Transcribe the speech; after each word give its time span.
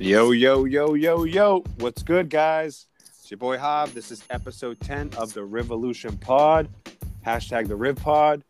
Yo, 0.00 0.30
yo, 0.30 0.64
yo, 0.64 0.94
yo, 0.94 1.24
yo. 1.24 1.62
What's 1.76 2.02
good, 2.02 2.30
guys? 2.30 2.86
It's 3.04 3.30
your 3.30 3.36
boy 3.36 3.58
Hob. 3.58 3.90
This 3.90 4.10
is 4.10 4.24
episode 4.30 4.80
10 4.80 5.10
of 5.18 5.34
the 5.34 5.44
Revolution 5.44 6.16
Pod. 6.16 6.70
Hashtag 7.26 7.68
the 7.68 7.76
Riv 7.76 7.96
Pod. 7.96 8.42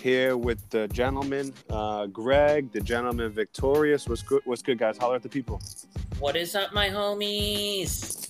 Here 0.00 0.38
with 0.38 0.66
the 0.70 0.88
gentleman, 0.88 1.52
uh, 1.68 2.06
Greg, 2.06 2.72
the 2.72 2.80
gentleman 2.80 3.30
Victorious. 3.32 4.08
What's 4.08 4.22
good? 4.22 4.40
What's 4.46 4.62
good, 4.62 4.78
guys? 4.78 4.96
Holler 4.96 5.16
at 5.16 5.22
the 5.22 5.28
people. 5.28 5.60
What 6.20 6.36
is 6.36 6.54
up, 6.54 6.72
my 6.72 6.88
homies? 6.88 8.23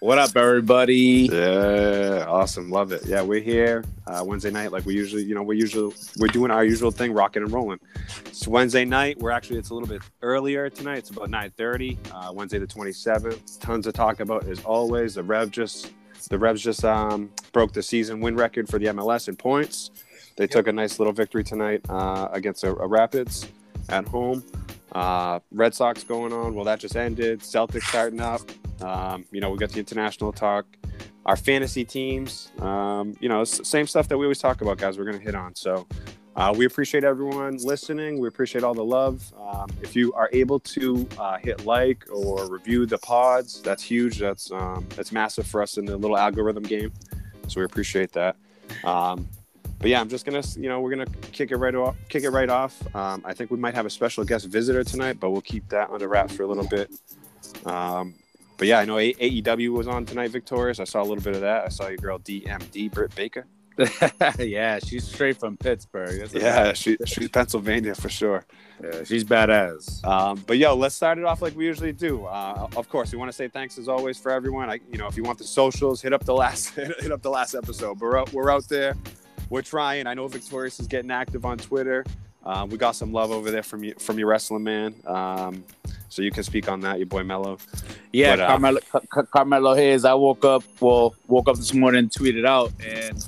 What 0.00 0.18
up, 0.18 0.36
everybody? 0.36 1.28
Yeah, 1.32 2.26
awesome. 2.28 2.70
Love 2.70 2.92
it. 2.92 3.06
Yeah, 3.06 3.22
we're 3.22 3.40
here 3.40 3.84
uh, 4.06 4.22
Wednesday 4.26 4.50
night, 4.50 4.70
like 4.70 4.84
we 4.84 4.94
usually, 4.94 5.22
you 5.22 5.34
know, 5.34 5.42
we 5.42 5.56
usually 5.56 5.94
we're 6.18 6.28
doing 6.28 6.50
our 6.50 6.64
usual 6.64 6.90
thing, 6.90 7.12
rocking 7.12 7.42
and 7.42 7.50
rolling. 7.50 7.80
It's 8.26 8.46
Wednesday 8.46 8.84
night. 8.84 9.18
We're 9.18 9.30
actually 9.30 9.58
it's 9.58 9.70
a 9.70 9.74
little 9.74 9.88
bit 9.88 10.02
earlier 10.20 10.68
tonight. 10.68 10.98
It's 10.98 11.10
about 11.10 11.30
nine 11.30 11.52
thirty. 11.56 11.98
Uh, 12.12 12.32
Wednesday 12.34 12.58
the 12.58 12.66
twenty 12.66 12.92
seventh. 12.92 13.60
Tons 13.60 13.86
to 13.86 13.92
talk 13.92 14.20
about 14.20 14.46
as 14.46 14.60
always. 14.64 15.14
The 15.14 15.22
Rev 15.22 15.50
just 15.50 15.90
the 16.28 16.38
Revs 16.38 16.62
just 16.62 16.84
um, 16.84 17.30
broke 17.52 17.72
the 17.72 17.82
season 17.82 18.20
win 18.20 18.36
record 18.36 18.68
for 18.68 18.78
the 18.78 18.86
MLS 18.86 19.28
in 19.28 19.36
points. 19.36 19.90
They 20.36 20.46
took 20.46 20.66
a 20.66 20.72
nice 20.72 20.98
little 20.98 21.12
victory 21.12 21.44
tonight 21.44 21.80
uh, 21.88 22.28
against 22.32 22.64
a, 22.64 22.74
a 22.76 22.86
Rapids 22.86 23.46
at 23.88 24.06
home. 24.06 24.42
Uh, 24.92 25.40
Red 25.50 25.74
Sox 25.74 26.04
going 26.04 26.32
on. 26.32 26.54
Well, 26.54 26.64
that 26.64 26.80
just 26.80 26.96
ended. 26.96 27.40
Celtics 27.40 27.84
starting 27.84 28.20
up. 28.20 28.40
Um, 28.80 29.24
you 29.30 29.40
know, 29.40 29.50
we 29.50 29.58
got 29.58 29.70
the 29.70 29.78
international 29.78 30.32
talk. 30.32 30.66
Our 31.26 31.36
fantasy 31.36 31.84
teams, 31.84 32.52
um, 32.60 33.14
you 33.18 33.28
know, 33.30 33.44
same 33.44 33.86
stuff 33.86 34.08
that 34.08 34.18
we 34.18 34.26
always 34.26 34.40
talk 34.40 34.60
about, 34.60 34.76
guys. 34.76 34.98
We're 34.98 35.04
going 35.04 35.18
to 35.18 35.24
hit 35.24 35.34
on. 35.34 35.54
So 35.54 35.86
uh, 36.36 36.52
we 36.56 36.66
appreciate 36.66 37.04
everyone 37.04 37.56
listening. 37.58 38.18
We 38.18 38.28
appreciate 38.28 38.64
all 38.64 38.74
the 38.74 38.84
love. 38.84 39.32
Um, 39.40 39.68
if 39.82 39.94
you 39.94 40.12
are 40.14 40.28
able 40.32 40.60
to 40.60 41.08
uh, 41.18 41.38
hit 41.38 41.64
like 41.64 42.04
or 42.12 42.50
review 42.50 42.86
the 42.86 42.98
pods, 42.98 43.62
that's 43.62 43.82
huge. 43.82 44.18
That's 44.18 44.50
um, 44.50 44.86
that's 44.96 45.12
massive 45.12 45.46
for 45.46 45.62
us 45.62 45.78
in 45.78 45.84
the 45.84 45.96
little 45.96 46.18
algorithm 46.18 46.64
game. 46.64 46.92
So 47.46 47.60
we 47.60 47.64
appreciate 47.64 48.12
that. 48.12 48.36
Um, 48.82 49.28
but 49.78 49.90
yeah, 49.90 50.00
I'm 50.00 50.08
just 50.08 50.24
gonna, 50.24 50.42
you 50.56 50.68
know, 50.68 50.80
we're 50.80 50.90
gonna 50.90 51.06
kick 51.30 51.52
it 51.52 51.56
right 51.56 51.74
off. 51.74 51.94
Kick 52.08 52.24
it 52.24 52.30
right 52.30 52.48
off. 52.48 52.82
Um, 52.96 53.22
I 53.24 53.32
think 53.32 53.50
we 53.50 53.58
might 53.58 53.74
have 53.74 53.86
a 53.86 53.90
special 53.90 54.24
guest 54.24 54.46
visitor 54.46 54.82
tonight, 54.82 55.20
but 55.20 55.30
we'll 55.30 55.40
keep 55.40 55.68
that 55.68 55.90
under 55.90 56.08
wraps 56.08 56.34
for 56.34 56.42
a 56.42 56.46
little 56.46 56.66
bit. 56.66 56.90
Um, 57.64 58.14
but 58.56 58.68
yeah, 58.68 58.78
I 58.78 58.84
know 58.84 58.98
A- 58.98 59.14
AEW 59.14 59.70
was 59.70 59.88
on 59.88 60.04
tonight, 60.04 60.30
Victorious. 60.30 60.80
I 60.80 60.84
saw 60.84 61.02
a 61.02 61.04
little 61.04 61.22
bit 61.22 61.34
of 61.34 61.40
that. 61.42 61.64
I 61.64 61.68
saw 61.68 61.88
your 61.88 61.98
girl 61.98 62.18
DMD, 62.18 62.90
Britt 62.90 63.14
Baker. 63.14 63.46
yeah, 64.38 64.78
she's 64.78 65.04
straight 65.04 65.36
from 65.36 65.56
Pittsburgh. 65.56 66.30
Yeah, 66.32 66.72
she, 66.74 66.96
she's 67.06 67.28
Pennsylvania 67.28 67.94
for 67.96 68.08
sure. 68.08 68.46
yeah, 68.82 69.02
she's 69.02 69.24
badass. 69.24 70.04
Um, 70.04 70.42
but 70.46 70.58
yo, 70.58 70.76
let's 70.76 70.94
start 70.94 71.18
it 71.18 71.24
off 71.24 71.42
like 71.42 71.56
we 71.56 71.66
usually 71.66 71.92
do. 71.92 72.24
Uh, 72.24 72.68
of 72.76 72.88
course, 72.88 73.10
we 73.10 73.18
want 73.18 73.30
to 73.30 73.36
say 73.36 73.48
thanks 73.48 73.76
as 73.76 73.88
always 73.88 74.16
for 74.16 74.30
everyone. 74.30 74.70
I, 74.70 74.78
you 74.90 74.98
know, 74.98 75.08
if 75.08 75.16
you 75.16 75.24
want 75.24 75.38
the 75.38 75.44
socials, 75.44 76.00
hit 76.00 76.12
up 76.12 76.24
the 76.24 76.34
last 76.34 76.68
hit 76.74 77.10
up 77.10 77.22
the 77.22 77.30
last 77.30 77.54
episode. 77.56 78.00
We're 78.00 78.16
out, 78.18 78.32
we're 78.32 78.50
out 78.50 78.68
there. 78.68 78.94
We're 79.50 79.62
trying. 79.62 80.06
I 80.06 80.14
know 80.14 80.28
Victorious 80.28 80.78
is 80.78 80.86
getting 80.86 81.10
active 81.10 81.44
on 81.44 81.58
Twitter. 81.58 82.04
Um, 82.44 82.68
we 82.70 82.76
got 82.78 82.92
some 82.96 83.12
love 83.12 83.30
over 83.30 83.50
there 83.50 83.62
from 83.62 83.82
you 83.84 83.94
from 83.98 84.18
your 84.18 84.28
wrestling 84.28 84.64
man. 84.64 84.94
Um, 85.06 85.64
so 86.08 86.22
you 86.22 86.30
can 86.30 86.44
speak 86.44 86.68
on 86.68 86.80
that, 86.82 86.98
your 86.98 87.06
boy 87.06 87.24
Mello. 87.24 87.58
Yeah, 88.12 88.36
But, 88.36 88.40
uh, 88.42 88.46
Carmelo, 88.48 88.80
Car- 88.92 89.02
Car- 89.10 89.26
Carmelo 89.26 89.74
Hayes. 89.74 90.04
I 90.04 90.14
woke 90.14 90.44
up, 90.44 90.62
well, 90.80 91.14
woke 91.26 91.48
up 91.48 91.56
this 91.56 91.74
morning, 91.74 92.08
tweeted 92.08 92.46
out, 92.46 92.70
and 92.86 93.24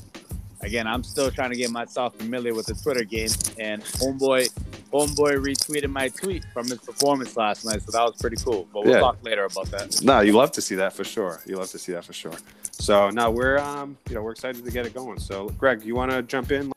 again, 0.61 0.87
I'm 0.87 1.03
still 1.03 1.31
trying 1.31 1.51
to 1.51 1.57
get 1.57 1.71
myself 1.71 2.15
familiar 2.17 2.55
with 2.55 2.67
the 2.67 2.75
Twitter 2.75 3.03
game. 3.03 3.31
And 3.59 3.83
homeboy, 3.83 4.51
homeboy 4.93 5.39
retweeted 5.43 5.91
my 5.91 6.09
tweet 6.11 6.45
from 6.53 6.69
his 6.69 6.79
performance 6.79 7.37
last 7.37 7.65
night, 7.65 7.83
so 7.83 7.91
that 7.91 8.05
was 8.05 8.15
pretty 8.21 8.37
cool. 8.37 8.69
But 8.73 8.85
we'll 8.85 8.95
Yeah. 8.95 9.01
talk 9.01 9.19
later 9.25 9.45
about 9.47 9.67
that. 9.73 10.01
No, 10.05 10.21
you 10.21 10.33
love 10.33 10.53
to 10.53 10.61
see 10.63 10.77
that 10.77 10.93
for 10.93 11.03
sure. 11.03 11.41
You 11.47 11.57
love 11.57 11.71
to 11.71 11.79
see 11.79 11.91
that 11.93 12.05
for 12.05 12.13
sure. 12.13 12.35
So 12.71 13.11
now 13.11 13.31
we're 13.33 13.59
um, 13.59 13.97
you 14.09 14.15
know, 14.15 14.23
we're 14.23 14.33
excited 14.33 14.65
to 14.65 14.71
get 14.71 14.87
it 14.87 14.95
going. 14.95 15.19
So 15.19 15.49
Greg, 15.59 15.83
you 15.85 15.97
want 15.97 16.13
to 16.13 16.23
jump 16.23 16.53
in? 16.53 16.71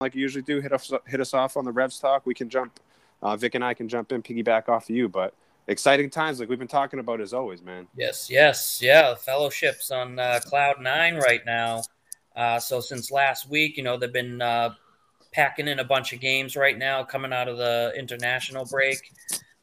Like 0.00 0.14
you 0.14 0.20
usually 0.20 0.42
do, 0.42 0.60
hit 0.60 0.72
us 0.72 0.92
hit 1.08 1.20
us 1.20 1.34
off 1.34 1.56
on 1.56 1.64
the 1.64 1.72
Revs 1.72 1.98
talk. 1.98 2.24
We 2.24 2.32
can 2.32 2.48
jump. 2.48 2.78
Uh, 3.20 3.36
Vic 3.36 3.56
and 3.56 3.64
I 3.64 3.74
can 3.74 3.88
jump 3.88 4.12
in, 4.12 4.22
piggyback 4.22 4.68
off 4.68 4.88
of 4.88 4.94
you. 4.94 5.08
But 5.08 5.34
exciting 5.66 6.08
times, 6.08 6.38
like 6.38 6.48
we've 6.48 6.56
been 6.56 6.68
talking 6.68 7.00
about 7.00 7.20
as 7.20 7.34
always, 7.34 7.64
man. 7.64 7.88
Yes, 7.96 8.30
yes, 8.30 8.78
yeah. 8.80 9.16
Fellowship's 9.16 9.90
on 9.90 10.20
uh, 10.20 10.38
cloud 10.44 10.80
nine 10.80 11.16
right 11.16 11.44
now. 11.44 11.82
Uh, 12.36 12.60
so 12.60 12.78
since 12.78 13.10
last 13.10 13.50
week, 13.50 13.76
you 13.76 13.82
know, 13.82 13.96
they've 13.96 14.12
been 14.12 14.40
uh, 14.40 14.70
packing 15.32 15.66
in 15.66 15.80
a 15.80 15.84
bunch 15.84 16.12
of 16.12 16.20
games 16.20 16.54
right 16.54 16.78
now, 16.78 17.02
coming 17.02 17.32
out 17.32 17.48
of 17.48 17.56
the 17.56 17.92
international 17.98 18.64
break. 18.66 19.12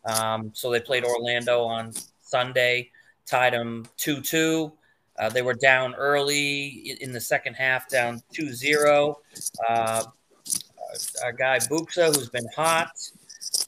Um, 0.03 0.51
so 0.53 0.69
they 0.69 0.81
played 0.81 1.05
Orlando 1.05 1.63
on 1.63 1.93
Sunday, 2.19 2.91
tied 3.25 3.53
them 3.53 3.85
two-two. 3.95 4.73
Uh, 5.17 5.29
they 5.29 5.41
were 5.41 5.53
down 5.53 5.95
early 5.95 6.97
in 6.99 7.13
the 7.13 7.21
second 7.21 7.53
half, 7.53 7.87
down 7.87 8.21
2-0. 8.37 9.15
Uh, 9.69 10.03
our 11.23 11.31
guy 11.31 11.59
Buksa, 11.59 12.15
who's 12.15 12.29
been 12.29 12.47
hot, 12.55 12.91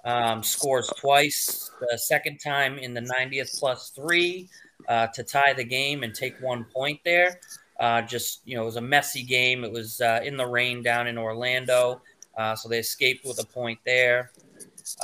um, 0.05 0.43
scores 0.43 0.91
twice. 0.97 1.71
The 1.91 1.97
second 1.97 2.39
time 2.39 2.77
in 2.77 2.93
the 2.93 3.01
90th 3.01 3.59
plus 3.59 3.89
three 3.89 4.49
uh, 4.87 5.07
to 5.07 5.23
tie 5.23 5.53
the 5.53 5.63
game 5.63 6.03
and 6.03 6.13
take 6.13 6.39
one 6.41 6.65
point 6.65 6.99
there. 7.03 7.39
Uh, 7.79 8.01
just 8.01 8.41
you 8.45 8.55
know, 8.55 8.63
it 8.63 8.65
was 8.65 8.77
a 8.77 8.81
messy 8.81 9.23
game. 9.23 9.63
It 9.63 9.71
was 9.71 10.01
uh, 10.01 10.21
in 10.23 10.37
the 10.37 10.47
rain 10.47 10.81
down 10.81 11.07
in 11.07 11.17
Orlando, 11.17 12.01
uh, 12.37 12.55
so 12.55 12.69
they 12.69 12.79
escaped 12.79 13.25
with 13.25 13.41
a 13.41 13.45
point 13.45 13.79
there. 13.85 14.31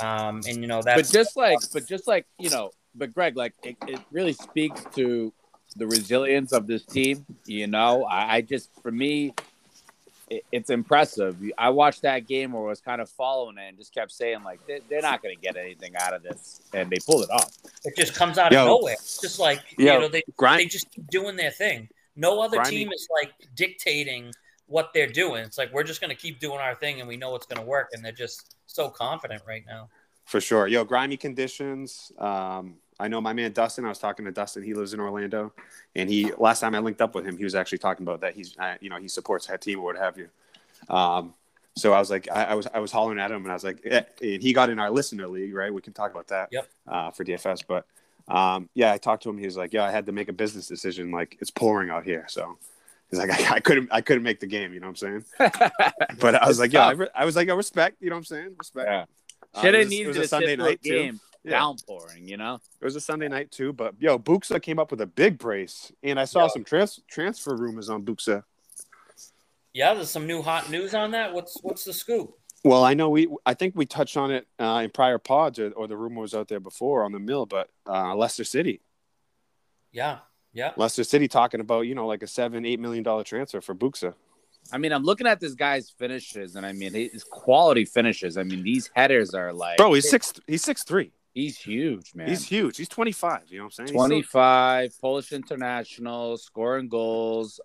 Um, 0.00 0.40
and 0.48 0.60
you 0.60 0.66
know 0.66 0.82
that. 0.82 0.96
But 0.96 1.08
just 1.08 1.36
like, 1.36 1.58
but 1.72 1.86
just 1.86 2.08
like 2.08 2.26
you 2.38 2.50
know, 2.50 2.70
but 2.94 3.12
Greg, 3.14 3.36
like 3.36 3.54
it, 3.62 3.76
it 3.86 4.00
really 4.10 4.32
speaks 4.32 4.82
to 4.96 5.32
the 5.76 5.86
resilience 5.86 6.52
of 6.52 6.66
this 6.66 6.84
team. 6.84 7.24
You 7.46 7.68
know, 7.68 8.04
I, 8.04 8.36
I 8.36 8.40
just 8.40 8.70
for 8.82 8.90
me, 8.90 9.34
it, 10.30 10.44
it's 10.52 10.70
impressive. 10.70 11.36
I 11.58 11.70
watched 11.70 12.02
that 12.02 12.26
game 12.26 12.54
or 12.54 12.64
was 12.64 12.80
kind 12.80 13.00
of 13.00 13.08
following 13.08 13.58
it 13.58 13.68
and 13.68 13.76
just 13.76 13.94
kept 13.94 14.12
saying 14.12 14.42
like 14.44 14.64
they, 14.66 14.80
they're 14.88 15.02
not 15.02 15.22
going 15.22 15.34
to 15.34 15.40
get 15.40 15.56
anything 15.56 15.94
out 15.96 16.14
of 16.14 16.22
this, 16.22 16.62
and 16.72 16.90
they 16.90 16.98
pulled 17.06 17.24
it 17.24 17.30
off. 17.30 17.50
it 17.84 17.96
just 17.96 18.14
comes 18.14 18.38
out 18.38 18.52
Yo. 18.52 18.62
of 18.62 18.66
nowhere. 18.66 18.94
It's 18.94 19.20
just 19.20 19.38
like 19.38 19.60
Yo, 19.78 19.94
you 19.94 20.00
know 20.00 20.08
they 20.08 20.22
Grind, 20.36 20.60
they 20.60 20.66
just 20.66 20.90
keep 20.90 21.06
doing 21.08 21.36
their 21.36 21.50
thing. 21.50 21.88
No 22.16 22.40
other 22.40 22.58
Grinding- 22.58 22.78
team 22.78 22.92
is 22.92 23.08
like 23.22 23.32
dictating 23.54 24.32
what 24.66 24.90
they're 24.94 25.06
doing. 25.06 25.44
It's 25.44 25.58
like 25.58 25.72
we're 25.72 25.82
just 25.84 26.00
going 26.00 26.10
to 26.10 26.16
keep 26.16 26.40
doing 26.40 26.58
our 26.58 26.74
thing 26.74 27.00
and 27.00 27.08
we 27.08 27.16
know 27.16 27.34
it's 27.34 27.46
going 27.46 27.60
to 27.60 27.66
work. 27.66 27.90
And 27.92 28.04
they're 28.04 28.12
just 28.12 28.56
so 28.66 28.88
confident 28.88 29.42
right 29.46 29.64
now. 29.66 29.88
For 30.24 30.40
sure. 30.40 30.66
Yo, 30.66 30.84
grimy 30.84 31.16
conditions. 31.18 32.10
Um, 32.18 32.76
I 32.98 33.08
know 33.08 33.20
my 33.20 33.32
man 33.32 33.52
Dustin. 33.52 33.84
I 33.84 33.88
was 33.88 33.98
talking 33.98 34.24
to 34.24 34.32
Dustin. 34.32 34.62
He 34.62 34.74
lives 34.74 34.94
in 34.94 35.00
Orlando, 35.00 35.52
and 35.96 36.08
he 36.08 36.32
last 36.38 36.60
time 36.60 36.74
I 36.74 36.78
linked 36.78 37.02
up 37.02 37.14
with 37.14 37.26
him, 37.26 37.36
he 37.36 37.44
was 37.44 37.54
actually 37.54 37.78
talking 37.78 38.04
about 38.04 38.20
that. 38.20 38.34
He's, 38.34 38.56
uh, 38.58 38.76
you 38.80 38.90
know, 38.90 38.98
he 38.98 39.08
supports 39.08 39.46
that 39.48 39.60
team 39.60 39.80
or 39.80 39.84
what 39.84 39.96
have 39.96 40.16
you. 40.16 40.28
Um, 40.88 41.34
so 41.76 41.92
I 41.92 41.98
was 41.98 42.10
like, 42.10 42.28
I, 42.30 42.44
I 42.44 42.54
was, 42.54 42.68
I 42.72 42.78
was 42.78 42.92
hollering 42.92 43.18
at 43.18 43.30
him, 43.30 43.42
and 43.42 43.50
I 43.50 43.54
was 43.54 43.64
like, 43.64 43.80
eh, 43.84 44.02
and 44.22 44.42
he 44.42 44.52
got 44.52 44.70
in 44.70 44.78
our 44.78 44.90
listener 44.90 45.26
league, 45.26 45.54
right? 45.54 45.74
We 45.74 45.80
can 45.80 45.92
talk 45.92 46.12
about 46.12 46.28
that. 46.28 46.50
Yep. 46.52 46.68
Uh, 46.86 47.10
for 47.10 47.24
DFS, 47.24 47.64
but 47.66 47.86
um, 48.28 48.68
yeah, 48.74 48.92
I 48.92 48.98
talked 48.98 49.24
to 49.24 49.30
him. 49.30 49.38
He 49.38 49.46
was 49.46 49.56
like, 49.56 49.72
yeah, 49.72 49.84
I 49.84 49.90
had 49.90 50.06
to 50.06 50.12
make 50.12 50.28
a 50.28 50.32
business 50.32 50.68
decision. 50.68 51.10
Like 51.10 51.36
it's 51.40 51.50
pouring 51.50 51.90
out 51.90 52.04
here, 52.04 52.26
so. 52.28 52.58
He's 53.10 53.18
like, 53.18 53.30
I, 53.30 53.54
I 53.56 53.60
couldn't, 53.60 53.90
I 53.92 54.00
couldn't 54.00 54.22
make 54.22 54.40
the 54.40 54.46
game. 54.46 54.72
You 54.72 54.80
know 54.80 54.88
what 54.88 55.02
I'm 55.02 55.22
saying? 55.38 55.50
But 56.20 56.36
I 56.36 56.48
was 56.48 56.58
like, 56.58 56.72
yeah, 56.72 56.86
I, 56.86 56.92
re- 56.92 57.08
I 57.14 57.24
was 57.24 57.36
like, 57.36 57.48
I 57.48 57.52
respect. 57.52 57.98
You 58.00 58.08
know 58.08 58.16
what 58.16 58.20
I'm 58.20 58.24
saying? 58.24 58.54
Respect. 58.58 58.88
Yeah. 58.88 59.04
Uh, 59.54 59.62
Should 59.62 59.74
have 59.74 59.88
needed 59.88 60.16
a 60.16 60.22
a 60.22 60.26
Sunday 60.26 60.56
night 60.56 60.82
too. 60.82 61.18
Game 61.44 61.52
Yeah. 61.52 61.58
downpouring. 61.60 62.26
You 62.28 62.36
know, 62.36 62.58
It 62.80 62.84
was 62.84 62.96
a 62.96 63.00
Sunday 63.00 63.28
night 63.28 63.50
too, 63.50 63.72
but 63.72 63.94
yo, 64.00 64.18
Buksa 64.18 64.60
came 64.62 64.78
up 64.78 64.90
with 64.90 65.00
a 65.00 65.06
big 65.06 65.38
brace, 65.38 65.92
and 66.02 66.18
I 66.18 66.24
saw 66.24 66.42
Yo. 66.42 66.48
some 66.48 66.64
trans- 66.64 67.00
transfer 67.08 67.54
rumors 67.56 67.90
on 67.90 68.02
Buksa. 68.04 68.44
Yeah, 69.72 69.94
there's 69.94 70.10
some 70.10 70.26
new 70.26 70.40
hot 70.40 70.70
news 70.70 70.94
on 70.94 71.10
that. 71.12 71.32
What's 71.34 71.58
what's 71.62 71.84
the 71.84 71.92
scoop? 71.92 72.38
Well, 72.64 72.82
I 72.82 72.94
know 72.94 73.10
we, 73.10 73.28
I 73.44 73.52
think 73.52 73.74
we 73.76 73.84
touched 73.84 74.16
on 74.16 74.30
it 74.30 74.46
uh, 74.58 74.80
in 74.84 74.90
prior 74.90 75.18
pods, 75.18 75.58
or, 75.58 75.70
or 75.72 75.86
the 75.86 75.98
rumor 75.98 76.22
was 76.22 76.32
out 76.32 76.48
there 76.48 76.60
before 76.60 77.04
on 77.04 77.12
the 77.12 77.18
mill, 77.18 77.44
but 77.44 77.68
uh, 77.86 78.14
Leicester 78.14 78.44
City, 78.44 78.80
Yeah, 79.92 80.20
yeah. 80.54 80.72
Leicester 80.78 81.04
City 81.04 81.28
talking 81.28 81.60
about 81.60 81.82
you 81.82 81.94
know 81.94 82.06
like 82.06 82.22
a 82.22 82.26
seven, 82.26 82.64
eight 82.64 82.80
million 82.80 83.02
dollar 83.04 83.22
transfer 83.24 83.60
for 83.60 83.74
Buksa. 83.74 84.14
I 84.72 84.78
mean, 84.78 84.92
I'm 84.92 85.02
looking 85.02 85.26
at 85.26 85.40
this 85.40 85.52
guy's 85.54 85.90
finishes, 85.90 86.56
and 86.56 86.64
I 86.64 86.72
mean, 86.72 86.94
his 86.94 87.22
quality 87.22 87.84
finishes. 87.84 88.38
I 88.38 88.44
mean, 88.44 88.62
these 88.62 88.90
headers 88.94 89.34
are 89.34 89.52
like, 89.52 89.76
Bro, 89.76 89.92
he's 89.92 90.08
six, 90.08 90.32
he's 90.46 90.62
six 90.62 90.84
three. 90.84 91.12
He's 91.34 91.58
huge, 91.58 92.14
man. 92.14 92.28
He's 92.28 92.46
huge. 92.46 92.76
He's 92.76 92.88
twenty 92.88 93.10
five. 93.10 93.42
You 93.48 93.58
know 93.58 93.64
what 93.64 93.74
I'm 93.78 93.86
saying? 93.86 93.98
He's 93.98 94.06
25 94.06 95.00
Polish 95.00 95.32
international, 95.32 96.36
scoring 96.36 96.88
goals, 96.88 97.58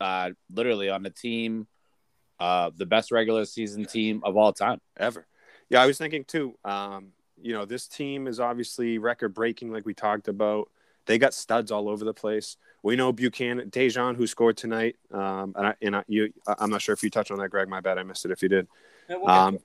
uh, 0.00 0.30
literally 0.54 0.88
on 0.88 1.02
the 1.02 1.10
team, 1.10 1.66
uh, 2.38 2.70
the 2.76 2.86
best 2.86 3.10
regular 3.10 3.44
season 3.44 3.84
team 3.84 4.20
of 4.22 4.36
all 4.36 4.52
time. 4.52 4.80
ever. 4.96 5.26
Yeah, 5.68 5.82
I 5.82 5.86
was 5.86 5.98
thinking 5.98 6.24
too. 6.24 6.56
Um, 6.64 7.08
you 7.42 7.52
know, 7.52 7.64
this 7.64 7.88
team 7.88 8.28
is 8.28 8.38
obviously 8.38 8.98
record 8.98 9.34
breaking, 9.34 9.72
like 9.72 9.84
we 9.84 9.94
talked 9.94 10.28
about. 10.28 10.70
They 11.06 11.18
got 11.18 11.34
studs 11.34 11.72
all 11.72 11.88
over 11.88 12.04
the 12.04 12.14
place. 12.14 12.56
We 12.82 12.94
know 12.94 13.12
Buchanan, 13.12 13.70
Tajon, 13.70 14.14
who 14.14 14.26
scored 14.26 14.56
tonight. 14.56 14.96
Um, 15.10 15.54
and 15.56 15.66
I, 15.66 15.74
and 15.82 15.96
I, 15.96 16.04
you, 16.06 16.32
I'm 16.46 16.70
not 16.70 16.82
sure 16.82 16.92
if 16.92 17.02
you 17.02 17.10
touched 17.10 17.30
on 17.30 17.38
that, 17.38 17.48
Greg. 17.48 17.68
My 17.68 17.80
bad, 17.80 17.98
I 17.98 18.04
missed 18.04 18.24
it. 18.24 18.30
If 18.30 18.42
you 18.42 18.48
did, 18.48 18.68
Yeah, 19.08 19.16
we'll 19.16 19.28
um, 19.28 19.58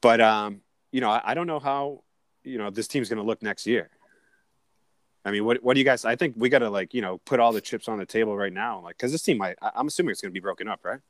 but 0.00 0.20
um, 0.20 0.60
you 0.92 1.00
know, 1.00 1.10
I, 1.10 1.20
I 1.24 1.34
don't 1.34 1.46
know 1.46 1.58
how 1.58 2.04
you 2.46 2.58
know 2.58 2.70
this 2.70 2.88
team's 2.88 3.08
going 3.08 3.18
to 3.18 3.24
look 3.24 3.42
next 3.42 3.66
year. 3.66 3.90
I 5.24 5.32
mean, 5.32 5.44
what 5.44 5.62
what 5.62 5.74
do 5.74 5.80
you 5.80 5.84
guys? 5.84 6.04
I 6.04 6.16
think 6.16 6.34
we 6.36 6.48
got 6.48 6.60
to 6.60 6.70
like 6.70 6.94
you 6.94 7.02
know 7.02 7.18
put 7.18 7.40
all 7.40 7.52
the 7.52 7.60
chips 7.60 7.88
on 7.88 7.98
the 7.98 8.06
table 8.06 8.36
right 8.36 8.52
now, 8.52 8.80
like 8.80 8.96
because 8.96 9.12
this 9.12 9.22
team, 9.22 9.42
I, 9.42 9.54
I'm 9.60 9.88
assuming 9.88 10.12
it's 10.12 10.20
going 10.20 10.30
to 10.30 10.34
be 10.34 10.40
broken 10.40 10.68
up, 10.68 10.80
right? 10.84 11.00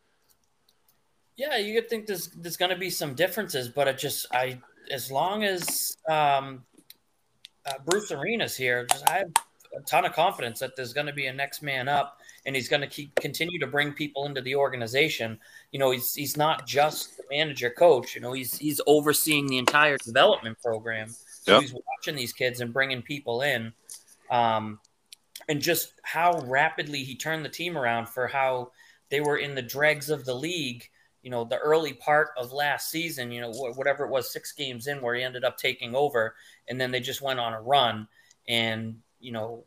Yeah, 1.37 1.59
you 1.59 1.79
could 1.79 1.91
think 1.91 2.06
there's 2.06 2.29
there's 2.29 2.56
going 2.56 2.71
to 2.71 2.79
be 2.79 2.88
some 2.88 3.15
differences, 3.15 3.69
but 3.69 3.88
it 3.88 3.99
just 3.99 4.27
I 4.33 4.59
as 4.91 5.11
long 5.11 5.44
as 5.44 5.97
um, 6.09 6.65
uh, 7.67 7.75
Bruce 7.85 8.11
Arena's 8.11 8.56
here, 8.56 8.87
just, 8.91 9.09
I 9.11 9.19
have 9.19 9.32
a 9.77 9.82
ton 9.82 10.05
of 10.05 10.12
confidence 10.12 10.61
that 10.61 10.77
there's 10.77 10.93
going 10.93 11.06
to 11.06 11.12
be 11.12 11.27
a 11.27 11.32
next 11.32 11.62
man 11.62 11.89
up, 11.89 12.19
and 12.47 12.56
he's 12.56 12.69
going 12.69 12.81
to 12.81 12.87
keep 12.87 13.15
continue 13.17 13.59
to 13.59 13.67
bring 13.67 13.93
people 13.93 14.25
into 14.25 14.41
the 14.41 14.55
organization. 14.55 15.39
You 15.73 15.79
know, 15.79 15.91
he's 15.91 16.15
he's 16.15 16.37
not 16.37 16.67
just 16.67 17.19
the 17.19 17.25
manager 17.31 17.71
coach. 17.71 18.15
You 18.15 18.21
know, 18.21 18.32
he's 18.32 18.56
he's 18.56 18.81
overseeing 18.87 19.47
the 19.47 19.59
entire 19.59 19.99
development 19.99 20.59
program. 20.62 21.15
So 21.46 21.52
Yep. 21.52 21.60
he's 21.62 21.75
watching 21.75 22.16
these 22.16 22.32
kids 22.32 22.60
and 22.60 22.72
bringing 22.72 23.02
people 23.02 23.43
in, 23.43 23.72
um, 24.31 24.81
and 25.48 25.62
just 25.62 25.93
how 26.02 26.40
rapidly 26.46 27.04
he 27.04 27.14
turned 27.14 27.44
the 27.44 27.48
team 27.48 27.78
around 27.78 28.08
for 28.08 28.26
how 28.26 28.72
they 29.10 29.20
were 29.20 29.37
in 29.37 29.54
the 29.54 29.62
dregs 29.62 30.10
of 30.10 30.25
the 30.25 30.34
league. 30.34 30.88
You 31.22 31.31
know, 31.31 31.44
the 31.44 31.58
early 31.58 31.93
part 31.93 32.31
of 32.37 32.52
last 32.52 32.90
season. 32.90 33.31
You 33.31 33.43
know, 33.43 33.52
wh- 33.52 33.78
whatever 33.78 34.04
it 34.04 34.10
was, 34.10 34.32
six 34.32 34.50
games 34.50 34.88
in, 34.88 35.00
where 35.00 35.14
he 35.14 35.22
ended 35.22 35.44
up 35.44 35.56
taking 35.56 35.94
over, 35.94 36.34
and 36.66 36.81
then 36.81 36.90
they 36.90 36.98
just 37.00 37.22
went 37.22 37.38
on 37.38 37.52
a 37.52 37.62
run. 37.62 38.08
And 38.48 39.00
you 39.20 39.31
know, 39.31 39.64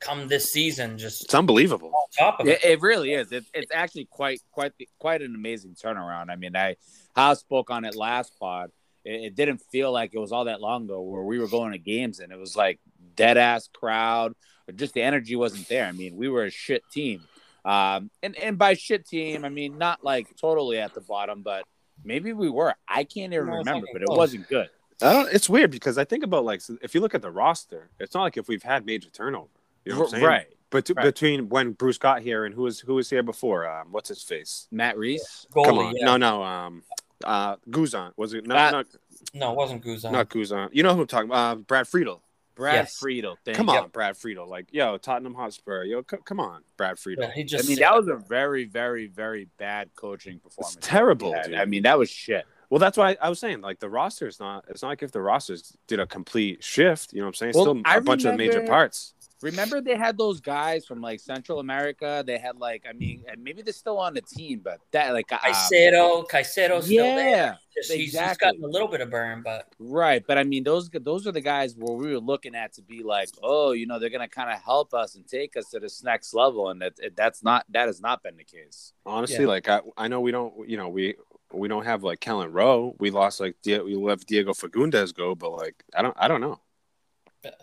come 0.00 0.28
this 0.28 0.50
season, 0.50 0.96
just 0.96 1.24
It's 1.24 1.34
unbelievable. 1.34 1.92
top 2.16 2.40
of 2.40 2.46
It, 2.48 2.64
it. 2.64 2.70
it 2.70 2.80
really 2.80 3.12
is. 3.12 3.32
It, 3.32 3.44
it's 3.52 3.70
actually 3.70 4.06
quite 4.06 4.40
quite 4.50 4.72
quite 4.98 5.20
an 5.20 5.34
amazing 5.34 5.74
turnaround. 5.74 6.30
I 6.30 6.36
mean, 6.36 6.56
I 6.56 6.76
House 7.14 7.40
spoke 7.40 7.70
on 7.70 7.84
it 7.84 7.94
last 7.94 8.32
pod. 8.40 8.70
It, 9.06 9.26
it 9.26 9.34
didn't 9.34 9.62
feel 9.72 9.92
like 9.92 10.10
it 10.12 10.18
was 10.18 10.32
all 10.32 10.44
that 10.46 10.60
long 10.60 10.84
ago 10.84 11.00
where 11.00 11.22
we 11.22 11.38
were 11.38 11.48
going 11.48 11.72
to 11.72 11.78
games 11.78 12.18
and 12.20 12.32
it 12.32 12.38
was 12.38 12.56
like 12.56 12.78
dead 13.14 13.36
ass 13.38 13.68
crowd 13.72 14.34
or 14.68 14.72
just 14.72 14.92
the 14.94 15.02
energy 15.02 15.36
wasn't 15.36 15.68
there. 15.68 15.86
I 15.86 15.92
mean, 15.92 16.16
we 16.16 16.28
were 16.28 16.44
a 16.44 16.50
shit 16.50 16.82
team. 16.92 17.22
Um, 17.64 18.10
and 18.22 18.36
and 18.36 18.58
by 18.58 18.74
shit 18.74 19.06
team, 19.06 19.44
I 19.44 19.48
mean 19.48 19.78
not 19.78 20.04
like 20.04 20.28
totally 20.36 20.78
at 20.78 20.94
the 20.94 21.00
bottom, 21.00 21.42
but 21.42 21.64
maybe 22.04 22.32
we 22.32 22.48
were. 22.48 22.74
I 22.88 23.04
can't 23.04 23.32
even 23.32 23.46
No, 23.46 23.52
remember, 23.54 23.86
but 23.92 24.02
it 24.02 24.06
close. 24.06 24.18
wasn't 24.18 24.48
good. 24.48 24.68
I 25.02 25.12
don't. 25.12 25.32
It's 25.32 25.48
weird 25.48 25.70
because 25.72 25.98
I 25.98 26.04
think 26.04 26.22
about 26.24 26.44
like 26.44 26.62
if 26.80 26.94
you 26.94 27.00
look 27.00 27.14
at 27.14 27.22
the 27.22 27.30
roster, 27.30 27.90
it's 27.98 28.14
not 28.14 28.22
like 28.22 28.36
if 28.36 28.46
we've 28.48 28.62
had 28.62 28.86
major 28.86 29.10
turnover. 29.10 29.48
You 29.84 29.92
know 29.92 29.98
what 29.98 30.04
I'm 30.06 30.10
saying? 30.10 30.24
right. 30.24 30.46
But 30.70 30.90
Right. 30.96 31.02
between 31.04 31.48
when 31.48 31.72
Bruce 31.72 31.98
got 31.98 32.22
here 32.22 32.44
and 32.44 32.54
who 32.54 32.62
was 32.62 32.80
who 32.80 32.94
was 32.94 33.08
here 33.10 33.22
before, 33.22 33.68
um, 33.68 33.88
what's 33.92 34.08
his 34.08 34.22
face? 34.22 34.68
Matt 34.70 34.96
Reis. 34.98 35.46
Goalie, 35.52 35.64
Come 35.66 35.78
on, 35.78 35.94
yeah. 35.96 36.04
no, 36.06 36.16
no, 36.16 36.42
um, 36.42 36.82
uh, 37.24 37.56
Guzan 37.70 38.12
was 38.16 38.34
it? 38.34 38.46
No, 38.46 38.56
Uh, 38.56 38.70
not 38.70 38.86
no, 39.34 39.52
it 39.52 39.56
wasn't 39.56 39.84
Guzan. 39.84 40.12
not 40.12 40.28
Guzan. 40.28 40.68
You 40.72 40.82
know 40.82 40.94
who 40.94 41.02
I'm 41.02 41.06
talking 41.06 41.28
about? 41.30 41.52
Uh, 41.52 41.60
Brad 41.60 41.88
Friedel. 41.88 42.22
Brad 42.54 42.74
Yes. 42.74 42.96
Friedel. 42.98 43.36
Thank 43.44 43.56
Come 43.56 43.68
you. 43.68 43.74
on, 43.74 43.88
Brad 43.90 44.16
Friedel. 44.16 44.48
Like, 44.48 44.68
yo, 44.72 44.96
Tottenham 44.96 45.34
Hotspur. 45.34 45.84
Yo, 45.84 46.02
c- 46.10 46.16
come 46.24 46.40
on, 46.40 46.62
Brad 46.78 46.98
Friedel. 46.98 47.24
Yeah, 47.24 47.30
he 47.32 47.42
I 47.42 47.44
just. 47.44 47.68
mean, 47.68 47.78
that 47.80 47.94
was 47.94 48.08
a 48.08 48.14
very, 48.16 48.64
very, 48.64 49.08
very 49.08 49.48
bad 49.58 49.90
coaching 49.94 50.38
performance. 50.40 50.78
terrible, 50.80 51.34
dude. 51.44 51.54
I 51.54 51.66
mean, 51.66 51.82
that 51.82 51.98
was 51.98 52.08
shit. 52.08 52.46
Well, 52.70 52.78
that's 52.80 52.96
why 52.96 53.16
I 53.20 53.28
was 53.28 53.38
saying 53.38 53.60
like 53.60 53.78
the 53.78 53.90
roster 53.90 54.26
is 54.26 54.40
not. 54.40 54.64
It's 54.68 54.82
not 54.82 54.88
like 54.88 55.02
if 55.02 55.12
the 55.12 55.20
rosters 55.20 55.76
did 55.86 56.00
a 56.00 56.06
complete 56.06 56.64
shift. 56.64 57.12
You 57.12 57.20
know 57.20 57.26
what 57.26 57.28
I'm 57.28 57.34
saying? 57.34 57.52
Well, 57.54 57.64
Still 57.64 57.78
a 57.78 57.82
I 57.84 58.00
bunch 58.00 58.24
of 58.24 58.36
major 58.36 58.62
parts. 58.66 59.12
Remember, 59.42 59.80
they 59.80 59.96
had 59.96 60.16
those 60.16 60.40
guys 60.40 60.86
from 60.86 61.00
like 61.00 61.20
Central 61.20 61.58
America. 61.60 62.24
They 62.26 62.38
had 62.38 62.56
like, 62.56 62.84
I 62.88 62.92
mean, 62.94 63.22
and 63.30 63.42
maybe 63.44 63.62
they're 63.62 63.72
still 63.72 63.98
on 63.98 64.14
the 64.14 64.22
team, 64.22 64.60
but 64.64 64.78
that 64.92 65.12
like, 65.12 65.30
uh, 65.30 65.38
Caicedo, 65.38 66.26
Caicedo's 66.28 66.86
still 66.86 67.04
there. 67.04 67.28
yeah, 67.30 67.54
Just, 67.74 67.90
he's, 67.92 67.98
he's 68.00 68.14
exactly. 68.14 68.46
gotten 68.46 68.64
a 68.64 68.66
little 68.68 68.88
bit 68.88 69.00
of 69.02 69.10
burn, 69.10 69.42
but 69.44 69.66
right. 69.78 70.24
But 70.26 70.38
I 70.38 70.44
mean, 70.44 70.64
those 70.64 70.88
those 70.90 71.26
are 71.26 71.32
the 71.32 71.40
guys 71.42 71.74
where 71.76 71.96
we 71.96 72.12
were 72.12 72.20
looking 72.20 72.54
at 72.54 72.72
to 72.74 72.82
be 72.82 73.02
like, 73.02 73.28
oh, 73.42 73.72
you 73.72 73.86
know, 73.86 73.98
they're 73.98 74.10
gonna 74.10 74.28
kind 74.28 74.50
of 74.50 74.60
help 74.62 74.94
us 74.94 75.16
and 75.16 75.26
take 75.28 75.56
us 75.56 75.68
to 75.70 75.80
this 75.80 76.02
next 76.02 76.32
level, 76.32 76.70
and 76.70 76.80
that 76.80 76.94
that's 77.14 77.42
not 77.44 77.66
that 77.70 77.86
has 77.88 78.00
not 78.00 78.22
been 78.22 78.36
the 78.36 78.44
case. 78.44 78.92
Honestly, 79.04 79.40
Yeah. 79.44 79.48
like 79.48 79.68
I, 79.68 79.80
I 79.98 80.08
know 80.08 80.20
we 80.20 80.30
don't. 80.32 80.68
You 80.68 80.76
know, 80.78 80.88
we 80.88 81.14
we 81.52 81.68
don't 81.68 81.84
have 81.84 82.02
like 82.02 82.20
Kelyn 82.20 82.48
Rowe. 82.52 82.96
We 82.98 83.10
lost 83.10 83.38
like 83.40 83.56
Die- 83.62 83.82
we 83.82 83.94
left 83.96 84.26
Diego 84.26 84.52
Fagúndez 84.52 85.14
go, 85.14 85.34
but 85.34 85.50
like 85.52 85.84
I 85.94 86.00
don't 86.02 86.16
I 86.18 86.26
don't 86.28 86.40
know. 86.40 86.58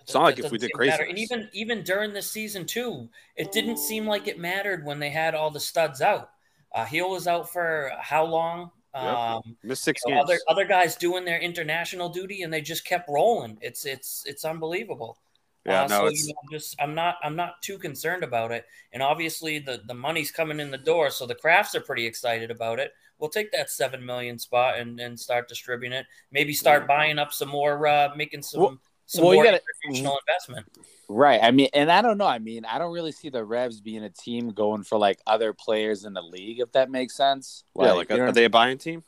It's 0.02 0.14
not 0.14 0.24
like 0.24 0.40
if 0.40 0.52
we 0.52 0.58
did 0.58 0.72
crazy. 0.74 0.96
And 1.08 1.18
even 1.18 1.50
even 1.54 1.84
during 1.84 2.14
this 2.14 2.30
season 2.30 2.66
too, 2.66 3.10
it 3.36 3.52
didn't 3.52 3.78
seem 3.78 4.06
like 4.06 4.28
it 4.28 4.40
mattered 4.40 4.86
when 4.86 5.00
they 5.00 5.10
had 5.10 5.36
all 5.36 5.52
the 5.52 5.60
studs 5.60 6.02
out. 6.02 6.30
Uh, 6.74 6.86
Gil 6.90 7.10
was 7.10 7.28
out 7.28 7.52
for 7.52 7.92
how 8.00 8.26
long? 8.26 8.72
Yep. 8.96 9.04
Um, 9.04 9.58
Missed 9.64 9.84
six 9.84 10.02
you 10.06 10.12
know, 10.14 10.20
games. 10.22 10.30
other 10.30 10.40
other 10.50 10.66
guys 10.66 10.96
doing 10.96 11.26
their 11.26 11.40
international 11.40 12.10
duty, 12.10 12.44
and 12.44 12.54
they 12.54 12.62
just 12.62 12.86
kept 12.86 13.10
rolling. 13.10 13.58
It's 13.62 13.86
it's 13.86 14.24
it's 14.28 14.46
unbelievable. 14.46 15.18
yeah, 15.66 15.84
Uh, 15.84 15.88
no, 15.88 16.00
so 16.00 16.06
it's 16.08 16.28
you 16.28 16.34
know, 16.34 16.58
just 16.58 16.76
I'm 16.80 16.94
not 16.94 17.16
I'm 17.24 17.36
not 17.36 17.62
too 17.62 17.78
concerned 17.80 18.24
about 18.24 18.52
it. 18.52 18.66
And 18.92 19.02
obviously 19.02 19.60
the 19.60 19.82
the 19.88 19.94
money's 19.96 20.32
coming 20.32 20.60
in 20.60 20.70
the 20.72 20.78
door, 20.78 21.10
so 21.10 21.26
the 21.26 21.36
Krafts 21.36 21.74
are 21.76 21.82
pretty 21.82 22.06
excited 22.06 22.52
about 22.52 22.80
it. 22.80 22.92
We'll 23.20 23.30
take 23.30 23.52
that 23.54 23.70
seven 23.70 24.06
million 24.06 24.38
spot 24.38 24.78
and, 24.78 25.00
and 25.00 25.18
start 25.20 25.48
distributing 25.48 25.98
it. 25.98 26.06
Maybe 26.32 26.54
start 26.54 26.88
buying 26.88 27.18
up 27.20 27.32
some 27.34 27.50
more, 27.50 27.88
uh, 27.88 28.10
making 28.16 28.42
some 28.42 28.62
Well- 28.62 28.78
some 29.06 29.24
well, 29.26 29.34
you 29.34 29.38
more 29.38 29.46
gotta- 29.46 29.62
international 29.86 30.20
investment. 30.28 30.66
Right. 31.10 31.40
I 31.44 31.52
mean, 31.52 31.68
and 31.74 31.92
I 31.92 32.02
don't 32.02 32.18
know. 32.18 32.26
I 32.26 32.40
mean, 32.40 32.66
I 32.66 32.80
don't 32.80 32.94
really 32.94 33.12
see 33.12 33.30
the 33.30 33.44
Revs 33.44 33.82
being 33.82 34.04
a 34.04 34.10
team 34.10 34.50
going 34.52 34.84
for 34.84 34.98
like 34.98 35.20
other 35.28 35.54
players 35.54 36.06
in 36.06 36.14
the 36.14 36.22
league, 36.22 36.60
if 36.60 36.72
that 36.72 36.90
makes 36.90 37.16
sense. 37.16 37.66
yeah. 37.78 37.92
Like, 37.92 38.10
you 38.10 38.22
are, 38.24 38.32
they 38.32 38.46
a 38.46 38.50
buying 38.50 38.78
team? 38.78 39.04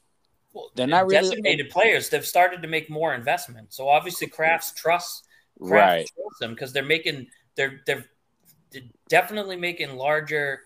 Well, 0.53 0.69
They're 0.75 0.87
not 0.87 1.07
really- 1.07 1.21
designated 1.21 1.69
players. 1.69 2.09
They've 2.09 2.25
started 2.25 2.61
to 2.61 2.67
make 2.67 2.89
more 2.89 3.13
investment. 3.15 3.73
So 3.73 3.87
obviously, 3.89 4.27
Krafts 4.27 4.75
trusts 4.75 5.23
Kraft 5.59 5.71
Right. 5.71 6.09
trusts 6.15 6.39
them 6.39 6.51
because 6.51 6.73
they're 6.73 6.83
making 6.83 7.27
they're 7.55 7.79
they're 7.85 8.05
they're 8.71 8.81
definitely 9.09 9.55
making 9.55 9.95
larger 9.95 10.61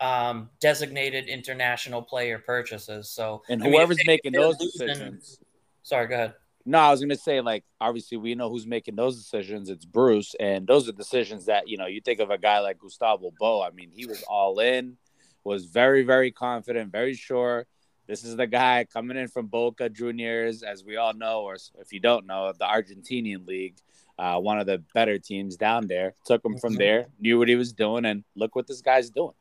um, 0.00 0.50
designated 0.60 1.26
international 1.28 2.02
player 2.02 2.38
purchases. 2.38 3.08
So 3.10 3.42
And 3.48 3.60
I 3.62 3.64
mean, 3.64 3.74
whoever's 3.74 3.96
they- 3.96 4.04
making 4.06 4.32
if 4.34 4.38
they're 4.40 4.42
those 4.42 4.60
losing- 4.60 4.86
decisions. 4.86 5.38
Sorry, 5.82 6.06
go 6.06 6.14
ahead. 6.14 6.34
No, 6.68 6.78
I 6.78 6.90
was 6.90 6.98
going 6.98 7.10
to 7.10 7.16
say, 7.16 7.40
like, 7.40 7.64
obviously, 7.80 8.18
we 8.18 8.34
know 8.34 8.50
who's 8.50 8.66
making 8.66 8.96
those 8.96 9.16
decisions. 9.16 9.70
It's 9.70 9.84
Bruce. 9.84 10.34
And 10.40 10.66
those 10.66 10.88
are 10.88 10.92
decisions 10.92 11.46
that, 11.46 11.68
you 11.68 11.78
know, 11.78 11.86
you 11.86 12.00
think 12.00 12.18
of 12.18 12.30
a 12.30 12.38
guy 12.38 12.58
like 12.58 12.80
Gustavo 12.80 13.32
Bou. 13.38 13.62
I 13.62 13.70
mean, 13.70 13.90
he 13.94 14.04
was 14.04 14.24
all 14.28 14.58
in, 14.58 14.96
was 15.44 15.66
very, 15.66 16.02
very 16.02 16.32
confident, 16.32 16.90
very 16.90 17.14
sure. 17.14 17.66
This 18.08 18.24
is 18.24 18.36
the 18.36 18.48
guy 18.48 18.84
coming 18.92 19.16
in 19.16 19.28
from 19.28 19.46
Boca 19.46 19.88
Juniors, 19.88 20.64
as 20.64 20.84
we 20.84 20.96
all 20.96 21.14
know, 21.14 21.42
or 21.42 21.56
if 21.78 21.92
you 21.92 22.00
don't 22.00 22.26
know, 22.26 22.52
the 22.52 22.64
Argentinian 22.64 23.46
league, 23.46 23.76
uh, 24.18 24.40
one 24.40 24.58
of 24.58 24.66
the 24.66 24.82
better 24.92 25.18
teams 25.18 25.56
down 25.56 25.86
there. 25.86 26.14
Took 26.24 26.44
him 26.44 26.58
from 26.58 26.74
Mhm. 26.74 26.78
there, 26.78 27.06
knew 27.20 27.38
what 27.38 27.48
he 27.48 27.54
was 27.54 27.72
doing, 27.72 28.04
and 28.06 28.24
look 28.34 28.56
what 28.56 28.66
this 28.66 28.80
guy's 28.80 29.10
doing. 29.10 29.34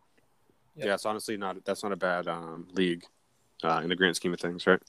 Yeah. 0.76 0.88
Yeah, 0.88 0.94
it's 0.94 1.06
honestly 1.06 1.38
not. 1.38 1.64
That's 1.66 1.82
not 1.82 1.92
a 1.92 1.96
bad 1.96 2.28
um, 2.28 2.68
league 2.74 3.04
uh, 3.64 3.82
in 3.84 3.90
the 3.90 3.96
grand 3.96 4.16
scheme 4.16 4.34
of 4.34 4.40
things, 4.40 4.68
right? 4.68 4.82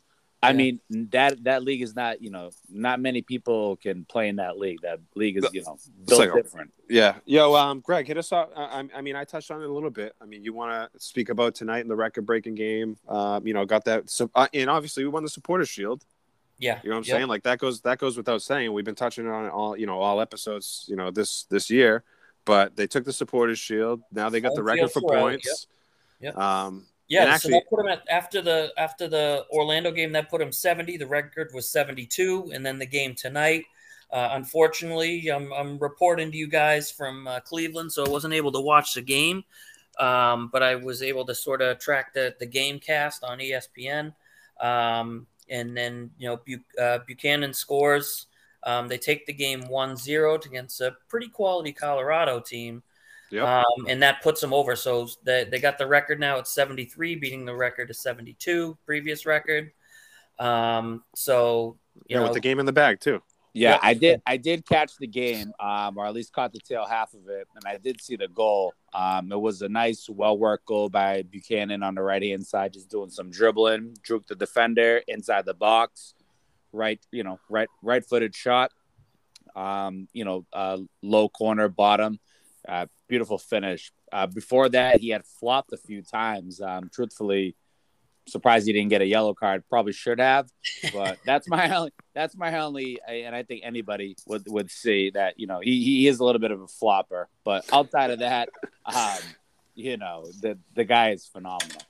I 0.46 0.50
Yeah. 0.50 0.56
mean 0.56 0.80
that 1.10 1.42
that 1.44 1.62
league 1.62 1.82
is 1.82 1.94
not 1.94 2.22
you 2.22 2.30
know 2.30 2.50
not 2.70 3.00
many 3.00 3.22
people 3.22 3.76
can 3.76 4.04
play 4.04 4.28
in 4.28 4.36
that 4.36 4.58
league. 4.58 4.80
That 4.82 5.00
league 5.14 5.36
is 5.36 5.46
you 5.52 5.62
know 5.62 5.76
built 6.06 6.20
like 6.20 6.30
a- 6.30 6.42
different. 6.42 6.72
Yeah. 6.88 7.16
Yo, 7.24 7.54
um, 7.54 7.80
Greg, 7.80 8.06
hit 8.06 8.16
us 8.16 8.32
up. 8.32 8.52
I, 8.56 8.62
I- 8.80 8.88
I 8.98 9.00
mean, 9.02 9.16
I 9.16 9.24
touched 9.24 9.50
on 9.50 9.60
it 9.62 9.68
a 9.68 9.72
little 9.72 9.90
bit. 9.90 10.14
I 10.20 10.24
mean, 10.24 10.42
you 10.44 10.52
want 10.52 10.92
to 10.92 11.00
speak 11.00 11.28
about 11.30 11.54
tonight 11.54 11.80
in 11.80 11.88
the 11.88 11.96
record-breaking 11.96 12.54
game? 12.54 12.96
Um, 13.08 13.46
you 13.46 13.54
know, 13.54 13.64
got 13.64 13.84
that. 13.86 14.08
So, 14.08 14.30
uh, 14.34 14.46
and 14.54 14.70
obviously, 14.70 15.02
we 15.04 15.08
won 15.10 15.22
the 15.24 15.28
Supporters 15.30 15.68
Shield. 15.68 16.04
Yeah, 16.58 16.80
You 16.82 16.88
know 16.90 16.96
what 16.96 17.00
I'm 17.00 17.08
Yep. 17.08 17.16
saying? 17.16 17.28
Like 17.28 17.42
that 17.42 17.58
goes 17.58 17.80
that 17.82 17.98
goes 17.98 18.16
without 18.16 18.40
saying. 18.40 18.72
We've 18.72 18.84
been 18.84 18.94
touching 18.94 19.26
on 19.26 19.44
it 19.46 19.50
all, 19.50 19.76
you 19.76 19.84
know, 19.86 19.98
all 20.00 20.20
episodes, 20.22 20.84
you 20.88 20.96
know, 20.96 21.10
this 21.10 21.44
this 21.50 21.68
year. 21.70 22.02
But 22.46 22.76
they 22.76 22.86
took 22.86 23.04
the 23.04 23.12
Supporters 23.12 23.58
Shield. 23.58 24.00
Now 24.12 24.28
they 24.30 24.40
got 24.40 24.54
the 24.54 24.62
record 24.62 24.90
for 24.92 25.00
for 25.00 25.08
points. 25.08 25.66
Yep. 26.20 26.34
Yep. 26.34 26.38
Um, 26.42 26.86
Yeah, 27.08 27.22
And 27.22 27.30
so 27.30 27.34
actually- 27.34 27.52
that 27.54 27.70
put 27.70 27.80
him 27.80 27.88
at 27.88 28.02
after 28.10 28.42
the 28.42 28.72
after 28.76 29.06
the 29.08 29.44
Orlando 29.50 29.92
game 29.92 30.12
that 30.12 30.28
put 30.28 30.40
him 30.40 30.52
70. 30.52 30.96
The 30.96 31.06
record 31.06 31.52
was 31.54 31.68
72, 31.68 32.50
and 32.52 32.64
then 32.66 32.78
the 32.78 32.86
game 32.86 33.14
tonight. 33.14 33.64
Uh, 34.10 34.30
unfortunately, 34.32 35.28
I'm, 35.28 35.52
I'm 35.52 35.78
reporting 35.78 36.30
to 36.30 36.36
you 36.36 36.46
guys 36.46 36.90
from 36.92 37.26
uh, 37.26 37.40
Cleveland, 37.40 37.90
so 37.92 38.04
I 38.04 38.08
wasn't 38.08 38.34
able 38.34 38.52
to 38.52 38.60
watch 38.60 38.94
the 38.94 39.02
game, 39.02 39.42
um, 39.98 40.48
but 40.52 40.62
I 40.62 40.76
was 40.76 41.02
able 41.02 41.24
to 41.26 41.34
sort 41.34 41.60
of 41.62 41.78
track 41.78 42.12
the 42.14 42.34
the 42.38 42.46
game 42.46 42.78
cast 42.78 43.24
on 43.24 43.38
ESPN. 43.38 44.14
Um, 44.60 45.26
and 45.48 45.76
then 45.76 46.10
you 46.18 46.28
know 46.28 46.40
Bu- 46.44 46.80
uh, 46.82 46.98
Buchanan 47.06 47.52
scores. 47.54 48.26
Um, 48.64 48.88
they 48.88 48.98
take 48.98 49.26
the 49.26 49.32
game 49.32 49.62
1-0 49.68 50.44
against 50.44 50.80
a 50.80 50.96
pretty 51.08 51.28
quality 51.28 51.72
Colorado 51.72 52.40
team. 52.40 52.82
Yep. 53.30 53.44
Um, 53.44 53.86
and 53.88 54.02
that 54.02 54.22
puts 54.22 54.40
them 54.40 54.52
over. 54.52 54.76
So 54.76 55.08
they, 55.24 55.44
they 55.44 55.58
got 55.58 55.78
the 55.78 55.86
record 55.86 56.20
now 56.20 56.38
at 56.38 56.46
73, 56.46 57.16
beating 57.16 57.44
the 57.44 57.54
record 57.54 57.90
of 57.90 57.96
72, 57.96 58.78
previous 58.86 59.26
record. 59.26 59.72
Um, 60.38 61.02
so, 61.14 61.78
you 61.94 62.02
yeah, 62.08 62.18
know, 62.18 62.24
with 62.24 62.34
the 62.34 62.40
game 62.40 62.60
in 62.60 62.66
the 62.66 62.72
bag 62.72 63.00
too. 63.00 63.22
Yeah, 63.56 63.72
Yep. 63.72 63.80
I 63.82 63.94
did. 63.94 64.22
I 64.26 64.36
did 64.36 64.66
catch 64.66 64.92
the 65.00 65.06
game, 65.06 65.50
um, 65.58 65.96
or 65.96 66.04
at 66.04 66.12
least 66.12 66.34
caught 66.34 66.52
the 66.52 66.58
tail 66.58 66.84
half 66.84 67.14
of 67.14 67.26
it, 67.30 67.48
and 67.54 67.64
I 67.66 67.78
did 67.78 68.02
see 68.02 68.14
the 68.14 68.28
goal. 68.28 68.74
Um, 68.92 69.32
it 69.32 69.40
was 69.40 69.62
a 69.62 69.68
nice, 69.70 70.10
well 70.10 70.36
worked 70.36 70.66
goal 70.66 70.90
by 70.90 71.22
Buchanan 71.22 71.82
on 71.82 71.94
the 71.94 72.02
right 72.02 72.22
hand 72.22 72.46
side, 72.46 72.74
just 72.74 72.90
doing 72.90 73.08
some 73.08 73.30
dribbling, 73.30 73.96
juke 74.04 74.26
the 74.26 74.34
defender 74.34 75.00
inside 75.08 75.46
the 75.46 75.54
box, 75.54 76.12
right, 76.70 77.00
you 77.10 77.24
know, 77.24 77.40
right 77.48 77.68
right 77.80 78.04
footed 78.04 78.34
shot. 78.34 78.72
Um, 79.54 80.06
you 80.12 80.26
know, 80.26 80.44
uh, 80.52 80.76
low 81.00 81.30
corner 81.30 81.70
bottom, 81.70 82.20
uh, 82.68 82.86
beautiful 83.08 83.38
finish. 83.38 83.92
Uh, 84.12 84.26
before 84.26 84.68
that, 84.68 85.00
he 85.00 85.08
had 85.10 85.24
flopped 85.24 85.72
a 85.72 85.76
few 85.76 86.02
times. 86.02 86.60
Um, 86.60 86.90
truthfully, 86.92 87.56
surprised 88.28 88.66
he 88.66 88.72
didn't 88.72 88.90
get 88.90 89.00
a 89.00 89.06
yellow 89.06 89.34
card. 89.34 89.64
Probably 89.68 89.92
should 89.92 90.18
have, 90.18 90.48
but 90.92 91.18
that's 91.24 91.48
my 91.48 91.74
only. 91.74 91.92
That's 92.14 92.36
my 92.36 92.58
only, 92.58 92.98
and 93.06 93.34
I 93.34 93.42
think 93.42 93.62
anybody 93.64 94.16
would 94.26 94.44
would 94.48 94.70
see 94.70 95.10
that 95.10 95.38
you 95.38 95.46
know 95.46 95.60
he 95.60 95.82
he 95.82 96.08
is 96.08 96.20
a 96.20 96.24
little 96.24 96.40
bit 96.40 96.50
of 96.50 96.60
a 96.60 96.68
flopper. 96.68 97.28
But 97.44 97.64
outside 97.72 98.10
of 98.10 98.20
that, 98.20 98.48
um, 98.84 99.18
you 99.74 99.96
know 99.96 100.26
the 100.40 100.58
the 100.74 100.84
guy 100.84 101.10
is 101.10 101.26
phenomenal. 101.26 101.82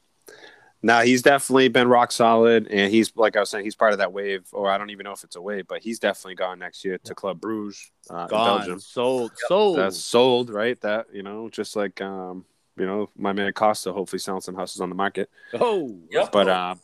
Now 0.86 1.00
he's 1.00 1.20
definitely 1.20 1.66
been 1.66 1.88
rock 1.88 2.12
solid, 2.12 2.68
and 2.68 2.92
he's 2.92 3.10
like 3.16 3.36
I 3.36 3.40
was 3.40 3.50
saying, 3.50 3.64
he's 3.64 3.74
part 3.74 3.90
of 3.90 3.98
that 3.98 4.12
wave, 4.12 4.46
or 4.52 4.70
I 4.70 4.78
don't 4.78 4.90
even 4.90 5.02
know 5.02 5.10
if 5.10 5.24
it's 5.24 5.34
a 5.34 5.42
wave, 5.42 5.66
but 5.66 5.82
he's 5.82 5.98
definitely 5.98 6.36
gone 6.36 6.60
next 6.60 6.84
year 6.84 6.96
to 6.98 7.12
Club 7.12 7.40
Bruges, 7.40 7.90
uh, 8.08 8.28
Gone, 8.28 8.52
in 8.52 8.58
Belgium. 8.58 8.78
sold, 8.78 9.32
sold. 9.48 9.78
That's 9.78 9.98
sold, 9.98 10.48
right? 10.48 10.80
That 10.82 11.06
you 11.12 11.24
know, 11.24 11.48
just 11.48 11.74
like 11.74 12.00
um, 12.00 12.44
you 12.76 12.86
know, 12.86 13.10
my 13.16 13.32
man 13.32 13.52
Costa 13.52 13.92
hopefully 13.92 14.20
selling 14.20 14.42
some 14.42 14.54
houses 14.54 14.80
on 14.80 14.88
the 14.88 14.94
market. 14.94 15.28
oh, 15.54 15.98
yeah. 16.08 16.28
But 16.30 16.46
uh, 16.46 16.76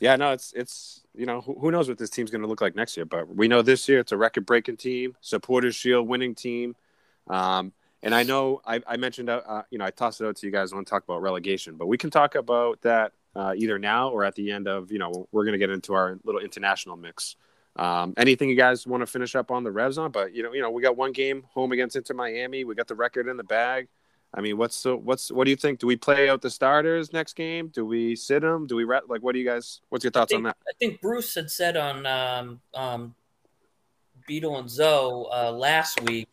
yeah, 0.00 0.16
no, 0.16 0.32
it's 0.32 0.54
it's 0.54 1.02
you 1.14 1.26
know 1.26 1.42
who, 1.42 1.54
who 1.58 1.70
knows 1.70 1.90
what 1.90 1.98
this 1.98 2.08
team's 2.08 2.30
going 2.30 2.40
to 2.40 2.48
look 2.48 2.62
like 2.62 2.74
next 2.74 2.96
year. 2.96 3.04
But 3.04 3.28
we 3.28 3.48
know 3.48 3.60
this 3.60 3.86
year 3.86 3.98
it's 3.98 4.12
a 4.12 4.16
record 4.16 4.46
breaking 4.46 4.78
team, 4.78 5.14
supporters 5.20 5.76
shield 5.76 6.08
winning 6.08 6.34
team. 6.34 6.74
Um, 7.28 7.74
and 8.02 8.14
I 8.14 8.22
know 8.22 8.62
I, 8.64 8.80
I 8.86 8.96
mentioned 8.96 9.28
uh, 9.28 9.42
uh, 9.46 9.62
you 9.70 9.76
know 9.76 9.84
I 9.84 9.90
tossed 9.90 10.22
it 10.22 10.26
out 10.26 10.36
to 10.36 10.46
you 10.46 10.52
guys. 10.52 10.72
I 10.72 10.76
want 10.76 10.86
to 10.86 10.90
talk 10.90 11.04
about 11.04 11.20
relegation, 11.20 11.76
but 11.76 11.86
we 11.86 11.98
can 11.98 12.08
talk 12.08 12.34
about 12.34 12.80
that 12.80 13.12
uh, 13.34 13.54
either 13.56 13.78
now 13.78 14.10
or 14.10 14.24
at 14.24 14.34
the 14.34 14.50
end 14.50 14.68
of 14.68 14.90
you 14.92 14.98
know 14.98 15.28
we're 15.32 15.44
going 15.44 15.52
to 15.52 15.58
get 15.58 15.70
into 15.70 15.94
our 15.94 16.18
little 16.24 16.40
international 16.40 16.96
mix. 16.96 17.36
Um, 17.76 18.12
anything 18.18 18.50
you 18.50 18.56
guys 18.56 18.86
want 18.86 19.00
to 19.00 19.06
finish 19.06 19.34
up 19.34 19.50
on 19.50 19.64
the 19.64 19.72
Revs 19.72 19.96
on? 19.96 20.10
But 20.10 20.34
you 20.34 20.42
know, 20.42 20.52
you 20.52 20.60
know, 20.60 20.70
we 20.70 20.82
got 20.82 20.96
one 20.96 21.12
game 21.12 21.44
home 21.54 21.72
against 21.72 21.96
Inter 21.96 22.14
Miami. 22.14 22.64
We 22.64 22.74
got 22.74 22.88
the 22.88 22.94
record 22.94 23.28
in 23.28 23.36
the 23.36 23.44
bag. 23.44 23.88
I 24.34 24.40
mean, 24.40 24.56
what's 24.56 24.82
the, 24.82 24.96
what's 24.96 25.30
what 25.30 25.44
do 25.44 25.50
you 25.50 25.56
think? 25.56 25.78
Do 25.78 25.86
we 25.86 25.96
play 25.96 26.28
out 26.28 26.40
the 26.40 26.50
starters 26.50 27.12
next 27.12 27.34
game? 27.34 27.68
Do 27.68 27.84
we 27.84 28.16
sit 28.16 28.40
them? 28.40 28.66
Do 28.66 28.76
we 28.76 28.84
like? 28.84 29.22
What 29.22 29.32
do 29.32 29.38
you 29.38 29.44
guys? 29.44 29.80
What's 29.88 30.04
your 30.04 30.10
thoughts 30.10 30.32
on 30.32 30.42
that? 30.44 30.56
I 30.66 30.72
think 30.78 31.00
Bruce 31.00 31.34
had 31.34 31.50
said 31.50 31.76
on 31.76 32.06
um, 32.06 32.60
um, 32.74 33.14
Beetle 34.26 34.58
and 34.58 34.70
Zoe 34.70 35.26
uh, 35.30 35.52
last 35.52 36.00
week 36.02 36.28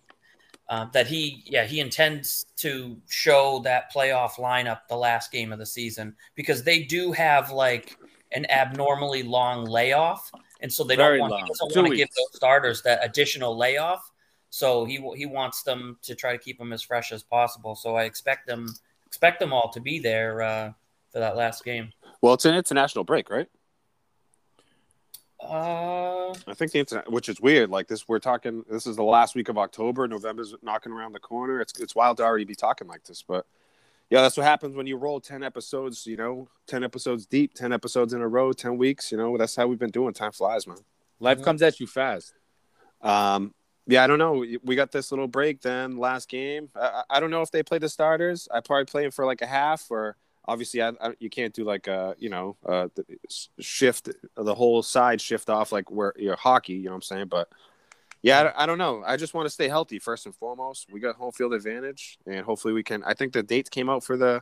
uh, 0.70 0.86
that 0.94 1.08
he, 1.08 1.44
yeah, 1.46 1.66
he 1.66 1.80
intends 1.80 2.46
to 2.58 2.96
show 3.10 3.60
that 3.64 3.92
playoff 3.92 4.34
lineup 4.34 4.82
the 4.88 4.96
last 4.96 5.32
game 5.32 5.52
of 5.52 5.58
the 5.58 5.66
season 5.66 6.16
because 6.36 6.64
they 6.64 6.84
do 6.84 7.12
have 7.12 7.52
like 7.52 7.98
an 8.34 8.46
abnormally 8.52 9.24
long 9.24 9.66
layoff, 9.66 10.32
and 10.62 10.72
so 10.72 10.84
they 10.84 10.96
Very 10.96 11.18
don't 11.18 11.30
want 11.32 11.48
doesn't 11.48 11.76
want 11.76 11.92
to 11.92 11.98
give 11.98 12.10
those 12.16 12.36
starters 12.36 12.84
that 12.84 13.00
additional 13.04 13.58
layoff. 13.58 14.12
So 14.52 14.86
he 14.86 14.98
he 15.16 15.26
wants 15.26 15.64
them 15.64 15.98
to 16.04 16.14
try 16.14 16.34
to 16.34 16.38
keep 16.38 16.60
them 16.60 16.72
as 16.72 16.84
fresh 16.84 17.12
as 17.12 17.24
possible. 17.24 17.76
So 17.76 17.96
I 17.96 18.04
expect 18.04 18.46
them 18.46 18.68
expect 19.08 19.40
them 19.40 19.52
all 19.52 19.70
to 19.72 19.80
be 19.80 19.98
there 19.98 20.42
uh, 20.44 20.72
for 21.12 21.20
that 21.20 21.36
last 21.36 21.64
game. 21.66 21.92
Well, 22.22 22.36
it's 22.36 22.46
an 22.46 22.54
international 22.54 23.04
break, 23.04 23.32
right? 23.32 23.48
Uh, 25.42 26.32
I 26.48 26.54
think 26.54 26.74
the 26.74 26.80
internet, 26.80 27.10
which 27.12 27.30
is 27.30 27.40
weird. 27.40 27.70
Like 27.70 27.88
this, 27.88 28.08
we're 28.08 28.20
talking. 28.20 28.64
This 28.70 28.86
is 28.86 28.98
the 28.98 29.04
last 29.04 29.36
week 29.36 29.48
of 29.48 29.58
October. 29.58 30.08
November's 30.08 30.54
knocking 30.62 30.92
around 30.92 31.14
the 31.14 31.20
corner. 31.20 31.62
It's 31.62 31.80
it's 31.80 31.96
wild 31.96 32.18
to 32.18 32.24
already 32.24 32.46
be 32.46 32.56
talking 32.56 32.88
like 32.88 33.04
this, 33.06 33.24
but 33.26 33.46
yeah, 34.10 34.22
that's 34.22 34.36
what 34.36 34.46
happens 34.46 34.76
when 34.76 34.86
you 34.86 34.98
roll 34.98 35.22
ten 35.22 35.44
episodes. 35.44 36.06
You 36.06 36.18
know, 36.18 36.50
ten 36.68 36.84
episodes 36.84 37.26
deep, 37.26 37.54
ten 37.54 37.72
episodes 37.72 38.14
in 38.14 38.22
a 38.22 38.28
row, 38.28 38.52
ten 38.52 38.78
weeks. 38.78 39.12
You 39.12 39.18
know, 39.18 39.38
that's 39.38 39.56
how 39.56 39.68
we've 39.68 39.80
been 39.80 39.92
doing. 39.92 40.14
Time 40.14 40.34
flies, 40.34 40.68
man. 40.68 40.78
life 41.22 41.42
comes 41.42 41.62
at 41.62 41.80
you 41.80 41.88
fast. 41.88 42.34
Um, 43.02 43.54
yeah, 43.88 44.04
I 44.04 44.08
don't 44.08 44.20
know. 44.20 44.46
We 44.64 44.76
got 44.76 44.92
this 44.92 45.12
little 45.12 45.28
break 45.28 45.62
then 45.62 45.98
last 45.98 46.28
game. 46.28 46.70
I, 46.76 46.80
I 46.80 47.04
I 47.12 47.20
don't 47.22 47.32
know 47.32 47.44
if 47.44 47.52
they 47.52 47.64
play 47.64 47.78
the 47.78 47.90
starters. 47.90 48.50
I 48.54 48.60
probably 48.60 48.86
play 48.86 49.04
them 49.04 49.12
for 49.12 49.26
like 49.26 49.42
a 49.42 49.48
half 49.48 49.90
or 49.90 50.18
obviously 50.50 50.82
I, 50.82 50.90
I, 50.90 51.14
you 51.20 51.30
can't 51.30 51.54
do 51.54 51.64
like 51.64 51.88
a, 51.88 52.16
you 52.18 52.30
know, 52.30 52.58
uh, 52.66 52.88
the 52.96 53.06
shift 53.60 54.10
the 54.36 54.56
whole 54.56 54.82
side 54.84 55.22
shift 55.22 55.50
off 55.50 55.72
like 55.72 55.90
where 55.92 56.14
you're 56.18 56.36
hockey, 56.36 56.74
you 56.74 56.86
know 56.86 56.92
what 56.92 56.96
I'm 56.96 57.02
saying? 57.04 57.28
But 57.28 57.50
yeah, 58.22 58.52
I, 58.58 58.64
I 58.64 58.66
don't 58.66 58.78
know. 58.78 59.04
I 59.06 59.16
just 59.16 59.34
want 59.34 59.46
to 59.46 59.50
stay 59.50 59.68
healthy 59.68 60.00
first 60.00 60.26
and 60.26 60.36
foremost. 60.36 60.88
We 60.92 61.00
got 61.00 61.16
home 61.16 61.32
field 61.32 61.54
advantage 61.54 62.18
and 62.26 62.44
hopefully 62.46 62.74
we 62.74 62.84
can, 62.84 63.04
I 63.04 63.14
think 63.14 63.32
the 63.34 63.44
dates 63.44 63.70
came 63.70 63.90
out 63.90 64.04
for 64.04 64.18
the, 64.18 64.42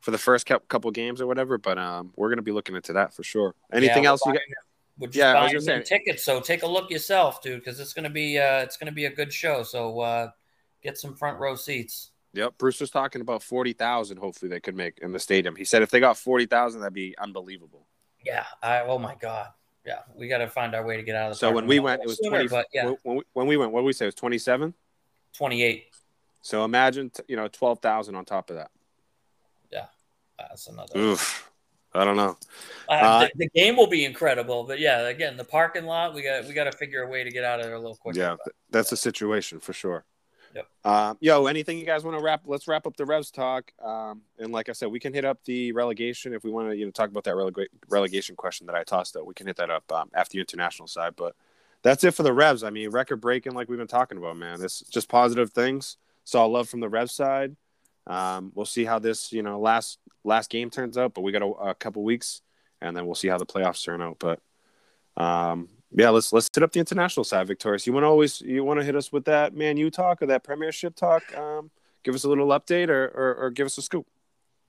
for 0.00 0.12
the 0.12 0.18
first 0.18 0.46
couple 0.46 0.90
games 0.92 1.20
or 1.20 1.26
whatever, 1.26 1.58
but 1.58 1.78
um, 1.78 2.12
we're 2.14 2.28
going 2.28 2.36
to 2.36 2.42
be 2.42 2.52
looking 2.52 2.76
into 2.76 2.92
that 2.92 3.12
for 3.12 3.24
sure. 3.24 3.54
Anything 3.72 4.04
Yeah, 4.04 4.10
else 4.10 4.20
you 4.26 4.32
got? 4.32 4.42
Yeah, 5.12 5.34
I 5.34 5.44
was 5.44 5.52
gonna 5.52 5.84
say- 5.84 5.98
tickets, 5.98 6.24
so 6.24 6.40
take 6.40 6.62
a 6.64 6.66
look 6.66 6.90
yourself, 6.90 7.40
dude, 7.40 7.60
because 7.60 7.78
it's 7.78 7.92
gonna 7.92 8.10
be 8.10 8.36
uh, 8.36 8.62
it's 8.62 8.76
gonna 8.76 8.90
be 8.90 9.04
a 9.04 9.10
good 9.10 9.32
show. 9.32 9.62
So 9.62 10.00
uh, 10.00 10.30
get 10.82 10.98
some 10.98 11.14
front 11.14 11.38
row 11.38 11.54
seats. 11.54 12.10
Yep, 12.34 12.58
Bruce 12.58 12.80
was 12.80 12.90
talking 12.90 13.20
about 13.20 13.42
forty 13.42 13.72
thousand. 13.72 14.18
Hopefully, 14.18 14.48
they 14.48 14.60
could 14.60 14.76
make 14.76 14.98
in 14.98 15.12
the 15.12 15.18
stadium. 15.18 15.56
He 15.56 15.64
said 15.64 15.82
if 15.82 15.90
they 15.90 16.00
got 16.00 16.16
forty 16.16 16.46
thousand, 16.46 16.80
that'd 16.80 16.92
be 16.92 17.16
unbelievable. 17.18 17.86
Yeah. 18.24 18.44
I, 18.62 18.80
oh 18.80 18.98
my 18.98 19.14
god. 19.14 19.48
Yeah, 19.86 20.00
we 20.14 20.28
got 20.28 20.38
to 20.38 20.48
find 20.48 20.74
our 20.74 20.84
way 20.84 20.98
to 20.98 21.02
get 21.02 21.16
out 21.16 21.30
of 21.30 21.36
the. 21.36 21.38
So 21.38 21.50
when 21.50 21.66
we 21.66 21.78
went, 21.78 22.02
it 22.02 22.06
was 22.06 22.18
sooner, 22.18 22.46
twenty. 22.46 22.48
But 22.48 22.66
yeah, 22.74 22.92
when, 23.04 23.16
we, 23.16 23.22
when 23.32 23.46
we 23.46 23.56
went, 23.56 23.72
what 23.72 23.80
did 23.80 23.86
we 23.86 23.94
say? 23.94 24.04
It 24.04 24.08
was 24.08 24.14
twenty 24.16 24.36
seven. 24.36 24.74
twenty-eight. 25.32 25.86
So 26.42 26.64
imagine, 26.64 27.10
you 27.26 27.36
know, 27.36 27.48
twelve 27.48 27.78
thousand 27.78 28.14
on 28.14 28.26
top 28.26 28.50
of 28.50 28.56
that. 28.56 28.70
Yeah, 29.72 29.86
that's 30.38 30.66
another. 30.66 30.98
Oof, 30.98 31.50
I 31.94 32.04
don't 32.04 32.16
know. 32.16 32.36
Uh, 32.86 32.92
Uh, 32.92 33.20
the, 33.20 33.30
the 33.36 33.48
game 33.54 33.76
will 33.76 33.86
be 33.86 34.04
incredible, 34.04 34.64
but 34.64 34.78
yeah, 34.78 35.08
again, 35.08 35.38
the 35.38 35.44
parking 35.44 35.86
lot, 35.86 36.12
we 36.12 36.22
got 36.22 36.44
we 36.46 36.52
got 36.52 36.64
to 36.64 36.72
figure 36.72 37.04
a 37.04 37.08
way 37.08 37.24
to 37.24 37.30
get 37.30 37.44
out 37.44 37.60
of 37.60 37.66
there 37.66 37.74
a 37.74 37.78
little 37.78 37.96
quicker. 37.96 38.18
Yeah, 38.18 38.36
th- 38.44 38.56
that's 38.70 38.92
a 38.92 38.96
situation 38.96 39.58
for 39.58 39.72
sure. 39.72 40.04
Yep. 40.54 40.66
Um, 40.84 41.18
yo, 41.20 41.46
anything 41.46 41.78
you 41.78 41.84
guys 41.84 42.04
want 42.04 42.16
to 42.16 42.22
wrap? 42.22 42.42
Let's 42.46 42.66
wrap 42.66 42.86
up 42.86 42.96
the 42.96 43.04
Revs 43.04 43.30
talk. 43.30 43.72
Um, 43.84 44.22
and 44.38 44.52
like 44.52 44.68
I 44.68 44.72
said, 44.72 44.88
we 44.90 45.00
can 45.00 45.12
hit 45.12 45.24
up 45.24 45.44
the 45.44 45.72
relegation 45.72 46.32
if 46.32 46.44
we 46.44 46.50
want 46.50 46.70
to, 46.70 46.76
you 46.76 46.84
know, 46.84 46.90
talk 46.90 47.10
about 47.10 47.24
that 47.24 47.34
relega- 47.34 47.66
relegation 47.88 48.36
question 48.36 48.66
that 48.66 48.76
I 48.76 48.84
tossed 48.84 49.16
out. 49.16 49.26
We 49.26 49.34
can 49.34 49.46
hit 49.46 49.56
that 49.56 49.70
up 49.70 49.90
um, 49.92 50.10
after 50.14 50.34
the 50.34 50.40
international 50.40 50.88
side. 50.88 51.14
But 51.16 51.34
that's 51.82 52.04
it 52.04 52.14
for 52.14 52.22
the 52.22 52.32
Revs. 52.32 52.64
I 52.64 52.70
mean, 52.70 52.90
record 52.90 53.20
breaking, 53.20 53.52
like 53.52 53.68
we've 53.68 53.78
been 53.78 53.86
talking 53.86 54.18
about, 54.18 54.36
man. 54.36 54.62
It's 54.62 54.80
just 54.80 55.08
positive 55.08 55.52
things. 55.52 55.96
Saw 56.24 56.44
love 56.46 56.68
from 56.68 56.80
the 56.80 56.88
Revs 56.88 57.12
side. 57.12 57.56
Um, 58.06 58.52
we'll 58.54 58.66
see 58.66 58.84
how 58.84 58.98
this, 58.98 59.32
you 59.32 59.42
know, 59.42 59.60
last 59.60 59.98
last 60.24 60.50
game 60.50 60.70
turns 60.70 60.96
out. 60.96 61.14
But 61.14 61.22
we 61.22 61.32
got 61.32 61.42
a, 61.42 61.46
a 61.46 61.74
couple 61.74 62.02
weeks, 62.02 62.42
and 62.80 62.96
then 62.96 63.06
we'll 63.06 63.14
see 63.14 63.28
how 63.28 63.38
the 63.38 63.46
playoffs 63.46 63.84
turn 63.84 64.02
out. 64.02 64.18
But 64.18 64.40
um, 65.16 65.68
yeah, 65.90 66.10
let's 66.10 66.32
let's 66.32 66.48
hit 66.52 66.62
up 66.62 66.72
the 66.72 66.80
international 66.80 67.24
side, 67.24 67.46
Victorious. 67.46 67.86
You 67.86 67.92
want 67.92 68.04
to 68.04 68.08
always 68.08 68.40
you 68.40 68.62
want 68.64 68.80
to 68.80 68.84
hit 68.84 68.96
us 68.96 69.10
with 69.10 69.24
that 69.24 69.54
Man 69.54 69.76
U 69.76 69.90
talk 69.90 70.22
or 70.22 70.26
that 70.26 70.44
Premiership 70.44 70.94
talk? 70.94 71.36
Um, 71.36 71.70
give 72.02 72.14
us 72.14 72.24
a 72.24 72.28
little 72.28 72.48
update 72.48 72.88
or, 72.88 73.06
or 73.06 73.34
or 73.34 73.50
give 73.50 73.66
us 73.66 73.78
a 73.78 73.82
scoop. 73.82 74.06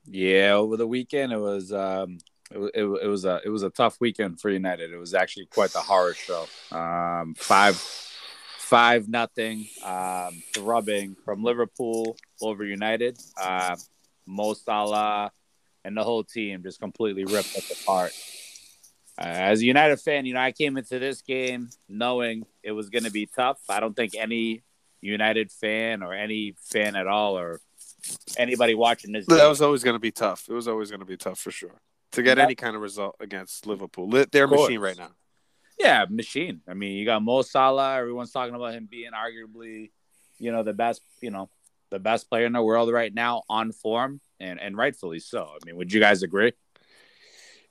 Yeah, 0.06 0.54
over 0.54 0.78
the 0.78 0.88
weekend 0.88 1.34
it 1.34 1.40
was 1.40 1.74
um 1.74 2.20
it, 2.52 2.58
it, 2.58 2.84
it 2.84 3.08
was 3.08 3.26
a 3.26 3.42
it 3.44 3.50
was 3.50 3.64
a 3.64 3.70
tough 3.70 3.98
weekend 4.00 4.40
for 4.40 4.50
United. 4.50 4.92
It 4.92 4.98
was 4.98 5.14
actually 5.14 5.48
quite 5.48 5.72
the 5.72 5.80
horror 5.80 6.14
show. 6.14 6.48
Um 6.72 7.36
five 7.38 7.76
five 8.58 9.10
nothing 9.10 9.68
um 9.84 10.42
thrubbing 10.54 11.16
from 11.26 11.44
Liverpool 11.44 12.16
over 12.42 12.64
United. 12.64 13.20
Uh 13.40 13.76
Mo 14.26 14.54
Salah 14.54 15.32
and 15.84 15.98
the 15.98 16.04
whole 16.04 16.24
team 16.24 16.64
just 16.64 16.80
completely 16.80 17.26
ripped 17.26 17.56
us 17.56 17.82
apart. 17.82 18.14
Uh, 19.20 19.24
as 19.26 19.60
a 19.62 19.66
United 19.66 20.00
fan, 20.00 20.26
you 20.26 20.34
know, 20.34 20.40
I 20.40 20.52
came 20.54 20.78
into 20.78 20.98
this 20.98 21.22
game 21.22 21.70
knowing 21.90 22.46
it 22.64 22.72
was 22.72 22.90
going 22.90 23.04
to 23.04 23.12
be 23.12 23.26
tough. 23.26 23.60
I 23.68 23.80
don't 23.82 23.94
think 23.96 24.16
any 24.16 24.64
United 25.02 25.52
fan 25.52 26.04
or 26.04 26.14
any 26.14 26.56
fan 26.72 26.96
at 26.96 27.06
all 27.08 27.38
or 27.38 27.60
anybody 28.38 28.76
watching 28.76 29.12
this 29.12 29.26
That 29.26 29.40
game 29.40 29.50
was 29.50 29.62
always 29.62 29.84
going 29.84 29.96
to 29.96 30.00
be 30.00 30.12
tough. 30.12 30.46
It 30.50 30.54
was 30.54 30.68
always 30.68 30.90
going 30.90 31.02
to 31.02 31.06
be 31.06 31.18
tough 31.18 31.40
for 31.40 31.52
sure 31.52 31.82
to 32.14 32.24
get 32.24 32.40
any 32.40 32.56
kind 32.56 32.76
of 32.76 32.82
result 32.82 33.16
against 33.20 33.68
Liverpool. 33.68 34.08
Li- 34.08 34.26
They're 34.32 34.46
a 34.46 34.48
Of 34.48 34.52
course. 34.52 34.70
machine 34.70 34.80
right 34.80 34.98
now. 34.98 35.12
Yeah, 35.78 36.06
machine. 36.10 36.62
I 36.68 36.74
mean, 36.74 36.94
you 36.98 37.06
got 37.06 37.22
Mo 37.22 37.42
Salah. 37.42 37.98
Everyone's 37.98 38.32
talking 38.32 38.56
about 38.56 38.74
him 38.74 38.88
being 38.90 39.12
arguably, 39.12 39.92
you 40.38 40.52
know, 40.52 40.64
the 40.64 40.74
best, 40.74 41.02
you 41.22 41.30
know, 41.32 41.50
the 41.90 42.00
best 42.00 42.30
player 42.30 42.46
in 42.46 42.54
the 42.54 42.62
world 42.62 42.92
right 42.92 43.14
now 43.14 43.44
on 43.50 43.72
form, 43.72 44.20
and 44.40 44.60
and 44.60 44.76
rightfully 44.78 45.20
so. 45.20 45.44
I 45.44 45.58
mean, 45.66 45.76
would 45.78 45.92
you 45.94 46.00
guys 46.00 46.22
agree? 46.24 46.52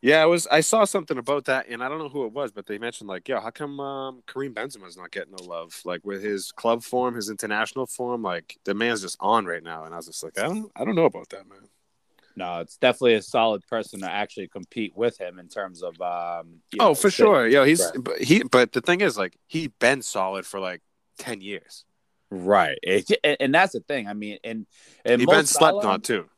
Yeah, 0.01 0.23
I 0.23 0.27
was. 0.27 0.47
I 0.47 0.61
saw 0.61 0.85
something 0.85 1.19
about 1.19 1.47
that, 1.47 1.67
and 1.69 1.83
I 1.83 1.89
don't 1.89 1.99
know 1.99 2.09
who 2.09 2.25
it 2.25 2.33
was, 2.33 2.53
but 2.53 2.67
they 2.67 2.79
mentioned 2.79 3.09
like, 3.09 3.29
yeah, 3.29 3.41
how 3.41 3.51
come 3.51 3.81
um, 3.81 4.23
Karim 4.27 4.55
Benzema's 4.55 4.97
not 4.97 5.11
getting 5.11 5.35
no 5.37 5.45
love? 5.45 5.81
Like 5.85 6.05
with 6.05 6.23
his 6.23 6.53
club 6.53 6.85
form, 6.85 7.17
his 7.17 7.31
international 7.31 7.87
form, 7.87 8.23
like 8.23 8.57
the 8.65 8.75
man's 8.75 9.03
just 9.03 9.17
on 9.19 9.45
right 9.45 9.63
now. 9.63 9.85
And 9.85 9.93
I 9.93 9.97
was 9.97 10.07
just 10.07 10.23
like, 10.23 10.39
I 10.39 10.45
don't, 10.45 10.71
I 10.77 10.85
don't 10.85 10.95
know 10.95 11.07
about 11.07 11.29
that, 11.31 11.49
man. 11.49 11.69
No, 12.37 12.61
it's 12.61 12.77
definitely 12.77 13.15
a 13.15 13.23
solid 13.23 13.67
person 13.67 13.99
to 14.01 14.11
actually 14.11 14.47
compete 14.47 14.97
with 14.97 15.19
him 15.19 15.41
in 15.41 15.49
terms 15.49 15.83
of. 15.83 16.01
um 16.01 16.61
Oh, 16.79 16.89
know, 16.89 16.95
for 16.95 17.11
sure. 17.11 17.49
Yeah, 17.49 17.65
he's 17.67 17.81
Right. 17.81 18.05
but 18.05 18.21
he. 18.21 18.45
But 18.45 18.73
the 18.73 18.81
thing 18.81 19.01
is, 19.01 19.19
like, 19.19 19.37
he's 19.49 19.69
been 19.81 20.03
solid 20.03 20.47
for 20.47 20.61
like 20.61 20.81
ten 21.19 21.41
years. 21.41 21.85
Right, 22.31 22.79
It- 22.83 23.11
and, 23.25 23.37
and 23.41 23.55
that's 23.55 23.73
the 23.73 23.81
thing. 23.81 24.07
I 24.07 24.13
mean, 24.13 24.39
and 24.45 24.67
and 25.05 25.21
he's 25.21 25.29
been 25.29 25.47
slept 25.47 25.85
on 25.85 26.03
too. 26.03 26.29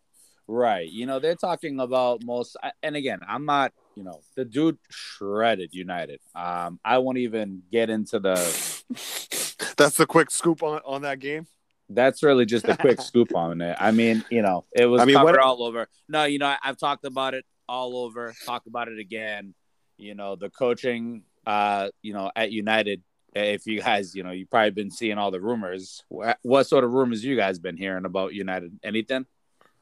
Right. 0.51 0.91
You 0.91 1.07
know, 1.07 1.21
they're 1.21 1.37
talking 1.37 1.79
about 1.79 2.25
most, 2.25 2.57
and 2.83 2.97
again, 2.97 3.21
I'm 3.27 3.47
not, 3.47 3.73
you 3.95 4.03
know, 4.03 4.21
the 4.35 4.45
dude 4.45 4.79
shredded 4.91 5.73
United. 5.73 6.19
Um, 6.35 6.81
I 6.85 6.99
won't 6.99 7.19
even 7.19 7.63
get 7.71 7.89
into 7.89 8.19
the. 8.19 8.35
That's 9.77 9.97
the 9.97 10.07
quick 10.09 10.29
scoop 10.33 10.65
on, 10.65 10.81
on 10.85 11.03
that 11.03 11.21
game. 11.21 11.47
That's 11.89 12.25
really 12.25 12.47
just 12.47 12.67
a 12.67 12.77
quick 12.77 13.01
scoop 13.11 13.33
on 13.37 13.61
it. 13.61 13.77
I 13.79 13.93
mean, 13.93 14.25
you 14.29 14.43
know, 14.43 14.65
it 14.73 14.87
was 14.87 15.01
I 15.01 15.05
mean, 15.05 15.15
covered 15.15 15.37
what- 15.37 15.39
all 15.39 15.63
over. 15.63 15.87
No, 16.09 16.25
you 16.25 16.41
know, 16.41 16.47
I, 16.47 16.57
I've 16.65 16.79
talked 16.79 17.05
about 17.05 17.35
it 17.35 17.45
all 17.69 17.97
over. 17.97 18.35
Talk 18.45 18.67
about 18.67 18.89
it 18.89 18.99
again. 18.99 19.55
You 19.99 20.17
know, 20.17 20.35
the 20.35 20.51
coaching, 20.51 21.23
uh, 21.47 21.91
you 22.03 22.13
know, 22.13 22.29
at 22.35 22.51
United. 22.51 23.05
If 23.37 23.69
you 23.69 23.81
guys, 23.83 24.17
you 24.17 24.25
know, 24.25 24.33
you've 24.33 24.51
probably 24.51 24.73
been 24.73 24.91
seeing 24.91 25.17
all 25.17 25.31
the 25.31 25.41
rumors. 25.41 26.03
What, 26.09 26.39
what 26.43 26.65
sort 26.65 26.83
of 26.83 26.91
rumors 26.93 27.25
you 27.25 27.37
guys 27.37 27.61
been 27.61 27.77
hearing 27.77 28.05
about 28.05 28.35
United? 28.35 28.77
Anything? 28.83 29.27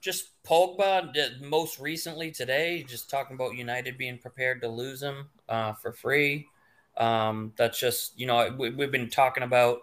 Just 0.00 0.42
Pogba, 0.44 1.40
most 1.40 1.80
recently 1.80 2.30
today, 2.30 2.84
just 2.88 3.10
talking 3.10 3.34
about 3.34 3.56
United 3.56 3.98
being 3.98 4.18
prepared 4.18 4.62
to 4.62 4.68
lose 4.68 5.02
him 5.02 5.28
uh, 5.48 5.72
for 5.72 5.92
free. 5.92 6.46
Um, 6.96 7.52
that's 7.56 7.78
just 7.78 8.18
you 8.18 8.26
know 8.26 8.54
we, 8.58 8.70
we've 8.70 8.92
been 8.92 9.10
talking 9.10 9.42
about 9.42 9.80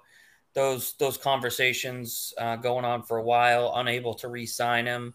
those 0.53 0.93
those 0.93 1.17
conversations 1.17 2.33
uh, 2.37 2.55
going 2.55 2.85
on 2.85 3.03
for 3.03 3.17
a 3.17 3.23
while, 3.23 3.73
unable 3.75 4.13
to 4.15 4.27
re-sign 4.27 4.85
him. 4.85 5.13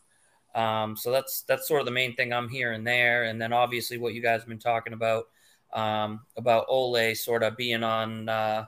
Um, 0.55 0.97
so 0.97 1.11
that's 1.11 1.43
that's 1.43 1.67
sort 1.67 1.81
of 1.81 1.87
the 1.87 1.93
main 1.93 2.15
thing 2.15 2.33
I'm 2.33 2.49
hearing 2.49 2.85
there, 2.85 3.25
and 3.25 3.41
then 3.41 3.53
obviously 3.53 3.99
what 3.99 4.15
you 4.15 4.23
guys 4.23 4.41
have 4.41 4.49
been 4.49 4.59
talking 4.59 4.93
about 4.93 5.29
um, 5.73 6.21
about 6.37 6.67
Ole 6.69 7.15
sort 7.15 7.43
of 7.43 7.57
being 7.57 7.83
on 7.83 8.29
uh, 8.29 8.67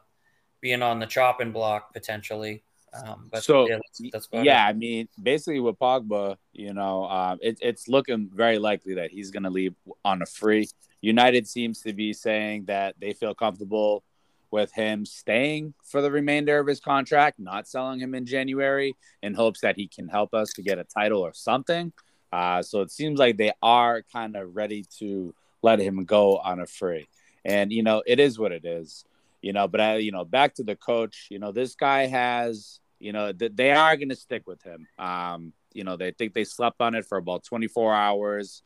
being 0.61 0.83
on 0.83 0.99
the 0.99 1.07
chopping 1.07 1.53
block 1.53 1.93
potentially. 1.93 2.63
Um, 2.95 3.29
but 3.31 3.43
So, 3.43 3.69
yeah, 3.69 3.79
that's, 4.13 4.29
that's 4.31 4.45
yeah. 4.45 4.67
I 4.67 4.73
mean, 4.73 5.09
basically 5.23 5.61
with 5.61 5.79
Pogba, 5.79 6.37
you 6.53 6.75
know, 6.75 7.05
um, 7.05 7.39
it, 7.41 7.59
it's 7.63 7.89
looking 7.89 8.31
very 8.33 8.59
likely 8.59 8.95
that 8.95 9.11
he's 9.11 9.31
going 9.31 9.45
to 9.45 9.51
leave 9.51 9.75
on 10.05 10.23
a 10.23 10.27
free. 10.27 10.69
United 11.01 11.49
seems 11.49 11.81
to 11.83 11.93
be 11.93 12.13
saying 12.13 12.67
that 12.67 12.95
they 13.01 13.13
feel 13.13 13.35
comfortable 13.35 14.05
with 14.51 14.71
him 14.73 15.07
staying 15.07 15.73
for 15.83 16.03
the 16.03 16.11
remainder 16.11 16.59
of 16.59 16.67
his 16.67 16.79
contract, 16.79 17.39
not 17.39 17.67
selling 17.67 17.99
him 17.99 18.15
in 18.15 18.27
January, 18.27 18.95
in 19.23 19.33
hopes 19.33 19.61
that 19.63 19.77
he 19.77 19.89
can 19.89 20.07
help 20.09 20.35
us 20.35 20.53
to 20.53 20.63
get 20.63 20.79
a 20.79 20.85
title 20.85 21.21
or 21.21 21.33
something. 21.33 21.93
Uh, 22.31 22.63
so 22.63 22.83
it 22.83 22.91
seems 22.91 23.19
like 23.19 23.37
they 23.37 23.53
are 23.63 24.03
kind 24.13 24.37
of 24.37 24.55
ready 24.55 24.85
to 24.99 25.35
let 25.63 25.79
him 25.79 26.05
go 26.05 26.37
on 26.39 26.61
a 26.61 26.67
free. 26.67 27.09
And 27.45 27.73
you 27.73 27.83
know, 27.83 28.03
it 28.07 28.21
is 28.21 28.39
what 28.39 28.53
it 28.53 28.65
is. 28.65 29.05
You 29.41 29.53
know, 29.53 29.67
but 29.67 29.81
I, 29.81 29.97
you 29.97 30.13
know, 30.13 30.25
back 30.25 30.55
to 30.55 30.63
the 30.63 30.77
coach. 30.77 31.27
You 31.31 31.41
know, 31.41 31.51
this 31.51 31.75
guy 31.75 32.07
has 32.07 32.79
you 33.03 33.13
know 33.13 33.33
th- 33.33 33.53
they 33.55 33.71
are 33.73 33.97
going 33.97 34.09
to 34.11 34.17
stick 34.17 34.47
with 34.47 34.63
him. 34.63 34.87
Um 34.99 35.53
you 35.73 35.85
know 35.85 35.97
they 35.97 36.13
think 36.13 36.35
they 36.35 36.45
slept 36.45 36.81
on 36.81 36.95
it 36.95 37.05
for 37.07 37.19
about 37.19 37.45
24 37.45 37.95
hours. 37.95 38.63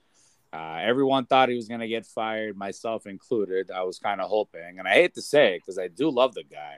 Uh, 0.53 0.79
everyone 0.81 1.27
thought 1.27 1.49
he 1.49 1.57
was 1.57 1.69
going 1.69 1.81
to 1.81 1.89
get 1.89 2.07
fired 2.07 2.57
myself 2.57 3.07
included. 3.07 3.71
I 3.71 3.83
was 3.83 3.99
kind 3.99 4.21
of 4.21 4.29
hoping 4.31 4.79
and 4.79 4.87
i 4.89 4.95
hate 4.95 5.15
to 5.15 5.23
say 5.23 5.55
it 5.55 5.61
because 5.61 5.79
i 5.79 5.89
do 5.89 6.09
love 6.11 6.35
the 6.35 6.45
guy. 6.45 6.77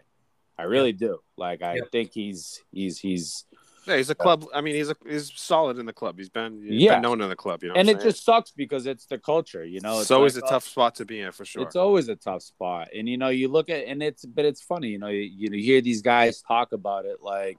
I 0.58 0.64
really 0.64 0.92
do. 0.92 1.18
Like 1.36 1.62
i 1.62 1.74
Yeah. 1.76 1.82
think 1.92 2.12
he's 2.12 2.62
he's 2.72 2.98
he's 2.98 3.44
Yeah, 3.88 3.96
he's 3.96 4.10
a 4.10 4.14
club. 4.14 4.44
I 4.54 4.60
mean, 4.60 4.74
he's 4.74 4.90
a 4.90 4.96
he's 5.08 5.32
solid 5.34 5.78
in 5.78 5.86
the 5.86 5.92
club. 5.92 6.18
He's 6.18 6.28
been 6.28 6.62
he's 6.62 6.82
Yeah. 6.82 6.94
been 6.94 7.02
known 7.02 7.22
in 7.22 7.28
the 7.30 7.36
club. 7.36 7.62
You 7.62 7.70
know, 7.70 7.74
and 7.74 7.88
it 7.88 8.00
saying? 8.00 8.10
just 8.10 8.24
sucks 8.24 8.50
because 8.50 8.86
it's 8.86 9.06
the 9.06 9.18
culture 9.18 9.64
you 9.64 9.80
know 9.80 10.00
it's 10.00 10.10
like, 10.10 10.16
always 10.16 10.36
a 10.36 10.42
oh, 10.44 10.48
tough 10.48 10.64
spot 10.64 10.96
to 10.96 11.06
be 11.06 11.20
in 11.20 11.32
for 11.32 11.44
sure. 11.46 11.62
It's 11.62 11.76
always 11.76 12.08
a 12.08 12.16
tough 12.16 12.42
spot, 12.42 12.88
and 12.94 13.08
you 13.08 13.16
know, 13.16 13.28
you 13.28 13.48
look 13.48 13.70
at 13.70 13.86
and 13.86 14.02
it's 14.02 14.26
but 14.26 14.44
it's 14.44 14.60
funny, 14.60 14.88
you 14.88 14.98
know, 14.98 15.08
you, 15.08 15.22
you 15.22 15.62
hear 15.62 15.80
these 15.80 16.02
guys 16.02 16.42
talk 16.42 16.72
about 16.72 17.06
it 17.06 17.22
like, 17.22 17.58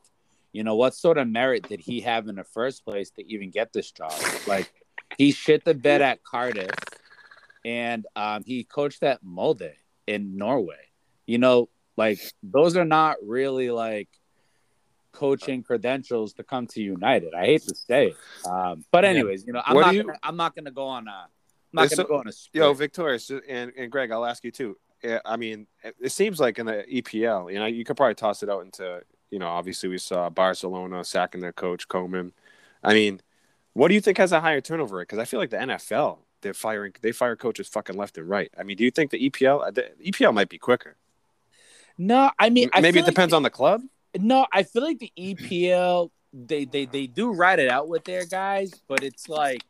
you 0.54 0.64
know, 0.64 0.76
what 0.76 0.94
sort 0.94 1.18
of 1.18 1.28
merit 1.28 1.68
did 1.68 1.80
he 1.80 2.02
have 2.02 2.28
in 2.28 2.36
the 2.36 2.44
first 2.44 2.86
place 2.86 3.10
to 3.12 3.26
even 3.28 3.50
get 3.50 3.74
this 3.74 3.92
job? 3.92 4.14
Like, 4.48 4.72
he 5.18 5.32
shit 5.32 5.66
the 5.66 5.74
bed 5.74 6.02
at 6.02 6.24
Cardiff, 6.24 6.70
and 7.66 8.06
um, 8.16 8.44
he 8.46 8.64
coached 8.64 9.02
at 9.02 9.24
Molde 9.24 9.74
in 10.06 10.38
Norway. 10.38 10.76
You 11.26 11.40
know, 11.40 11.70
like 11.98 12.20
those 12.44 12.78
are 12.78 12.86
not 12.86 13.18
really 13.24 13.72
like 13.72 14.10
coaching 15.12 15.64
credentials 15.64 16.34
to 16.34 16.44
come 16.44 16.68
to 16.68 16.82
United. 16.82 17.34
I 17.34 17.46
hate 17.46 17.64
to 17.64 17.76
say 17.76 18.08
it, 18.08 18.48
um, 18.48 18.84
but 18.92 19.06
anyways, 19.06 19.46
you 19.46 19.54
know, 19.54 19.62
I'm 19.66 19.76
What 19.76 19.82
not 19.88 19.96
you- 19.96 20.04
gonna, 20.04 20.20
I'm 20.24 20.36
not 20.38 20.56
gonna 20.56 20.72
go 20.72 20.86
on 20.86 21.08
a 21.08 21.12
I'm 21.12 21.28
not 21.74 21.82
gonna 21.90 21.96
so- 21.96 22.04
go 22.06 22.18
on 22.18 22.28
a 22.28 22.32
spree. 22.32 22.62
Yo, 22.62 22.74
Victorious 22.74 23.30
and, 23.30 23.72
and 23.78 23.92
Greg, 23.92 24.12
I'll 24.12 24.26
ask 24.26 24.44
you 24.44 24.52
too. 24.52 24.78
I 25.26 25.38
mean, 25.38 25.66
it 26.02 26.12
seems 26.12 26.40
like 26.42 26.60
in 26.60 26.66
the 26.66 26.84
EPL, 26.92 27.52
you 27.54 27.58
know, 27.60 27.66
you 27.68 27.86
could 27.86 27.96
probably 27.96 28.16
toss 28.16 28.44
it 28.44 28.50
out 28.50 28.66
into, 28.66 29.02
you 29.32 29.40
know, 29.40 29.48
obviously 29.48 29.88
we 29.88 29.98
saw 29.98 30.30
Barcelona 30.30 31.06
sacking 31.06 31.40
their 31.40 31.54
coach 31.54 31.88
Koeman. 31.88 32.34
I 32.84 32.94
mean, 32.94 33.22
what 33.74 33.88
do 33.88 33.94
you 33.94 34.02
think 34.02 34.18
has 34.18 34.34
a 34.34 34.42
higher 34.42 34.60
turnover 34.60 34.98
rate? 34.98 35.04
Because 35.08 35.20
I 35.20 35.24
feel 35.24 35.40
like 35.40 35.52
the 35.52 35.58
NFL, 35.58 36.20
they're 36.42 36.54
firing, 36.54 36.92
they 37.02 37.14
fire 37.14 37.38
coaches 37.38 37.70
fucking 37.70 37.96
left 37.96 38.18
and 38.18 38.28
right. 38.28 38.52
I 38.60 38.64
mean, 38.64 38.76
do 38.76 38.84
you 38.84 38.92
think 38.92 39.12
the 39.12 39.30
EPL, 39.30 39.74
the 39.74 39.90
EPL 40.06 40.34
might 40.34 40.50
be 40.50 40.58
quicker? 40.58 40.98
no, 41.98 42.32
I 42.40 42.50
mean, 42.50 42.70
I 42.74 42.82
Maybe 42.82 43.00
it 43.00 43.04
like 43.04 43.12
depends 43.12 43.34
on 43.34 43.44
the 43.44 43.50
club. 43.50 43.82
No, 44.18 44.48
I 44.52 44.64
feel 44.64 44.84
like 44.84 45.00
the 45.00 45.12
EPL 45.18 46.10
they 46.34 46.66
they 46.66 46.86
they 46.86 47.08
do 47.08 47.32
write 47.32 47.60
it 47.60 47.70
out 47.70 47.88
with 47.88 48.04
their 48.06 48.26
guys, 48.26 48.74
but 48.88 49.04
it's 49.04 49.28
like 49.30 49.64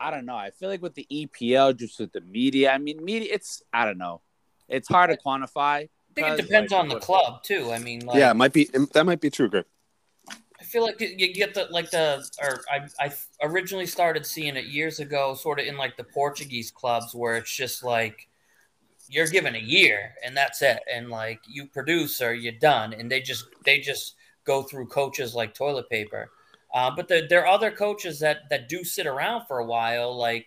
I 0.00 0.10
don't 0.10 0.26
know. 0.26 0.36
I 0.36 0.50
feel 0.50 0.68
like 0.68 0.82
with 0.82 0.94
the 0.94 1.06
EPL, 1.10 1.76
just 1.76 1.98
with 2.00 2.12
the 2.12 2.20
media, 2.22 2.72
I 2.72 2.78
mean, 2.78 3.04
media, 3.04 3.28
it's 3.32 3.62
I 3.72 3.84
don't 3.84 3.98
know. 3.98 4.20
It's 4.68 4.88
hard 4.88 5.10
to 5.10 5.16
quantify. 5.16 5.84
I 5.84 5.88
think 6.14 6.28
it 6.28 6.42
depends 6.42 6.72
like, 6.72 6.80
on 6.80 6.88
the 6.88 6.98
club 6.98 7.42
too. 7.42 7.70
I 7.72 7.78
mean, 7.78 8.04
like, 8.04 8.18
yeah, 8.18 8.30
it 8.30 8.34
might 8.34 8.52
be. 8.52 8.68
That 8.92 9.06
might 9.06 9.20
be 9.20 9.30
true, 9.30 9.48
Greg. 9.48 9.64
I 10.28 10.64
feel 10.64 10.82
like 10.82 11.00
you 11.00 11.08
you 11.16 11.32
get 11.32 11.54
the 11.54 11.66
like 11.70 11.90
the 11.90 12.24
or 12.40 12.60
I 12.70 12.88
I 13.04 13.12
originally 13.42 13.86
started 13.86 14.26
seeing 14.26 14.56
it 14.56 14.66
years 14.66 15.00
ago, 15.00 15.34
sort 15.34 15.60
of 15.60 15.66
in 15.66 15.76
like 15.76 15.96
the 15.96 16.04
Portuguese 16.04 16.70
clubs 16.70 17.14
where 17.14 17.36
it's 17.36 17.54
just 17.54 17.84
like 17.84 18.28
you're 19.12 19.28
given 19.28 19.54
a 19.54 19.58
year 19.76 20.14
and 20.24 20.36
that's 20.36 20.62
it, 20.62 20.80
and 20.92 21.10
like 21.10 21.40
you 21.46 21.66
produce 21.66 22.20
or 22.20 22.34
you're 22.34 22.52
done, 22.60 22.92
and 22.94 23.10
they 23.10 23.20
just 23.20 23.44
they 23.64 23.78
just 23.78 24.16
go 24.44 24.62
through 24.62 24.86
coaches 24.86 25.34
like 25.34 25.54
toilet 25.54 25.88
paper. 25.90 26.30
Uh, 26.74 26.90
but 26.96 27.06
there, 27.08 27.28
there 27.28 27.42
are 27.42 27.54
other 27.54 27.70
coaches 27.70 28.18
that 28.20 28.48
that 28.50 28.68
do 28.68 28.82
sit 28.84 29.06
around 29.06 29.46
for 29.46 29.58
a 29.60 29.66
while, 29.66 30.16
like. 30.16 30.46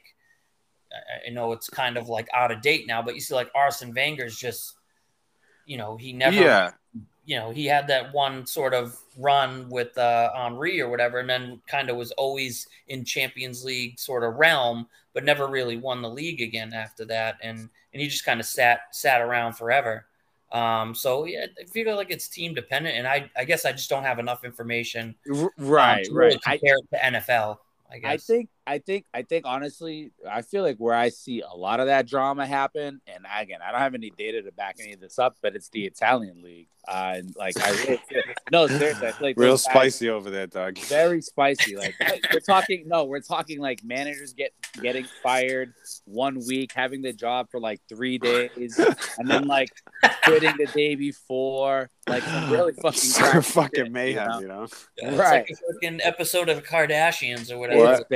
I- 0.93 1.27
I 1.27 1.29
know 1.31 1.51
it's 1.51 1.69
kind 1.69 1.97
of 1.97 2.07
like 2.07 2.27
out 2.33 2.51
of 2.51 2.61
date 2.61 2.87
now, 2.87 3.01
but 3.01 3.15
you 3.15 3.19
see, 3.21 3.33
like 3.35 3.51
Arsene 3.53 3.93
Wenger's 3.93 4.37
just, 4.37 4.75
you 5.65 5.77
know, 5.77 5.97
he 5.97 6.13
never 6.13 6.35
yeah, 6.37 6.71
you 7.25 7.35
know, 7.37 7.51
he 7.51 7.65
had 7.65 7.87
that 7.87 8.13
one 8.13 8.45
sort 8.45 8.73
of 8.73 8.97
run 9.17 9.67
with 9.69 9.97
uh, 9.97 10.29
Henri 10.35 10.79
or 10.79 10.87
whatever, 10.89 11.19
and 11.19 11.29
then 11.29 11.59
kind 11.67 11.89
of 11.89 11.97
was 11.97 12.11
always 12.11 12.67
in 12.87 13.03
Champions 13.03 13.65
League 13.65 13.99
sort 13.99 14.23
of 14.23 14.35
realm, 14.35 14.87
but 15.13 15.25
never 15.25 15.47
really 15.47 15.75
won 15.75 16.01
the 16.01 16.09
league 16.09 16.41
again 16.41 16.71
after 16.71 17.03
that, 17.05 17.35
and 17.41 17.67
and 17.95 18.01
he 18.01 18.09
just 18.09 18.25
kind 18.25 18.41
of 18.41 18.45
sat 18.45 18.81
sat 18.91 19.21
around 19.21 19.53
forever. 19.53 20.05
Um, 20.51 20.93
so 20.93 21.23
yeah, 21.23 21.45
I 21.57 21.63
feel 21.63 21.95
like 21.95 22.11
it's 22.11 22.27
team 22.27 22.53
dependent, 22.53 22.97
and 22.97 23.07
I 23.07 23.31
I 23.37 23.45
guess 23.45 23.63
I 23.63 23.71
just 23.71 23.89
don't 23.89 24.03
have 24.03 24.19
enough 24.19 24.43
information 24.43 25.15
R- 25.33 25.43
um, 25.43 25.49
right, 25.57 26.05
really 26.11 26.35
right. 26.35 26.39
I, 26.45 26.59
it 26.61 26.89
to 26.91 26.97
NFL. 26.97 27.57
I 27.89 27.99
guess 27.99 28.11
I 28.11 28.17
think, 28.17 28.49
I 28.67 28.79
think, 28.79 29.05
I 29.13 29.21
think. 29.21 29.45
Honestly, 29.45 30.11
I 30.29 30.41
feel 30.41 30.63
like 30.63 30.77
where 30.77 30.95
I 30.95 31.09
see 31.09 31.41
a 31.41 31.55
lot 31.55 31.79
of 31.79 31.87
that 31.87 32.07
drama 32.07 32.45
happen, 32.45 33.01
and 33.07 33.25
again, 33.37 33.59
I 33.65 33.71
don't 33.71 33.81
have 33.81 33.93
any 33.93 34.11
data 34.11 34.41
to 34.41 34.51
back 34.51 34.77
any 34.79 34.93
of 34.93 34.99
this 34.99 35.19
up, 35.19 35.37
but 35.41 35.55
it's 35.55 35.69
the 35.69 35.85
Italian 35.85 36.41
league. 36.41 36.67
Uh, 36.87 37.13
and 37.15 37.35
like 37.35 37.59
I 37.59 37.71
really 37.71 37.97
feel, 37.97 38.21
no, 38.51 38.67
seriously, 38.67 39.07
I 39.07 39.11
feel 39.11 39.27
like 39.27 39.37
real 39.37 39.51
those 39.51 39.63
guys- 39.63 39.73
spicy 39.73 40.09
over 40.09 40.29
there, 40.29 40.47
Doug. 40.47 40.77
very 40.79 41.21
spicy. 41.21 41.75
Like 41.75 41.95
we're 42.31 42.39
talking, 42.39 42.87
no, 42.87 43.05
we're 43.05 43.21
talking 43.21 43.59
like 43.59 43.83
managers 43.83 44.33
get 44.33 44.51
getting 44.81 45.05
fired 45.23 45.73
one 46.05 46.39
week, 46.47 46.71
having 46.75 47.01
the 47.01 47.13
job 47.13 47.49
for 47.49 47.59
like 47.59 47.81
three 47.89 48.17
days, 48.19 48.79
and 49.17 49.27
then 49.27 49.47
like 49.47 49.69
quitting 50.23 50.53
the 50.57 50.67
day 50.67 50.95
before. 50.95 51.89
Like 52.07 52.23
really 52.51 52.73
fucking 52.81 52.99
So 52.99 53.23
crappy 53.23 53.41
fucking 53.41 53.85
shit, 53.85 53.91
mayhem, 53.91 54.41
you 54.41 54.47
know? 54.47 54.67
you 54.97 55.03
know. 55.05 55.09
It's 55.09 55.17
right. 55.17 55.45
like 55.47 55.49
a 55.49 55.73
fucking 55.73 56.01
episode 56.03 56.49
of 56.49 56.63
Kardashians 56.63 57.51
or 57.51 57.57
whatever. 57.57 57.81
What? 57.81 57.99
It's 58.01 58.09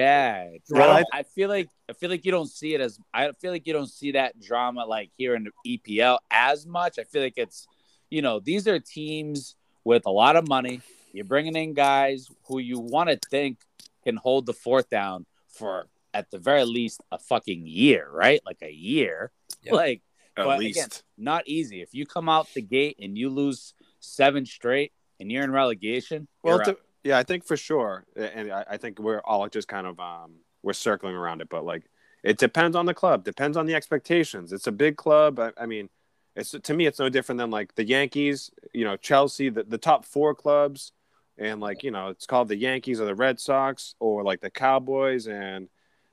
bad. 0.45 0.60
Well, 0.69 0.89
I, 0.91 1.04
I 1.19 1.23
feel 1.23 1.49
like 1.49 1.69
I 1.89 1.93
feel 1.93 2.10
like 2.10 2.25
you 2.25 2.32
don't 2.32 2.49
see 2.49 2.73
it 2.73 2.82
as 2.82 2.99
I 3.13 3.32
feel 3.34 3.52
like 3.52 3.65
you 3.67 3.73
don't 3.73 3.89
see 3.89 4.12
that 4.13 4.39
drama 4.39 4.86
like 4.86 5.12
here 5.17 5.36
in 5.36 5.45
the 5.63 5.78
EPL 5.78 6.19
as 6.32 6.65
much. 6.65 6.99
I 6.99 7.04
feel 7.04 7.21
like 7.21 7.38
it's 7.38 7.67
you 8.10 8.21
know 8.21 8.39
these 8.39 8.67
are 8.67 8.80
teams 8.80 9.56
with 9.84 10.06
a 10.06 10.12
lot 10.12 10.36
of 10.36 10.47
money. 10.47 10.82
You're 11.13 11.25
bringing 11.25 11.56
in 11.56 11.73
guys 11.73 12.30
who 12.47 12.60
you 12.60 12.80
want 12.80 13.10
to 13.10 13.19
think 13.30 13.58
can 14.04 14.15
hold 14.15 14.45
the 14.45 14.54
fourth 14.54 14.89
down 14.89 15.25
for 15.49 15.88
at 16.13 16.30
the 16.32 16.38
very 16.38 16.65
least 16.65 17.02
a 17.12 17.17
fucking 17.19 17.65
year, 17.67 18.08
right? 18.12 18.41
Like 18.45 18.60
a 18.62 18.71
year. 18.71 19.32
Yep. 19.63 19.73
Like 19.73 20.02
At 20.38 20.45
But 20.45 20.60
least. 20.60 20.78
again, 20.80 20.89
not 21.17 21.47
easy. 21.47 21.82
If 21.82 21.93
you 21.93 22.06
come 22.06 22.30
out 22.30 22.47
the 22.54 22.62
gate 22.62 22.97
and 22.99 23.17
you 23.17 23.30
lose 23.30 23.73
seven 23.99 24.45
straight 24.45 24.91
and 25.19 25.32
you're 25.32 25.43
in 25.43 25.52
relegation, 25.52 26.28
Well, 26.43 26.58
you're 26.58 26.65
to. 26.65 26.78
Yeah, 27.03 27.17
I 27.17 27.23
think 27.23 27.45
for 27.45 27.57
sure, 27.57 28.05
and 28.15 28.51
I, 28.51 28.65
I 28.71 28.77
think 28.77 28.99
we're 28.99 29.21
all 29.21 29.47
just 29.49 29.67
kind 29.67 29.88
of 29.88 29.99
um, 29.99 30.33
we're 30.63 30.73
circling 30.73 31.15
around 31.15 31.41
it, 31.41 31.49
but 31.49 31.65
like 31.65 31.83
it 32.23 32.38
depends 32.38 32.75
on 32.75 32.85
the 32.85 32.93
club, 32.93 33.23
depends 33.23 33.57
on 33.57 33.65
the 33.65 33.75
expectations. 33.75 34.51
It's 34.53 34.67
a 34.67 34.71
big 34.71 34.97
club. 34.97 35.39
I, 35.39 35.51
I 35.57 35.65
mean, 35.65 35.89
it's 36.35 36.51
to 36.51 36.73
me, 36.73 36.85
it's 36.85 36.99
no 36.99 37.09
different 37.09 37.39
than 37.39 37.51
like 37.51 37.75
the 37.75 37.85
Yankees, 37.85 38.51
you 38.73 38.85
know, 38.85 38.97
Chelsea, 38.97 39.49
the, 39.49 39.63
the 39.63 39.77
top 39.77 40.05
four 40.05 40.35
clubs, 40.35 40.91
and 41.38 41.62
like 41.62 41.83
you 41.83 41.91
know, 41.91 42.09
it's 42.09 42.25
called 42.25 42.49
the 42.49 42.57
Yankees 42.57 42.99
or 43.01 43.05
the 43.05 43.15
Red 43.15 43.39
Sox 43.39 43.95
or 43.99 44.23
like 44.23 44.41
the 44.41 44.51
Cowboys, 44.51 45.27
and 45.27 45.69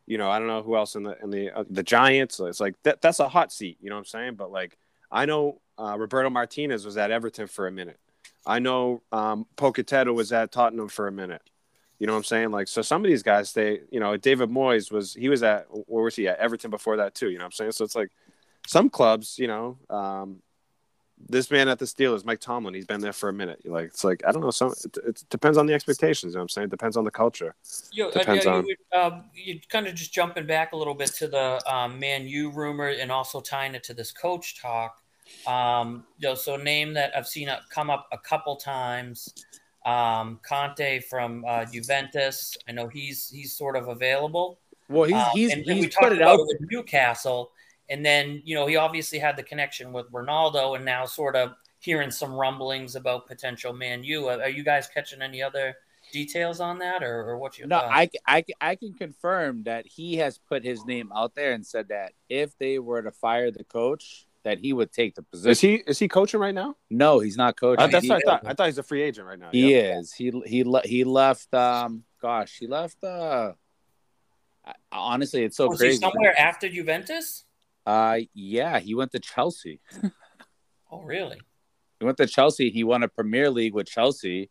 You 0.07 0.19
know, 0.19 0.31
I 0.31 0.39
don't 0.39 0.47
know 0.49 0.63
who 0.63 0.77
else 0.77 0.95
in 0.95 1.03
the 1.03 1.17
in 1.23 1.31
the 1.31 1.51
uh, 1.51 1.65
the 1.69 1.83
Giants. 1.83 2.39
It's 2.41 2.61
like 2.61 2.77
that, 2.85 3.01
that's 3.01 3.19
a 3.21 3.29
hot 3.29 3.53
seat. 3.53 3.79
You 3.81 3.91
know 3.91 3.97
what 3.97 4.01
I'm 4.01 4.05
saying? 4.07 4.35
But 4.37 4.53
like, 4.53 4.79
I 5.11 5.27
know 5.27 5.61
uh, 5.79 5.97
Roberto 5.99 6.31
Martinez 6.31 6.85
was 6.87 6.97
at 6.97 7.11
Everton 7.11 7.49
for 7.49 7.67
a 7.67 7.73
minute. 7.73 7.99
I 8.47 8.61
know 8.61 9.03
um, 9.13 9.47
Pochettino 9.57 10.15
was 10.15 10.33
at 10.33 10.53
Tottenham 10.53 10.89
for 10.89 11.09
a 11.09 11.13
minute. 11.13 11.43
You 11.99 12.07
know 12.07 12.13
what 12.13 12.19
I'm 12.19 12.25
saying? 12.25 12.51
Like, 12.51 12.69
so 12.69 12.83
some 12.83 13.05
of 13.05 13.09
these 13.09 13.23
guys, 13.23 13.53
they, 13.53 13.81
you 13.91 14.01
know, 14.01 14.17
David 14.17 14.51
Moyes 14.51 14.93
was, 14.93 15.15
he 15.15 15.29
was 15.29 15.43
at, 15.43 15.67
where 15.71 16.05
was 16.05 16.15
he 16.15 16.29
at? 16.29 16.39
Everton 16.39 16.71
before 16.71 16.99
that 16.99 17.15
too. 17.15 17.31
You 17.31 17.39
know 17.39 17.45
what 17.45 17.47
I'm 17.47 17.53
saying? 17.53 17.73
So 17.73 17.85
it's 17.85 17.97
like 17.97 18.11
some 18.67 18.91
clubs, 18.91 19.39
you 19.39 19.47
know, 19.47 19.79
um, 19.89 20.43
this 21.29 21.51
man 21.51 21.69
at 21.69 21.79
the 21.79 21.87
Steelers, 21.87 22.27
Mike 22.27 22.41
Tomlin, 22.41 22.75
he's 22.75 22.85
been 22.85 23.01
there 23.01 23.15
for 23.15 23.31
a 23.31 23.33
minute. 23.33 23.63
You're 23.65 23.73
like, 23.73 23.87
it's 23.87 24.05
like, 24.05 24.23
I 24.27 24.33
don't 24.33 24.43
know. 24.43 24.51
Some, 24.51 24.73
it, 24.85 24.99
it 25.07 25.25
depends 25.31 25.57
on 25.57 25.65
the 25.65 25.73
expectations. 25.73 26.33
You 26.33 26.37
know 26.37 26.41
what 26.41 26.43
I'm 26.43 26.49
saying? 26.51 26.65
It 26.67 26.71
depends 26.71 26.99
on 26.99 27.05
the 27.05 27.11
culture. 27.11 27.55
Yo, 27.91 28.11
Depends 28.11 28.45
uh, 28.45 28.57
on- 28.57 28.67
you, 28.67 28.77
uh, 28.93 29.21
you 29.35 29.61
kind 29.71 29.87
of 29.87 29.95
just 29.95 30.13
jumping 30.13 30.47
back 30.47 30.73
a 30.73 30.77
little 30.77 30.93
bit 30.93 31.15
to 31.15 31.29
the 31.29 31.63
um, 31.73 31.99
Man 31.99 32.29
U 32.29 32.51
rumor 32.51 32.89
and 32.89 33.11
also 33.11 33.41
tying 33.41 33.75
it 33.75 33.83
to 33.85 33.95
this 33.95 34.13
coach 34.13 34.61
talk. 34.61 35.01
Um, 35.47 36.05
you 36.19 36.29
know, 36.29 36.35
so 36.35 36.55
a 36.55 36.63
name 36.63 36.95
that 36.95 37.17
I've 37.17 37.27
seen 37.29 37.49
it 37.49 37.59
come 37.71 37.91
up 37.91 38.09
a 38.13 38.19
couple 38.19 38.57
times. 38.57 39.33
Um, 39.85 40.41
Conte 40.43 41.01
from 41.01 41.45
uh, 41.47 41.65
Juventus. 41.65 42.57
I 42.69 42.73
know 42.73 42.89
he's 42.89 43.29
he's 43.29 43.53
sort 43.53 43.77
of 43.77 43.89
available. 43.89 44.59
Well, 44.89 45.05
he's 45.05 45.15
Um, 45.15 45.31
he's 45.33 45.53
and 45.53 45.65
then 45.65 45.77
we 45.77 45.83
he's 45.85 45.95
talked 45.95 46.05
put 46.05 46.13
it 46.13 46.23
about 46.23 46.35
out. 46.35 46.41
it 46.41 46.47
with 46.61 46.71
Newcastle, 46.71 47.53
and 47.89 48.05
then 48.05 48.43
you 48.45 48.55
know 48.55 48.67
he 48.67 48.77
obviously 48.77 49.19
had 49.19 49.37
the 49.37 49.43
connection 49.45 49.93
with 49.93 50.11
Ronaldo, 50.11 50.75
and 50.77 50.85
now 50.85 51.05
sort 51.07 51.37
of 51.37 51.55
hearing 51.79 52.11
some 52.11 52.33
rumblings 52.35 52.97
about 52.97 53.27
potential 53.29 53.73
Man 53.73 54.03
U. 54.03 54.27
Are, 54.27 54.43
are 54.43 54.49
you 54.49 54.65
guys 54.65 54.89
catching 54.89 55.23
any 55.23 55.41
other 55.43 55.77
details 56.13 56.61
on 56.61 56.79
that, 56.79 57.03
or, 57.03 57.23
or 57.31 57.39
what's 57.39 57.59
your 57.59 57.69
No, 57.69 57.79
thoughts? 57.81 57.93
I, 57.95 58.11
I, 58.27 58.45
I 58.61 58.75
can 58.77 58.93
confirm 58.95 59.65
that 59.65 59.87
he 59.87 60.17
has 60.17 60.39
put 60.39 60.65
his 60.65 60.85
name 60.85 61.13
out 61.15 61.35
there 61.35 61.53
and 61.53 61.65
said 61.65 61.89
that 61.89 62.13
if 62.29 62.57
they 62.59 62.79
were 62.81 63.03
to 63.03 63.13
fire 63.13 63.51
the 63.51 63.65
coach, 63.65 64.26
that 64.47 64.61
he 64.61 64.73
would 64.73 64.93
take 64.93 65.17
the 65.17 65.23
position. 65.23 65.51
Is 65.51 65.61
he, 65.61 65.75
is 65.89 65.99
he 65.99 66.07
coaching 66.07 66.39
right 66.39 66.55
now? 66.55 66.77
No, 66.89 67.19
he's 67.19 67.37
not 67.37 67.59
coaching. 67.59 67.83
Uh, 67.83 67.89
that's 67.89 68.05
he, 68.05 68.09
what 68.11 68.23
I 68.25 68.31
thought. 68.31 68.43
I 68.47 68.55
thought 68.55 68.67
he's 68.67 68.79
a 68.79 68.83
free 68.85 69.03
agent 69.03 69.27
right 69.27 69.39
now. 69.39 69.49
he 69.51 69.73
Yeah. 69.75 69.99
is. 69.99 70.13
He 70.13 70.31
he 70.47 70.63
le- 70.63 70.87
he 70.87 71.03
left. 71.03 71.53
Um, 71.53 72.05
gosh, 72.23 72.57
he 72.61 72.69
left. 72.69 73.03
Uh, 73.03 73.55
honestly, 74.93 75.43
it's 75.43 75.57
so 75.57 75.67
Was 75.67 75.81
he 75.81 75.89
crazy. 75.89 75.99
somewhere 76.01 76.39
after 76.39 76.69
Juventus? 76.69 77.45
Uh, 77.85 78.21
yeah, 78.35 78.79
he 78.79 78.95
went 78.95 79.11
to 79.13 79.19
Chelsea. 79.19 79.81
Oh, 80.89 81.03
really? 81.03 81.41
He 81.99 82.05
went 82.07 82.17
to 82.19 82.27
Chelsea. 82.29 82.71
He 82.71 82.85
won 82.85 83.03
a 83.03 83.09
Premier 83.09 83.51
League 83.51 83.75
with 83.75 83.89
Chelsea, 83.89 84.51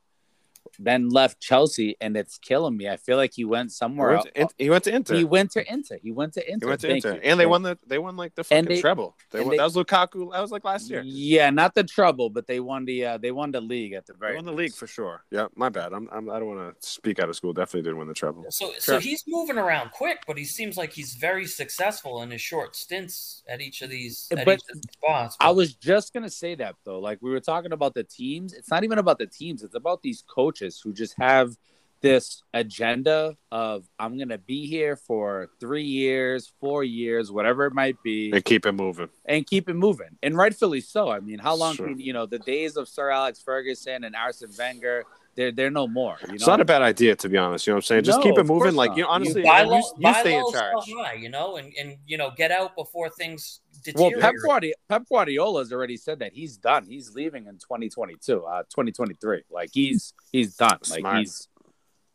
then 0.80 1.10
left 1.10 1.40
Chelsea, 1.42 1.96
and 2.02 2.16
it's 2.18 2.38
killing 2.38 2.78
me. 2.78 2.90
I 2.90 2.98
feel 2.98 3.18
like 3.18 3.34
he 3.34 3.46
went 3.46 3.68
He 3.72 3.74
somewhere. 3.76 4.12
went, 4.12 4.24
to, 4.34 4.42
else. 4.42 4.54
He 4.58 4.70
went 4.70 4.84
to 4.86 4.96
Inter. 4.96 5.16
He 5.16 5.24
went 5.24 5.52
to 5.52 5.72
Inter. 5.74 5.98
He 6.02 6.12
went 6.12 6.34
to 6.34 6.52
Inter. 6.52 6.66
He 6.66 6.70
went 6.70 6.82
to 6.82 6.88
Thank 6.88 7.06
Inter, 7.06 7.16
you. 7.16 7.22
and 7.24 7.40
they 7.40 7.46
won 7.46 7.62
the 7.64 7.78
they 7.88 7.98
won 7.98 8.16
like 8.16 8.36
the 8.36 8.44
fucking 8.44 8.66
they- 8.66 8.82
treble. 8.82 9.16
They 9.32 9.42
won, 9.42 9.52
they- 9.52 9.58
that 9.58 9.64
was 9.64 9.76
Lukaku. 9.76 10.32
That 10.32 10.42
was 10.42 10.52
like 10.52 10.64
last 10.64 10.90
year. 10.90 11.02
Yeah, 11.06 11.50
not 11.50 11.76
the 11.76 11.84
trouble, 11.84 12.30
but 12.30 12.48
they 12.48 12.60
won 12.60 12.86
the 12.86 13.06
uh, 13.06 13.18
they 13.18 13.32
won 13.32 13.52
the 13.52 13.62
league 13.62 13.94
at 13.94 14.06
the 14.06 14.14
They 14.14 14.20
very 14.20 14.36
won 14.36 14.46
the 14.46 14.52
league 14.54 14.74
for 14.74 14.88
sure. 14.88 15.24
Yeah, 15.32 15.48
my 15.56 15.70
bad. 15.70 15.94
I'm, 15.94 16.10
I'm 16.12 16.30
I 16.30 16.40
don't 16.40 16.48
want 16.56 16.80
to 16.82 16.88
speak 16.88 17.20
out 17.20 17.30
of 17.30 17.36
school. 17.36 17.54
Definitely 17.54 17.84
didn't 17.84 17.98
win 18.00 18.08
the 18.08 18.14
treble. 18.14 18.46
So, 18.50 18.72
so 18.80 19.00
he's 19.00 19.24
moving 19.28 19.58
around 19.58 19.92
quick, 19.92 20.24
but 20.28 20.38
he 20.38 20.46
seems 20.46 20.78
like 20.78 20.92
he's 20.94 21.14
very 21.16 21.46
successful 21.46 22.22
in 22.22 22.32
his 22.32 22.42
short 22.42 22.76
stints 22.76 23.44
at 23.48 23.62
each 23.62 23.82
of 23.82 23.90
these, 23.90 24.28
at 24.32 24.46
But 24.46 24.56
each 24.60 24.70
of 24.72 24.82
these 24.82 24.92
spots. 24.94 25.38
I 25.40 25.52
was 25.52 25.74
just 25.76 26.14
gonna 26.14 26.30
say 26.30 26.56
that 26.56 26.76
though. 26.86 27.00
Like 27.00 27.20
we 27.22 27.30
were 27.32 27.40
talking 27.40 27.72
about 27.72 27.94
the 27.94 28.04
teams. 28.04 28.54
It's 28.54 28.70
not 28.72 28.84
even 28.84 28.98
about 28.98 29.20
the 29.20 29.28
teams. 29.28 29.62
It's 29.64 29.76
about 29.76 30.02
these 30.02 30.24
coaches 30.28 30.64
who 30.84 30.93
just 30.93 31.15
have 31.19 31.56
this 32.01 32.43
agenda 32.54 33.36
of 33.51 33.86
I'm 33.97 34.17
gonna 34.17 34.38
be 34.38 34.67
here 34.67 34.95
for 34.95 35.49
three 35.60 35.84
years, 35.84 36.51
four 36.60 36.84
years, 36.84 37.32
whatever 37.32 37.65
it 37.65 37.73
might 37.73 37.95
be, 38.04 38.32
And 38.32 38.43
keep 38.45 38.65
it 38.65 38.73
moving. 38.73 39.10
and 39.25 39.45
keep 39.47 39.69
it 39.69 39.73
moving. 39.73 40.10
And 40.21 40.38
rightfully 40.38 40.82
so. 40.82 41.10
I 41.10 41.19
mean, 41.19 41.39
how 41.39 41.56
long 41.56 41.75
Sure. 41.75 41.88
can 41.88 41.99
you 41.99 42.13
know 42.13 42.25
the 42.25 42.39
days 42.39 42.78
of 42.78 42.88
Sir 42.88 43.10
Alex 43.10 43.41
Ferguson 43.41 44.04
and 44.04 44.15
Arsene 44.15 44.49
Wenger? 44.58 45.04
They're 45.36 45.51
they're 45.51 45.71
no 45.71 45.88
more. 45.88 46.17
You 46.21 46.28
know? 46.30 46.34
It's 46.36 46.47
not 46.47 46.62
a 46.62 46.65
bad 46.65 46.82
idea 46.82 47.15
to 47.15 47.28
be 47.28 47.38
honest. 47.38 47.65
You 47.65 47.71
know 47.71 47.75
what 47.75 47.86
I'm 47.86 47.88
saying? 47.88 48.04
Just 48.04 48.19
No, 48.19 48.23
keep 48.23 48.38
it 48.38 48.45
moving. 48.45 48.75
Like 48.75 48.95
you 48.95 49.04
know, 49.04 49.10
honestly, 49.10 49.41
buy 49.43 49.63
you, 49.63 49.69
low, 49.69 49.78
you 49.80 50.01
buy 50.01 50.19
stay 50.21 50.36
in 50.38 50.51
charge. 50.51 50.86
high, 50.97 51.13
you 51.13 51.30
know, 51.30 51.58
and, 51.58 51.73
and 51.80 51.97
you 52.06 52.17
know, 52.17 52.32
get 52.38 52.51
out 52.51 52.75
before 52.75 53.10
things 53.10 53.62
Well, 53.95 54.10
deteriorate. 54.10 54.21
Pep, 54.21 54.34
Guardi- 54.48 54.71
Pep 54.89 55.04
Guardiola's 55.12 55.71
already 55.71 55.98
said 55.98 56.19
that 56.19 56.34
he's 56.34 56.58
done. 56.58 56.86
He's 56.88 57.13
leaving 57.13 57.48
in 57.48 57.54
2022, 57.58 58.43
uh, 58.45 58.63
2023. 58.63 59.43
Like 59.50 59.69
he's 59.74 60.13
he's 60.32 60.56
done. 60.56 60.80
Like 60.89 61.00
Smart. 61.02 61.17
he's 61.19 61.48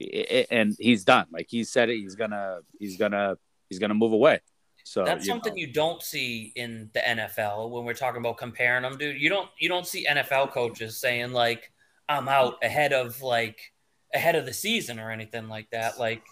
i- 0.03 0.27
i- 0.31 0.47
and 0.51 0.77
he's 0.79 1.05
done. 1.05 1.27
Like 1.33 1.47
he 1.49 1.65
said 1.65 1.89
it. 1.91 1.97
He's 1.99 2.15
gonna 2.15 2.61
he's 2.79 2.97
gonna 2.97 3.37
he's 3.69 3.79
gonna 3.79 3.95
move 3.95 4.13
away. 4.13 4.41
So 4.85 5.05
That's 5.05 5.27
you 5.27 5.31
something 5.33 5.53
know. 5.53 5.59
you 5.59 5.73
don't 5.73 6.03
see 6.03 6.53
in 6.57 6.91
the 6.95 7.01
NFL 7.01 7.71
when 7.71 7.85
we're 7.85 7.95
talking 7.95 8.21
about 8.21 8.39
comparing 8.39 8.83
them, 8.83 8.97
dude. 8.97 9.21
You 9.21 9.29
don't 9.29 9.49
you 9.59 9.69
don't 9.69 9.87
see 9.87 10.07
NFL 10.07 10.51
coaches 10.53 10.97
saying 10.99 11.33
like 11.33 11.71
I'm 12.09 12.29
out 12.29 12.57
ahead 12.63 12.93
of 12.93 13.21
like 13.23 13.73
ahead 14.13 14.35
of 14.35 14.47
the 14.47 14.53
season 14.53 14.99
or 14.99 15.11
anything 15.13 15.49
like 15.49 15.71
that. 15.71 15.99
Like 16.01 16.23
the, 16.25 16.31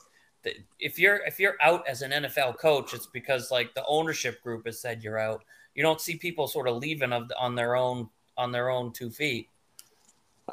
if 0.79 0.99
you're 0.99 1.17
if 1.27 1.39
you're 1.41 1.57
out 1.63 1.87
as 1.89 2.03
an 2.03 2.11
NFL 2.11 2.59
coach, 2.59 2.95
it's 2.95 3.07
because 3.07 3.51
like 3.51 3.75
the 3.75 3.85
ownership 3.87 4.43
group 4.43 4.67
has 4.67 4.81
said 4.81 5.03
you're 5.03 5.19
out. 5.19 5.45
You 5.75 5.83
don't 5.83 6.01
see 6.01 6.17
people 6.17 6.49
sort 6.49 6.69
of 6.69 6.77
leaving 6.77 7.13
of 7.13 7.31
on 7.39 7.55
their 7.55 7.77
own 7.77 8.09
on 8.37 8.53
their 8.53 8.71
own 8.71 8.93
two 8.93 9.11
feet. 9.11 9.49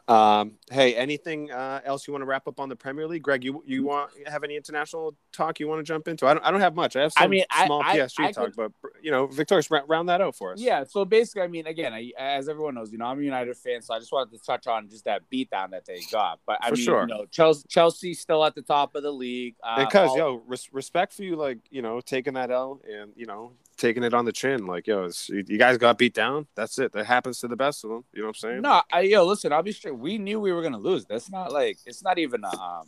Um, 0.08 0.54
hey, 0.72 0.96
anything 0.96 1.52
uh, 1.52 1.82
else 1.86 2.06
you 2.08 2.14
want 2.14 2.22
to 2.22 2.26
wrap 2.26 2.48
up 2.48 2.60
on 2.60 2.70
the 2.70 2.76
Premier 2.76 3.08
League, 3.08 3.24
Greg? 3.24 3.44
You 3.44 3.64
you 3.66 3.84
want 3.86 4.12
have 4.28 4.44
any 4.44 4.56
international 4.56 5.16
talk 5.32 5.60
you 5.60 5.68
want 5.68 5.80
to 5.80 5.84
jump 5.84 6.08
into? 6.08 6.26
I 6.28 6.34
don't 6.34 6.44
I 6.46 6.52
don't 6.52 6.60
have 6.62 6.76
much. 6.76 6.96
I 6.96 7.02
have 7.04 7.14
I 7.18 7.22
some 7.24 7.32
mean, 7.32 7.46
small 7.66 7.82
I- 7.84 7.98
PSG 7.98 8.20
I 8.26 8.32
talk, 8.32 8.46
could- 8.54 8.56
but 8.56 8.72
you 9.02 9.12
know, 9.12 9.28
Victorious, 9.28 9.70
round, 9.72 10.10
that 10.10 10.22
out 10.22 10.36
for 10.36 10.54
us. 10.54 10.60
Yeah, 10.60 10.84
so 10.84 11.06
basically, 11.06 11.44
I 11.44 11.48
mean, 11.48 11.68
again, 11.68 11.94
I, 11.94 12.12
as 12.18 12.50
everyone 12.50 12.76
knows, 12.76 12.92
you 12.92 12.98
know, 12.98 13.06
I'm 13.06 13.20
a 13.20 13.24
United 13.24 13.56
fan, 13.58 13.82
so 13.82 13.94
I 13.94 14.00
just 14.00 14.12
wanted 14.12 14.38
to 14.38 14.44
touch 14.46 14.68
on 14.68 14.90
just 14.90 15.06
that 15.06 15.22
beatdown 15.32 15.72
that 15.72 15.86
they 15.86 16.00
got. 16.12 16.40
But 16.46 16.58
I 16.62 16.70
For 16.70 16.76
mean, 16.76 16.86
sure. 16.86 17.02
you 17.02 17.08
know, 17.08 17.26
Chelsea, 17.32 17.66
Chelsea's 17.70 18.20
still 18.20 18.44
at 18.44 18.56
the 18.56 18.62
top 18.64 18.96
of 18.96 19.04
the 19.04 19.12
league. 19.12 19.56
Uh, 19.64 19.86
because 19.86 20.10
all- 20.10 20.18
yo, 20.18 20.42
res- 20.48 20.70
respect 20.74 21.14
for 21.14 21.24
you, 21.24 21.36
like 21.36 21.60
you 21.70 21.82
know, 21.82 22.02
taking 22.02 22.34
that 22.34 22.52
L 22.52 22.82
and 22.92 23.12
you 23.16 23.26
know, 23.28 23.54
taking 23.78 24.04
it 24.04 24.14
on 24.14 24.26
the 24.26 24.32
chin. 24.32 24.66
Like 24.66 24.88
yo, 24.88 25.06
it's, 25.06 25.30
you 25.30 25.44
guys 25.58 25.78
got 25.78 25.98
beat 25.98 26.14
down. 26.14 26.48
That's 26.56 26.78
it. 26.80 26.92
That 26.94 27.06
happens 27.06 27.40
to 27.40 27.48
the 27.48 27.56
best 27.56 27.84
of 27.84 27.90
them. 27.90 28.04
You 28.14 28.22
know 28.22 28.28
what 28.28 28.38
I'm 28.38 28.50
saying? 28.50 28.62
No, 28.62 28.82
I, 28.92 29.02
yo, 29.02 29.26
listen, 29.26 29.52
I'll 29.54 29.64
be 29.64 29.72
straight. 29.72 29.98
We 29.98 30.18
knew 30.18 30.40
we 30.40 30.52
were 30.52 30.62
gonna 30.62 30.78
lose. 30.80 31.06
That's 31.06 31.30
not 31.30 31.52
like 31.52 31.78
it's 31.86 32.04
not 32.04 32.18
even 32.20 32.44
a, 32.44 32.58
um. 32.60 32.88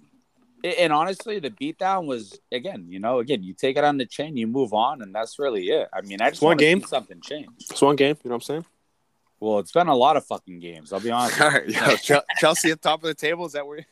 a- 0.64 0.82
And 0.82 0.92
honestly, 0.94 1.40
the 1.40 1.50
beatdown 1.52 2.06
was 2.08 2.40
again, 2.52 2.86
you 2.90 3.00
know, 3.00 3.20
again, 3.20 3.44
you 3.44 3.54
take 3.54 3.78
it 3.78 3.84
on 3.84 3.98
the 3.98 4.06
chin, 4.06 4.38
you 4.38 4.48
move 4.48 4.74
on, 4.74 5.02
and 5.02 5.14
that's 5.14 5.38
really 5.40 5.68
it. 5.70 5.88
I 5.94 6.02
mean, 6.02 6.22
I 6.22 6.30
just 6.32 6.42
One 6.42 6.52
want 6.52 6.60
to 6.60 6.66
game. 6.66 6.82
see 6.82 6.88
something 6.88 7.22
change. 7.22 7.48
It's 7.70 7.82
one 7.82 7.96
game. 7.96 8.18
You 8.24 8.30
know 8.30 8.36
what 8.36 8.36
I'm 8.36 8.42
saying? 8.42 8.66
Well, 9.40 9.60
it's 9.60 9.72
been 9.72 9.88
a 9.88 9.96
lot 9.96 10.18
of 10.18 10.26
fucking 10.26 10.60
games. 10.60 10.92
I'll 10.92 11.00
be 11.00 11.12
honest. 11.12 11.40
All 11.40 11.50
right, 11.52 11.70
yo, 11.70 11.96
Chel- 11.98 12.26
Chelsea 12.40 12.72
at 12.72 12.82
the 12.82 12.90
top 12.90 13.04
of 13.04 13.08
the 13.08 13.14
table. 13.14 13.46
Is 13.46 13.52
that 13.54 13.68
where? 13.68 13.86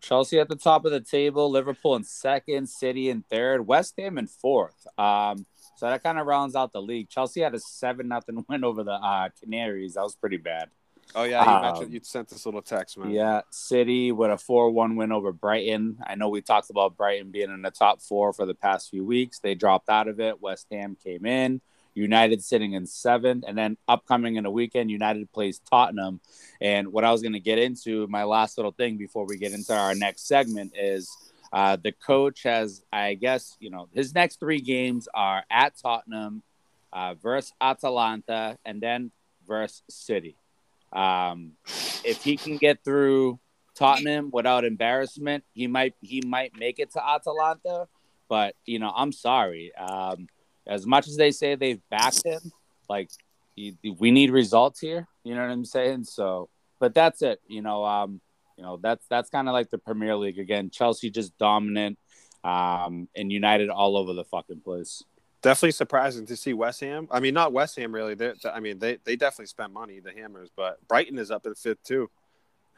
Chelsea 0.00 0.38
at 0.38 0.48
the 0.48 0.54
top 0.56 0.84
of 0.84 0.92
the 0.92 1.00
table, 1.00 1.50
Liverpool 1.50 1.96
in 1.96 2.04
second, 2.04 2.68
City 2.68 3.08
in 3.10 3.22
third, 3.22 3.66
West 3.66 3.94
Ham 3.98 4.18
in 4.18 4.28
fourth. 4.28 4.86
Um, 4.96 5.46
so 5.76 5.86
that 5.88 6.02
kind 6.02 6.18
of 6.18 6.26
rounds 6.26 6.56
out 6.56 6.72
the 6.72 6.82
league. 6.82 7.08
Chelsea 7.08 7.40
had 7.40 7.54
a 7.54 7.60
seven 7.60 8.08
nothing 8.08 8.44
win 8.48 8.64
over 8.64 8.82
the 8.82 8.92
uh, 8.92 9.28
Canaries. 9.40 9.94
That 9.94 10.02
was 10.02 10.16
pretty 10.16 10.38
bad. 10.38 10.70
Oh 11.14 11.22
yeah, 11.22 11.44
you 11.44 11.50
Um, 11.50 11.62
mentioned 11.62 11.92
you 11.92 12.00
sent 12.02 12.28
this 12.28 12.44
little 12.46 12.62
text, 12.62 12.98
man. 12.98 13.10
Yeah, 13.10 13.42
City 13.50 14.10
with 14.10 14.30
a 14.30 14.36
4 14.36 14.70
1 14.70 14.96
win 14.96 15.12
over 15.12 15.32
Brighton. 15.32 15.98
I 16.04 16.16
know 16.16 16.28
we 16.28 16.42
talked 16.42 16.68
about 16.70 16.96
Brighton 16.96 17.30
being 17.30 17.50
in 17.50 17.62
the 17.62 17.70
top 17.70 18.02
four 18.02 18.32
for 18.32 18.44
the 18.44 18.54
past 18.54 18.90
few 18.90 19.04
weeks. 19.04 19.38
They 19.38 19.54
dropped 19.54 19.88
out 19.88 20.08
of 20.08 20.18
it. 20.18 20.42
West 20.42 20.66
Ham 20.72 20.96
came 21.02 21.24
in. 21.24 21.60
United 21.94 22.42
sitting 22.42 22.72
in 22.72 22.86
seventh. 22.86 23.44
And 23.46 23.56
then 23.56 23.76
upcoming 23.86 24.34
in 24.36 24.44
the 24.44 24.50
weekend, 24.50 24.90
United 24.90 25.32
plays 25.32 25.60
Tottenham. 25.70 26.20
And 26.60 26.88
what 26.92 27.04
I 27.04 27.12
was 27.12 27.22
going 27.22 27.32
to 27.34 27.40
get 27.40 27.58
into, 27.58 28.06
my 28.08 28.24
last 28.24 28.58
little 28.58 28.72
thing 28.72 28.96
before 28.98 29.26
we 29.26 29.38
get 29.38 29.52
into 29.52 29.74
our 29.74 29.94
next 29.94 30.26
segment 30.26 30.72
is 30.76 31.08
uh, 31.56 31.74
the 31.82 31.92
coach 31.92 32.42
has, 32.42 32.82
I 32.92 33.14
guess, 33.14 33.56
you 33.60 33.70
know, 33.70 33.88
his 33.94 34.14
next 34.14 34.38
three 34.38 34.60
games 34.60 35.08
are 35.14 35.42
at 35.50 35.72
Tottenham 35.82 36.42
uh, 36.92 37.14
versus 37.14 37.50
Atalanta 37.58 38.58
and 38.66 38.78
then 38.78 39.10
versus 39.48 39.82
City. 39.88 40.36
Um, 40.92 41.52
if 42.04 42.22
he 42.22 42.36
can 42.36 42.58
get 42.58 42.84
through 42.84 43.38
Tottenham 43.74 44.28
without 44.34 44.66
embarrassment, 44.66 45.44
he 45.54 45.66
might 45.66 45.94
he 46.02 46.20
might 46.26 46.54
make 46.58 46.78
it 46.78 46.92
to 46.92 47.02
Atalanta. 47.02 47.88
But 48.28 48.54
you 48.66 48.78
know, 48.78 48.92
I'm 48.94 49.12
sorry. 49.12 49.74
Um, 49.76 50.28
as 50.66 50.86
much 50.86 51.08
as 51.08 51.16
they 51.16 51.30
say 51.30 51.54
they've 51.54 51.80
backed 51.88 52.22
him, 52.22 52.52
like 52.86 53.08
he, 53.54 53.76
we 53.98 54.10
need 54.10 54.30
results 54.30 54.78
here. 54.78 55.08
You 55.24 55.34
know 55.34 55.40
what 55.40 55.52
I'm 55.52 55.64
saying? 55.64 56.04
So, 56.04 56.50
but 56.80 56.92
that's 56.92 57.22
it. 57.22 57.40
You 57.48 57.62
know, 57.62 57.82
um, 57.82 58.20
you 58.56 58.62
know 58.64 58.78
that's 58.82 59.06
that's 59.08 59.30
kind 59.30 59.48
of 59.48 59.52
like 59.52 59.70
the 59.70 59.78
Premier 59.78 60.16
League 60.16 60.38
again. 60.38 60.70
Chelsea 60.70 61.10
just 61.10 61.36
dominant, 61.38 61.98
um, 62.44 63.08
and 63.14 63.30
United 63.30 63.68
all 63.68 63.96
over 63.96 64.12
the 64.14 64.24
fucking 64.24 64.60
place. 64.60 65.02
Definitely 65.42 65.72
surprising 65.72 66.26
to 66.26 66.36
see 66.36 66.54
West 66.54 66.80
Ham. 66.80 67.06
I 67.10 67.20
mean, 67.20 67.34
not 67.34 67.52
West 67.52 67.76
Ham 67.76 67.92
really. 67.94 68.14
They're, 68.14 68.34
I 68.52 68.60
mean, 68.60 68.78
they 68.78 68.98
they 69.04 69.16
definitely 69.16 69.46
spent 69.46 69.72
money, 69.72 70.00
the 70.00 70.12
Hammers, 70.12 70.50
but 70.56 70.78
Brighton 70.88 71.18
is 71.18 71.30
up 71.30 71.46
in 71.46 71.54
fifth 71.54 71.82
too, 71.84 72.10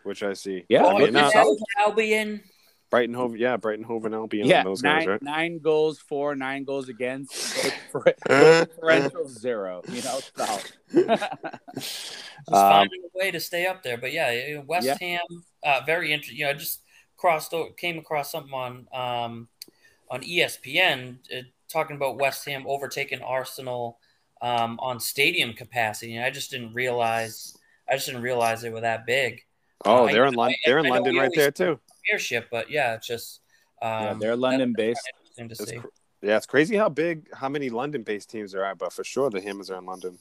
which 0.03 0.23
I 0.23 0.33
see. 0.35 0.65
Yeah, 0.69 0.85
I 0.85 0.99
mean, 0.99 1.13
not- 1.13 1.33
Albion. 1.79 2.43
Brighton 2.91 3.15
Hove, 3.15 3.37
yeah, 3.37 3.59
Brighton 3.59 3.85
Hove 3.85 4.07
and 4.07 4.15
Albion. 4.15 4.47
Yeah, 4.47 4.65
those 4.65 4.83
nine, 4.83 5.01
guys, 5.01 5.07
right? 5.09 5.23
nine 5.23 5.59
goals 5.59 5.99
for, 5.99 6.35
nine 6.35 6.65
goals 6.65 6.89
against, 6.89 7.71
differential 8.27 9.29
zero. 9.29 9.83
You 9.89 10.03
know, 10.03 10.21
so 10.35 10.59
Just 11.75 12.17
Um, 12.49 12.55
finding 12.55 13.03
a 13.05 13.19
way 13.19 13.31
to 13.31 13.41
stay 13.41 13.67
up 13.67 13.83
there. 13.83 13.99
But 13.99 14.13
yeah, 14.13 14.61
West 14.67 14.87
Yeah. 14.87 14.97
Ham, 15.01 15.21
uh, 15.65 15.81
very 15.87 16.13
interesting. 16.13 16.39
You 16.39 16.45
know, 16.47 16.51
I 16.51 16.55
just 16.55 16.83
crossed 17.17 17.53
o- 17.55 17.73
came 17.73 17.99
across 17.99 18.31
something 18.31 18.53
on 18.53 18.87
um, 18.93 19.49
on 20.11 20.23
ESPN 20.23 21.19
uh, 21.37 21.43
talking 21.69 21.97
about 21.97 22.19
West 22.19 22.45
Ham 22.47 22.65
overtaking 22.67 23.21
Arsenal 23.21 23.99
um, 24.41 24.79
on 24.81 25.01
stadium 25.01 25.53
capacity, 25.53 26.17
and 26.17 26.25
I 26.25 26.31
just 26.31 26.51
didn't 26.51 26.75
realize 26.75 27.57
I 27.89 27.95
just 27.95 28.07
didn't 28.07 28.23
realize 28.23 28.61
they 28.63 28.71
were 28.71 28.81
that 28.83 29.07
big. 29.07 29.43
Oh, 29.85 30.07
I- 30.07 30.13
they're 30.13 30.27
in 30.27 30.35
London. 30.35 30.57
They're 30.65 30.79
in 30.79 30.87
I 30.87 30.89
know 30.91 30.95
London 30.95 31.17
right 31.17 31.31
there 31.35 31.51
too. 31.51 31.79
Premiership, 32.05 32.49
but 32.51 32.71
yeah, 32.71 32.95
it's 32.95 33.07
just 33.07 33.41
um, 33.83 34.03
yeah, 34.03 34.15
they're 34.19 34.37
London 34.37 34.73
based. 34.73 35.01
interesting 35.37 35.49
to 35.49 35.63
It's 35.63 35.73
cr- 35.73 36.27
yeah, 36.27 36.37
it's 36.37 36.47
crazy 36.47 36.77
how 36.77 36.89
big, 36.89 37.33
how 37.33 37.49
many 37.49 37.71
London-based 37.71 38.29
teams 38.29 38.51
there 38.51 38.65
are, 38.65 38.75
but 38.75 38.93
for 38.93 39.05
sure 39.05 39.31
the 39.31 39.41
Hammers 39.41 39.71
are 39.71 39.79
in 39.79 39.87
London. 39.87 40.19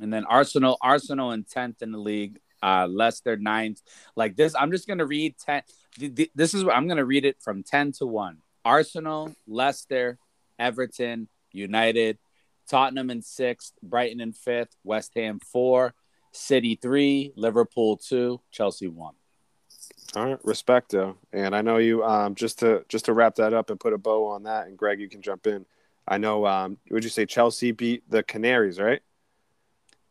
And 0.00 0.12
then 0.12 0.24
Arsenal, 0.24 0.76
Arsenal 0.80 1.30
in 1.30 1.44
tenth 1.44 1.82
in 1.82 1.92
the 1.92 1.98
league. 1.98 2.40
Uh, 2.64 2.86
Leicester 2.86 3.36
ninth. 3.36 3.82
Like 4.16 4.36
this, 4.36 4.54
I'm 4.58 4.70
just 4.70 4.88
gonna 4.88 5.04
read 5.04 5.36
ten. 5.36 5.62
th- 5.98 6.14
th- 6.14 6.30
This 6.34 6.54
is 6.54 6.64
what 6.64 6.74
I'm 6.74 6.88
gonna 6.88 7.04
read 7.04 7.26
it 7.26 7.36
from 7.42 7.62
ten 7.62 7.92
to 7.98 8.06
one. 8.06 8.38
Arsenal, 8.64 9.34
Leicester, 9.46 10.18
Everton, 10.58 11.28
United, 11.52 12.16
Tottenham 12.66 13.10
in 13.10 13.20
sixth, 13.20 13.74
Brighton 13.82 14.20
in 14.20 14.32
fifth, 14.32 14.74
West 14.82 15.12
Ham 15.14 15.40
four, 15.40 15.92
City 16.32 16.78
three, 16.80 17.32
Liverpool 17.36 17.98
two, 17.98 18.40
Chelsea 18.50 18.88
one. 18.88 19.14
All 20.16 20.24
right, 20.24 20.44
respect 20.44 20.92
though, 20.92 21.18
and 21.32 21.54
I 21.54 21.60
know 21.60 21.76
you. 21.76 22.02
Um, 22.02 22.34
just 22.34 22.60
to 22.60 22.84
just 22.88 23.04
to 23.04 23.12
wrap 23.12 23.34
that 23.34 23.52
up 23.52 23.68
and 23.68 23.78
put 23.78 23.92
a 23.92 23.98
bow 23.98 24.28
on 24.28 24.44
that, 24.44 24.68
and 24.68 24.78
Greg, 24.78 25.00
you 25.00 25.08
can 25.10 25.20
jump 25.20 25.46
in. 25.46 25.66
I 26.08 26.16
know. 26.16 26.46
Um, 26.46 26.78
would 26.90 27.04
you 27.04 27.10
say 27.10 27.26
Chelsea 27.26 27.72
beat 27.72 28.08
the 28.08 28.22
Canaries, 28.22 28.80
right? 28.80 29.02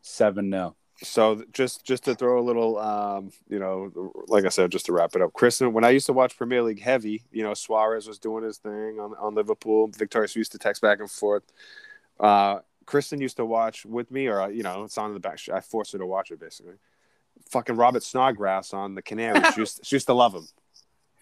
Seven 0.02 0.52
0 0.52 0.76
So 1.04 1.44
just 1.52 1.84
just 1.84 2.06
to 2.06 2.16
throw 2.16 2.39
a 2.39 2.42
little, 2.42 2.78
um, 2.80 3.32
you 3.50 3.60
know, 3.60 4.13
like 4.28 4.46
I 4.46 4.50
said, 4.50 4.72
just 4.72 4.86
to 4.88 4.94
wrap 4.94 5.16
it 5.16 5.22
up, 5.22 5.34
Kristen. 5.34 5.74
When 5.74 5.84
I 5.84 5.89
used 5.89 6.06
to 6.08 6.13
watch 6.13 6.38
Premier 6.38 6.63
League 6.63 6.82
heavy, 6.82 7.24
you 7.32 7.44
know, 7.44 7.54
Suarez 7.54 8.08
was 8.08 8.20
doing 8.20 8.44
his 8.44 8.58
thing 8.58 9.00
on 9.00 9.13
on 9.20 9.36
Liverpool. 9.36 9.88
Victorious 9.88 10.36
used 10.36 10.54
to 10.54 10.58
text 10.58 10.82
back 10.82 11.00
and 11.00 11.12
forth. 11.12 11.44
Uh, 12.20 12.60
Kristen 12.86 13.22
used 13.22 13.38
to 13.38 13.46
watch 13.46 13.86
with 13.86 14.12
me, 14.12 14.28
or 14.28 14.50
you 14.50 14.63
know, 14.63 14.84
it's 14.84 14.98
on 14.98 15.13
the 15.13 15.20
back. 15.20 15.39
I 15.54 15.60
forced 15.60 15.92
her 15.94 16.00
to 16.00 16.06
watch 16.06 16.32
it 16.32 16.39
basically. 16.39 16.76
Fucking 17.50 17.76
Robert 17.76 18.04
Snodgrass 18.04 18.74
on 18.74 18.96
the 18.96 19.02
Canaries. 19.02 19.54
she, 19.54 19.62
used, 19.62 19.86
she 19.86 19.96
used 19.98 20.08
to 20.08 20.13
love 20.13 20.34
him. 20.34 20.48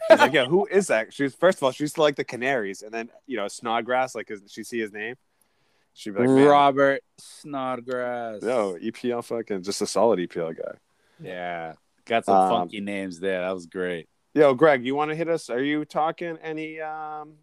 She's 0.10 0.20
like, 0.20 0.34
yeah, 0.34 0.46
who 0.46 0.65
is 0.67 0.88
that? 0.88 1.13
She's 1.13 1.34
first 1.36 1.60
of 1.60 1.63
all, 1.63 1.72
she 1.72 1.84
used 1.84 1.96
to 1.96 2.02
like 2.02 2.15
the 2.15 2.24
Canaries, 2.24 2.82
and 2.82 2.94
then 2.94 3.10
you 3.28 3.38
know, 3.38 3.48
Snodgrass, 3.48 4.15
like, 4.15 4.32
she 4.48 4.63
see 4.63 4.80
his 4.80 4.91
name, 4.91 5.15
she'd 5.93 6.12
be 6.13 6.19
like, 6.21 6.30
man, 6.30 6.47
Robert 6.47 7.01
Snodgrass. 7.17 8.41
yo, 8.43 8.75
EPL 8.82 9.23
fucking 9.23 9.63
just 9.63 9.82
a 9.82 9.88
solid 9.88 10.19
EPL 10.19 10.56
guy. 10.58 10.77
Yeah. 11.21 11.73
Got 12.06 12.25
some 12.25 12.36
Um, 12.36 12.49
funky 12.49 12.82
names 12.82 13.19
there. 13.19 13.41
That 13.41 13.54
was 13.54 13.65
great. 13.65 14.08
Yo, 14.34 14.54
Greg, 14.54 14.86
you 14.86 14.95
want 14.95 15.10
to 15.10 15.15
hit 15.15 15.27
us? 15.27 15.49
Are 15.49 15.62
you 15.63 15.84
talking 15.86 16.38
any 16.41 16.80
um, 16.80 17.34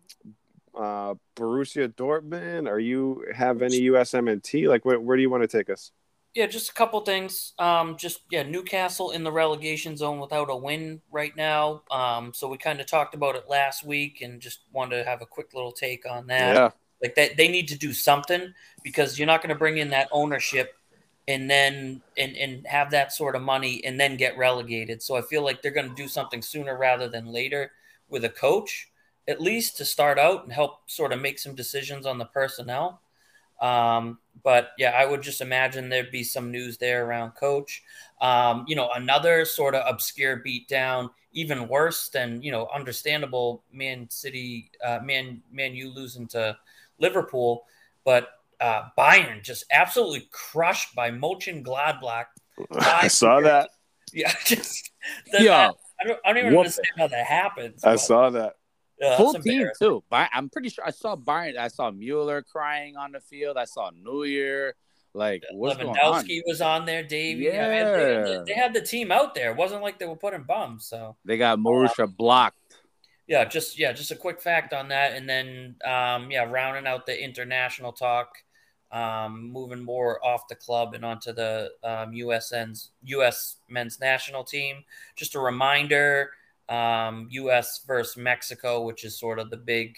uh, 0.74 1.14
Borussia 1.36 1.88
Dortmund? 1.88 2.68
Are 2.68 2.78
you 2.80 3.24
have 3.34 3.62
any 3.62 3.80
USMNT? 3.82 4.68
Like, 4.68 4.84
where, 4.84 4.98
where 4.98 5.16
do 5.16 5.22
you 5.22 5.30
want 5.30 5.42
to 5.42 5.48
take 5.48 5.68
us? 5.70 5.92
Yeah, 6.34 6.46
just 6.46 6.70
a 6.70 6.74
couple 6.74 7.00
things. 7.00 7.52
Um, 7.58 7.96
just 7.96 8.20
yeah, 8.30 8.42
Newcastle 8.42 9.10
in 9.10 9.24
the 9.24 9.32
relegation 9.32 9.96
zone 9.96 10.18
without 10.20 10.50
a 10.50 10.56
win 10.56 11.00
right 11.10 11.34
now. 11.36 11.82
Um, 11.90 12.32
so 12.32 12.48
we 12.48 12.58
kind 12.58 12.80
of 12.80 12.86
talked 12.86 13.14
about 13.14 13.34
it 13.34 13.44
last 13.48 13.84
week, 13.84 14.20
and 14.20 14.40
just 14.40 14.60
wanted 14.72 14.98
to 15.02 15.04
have 15.04 15.20
a 15.20 15.26
quick 15.26 15.52
little 15.54 15.72
take 15.72 16.08
on 16.08 16.26
that. 16.28 16.54
Yeah, 16.54 16.70
Like 17.02 17.14
that, 17.14 17.36
they 17.36 17.48
need 17.48 17.68
to 17.68 17.78
do 17.78 17.92
something 17.92 18.52
because 18.82 19.18
you're 19.18 19.26
not 19.26 19.42
going 19.42 19.54
to 19.54 19.58
bring 19.58 19.78
in 19.78 19.90
that 19.90 20.08
ownership 20.10 20.74
and 21.28 21.48
then 21.48 22.00
and 22.16 22.36
and 22.36 22.66
have 22.66 22.90
that 22.90 23.12
sort 23.12 23.36
of 23.36 23.42
money 23.42 23.84
and 23.84 24.00
then 24.00 24.16
get 24.16 24.36
relegated. 24.38 25.02
So 25.02 25.14
I 25.14 25.22
feel 25.22 25.44
like 25.44 25.62
they're 25.62 25.70
going 25.70 25.88
to 25.90 25.94
do 25.94 26.08
something 26.08 26.42
sooner 26.42 26.76
rather 26.76 27.08
than 27.08 27.26
later 27.26 27.72
with 28.08 28.24
a 28.24 28.30
coach, 28.30 28.88
at 29.28 29.40
least 29.40 29.76
to 29.76 29.84
start 29.84 30.18
out 30.18 30.44
and 30.44 30.52
help 30.52 30.90
sort 30.90 31.12
of 31.12 31.20
make 31.20 31.38
some 31.38 31.54
decisions 31.54 32.06
on 32.06 32.18
the 32.18 32.24
personnel. 32.24 33.02
Um, 33.60 34.18
but 34.42 34.70
yeah, 34.78 34.90
I 34.90 35.04
would 35.04 35.20
just 35.20 35.40
imagine 35.40 35.88
there'd 35.88 36.10
be 36.10 36.24
some 36.24 36.50
news 36.50 36.78
there 36.78 37.04
around 37.04 37.32
coach. 37.32 37.82
Um, 38.20 38.64
you 38.66 38.76
know, 38.76 38.90
another 38.94 39.44
sort 39.44 39.74
of 39.74 39.82
obscure 39.86 40.42
beatdown, 40.44 41.10
even 41.32 41.68
worse 41.68 42.08
than 42.08 42.40
you 42.40 42.52
know, 42.52 42.68
understandable 42.74 43.62
Man 43.72 44.08
City, 44.08 44.70
uh, 44.82 45.00
Man 45.02 45.42
Man 45.52 45.74
U 45.74 45.90
losing 45.90 46.26
to 46.28 46.56
Liverpool, 47.00 47.64
but 48.04 48.28
uh, 48.60 48.84
Bayern 48.98 49.42
just 49.42 49.64
absolutely 49.70 50.28
crushed 50.32 50.94
by 50.94 51.10
Mönchengladbach. 51.10 52.24
I 52.72 53.08
saw 53.08 53.40
that. 53.40 53.70
Yeah, 54.12 54.32
just 54.44 54.90
the, 55.32 55.44
Yo, 55.44 55.52
I, 55.52 55.70
I 56.00 56.04
don't, 56.06 56.18
I 56.24 56.28
don't 56.28 56.38
even 56.38 56.52
whoop 56.52 56.60
understand 56.60 56.86
how 56.96 57.08
that 57.08 57.26
happens. 57.26 57.84
I 57.84 57.92
but, 57.92 58.00
saw 58.00 58.30
that. 58.30 58.54
uh, 59.04 59.16
full 59.16 59.32
that's 59.32 59.44
team 59.44 59.54
embarrassing. 59.54 59.86
too. 59.88 60.04
But 60.10 60.30
I'm 60.32 60.48
pretty 60.48 60.70
sure 60.70 60.84
I 60.86 60.90
saw 60.90 61.14
Bayern. 61.16 61.56
I 61.56 61.68
saw 61.68 61.90
Mueller 61.90 62.42
crying 62.42 62.96
on 62.96 63.12
the 63.12 63.20
field. 63.20 63.56
I 63.56 63.64
saw 63.64 63.90
Neuer. 63.90 64.74
Like 65.14 65.42
what's 65.52 65.76
going 65.76 65.88
on? 65.96 66.22
Lewandowski 66.24 66.42
was 66.46 66.60
on 66.60 66.84
there, 66.84 67.02
Davey. 67.02 67.48
I 67.50 67.52
mean, 67.52 67.70
they, 67.70 68.32
Yeah. 68.32 68.42
they 68.46 68.52
had 68.52 68.74
the 68.74 68.82
team 68.82 69.10
out 69.10 69.34
there. 69.34 69.50
It 69.50 69.56
wasn't 69.56 69.82
like 69.82 69.98
they 69.98 70.06
were 70.06 70.16
putting 70.16 70.42
bums. 70.42 70.86
So 70.86 71.16
They 71.24 71.36
got 71.38 71.58
Marusha 71.58 72.14
blocked. 72.14 72.67
Yeah, 73.28 73.44
just 73.44 73.78
yeah, 73.78 73.92
just 73.92 74.10
a 74.10 74.16
quick 74.16 74.40
fact 74.40 74.72
on 74.72 74.88
that, 74.88 75.12
and 75.12 75.28
then 75.28 75.76
um, 75.84 76.30
yeah, 76.30 76.44
rounding 76.44 76.86
out 76.86 77.04
the 77.04 77.22
international 77.22 77.92
talk, 77.92 78.38
um, 78.90 79.52
moving 79.52 79.84
more 79.84 80.24
off 80.24 80.48
the 80.48 80.54
club 80.54 80.94
and 80.94 81.04
onto 81.04 81.34
the 81.34 81.70
um, 81.84 82.12
USN's 82.12 82.90
U.S. 83.04 83.56
men's 83.68 84.00
national 84.00 84.44
team. 84.44 84.82
Just 85.14 85.34
a 85.34 85.40
reminder, 85.40 86.30
um, 86.70 87.28
U.S. 87.30 87.82
versus 87.86 88.16
Mexico, 88.16 88.82
which 88.86 89.04
is 89.04 89.18
sort 89.18 89.38
of 89.38 89.50
the 89.50 89.58
big 89.58 89.94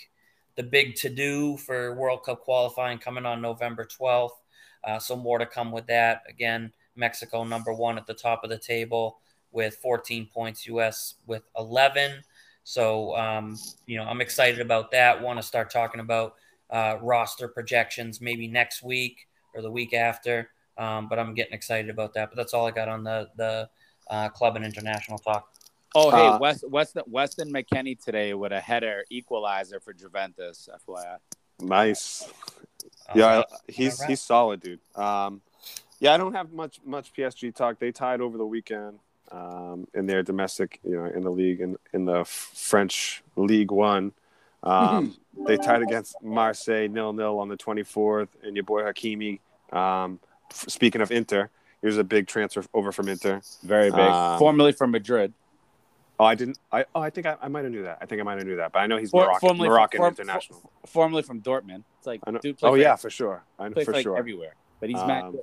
the 0.56 0.64
big 0.64 0.96
to 0.96 1.08
do 1.08 1.56
for 1.56 1.94
World 1.94 2.24
Cup 2.24 2.40
qualifying 2.40 2.98
coming 2.98 3.26
on 3.26 3.40
November 3.40 3.84
twelfth. 3.84 4.42
Uh, 4.82 4.98
so 4.98 5.14
more 5.14 5.38
to 5.38 5.46
come 5.46 5.70
with 5.70 5.86
that. 5.86 6.22
Again, 6.28 6.72
Mexico 6.96 7.44
number 7.44 7.72
one 7.72 7.96
at 7.96 8.08
the 8.08 8.14
top 8.14 8.42
of 8.42 8.50
the 8.50 8.58
table 8.58 9.20
with 9.52 9.76
14 9.76 10.26
points, 10.32 10.66
U.S. 10.66 11.14
with 11.26 11.42
11. 11.58 12.22
So, 12.70 13.16
um, 13.16 13.58
you 13.86 13.96
know, 13.96 14.04
I'm 14.04 14.20
excited 14.20 14.60
about 14.60 14.92
that. 14.92 15.20
Want 15.20 15.40
to 15.40 15.42
start 15.42 15.70
talking 15.72 16.00
about 16.00 16.36
uh, 16.70 16.98
roster 17.02 17.48
projections 17.48 18.20
maybe 18.20 18.46
next 18.46 18.84
week 18.84 19.26
or 19.56 19.60
the 19.60 19.70
week 19.70 19.92
after. 19.92 20.50
Um, 20.78 21.08
but 21.08 21.18
I'm 21.18 21.34
getting 21.34 21.52
excited 21.52 21.90
about 21.90 22.14
that. 22.14 22.30
But 22.30 22.36
that's 22.36 22.54
all 22.54 22.68
I 22.68 22.70
got 22.70 22.86
on 22.86 23.02
the 23.02 23.28
the 23.36 23.68
uh, 24.08 24.28
club 24.28 24.54
and 24.54 24.64
international 24.64 25.18
talk. 25.18 25.52
Oh, 25.96 26.12
hey, 26.12 26.28
Uh, 26.28 26.38
West, 26.38 26.62
Weston, 26.68 27.02
Weston 27.08 27.52
McKennie 27.52 27.98
today 28.00 28.34
with 28.34 28.52
a 28.52 28.60
header 28.60 29.04
equalizer 29.10 29.80
for 29.80 29.92
Juventus. 29.92 30.68
FYI. 30.86 31.16
Nice. 31.58 32.30
Uh, 33.08 33.12
Yeah, 33.16 33.42
he's 33.66 33.94
Alright. 33.94 34.10
he's 34.10 34.20
solid, 34.20 34.60
dude. 34.60 34.78
Um, 34.94 35.42
yeah, 35.98 36.14
I 36.14 36.18
don't 36.18 36.34
have 36.34 36.52
much 36.52 36.78
much 36.84 37.12
PSG 37.14 37.52
talk. 37.52 37.80
They 37.80 37.90
tied 37.90 38.20
over 38.20 38.38
the 38.38 38.46
weekend 38.46 39.00
um, 39.30 39.86
in 39.94 40.06
their 40.06 40.22
domestic, 40.22 40.80
you 40.84 40.96
know, 40.96 41.04
in 41.06 41.22
the 41.22 41.30
league 41.30 41.60
in 41.60 41.76
in 41.92 42.04
the 42.04 42.24
French 42.24 43.22
League 43.36 43.70
One. 43.70 44.12
Um, 44.62 45.16
they 45.46 45.56
tied 45.56 45.82
against 45.82 46.16
Marseille 46.22 46.88
nil 46.88 47.12
nil 47.12 47.38
on 47.38 47.48
the 47.48 47.56
twenty 47.56 47.82
fourth, 47.82 48.28
and 48.42 48.56
your 48.56 48.64
boy 48.64 48.82
Hakimi. 48.82 49.40
Um, 49.72 50.18
speaking 50.52 51.00
of 51.00 51.10
Inter, 51.10 51.48
here's 51.80 51.96
a 51.96 52.04
big 52.04 52.26
transfer 52.26 52.64
over 52.74 52.92
from 52.92 53.08
Inter. 53.08 53.40
Very 53.62 53.90
big. 53.90 54.00
Um, 54.00 54.38
Formerly 54.38 54.72
from 54.72 54.90
Madrid. 54.90 55.32
Oh, 56.18 56.24
I 56.24 56.34
didn't. 56.34 56.58
I 56.70 56.84
oh, 56.94 57.00
I 57.00 57.08
think 57.08 57.26
I, 57.26 57.36
I 57.40 57.48
might 57.48 57.64
have 57.64 57.72
knew 57.72 57.84
that. 57.84 57.98
I 58.02 58.06
think 58.06 58.20
I 58.20 58.24
might 58.24 58.36
have 58.36 58.46
knew 58.46 58.56
that, 58.56 58.72
but 58.72 58.80
I 58.80 58.86
know 58.86 58.98
he's 58.98 59.10
For- 59.10 59.24
Moroccan, 59.24 59.40
formerly 59.40 59.68
from- 59.68 59.72
Moroccan 59.72 60.00
for- 60.00 60.08
international. 60.08 60.70
Formerly 60.84 61.22
from 61.22 61.40
Dortmund. 61.40 61.84
It's 61.98 62.06
like, 62.06 62.20
dude, 62.42 62.58
Oh 62.62 62.74
yeah, 62.74 62.96
for 62.96 63.08
sure. 63.08 63.42
I 63.58 63.68
know 63.68 63.82
for 63.82 63.92
like 63.92 64.02
sure. 64.02 64.18
everywhere. 64.18 64.54
But 64.80 64.90
he's 64.90 64.98
Um. 64.98 65.38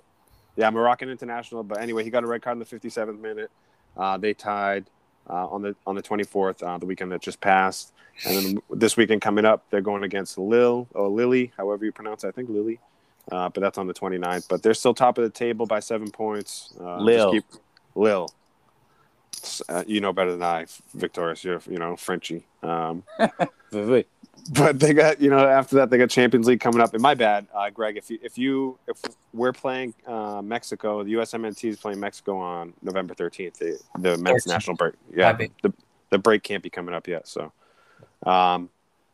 Yeah, 0.55 0.69
Moroccan 0.71 1.09
international. 1.09 1.63
But 1.63 1.79
anyway, 1.81 2.03
he 2.03 2.09
got 2.09 2.23
a 2.23 2.27
red 2.27 2.41
card 2.41 2.55
in 2.55 2.59
the 2.59 2.65
57th 2.65 3.19
minute. 3.19 3.49
Uh, 3.97 4.17
they 4.17 4.33
tied 4.33 4.85
uh, 5.29 5.47
on 5.47 5.61
the 5.61 5.75
on 5.85 5.95
the 5.95 6.01
24th, 6.01 6.63
uh, 6.63 6.77
the 6.77 6.85
weekend 6.85 7.11
that 7.11 7.21
just 7.21 7.41
passed. 7.41 7.93
And 8.25 8.35
then 8.35 8.57
this 8.71 8.97
weekend 8.97 9.21
coming 9.21 9.45
up, 9.45 9.65
they're 9.69 9.81
going 9.81 10.03
against 10.03 10.37
Lil 10.37 10.87
or 10.93 11.07
Lily, 11.07 11.51
however 11.57 11.85
you 11.85 11.91
pronounce 11.91 12.23
it. 12.23 12.29
I 12.29 12.31
think 12.31 12.49
Lily. 12.49 12.79
Uh, 13.31 13.49
but 13.49 13.61
that's 13.61 13.77
on 13.77 13.87
the 13.87 13.93
29th. 13.93 14.47
But 14.47 14.63
they're 14.63 14.73
still 14.73 14.93
top 14.93 15.17
of 15.17 15.23
the 15.23 15.29
table 15.29 15.65
by 15.65 15.81
seven 15.81 16.09
points. 16.09 16.73
Uh, 16.79 17.05
just 17.05 17.31
Keep, 17.31 17.45
Lille. 17.93 18.29
Uh, 19.69 19.83
you 19.87 20.01
know 20.01 20.13
better 20.13 20.31
than 20.31 20.43
I, 20.43 20.65
Victorious. 20.93 21.43
You're, 21.43 21.61
you 21.69 21.77
know, 21.77 21.95
Frenchy. 21.95 22.45
Um, 22.63 23.03
but 23.71 24.79
they 24.79 24.93
got 24.93 25.21
you 25.21 25.29
know 25.29 25.39
after 25.39 25.75
that 25.77 25.89
they 25.89 25.97
got 25.97 26.09
Champions 26.09 26.47
League 26.47 26.59
coming 26.59 26.81
up. 26.81 26.93
And 26.93 27.01
my 27.01 27.13
bad, 27.13 27.47
uh, 27.53 27.69
Greg. 27.69 27.97
If 27.97 28.09
you 28.09 28.19
if 28.21 28.37
you 28.37 28.79
if 28.87 28.97
we're 29.33 29.53
playing 29.53 29.93
uh, 30.05 30.41
Mexico, 30.41 31.03
the 31.03 31.13
USMNT 31.13 31.69
is 31.69 31.77
playing 31.77 31.99
Mexico 31.99 32.37
on 32.37 32.73
November 32.81 33.13
thirteenth. 33.13 33.59
The, 33.59 33.79
the 33.99 34.17
men's 34.17 34.45
13th. 34.45 34.47
national 34.47 34.75
break. 34.77 34.93
Yeah, 35.13 35.33
the 35.33 35.73
the 36.09 36.17
break 36.17 36.43
can't 36.43 36.63
be 36.63 36.69
coming 36.69 36.95
up 36.95 37.07
yet. 37.07 37.27
So 37.27 37.51
Um, 38.25 38.69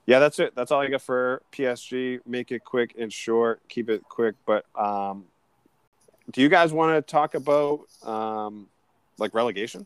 yeah, 0.06 0.20
that's 0.20 0.40
it. 0.40 0.54
That's 0.56 0.72
all 0.72 0.82
I 0.82 0.90
got 0.90 1.02
for 1.02 1.42
PSG. 1.52 2.20
Make 2.26 2.52
it 2.52 2.64
quick 2.66 2.96
and 3.00 3.12
short. 3.12 3.62
Keep 3.70 3.90
it 3.90 4.04
quick. 4.04 4.36
But 4.46 4.66
um, 4.76 5.26
do 6.32 6.42
you 6.42 6.50
guys 6.50 6.74
want 6.74 6.96
to 6.96 7.02
talk 7.02 7.36
about 7.36 7.82
um, 8.04 8.68
like 9.18 9.34
relegation? 9.34 9.86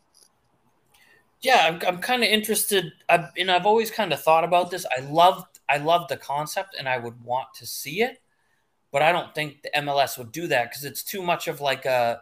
Yeah, 1.41 1.67
I'm, 1.67 1.79
I'm 1.87 1.99
kind 2.01 2.23
of 2.23 2.29
interested. 2.29 2.93
I've, 3.07 3.25
and 3.37 3.51
I've 3.51 3.65
always 3.65 3.91
kind 3.91 4.11
of 4.11 4.21
thought 4.21 4.43
about 4.43 4.71
this. 4.71 4.85
I 4.95 5.01
love 5.01 5.45
I 5.69 5.77
love 5.77 6.07
the 6.07 6.17
concept, 6.17 6.75
and 6.77 6.87
I 6.89 6.97
would 6.97 7.23
want 7.23 7.49
to 7.55 7.67
see 7.67 8.01
it, 8.01 8.21
but 8.91 9.01
I 9.01 9.11
don't 9.11 9.35
think 9.35 9.61
the 9.63 9.71
MLS 9.75 10.17
would 10.17 10.31
do 10.31 10.47
that 10.47 10.69
because 10.69 10.85
it's 10.85 11.03
too 11.03 11.21
much 11.21 11.47
of 11.47 11.61
like 11.61 11.85
a, 11.85 12.21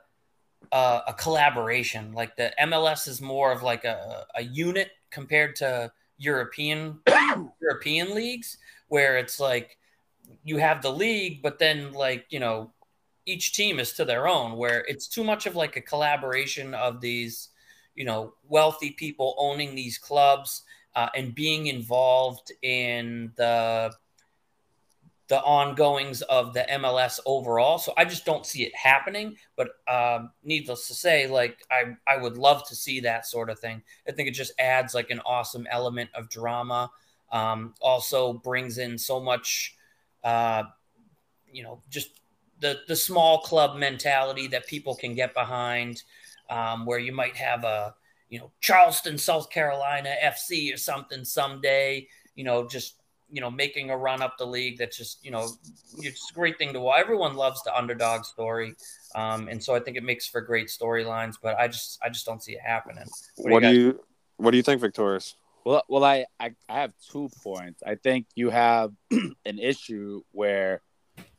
a 0.72 1.02
a 1.10 1.14
collaboration. 1.14 2.14
Like 2.14 2.36
the 2.36 2.54
MLS 2.62 3.08
is 3.08 3.22
more 3.22 3.52
of 3.52 3.64
like 3.64 3.86
a, 3.86 4.26
a 4.36 4.44
unit 4.44 4.92
compared 5.12 5.56
to 5.58 5.92
European 6.18 7.00
European 7.62 8.14
leagues, 8.16 8.58
where 8.90 9.18
it's 9.18 9.40
like 9.40 9.78
you 10.44 10.58
have 10.58 10.82
the 10.82 10.92
league, 10.92 11.42
but 11.42 11.60
then 11.60 11.94
like 11.94 12.26
you 12.30 12.40
know 12.40 12.74
each 13.26 13.54
team 13.54 13.80
is 13.80 13.94
to 13.94 14.06
their 14.06 14.28
own. 14.28 14.58
Where 14.58 14.86
it's 14.88 15.08
too 15.08 15.24
much 15.24 15.46
of 15.46 15.56
like 15.56 15.78
a 15.78 15.82
collaboration 15.82 16.74
of 16.74 17.02
these 17.02 17.50
you 17.96 18.06
know 18.06 18.34
wealthy 18.48 18.92
people 18.92 19.36
owning 19.38 19.76
these 19.76 19.98
clubs 19.98 20.64
uh, 20.96 21.10
and 21.16 21.36
being 21.36 21.68
involved 21.68 22.52
in 22.62 23.32
the 23.36 23.92
the 25.28 25.42
ongoings 25.42 26.22
of 26.24 26.54
the 26.54 26.66
MLS 26.70 27.20
overall. 27.26 27.80
So 27.80 27.94
I 27.98 28.06
just 28.06 28.26
don't 28.26 28.46
see 28.46 28.64
it 28.64 28.76
happening. 28.76 29.36
But 29.56 29.70
um, 29.88 30.32
needless 30.44 30.88
to 30.88 30.94
say, 30.94 31.28
like 31.28 31.58
I 31.72 31.96
I 32.08 32.18
would 32.18 32.38
love 32.38 32.68
to 32.70 32.76
see 32.76 33.00
that 33.02 33.26
sort 33.26 33.50
of 33.50 33.60
thing. 33.60 33.82
I 34.08 34.12
think 34.12 34.30
it 34.30 34.34
just 34.34 34.54
adds 34.60 34.94
like 34.94 35.10
an 35.10 35.22
awesome 35.26 35.68
element 35.70 36.10
of 36.14 36.30
drama. 36.30 36.92
Um, 37.32 37.74
also 37.82 38.34
brings 38.34 38.78
in 38.78 38.98
so 39.00 39.20
much, 39.20 39.76
uh, 40.24 40.64
you 41.52 41.64
know, 41.64 41.82
just 41.90 42.22
the 42.60 42.80
the 42.88 42.96
small 42.96 43.40
club 43.40 43.78
mentality 43.78 44.48
that 44.48 44.68
people 44.68 44.96
can 44.96 45.16
get 45.16 45.34
behind, 45.34 46.04
um, 46.50 46.86
where 46.86 47.00
you 47.00 47.14
might 47.14 47.36
have 47.36 47.64
a 47.64 47.96
you 48.30 48.40
know 48.40 48.52
Charleston, 48.62 49.18
South 49.18 49.50
Carolina 49.50 50.14
FC 50.24 50.74
or 50.74 50.78
something 50.78 51.24
someday. 51.24 52.08
You 52.36 52.44
know, 52.44 52.68
just 52.68 52.96
you 53.30 53.42
know 53.42 53.52
making 53.52 53.90
a 53.90 53.98
run 53.98 54.22
up 54.22 54.38
the 54.38 54.46
league. 54.46 54.78
That's 54.78 54.98
just 54.98 55.24
you 55.24 55.32
know 55.32 55.48
it's 55.98 56.32
a 56.32 56.34
great 56.34 56.58
thing 56.58 56.74
to 56.74 56.80
watch. 56.80 57.00
Everyone 57.00 57.36
loves 57.36 57.62
the 57.64 57.76
underdog 57.76 58.26
story, 58.26 58.76
um, 59.16 59.48
and 59.48 59.64
so 59.64 59.76
I 59.76 59.80
think 59.80 59.98
it 59.98 60.04
makes 60.04 60.28
for 60.28 60.42
great 60.42 60.68
storylines. 60.68 61.36
But 61.42 61.58
I 61.58 61.68
just 61.68 62.00
I 62.04 62.10
just 62.10 62.26
don't 62.26 62.44
see 62.44 62.54
it 62.54 62.62
happening. 62.62 63.06
What, 63.38 63.52
what 63.54 63.64
do 63.64 63.70
you, 63.70 63.80
you 63.80 64.00
What 64.38 64.52
do 64.52 64.58
you 64.58 64.64
think, 64.64 64.82
Victorious? 64.82 65.36
Well, 65.66 65.84
well, 65.90 66.04
I, 66.04 66.26
I 66.40 66.52
I 66.70 66.82
have 66.82 66.94
two 67.12 67.30
points. 67.44 67.82
I 67.86 67.96
think 67.96 68.28
you 68.36 68.50
have 68.52 68.92
an 69.12 69.60
issue 69.60 70.22
where 70.32 70.82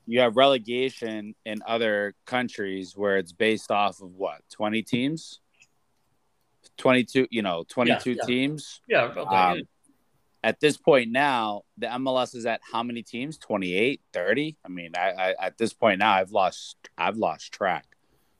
you 0.06 0.20
have 0.20 0.36
relegation 0.36 1.34
in 1.44 1.58
other 1.66 2.14
countries 2.24 2.96
where 2.96 3.18
it's 3.18 3.32
based 3.32 3.70
off 3.70 4.00
of 4.00 4.12
what 4.14 4.40
20 4.50 4.82
teams? 4.82 5.40
22 6.78 7.28
you 7.30 7.42
know 7.42 7.64
22 7.68 8.10
yeah, 8.10 8.16
yeah. 8.16 8.26
teams? 8.26 8.80
Yeah 8.88 9.04
um, 9.04 9.62
at 10.44 10.60
this 10.60 10.76
point 10.76 11.10
now 11.10 11.62
the 11.78 11.86
mls 11.86 12.34
is 12.34 12.44
at 12.44 12.60
how 12.70 12.82
many 12.82 13.02
teams? 13.02 13.38
28 13.38 14.00
30 14.12 14.56
i 14.64 14.68
mean 14.68 14.92
I, 14.96 15.10
I, 15.10 15.34
at 15.46 15.58
this 15.58 15.72
point 15.72 16.00
now 16.00 16.12
i've 16.12 16.32
lost 16.32 16.76
i've 16.98 17.16
lost 17.16 17.52
track. 17.52 17.86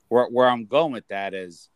Where, 0.09 0.27
where 0.27 0.49
i'm 0.49 0.65
going 0.65 0.91
with 0.91 1.07
that 1.07 1.33
is 1.33 1.69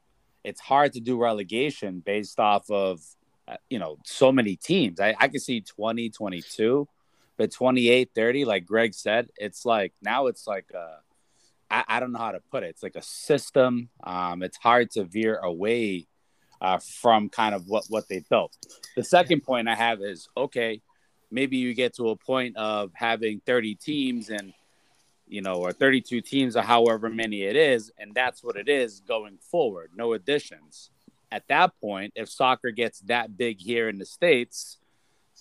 it's 0.43 0.59
hard 0.59 0.93
to 0.93 0.99
do 0.99 1.17
relegation 1.17 2.01
based 2.05 2.39
off 2.39 2.69
of 2.69 3.01
uh, 3.47 3.57
you 3.69 3.79
know 3.79 3.97
so 4.05 4.31
many 4.31 4.55
teams. 4.55 4.99
I, 4.99 5.15
I 5.19 5.27
can 5.27 5.39
see 5.39 5.61
20 5.61 6.09
22 6.09 6.87
but 7.37 7.51
28 7.51 8.11
30 8.13 8.45
like 8.45 8.65
greg 8.65 8.93
said 8.93 9.29
it's 9.37 9.65
like 9.65 9.93
now 10.01 10.27
it's 10.27 10.47
like 10.47 10.65
uh 10.75 10.97
I, 11.69 11.83
I 11.87 11.99
don't 11.99 12.11
know 12.11 12.19
how 12.19 12.31
to 12.31 12.41
put 12.51 12.63
it 12.63 12.67
it's 12.67 12.83
like 12.83 12.95
a 12.95 13.01
system 13.01 13.89
um 14.03 14.43
it's 14.43 14.57
hard 14.57 14.91
to 14.91 15.03
veer 15.03 15.37
away 15.37 16.07
uh, 16.61 16.77
from 16.77 17.27
kind 17.27 17.55
of 17.55 17.67
what 17.67 17.85
what 17.89 18.07
they 18.07 18.23
built. 18.29 18.55
The 18.95 19.03
second 19.03 19.41
point 19.41 19.67
I 19.67 19.75
have 19.75 20.01
is 20.01 20.29
okay, 20.37 20.81
maybe 21.31 21.57
you 21.57 21.73
get 21.73 21.95
to 21.95 22.09
a 22.09 22.15
point 22.15 22.55
of 22.55 22.91
having 22.93 23.41
30 23.45 23.75
teams 23.75 24.29
and 24.29 24.53
you 25.27 25.41
know 25.41 25.55
or 25.55 25.73
32 25.73 26.21
teams 26.21 26.55
or 26.55 26.61
however 26.61 27.09
many 27.09 27.41
it 27.43 27.55
is, 27.55 27.91
and 27.97 28.13
that's 28.13 28.43
what 28.43 28.55
it 28.55 28.69
is 28.69 29.01
going 29.01 29.39
forward. 29.39 29.91
No 29.95 30.13
additions. 30.13 30.91
At 31.31 31.47
that 31.47 31.71
point, 31.79 32.13
if 32.15 32.29
soccer 32.29 32.71
gets 32.71 32.99
that 33.01 33.37
big 33.37 33.59
here 33.59 33.87
in 33.87 33.97
the 33.97 34.05
states, 34.05 34.77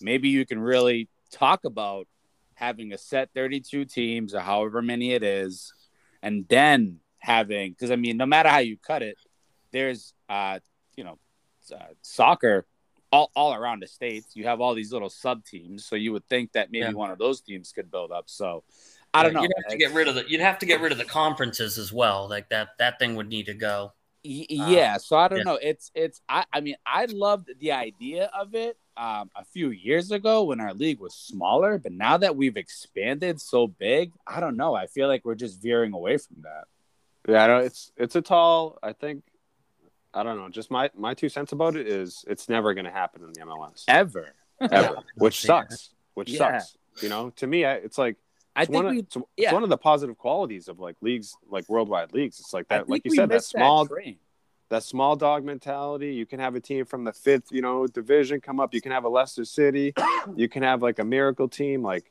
maybe 0.00 0.28
you 0.28 0.46
can 0.46 0.60
really 0.60 1.08
talk 1.30 1.64
about 1.64 2.06
having 2.54 2.92
a 2.92 2.98
set 2.98 3.30
32 3.34 3.86
teams 3.86 4.34
or 4.34 4.40
however 4.40 4.82
many 4.82 5.12
it 5.12 5.22
is, 5.22 5.72
and 6.22 6.46
then 6.48 6.98
having 7.18 7.72
because 7.72 7.90
I 7.90 7.96
mean, 7.96 8.16
no 8.16 8.26
matter 8.26 8.48
how 8.48 8.58
you 8.58 8.76
cut 8.76 9.02
it, 9.02 9.16
there's 9.72 10.14
uh, 10.28 10.60
you 10.96 11.04
know 11.04 11.18
uh, 11.72 11.94
soccer 12.02 12.66
all, 13.12 13.30
all 13.34 13.54
around 13.54 13.82
the 13.82 13.86
states. 13.86 14.34
You 14.34 14.44
have 14.44 14.60
all 14.60 14.74
these 14.74 14.92
little 14.92 15.10
sub 15.10 15.44
teams 15.44 15.84
so 15.84 15.96
you 15.96 16.12
would 16.12 16.26
think 16.28 16.52
that 16.52 16.70
maybe 16.70 16.86
yeah. 16.86 16.92
one 16.92 17.10
of 17.10 17.18
those 17.18 17.40
teams 17.40 17.72
could 17.72 17.90
build 17.90 18.12
up. 18.12 18.24
So 18.26 18.64
i 19.12 19.24
don't 19.24 19.32
know 19.32 19.42
you'd 19.42 19.50
have 19.56 19.72
to 19.72 19.76
get 19.76 19.92
rid 19.92 20.06
of 20.06 20.14
the 20.14 20.24
you'd 20.28 20.40
have 20.40 20.60
to 20.60 20.66
get 20.66 20.80
rid 20.80 20.92
of 20.92 20.98
the 20.98 21.04
conferences 21.04 21.78
as 21.78 21.92
well. 21.92 22.28
Like 22.28 22.48
that 22.50 22.70
that 22.78 22.98
thing 22.98 23.16
would 23.16 23.28
need 23.28 23.46
to 23.46 23.54
go 23.54 23.92
yeah 24.22 24.96
uh, 24.96 24.98
so 24.98 25.16
i 25.16 25.28
don't 25.28 25.38
yeah. 25.38 25.44
know 25.44 25.58
it's 25.62 25.90
it's 25.94 26.20
I, 26.28 26.44
I 26.52 26.60
mean 26.60 26.76
i 26.86 27.06
loved 27.06 27.50
the 27.58 27.72
idea 27.72 28.30
of 28.38 28.54
it 28.54 28.76
um, 28.96 29.30
a 29.34 29.44
few 29.44 29.70
years 29.70 30.10
ago 30.10 30.44
when 30.44 30.60
our 30.60 30.74
league 30.74 31.00
was 31.00 31.14
smaller 31.14 31.78
but 31.78 31.92
now 31.92 32.18
that 32.18 32.36
we've 32.36 32.58
expanded 32.58 33.40
so 33.40 33.66
big 33.66 34.12
i 34.26 34.40
don't 34.40 34.56
know 34.58 34.74
i 34.74 34.86
feel 34.86 35.08
like 35.08 35.24
we're 35.24 35.34
just 35.34 35.62
veering 35.62 35.94
away 35.94 36.18
from 36.18 36.36
that 36.42 36.64
yeah, 37.28 37.44
I 37.44 37.46
know 37.46 37.58
it's 37.58 37.92
it's 37.96 38.16
a 38.16 38.22
tall. 38.22 38.78
I 38.82 38.92
think 38.92 39.24
I 40.14 40.22
don't 40.22 40.36
know. 40.36 40.48
Just 40.48 40.70
my 40.70 40.90
my 40.96 41.14
two 41.14 41.28
cents 41.28 41.52
about 41.52 41.76
it 41.76 41.86
is 41.86 42.24
it's 42.26 42.48
never 42.48 42.74
going 42.74 42.86
to 42.86 42.90
happen 42.90 43.22
in 43.22 43.32
the 43.32 43.40
MLS 43.40 43.84
ever, 43.88 44.34
ever, 44.60 44.96
which 45.16 45.40
sucks. 45.40 45.90
Which 46.14 46.30
yeah. 46.30 46.58
sucks. 46.58 46.76
You 47.02 47.08
know, 47.08 47.30
to 47.36 47.46
me, 47.46 47.64
it's 47.64 47.98
like 47.98 48.16
it's 48.62 48.70
think 48.70 48.84
one 48.84 48.92
of, 48.92 48.98
it's, 48.98 49.16
yeah. 49.36 49.46
it's 49.46 49.52
one 49.52 49.62
of 49.62 49.68
the 49.68 49.76
positive 49.76 50.16
qualities 50.18 50.68
of 50.68 50.78
like 50.78 50.96
leagues, 51.00 51.36
like 51.48 51.68
worldwide 51.68 52.12
leagues. 52.12 52.40
It's 52.40 52.52
like 52.52 52.68
that, 52.68 52.88
like 52.88 53.02
you 53.04 53.14
said, 53.14 53.28
that 53.30 53.44
small, 53.44 53.84
that, 53.84 54.14
that, 54.68 54.82
small 54.82 55.16
dog 55.16 55.44
mentality. 55.44 56.14
You 56.14 56.26
can 56.26 56.40
have 56.40 56.54
a 56.54 56.60
team 56.60 56.84
from 56.84 57.04
the 57.04 57.12
fifth, 57.12 57.50
you 57.50 57.62
know, 57.62 57.86
division 57.86 58.40
come 58.40 58.60
up. 58.60 58.74
You 58.74 58.80
can 58.80 58.92
have 58.92 59.04
a 59.04 59.08
Leicester 59.08 59.44
City. 59.44 59.94
you 60.36 60.48
can 60.48 60.62
have 60.62 60.82
like 60.82 60.98
a 60.98 61.04
miracle 61.04 61.48
team. 61.48 61.82
Like 61.82 62.10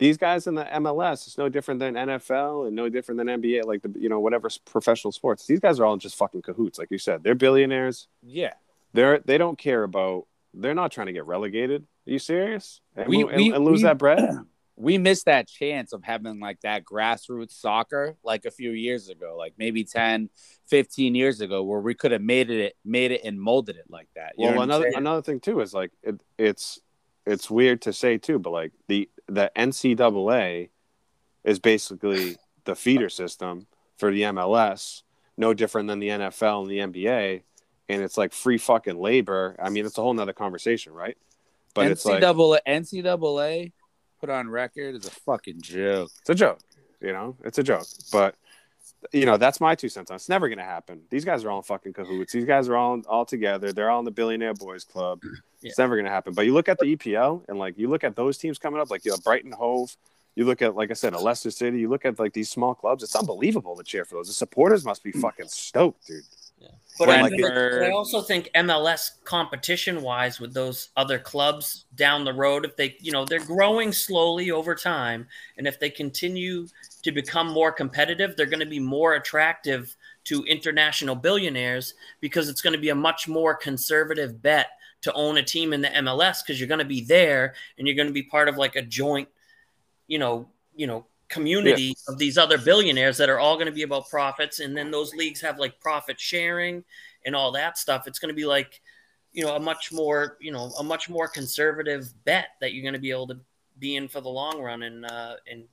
these 0.00 0.16
guys 0.16 0.46
in 0.46 0.54
the 0.54 0.64
MLS, 0.64 1.26
it's 1.26 1.36
no 1.36 1.50
different 1.50 1.78
than 1.78 1.94
NFL 1.94 2.66
and 2.66 2.74
no 2.74 2.88
different 2.88 3.18
than 3.18 3.26
NBA, 3.26 3.66
like 3.66 3.82
the 3.82 3.92
you 4.00 4.08
know 4.08 4.18
whatever 4.18 4.48
professional 4.64 5.12
sports. 5.12 5.46
These 5.46 5.60
guys 5.60 5.78
are 5.78 5.84
all 5.84 5.98
just 5.98 6.16
fucking 6.16 6.42
cahoots, 6.42 6.78
like 6.78 6.90
you 6.90 6.98
said. 6.98 7.22
They're 7.22 7.34
billionaires. 7.34 8.08
Yeah, 8.22 8.54
they're 8.94 9.18
they 9.20 9.36
don't 9.36 9.58
care 9.58 9.82
about. 9.82 10.26
They're 10.54 10.74
not 10.74 10.90
trying 10.90 11.08
to 11.08 11.12
get 11.12 11.26
relegated. 11.26 11.86
Are 12.06 12.10
you 12.10 12.18
serious? 12.18 12.80
And, 12.96 13.08
we, 13.08 13.22
we, 13.24 13.52
and 13.52 13.64
lose 13.64 13.80
we, 13.80 13.82
that 13.84 13.98
bread. 13.98 14.26
We 14.76 14.96
missed 14.96 15.26
that 15.26 15.46
chance 15.46 15.92
of 15.92 16.02
having 16.02 16.40
like 16.40 16.60
that 16.62 16.84
grassroots 16.84 17.52
soccer 17.52 18.16
like 18.24 18.46
a 18.46 18.50
few 18.50 18.70
years 18.70 19.08
ago, 19.08 19.36
like 19.38 19.54
maybe 19.58 19.84
10, 19.84 20.30
15 20.68 21.14
years 21.14 21.40
ago, 21.40 21.62
where 21.62 21.80
we 21.80 21.94
could 21.94 22.12
have 22.12 22.22
made 22.22 22.50
it 22.50 22.76
made 22.84 23.12
it 23.12 23.22
and 23.24 23.40
molded 23.40 23.76
it 23.76 23.86
like 23.90 24.08
that. 24.16 24.32
You 24.38 24.48
well, 24.48 24.62
another 24.62 24.90
another 24.94 25.22
thing 25.22 25.40
too 25.40 25.60
is 25.60 25.74
like 25.74 25.90
it, 26.02 26.20
it's 26.38 26.80
it's 27.26 27.50
weird 27.50 27.82
to 27.82 27.92
say 27.92 28.18
too, 28.18 28.38
but 28.38 28.50
like 28.50 28.72
the 28.88 29.08
the 29.28 29.50
NCAA 29.54 30.70
is 31.44 31.58
basically 31.58 32.36
the 32.64 32.74
feeder 32.74 33.08
system 33.08 33.66
for 33.96 34.10
the 34.10 34.22
MLS, 34.22 35.02
no 35.36 35.54
different 35.54 35.88
than 35.88 35.98
the 35.98 36.08
NFL 36.08 36.62
and 36.62 36.70
the 36.94 37.02
NBA, 37.02 37.42
and 37.88 38.02
it's 38.02 38.16
like 38.16 38.32
free 38.32 38.58
fucking 38.58 38.98
labor. 38.98 39.56
I 39.62 39.70
mean, 39.70 39.84
it's 39.86 39.98
a 39.98 40.02
whole 40.02 40.14
nother 40.14 40.32
conversation, 40.32 40.92
right? 40.92 41.16
But 41.74 41.86
NCAA, 41.86 41.90
it's 41.90 42.04
like 42.04 42.22
NCAA 42.22 43.72
put 44.20 44.30
on 44.30 44.48
record 44.48 44.94
is 44.94 45.06
a 45.06 45.10
fucking 45.10 45.62
joke. 45.62 46.10
It's 46.20 46.30
a 46.30 46.34
joke, 46.34 46.60
you 47.00 47.12
know. 47.12 47.36
It's 47.44 47.58
a 47.58 47.62
joke, 47.62 47.86
but 48.12 48.34
you 49.12 49.24
know 49.24 49.36
that's 49.36 49.60
my 49.60 49.74
two 49.74 49.88
cents 49.88 50.10
on. 50.10 50.16
It's 50.16 50.28
never 50.28 50.48
gonna 50.48 50.62
happen. 50.62 51.02
These 51.10 51.24
guys 51.24 51.44
are 51.44 51.50
all 51.50 51.62
fucking 51.62 51.94
cahoots. 51.94 52.32
These 52.32 52.44
guys 52.44 52.68
are 52.68 52.76
all 52.76 53.00
all 53.08 53.24
together. 53.24 53.72
They're 53.72 53.90
all 53.90 54.00
in 54.00 54.04
the 54.04 54.10
billionaire 54.10 54.54
boys 54.54 54.84
club. 54.84 55.20
Yeah. 55.62 55.68
It's 55.68 55.78
never 55.78 55.94
gonna 55.94 56.08
happen. 56.08 56.32
But 56.32 56.46
you 56.46 56.54
look 56.54 56.70
at 56.70 56.78
the 56.78 56.96
EPL 56.96 57.42
and 57.46 57.58
like 57.58 57.76
you 57.76 57.90
look 57.90 58.02
at 58.02 58.16
those 58.16 58.38
teams 58.38 58.58
coming 58.58 58.80
up, 58.80 58.90
like 58.90 59.04
you 59.04 59.10
know, 59.10 59.18
Brighton 59.22 59.52
Hove. 59.52 59.94
You 60.34 60.46
look 60.46 60.62
at 60.62 60.74
like 60.74 60.90
I 60.90 60.94
said, 60.94 61.12
a 61.12 61.18
Leicester 61.18 61.50
City. 61.50 61.80
You 61.80 61.90
look 61.90 62.06
at 62.06 62.18
like 62.18 62.32
these 62.32 62.48
small 62.48 62.74
clubs. 62.74 63.02
It's 63.02 63.14
unbelievable 63.14 63.76
to 63.76 63.82
cheer 63.82 64.06
for 64.06 64.14
those. 64.14 64.28
The 64.28 64.32
supporters 64.32 64.86
must 64.86 65.02
be 65.04 65.12
fucking 65.12 65.48
stoked, 65.48 66.06
dude. 66.06 66.22
But 67.06 67.18
I, 67.18 67.22
like 67.22 67.40
but 67.40 67.82
I, 67.82 67.90
also 67.90 68.20
think 68.20 68.50
MLS 68.54 69.22
competition 69.24 70.02
wise 70.02 70.38
with 70.38 70.52
those 70.52 70.90
other 70.96 71.18
clubs 71.18 71.86
down 71.94 72.24
the 72.24 72.32
road, 72.32 72.64
if 72.64 72.76
they, 72.76 72.96
you 73.00 73.10
know, 73.10 73.24
they're 73.24 73.40
growing 73.40 73.92
slowly 73.92 74.50
over 74.50 74.74
time. 74.74 75.26
And 75.56 75.66
if 75.66 75.80
they 75.80 75.88
continue 75.88 76.66
to 77.02 77.12
become 77.12 77.48
more 77.48 77.72
competitive, 77.72 78.36
they're 78.36 78.46
going 78.46 78.60
to 78.60 78.66
be 78.66 78.80
more 78.80 79.14
attractive 79.14 79.96
to 80.24 80.44
international 80.44 81.14
billionaires 81.14 81.94
because 82.20 82.48
it's 82.48 82.60
going 82.60 82.74
to 82.74 82.80
be 82.80 82.90
a 82.90 82.94
much 82.94 83.26
more 83.26 83.54
conservative 83.54 84.42
bet 84.42 84.68
to 85.02 85.12
own 85.14 85.38
a 85.38 85.42
team 85.42 85.72
in 85.72 85.80
the 85.80 85.88
MLS 85.88 86.44
because 86.44 86.60
you're 86.60 86.68
going 86.68 86.78
to 86.78 86.84
be 86.84 87.02
there 87.02 87.54
and 87.78 87.86
you're 87.86 87.96
going 87.96 88.08
to 88.08 88.12
be 88.12 88.22
part 88.22 88.48
of 88.48 88.56
like 88.56 88.76
a 88.76 88.82
joint, 88.82 89.28
you 90.06 90.18
know, 90.18 90.46
you 90.76 90.86
know, 90.86 91.06
community 91.30 91.82
yeah. 91.84 92.12
of 92.12 92.18
these 92.18 92.36
other 92.36 92.58
billionaires 92.58 93.16
that 93.16 93.30
are 93.30 93.38
all 93.38 93.54
going 93.54 93.66
to 93.66 93.72
be 93.72 93.82
about 93.82 94.08
profits 94.10 94.58
and 94.58 94.76
then 94.76 94.90
those 94.90 95.14
leagues 95.14 95.40
have 95.40 95.58
like 95.58 95.80
profit 95.80 96.20
sharing 96.20 96.84
and 97.24 97.34
all 97.36 97.52
that 97.52 97.78
stuff 97.78 98.06
it's 98.06 98.18
going 98.18 98.28
to 98.28 98.34
be 98.34 98.44
like 98.44 98.80
you 99.32 99.44
know 99.44 99.54
a 99.54 99.60
much 99.60 99.92
more 99.92 100.36
you 100.40 100.50
know 100.50 100.72
a 100.78 100.82
much 100.82 101.08
more 101.08 101.28
conservative 101.28 102.12
bet 102.24 102.48
that 102.60 102.74
you're 102.74 102.82
going 102.82 102.94
to 102.94 103.00
be 103.00 103.12
able 103.12 103.28
to 103.28 103.38
be 103.78 103.96
in 103.96 104.08
for 104.08 104.20
the 104.20 104.28
long 104.28 104.60
run 104.60 104.82
and 104.82 105.06
uh 105.06 105.36
and 105.50 105.64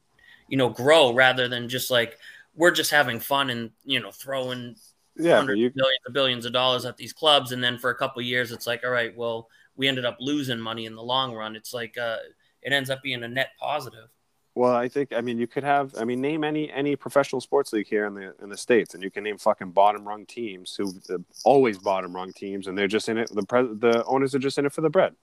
you 0.47 0.57
know 0.57 0.69
grow 0.69 1.11
rather 1.11 1.47
than 1.47 1.67
just 1.67 1.89
like 1.89 2.19
we're 2.55 2.71
just 2.71 2.91
having 2.91 3.19
fun 3.19 3.49
and 3.49 3.71
you 3.83 3.99
know 3.99 4.11
throwing 4.11 4.75
yeah, 5.15 5.41
you... 5.41 5.71
billions 5.71 6.05
of 6.05 6.13
billions 6.13 6.45
of 6.45 6.53
dollars 6.53 6.85
at 6.85 6.97
these 6.97 7.13
clubs 7.13 7.51
and 7.51 7.63
then 7.63 7.77
for 7.77 7.89
a 7.89 7.95
couple 7.95 8.21
years 8.21 8.51
it's 8.51 8.67
like 8.67 8.83
all 8.85 8.91
right 8.91 9.17
well 9.17 9.49
we 9.75 9.87
ended 9.87 10.05
up 10.05 10.17
losing 10.19 10.59
money 10.59 10.85
in 10.85 10.95
the 10.95 11.01
long 11.01 11.33
run 11.33 11.55
it's 11.55 11.73
like 11.73 11.97
uh 11.97 12.17
it 12.61 12.71
ends 12.71 12.89
up 12.89 13.01
being 13.01 13.23
a 13.23 13.27
net 13.27 13.49
positive 13.59 14.09
well, 14.57 14.75
I 14.75 14.87
think 14.87 15.13
I 15.13 15.21
mean 15.21 15.37
you 15.37 15.47
could 15.47 15.63
have 15.63 15.93
I 15.97 16.03
mean 16.03 16.19
name 16.19 16.43
any 16.43 16.71
any 16.71 16.95
professional 16.95 17.39
sports 17.39 17.71
league 17.73 17.87
here 17.87 18.05
in 18.05 18.15
the 18.15 18.33
in 18.41 18.49
the 18.49 18.57
states, 18.57 18.95
and 18.95 19.03
you 19.03 19.11
can 19.11 19.23
name 19.23 19.37
fucking 19.37 19.71
bottom 19.71 20.05
rung 20.07 20.25
teams 20.25 20.75
who 20.75 20.93
uh, 21.13 21.19
always 21.45 21.77
bottom 21.77 22.15
rung 22.15 22.33
teams, 22.33 22.67
and 22.67 22.77
they're 22.77 22.87
just 22.87 23.07
in 23.07 23.17
it. 23.17 23.29
The 23.33 23.43
pre- 23.43 23.73
the 23.73 24.03
owners 24.05 24.33
are 24.33 24.39
just 24.39 24.57
in 24.57 24.65
it 24.65 24.73
for 24.73 24.81
the 24.81 24.89
bread. 24.89 25.15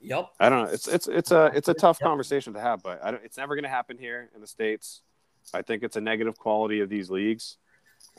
Yep. 0.00 0.28
I 0.38 0.48
don't 0.48 0.64
know. 0.64 0.72
It's 0.72 0.86
it's 0.86 1.08
it's 1.08 1.30
a 1.32 1.50
it's 1.54 1.68
a 1.68 1.74
tough 1.74 1.98
yep. 2.00 2.06
conversation 2.06 2.52
to 2.52 2.60
have, 2.60 2.82
but 2.82 3.02
I 3.02 3.10
don't, 3.10 3.24
it's 3.24 3.38
never 3.38 3.54
going 3.54 3.64
to 3.64 3.70
happen 3.70 3.96
here 3.96 4.28
in 4.34 4.40
the 4.40 4.46
states. 4.46 5.00
I 5.54 5.62
think 5.62 5.82
it's 5.82 5.96
a 5.96 6.00
negative 6.00 6.36
quality 6.36 6.80
of 6.80 6.90
these 6.90 7.10
leagues, 7.10 7.56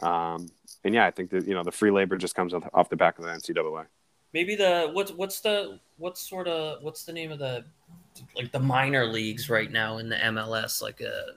um, 0.01 0.49
and 0.83 0.95
yeah, 0.95 1.05
I 1.05 1.11
think 1.11 1.29
that 1.29 1.47
you 1.47 1.53
know 1.53 1.63
the 1.63 1.71
free 1.71 1.91
labor 1.91 2.17
just 2.17 2.33
comes 2.33 2.53
off 2.53 2.89
the 2.89 2.95
back 2.95 3.19
of 3.19 3.25
the 3.25 3.31
NCAA. 3.31 3.85
Maybe 4.33 4.55
the 4.55 4.89
what's 4.91 5.11
what's 5.11 5.39
the 5.41 5.79
what's 5.97 6.27
sort 6.27 6.47
of 6.47 6.81
what's 6.83 7.03
the 7.03 7.13
name 7.13 7.31
of 7.31 7.37
the 7.37 7.65
like 8.35 8.51
the 8.51 8.59
minor 8.59 9.05
leagues 9.05 9.49
right 9.49 9.71
now 9.71 9.97
in 9.97 10.09
the 10.09 10.15
MLS, 10.15 10.81
like 10.81 11.01
a. 11.01 11.35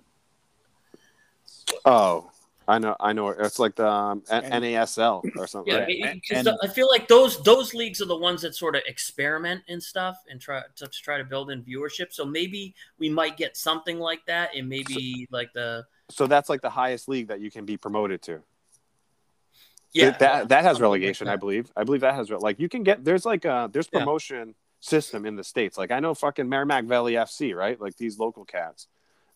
Uh, 1.75 1.81
oh, 1.85 2.31
I 2.69 2.79
know, 2.79 2.97
I 3.01 3.13
know. 3.13 3.29
It's 3.29 3.59
like 3.59 3.75
the 3.75 3.89
um, 3.89 4.23
NASL 4.23 5.23
or 5.37 5.47
something. 5.47 5.73
Yeah, 5.73 6.13
because 6.15 6.47
right? 6.47 6.57
I 6.63 6.69
feel 6.69 6.89
like 6.89 7.09
those 7.09 7.43
those 7.43 7.75
leagues 7.75 8.01
are 8.01 8.07
the 8.07 8.17
ones 8.17 8.43
that 8.43 8.55
sort 8.55 8.77
of 8.77 8.83
experiment 8.87 9.63
and 9.69 9.83
stuff 9.83 10.19
and 10.31 10.41
try 10.41 10.63
to 10.77 10.87
try 10.89 11.19
to 11.19 11.25
build 11.25 11.51
in 11.51 11.63
viewership. 11.63 12.13
So 12.13 12.25
maybe 12.25 12.75
we 12.99 13.09
might 13.09 13.37
get 13.37 13.57
something 13.57 13.99
like 13.99 14.25
that, 14.27 14.51
and 14.55 14.69
maybe 14.69 15.27
so, 15.29 15.37
like 15.37 15.53
the. 15.53 15.85
So 16.11 16.27
that's 16.27 16.49
like 16.49 16.61
the 16.61 16.71
highest 16.71 17.09
league 17.09 17.29
that 17.29 17.41
you 17.41 17.51
can 17.51 17.65
be 17.65 17.77
promoted 17.77 18.23
to. 18.23 18.41
Yeah, 19.93 20.11
that 20.19 20.49
that 20.49 20.65
has 20.65 20.81
relegation. 20.81 21.29
I 21.29 21.37
believe. 21.37 21.71
I 21.77 21.85
believe 21.85 22.03
that 22.03 22.15
has 22.15 22.31
like 22.31 22.61
you 22.61 22.69
can 22.69 22.83
get 22.83 23.05
there's 23.05 23.27
like 23.27 23.45
uh 23.45 23.69
there's 23.69 23.89
promotion. 23.89 24.49
Yeah 24.49 24.55
system 24.83 25.25
in 25.25 25.37
the 25.37 25.45
states. 25.45 25.79
Like 25.79 25.91
I 25.91 26.01
know 26.01 26.13
fucking 26.13 26.49
Merrimack 26.49 26.85
Valley 26.85 27.15
FC, 27.15 27.55
right? 27.55 27.81
Like 27.81 27.97
these 27.97 28.19
local 28.19 28.45
cats, 28.45 28.89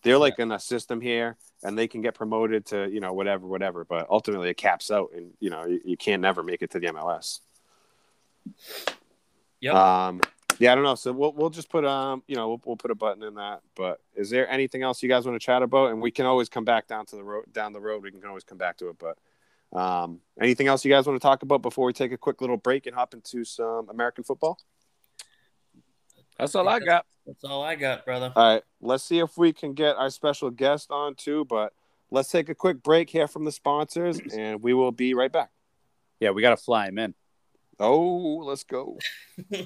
they're 0.03 0.19
like 0.19 0.35
yeah. 0.39 0.45
in 0.45 0.53
a 0.53 0.59
system 0.59 1.01
here, 1.01 1.37
and 1.63 1.79
they 1.79 1.89
can 1.89 2.03
get 2.03 2.15
promoted 2.15 2.67
to 2.67 2.91
you 2.91 3.01
know 3.01 3.15
whatever, 3.15 3.47
whatever. 3.47 3.85
But 3.85 4.09
ultimately, 4.11 4.51
it 4.51 4.57
caps 4.57 4.91
out, 4.91 5.11
and 5.15 5.31
you 5.41 5.49
know 5.49 5.65
you, 5.65 5.81
you 5.85 5.97
can't 5.97 6.21
never 6.21 6.43
make 6.43 6.63
it 6.63 6.73
to 6.73 6.81
the 6.81 6.89
MLS. 6.89 7.41
Yeah. 9.61 10.07
Um. 10.07 10.21
Yeah, 10.59 10.73
I 10.73 10.75
don't 10.75 10.85
know. 10.85 10.95
So 10.95 11.13
we'll 11.13 11.33
we'll 11.33 11.51
just 11.51 11.69
put 11.69 11.85
um 11.85 12.23
you 12.27 12.35
know 12.35 12.49
we'll, 12.49 12.61
we'll 12.65 12.77
put 12.77 12.91
a 12.91 12.95
button 12.95 13.23
in 13.23 13.35
that. 13.35 13.61
But 13.75 14.01
is 14.15 14.31
there 14.31 14.49
anything 14.51 14.83
else 14.83 15.03
you 15.03 15.09
guys 15.09 15.27
want 15.27 15.41
to 15.41 15.45
chat 15.45 15.63
about? 15.63 15.91
And 15.91 16.03
we 16.03 16.11
can 16.11 16.27
always 16.27 16.49
come 16.49 16.65
back 16.65 16.89
down 16.89 17.07
to 17.07 17.17
the 17.17 17.25
road 17.25 17.53
down 17.53 17.73
the 17.73 17.81
road. 17.81 18.03
We 18.03 18.11
can 18.11 18.25
always 18.27 18.45
come 18.45 18.59
back 18.59 18.79
to 18.79 18.89
it. 18.89 18.97
But 18.99 19.19
um, 19.79 20.21
anything 20.41 20.67
else 20.67 20.85
you 20.85 20.91
guys 20.91 21.07
want 21.07 21.21
to 21.21 21.23
talk 21.27 21.43
about 21.43 21.63
before 21.63 21.87
we 21.87 21.93
take 21.93 22.13
a 22.13 22.19
quick 22.19 22.41
little 22.41 22.57
break 22.57 22.87
and 22.87 22.95
hop 22.95 23.15
into 23.15 23.45
some 23.45 23.89
American 23.91 24.25
football? 24.25 24.59
That's 26.39 26.55
all 26.55 26.69
I 26.69 26.81
got. 26.81 27.07
That's 27.27 27.43
all 27.45 27.63
I 27.63 27.75
got, 27.75 28.05
brother. 28.05 28.33
All 28.37 28.55
right. 28.55 28.63
Let's 28.81 29.03
see 29.05 29.19
if 29.19 29.37
we 29.37 29.53
can 29.53 29.75
get 29.75 29.97
our 29.97 30.11
special 30.11 30.51
guest 30.51 30.91
on 30.91 31.15
too, 31.15 31.45
but 31.47 31.73
let's 32.11 32.31
take 32.31 32.49
a 32.49 32.55
quick 32.55 32.83
break 32.83 33.11
here 33.11 33.27
from 33.27 33.45
the 33.45 33.53
sponsors 33.53 34.21
and 34.37 34.63
we 34.63 34.75
will 34.75 34.93
be 34.93 35.15
right 35.15 35.33
back. 35.33 35.51
Yeah, 36.21 36.31
we 36.31 36.43
got 36.43 36.51
to 36.51 36.57
fly 36.57 36.89
him 36.89 36.99
in. 36.99 37.15
Oh, 37.79 38.43
let's 38.45 38.65
go. 38.65 38.99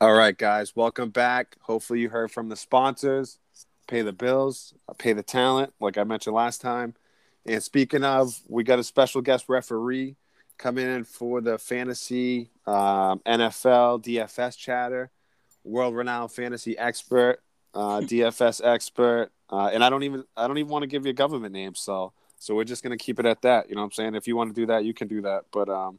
All 0.00 0.14
right, 0.14 0.36
guys, 0.36 0.74
welcome 0.74 1.10
back. 1.10 1.56
Hopefully, 1.60 2.00
you 2.00 2.08
heard 2.08 2.32
from 2.32 2.48
the 2.48 2.56
sponsors. 2.56 3.38
Pay 3.86 4.02
the 4.02 4.12
bills, 4.12 4.74
pay 4.98 5.12
the 5.12 5.22
talent, 5.22 5.74
like 5.78 5.96
I 5.98 6.04
mentioned 6.04 6.34
last 6.34 6.60
time. 6.60 6.94
And 7.46 7.62
speaking 7.62 8.04
of, 8.04 8.40
we 8.48 8.62
got 8.62 8.78
a 8.78 8.84
special 8.84 9.20
guest 9.20 9.46
referee 9.48 10.16
coming 10.58 10.86
in 10.86 11.04
for 11.04 11.40
the 11.40 11.58
fantasy 11.58 12.50
um, 12.66 13.20
NFL 13.26 14.04
DFS 14.04 14.56
chatter, 14.56 15.10
world 15.64 15.96
renowned 15.96 16.32
fantasy 16.32 16.78
expert, 16.78 17.40
uh, 17.74 18.00
DFS 18.00 18.64
expert, 18.64 19.30
uh, 19.50 19.70
and 19.72 19.82
I 19.82 19.90
don't 19.90 20.04
even 20.04 20.24
I 20.36 20.46
don't 20.46 20.58
even 20.58 20.70
want 20.70 20.84
to 20.84 20.86
give 20.86 21.04
you 21.04 21.10
a 21.10 21.14
government 21.14 21.52
name, 21.52 21.74
so 21.74 22.12
so 22.38 22.54
we're 22.54 22.64
just 22.64 22.82
gonna 22.82 22.96
keep 22.96 23.18
it 23.18 23.26
at 23.26 23.42
that. 23.42 23.68
You 23.68 23.74
know 23.74 23.82
what 23.82 23.86
I'm 23.86 23.92
saying? 23.92 24.14
If 24.14 24.28
you 24.28 24.36
want 24.36 24.54
to 24.54 24.60
do 24.60 24.66
that, 24.66 24.84
you 24.84 24.94
can 24.94 25.08
do 25.08 25.22
that. 25.22 25.46
But 25.52 25.68
um, 25.68 25.98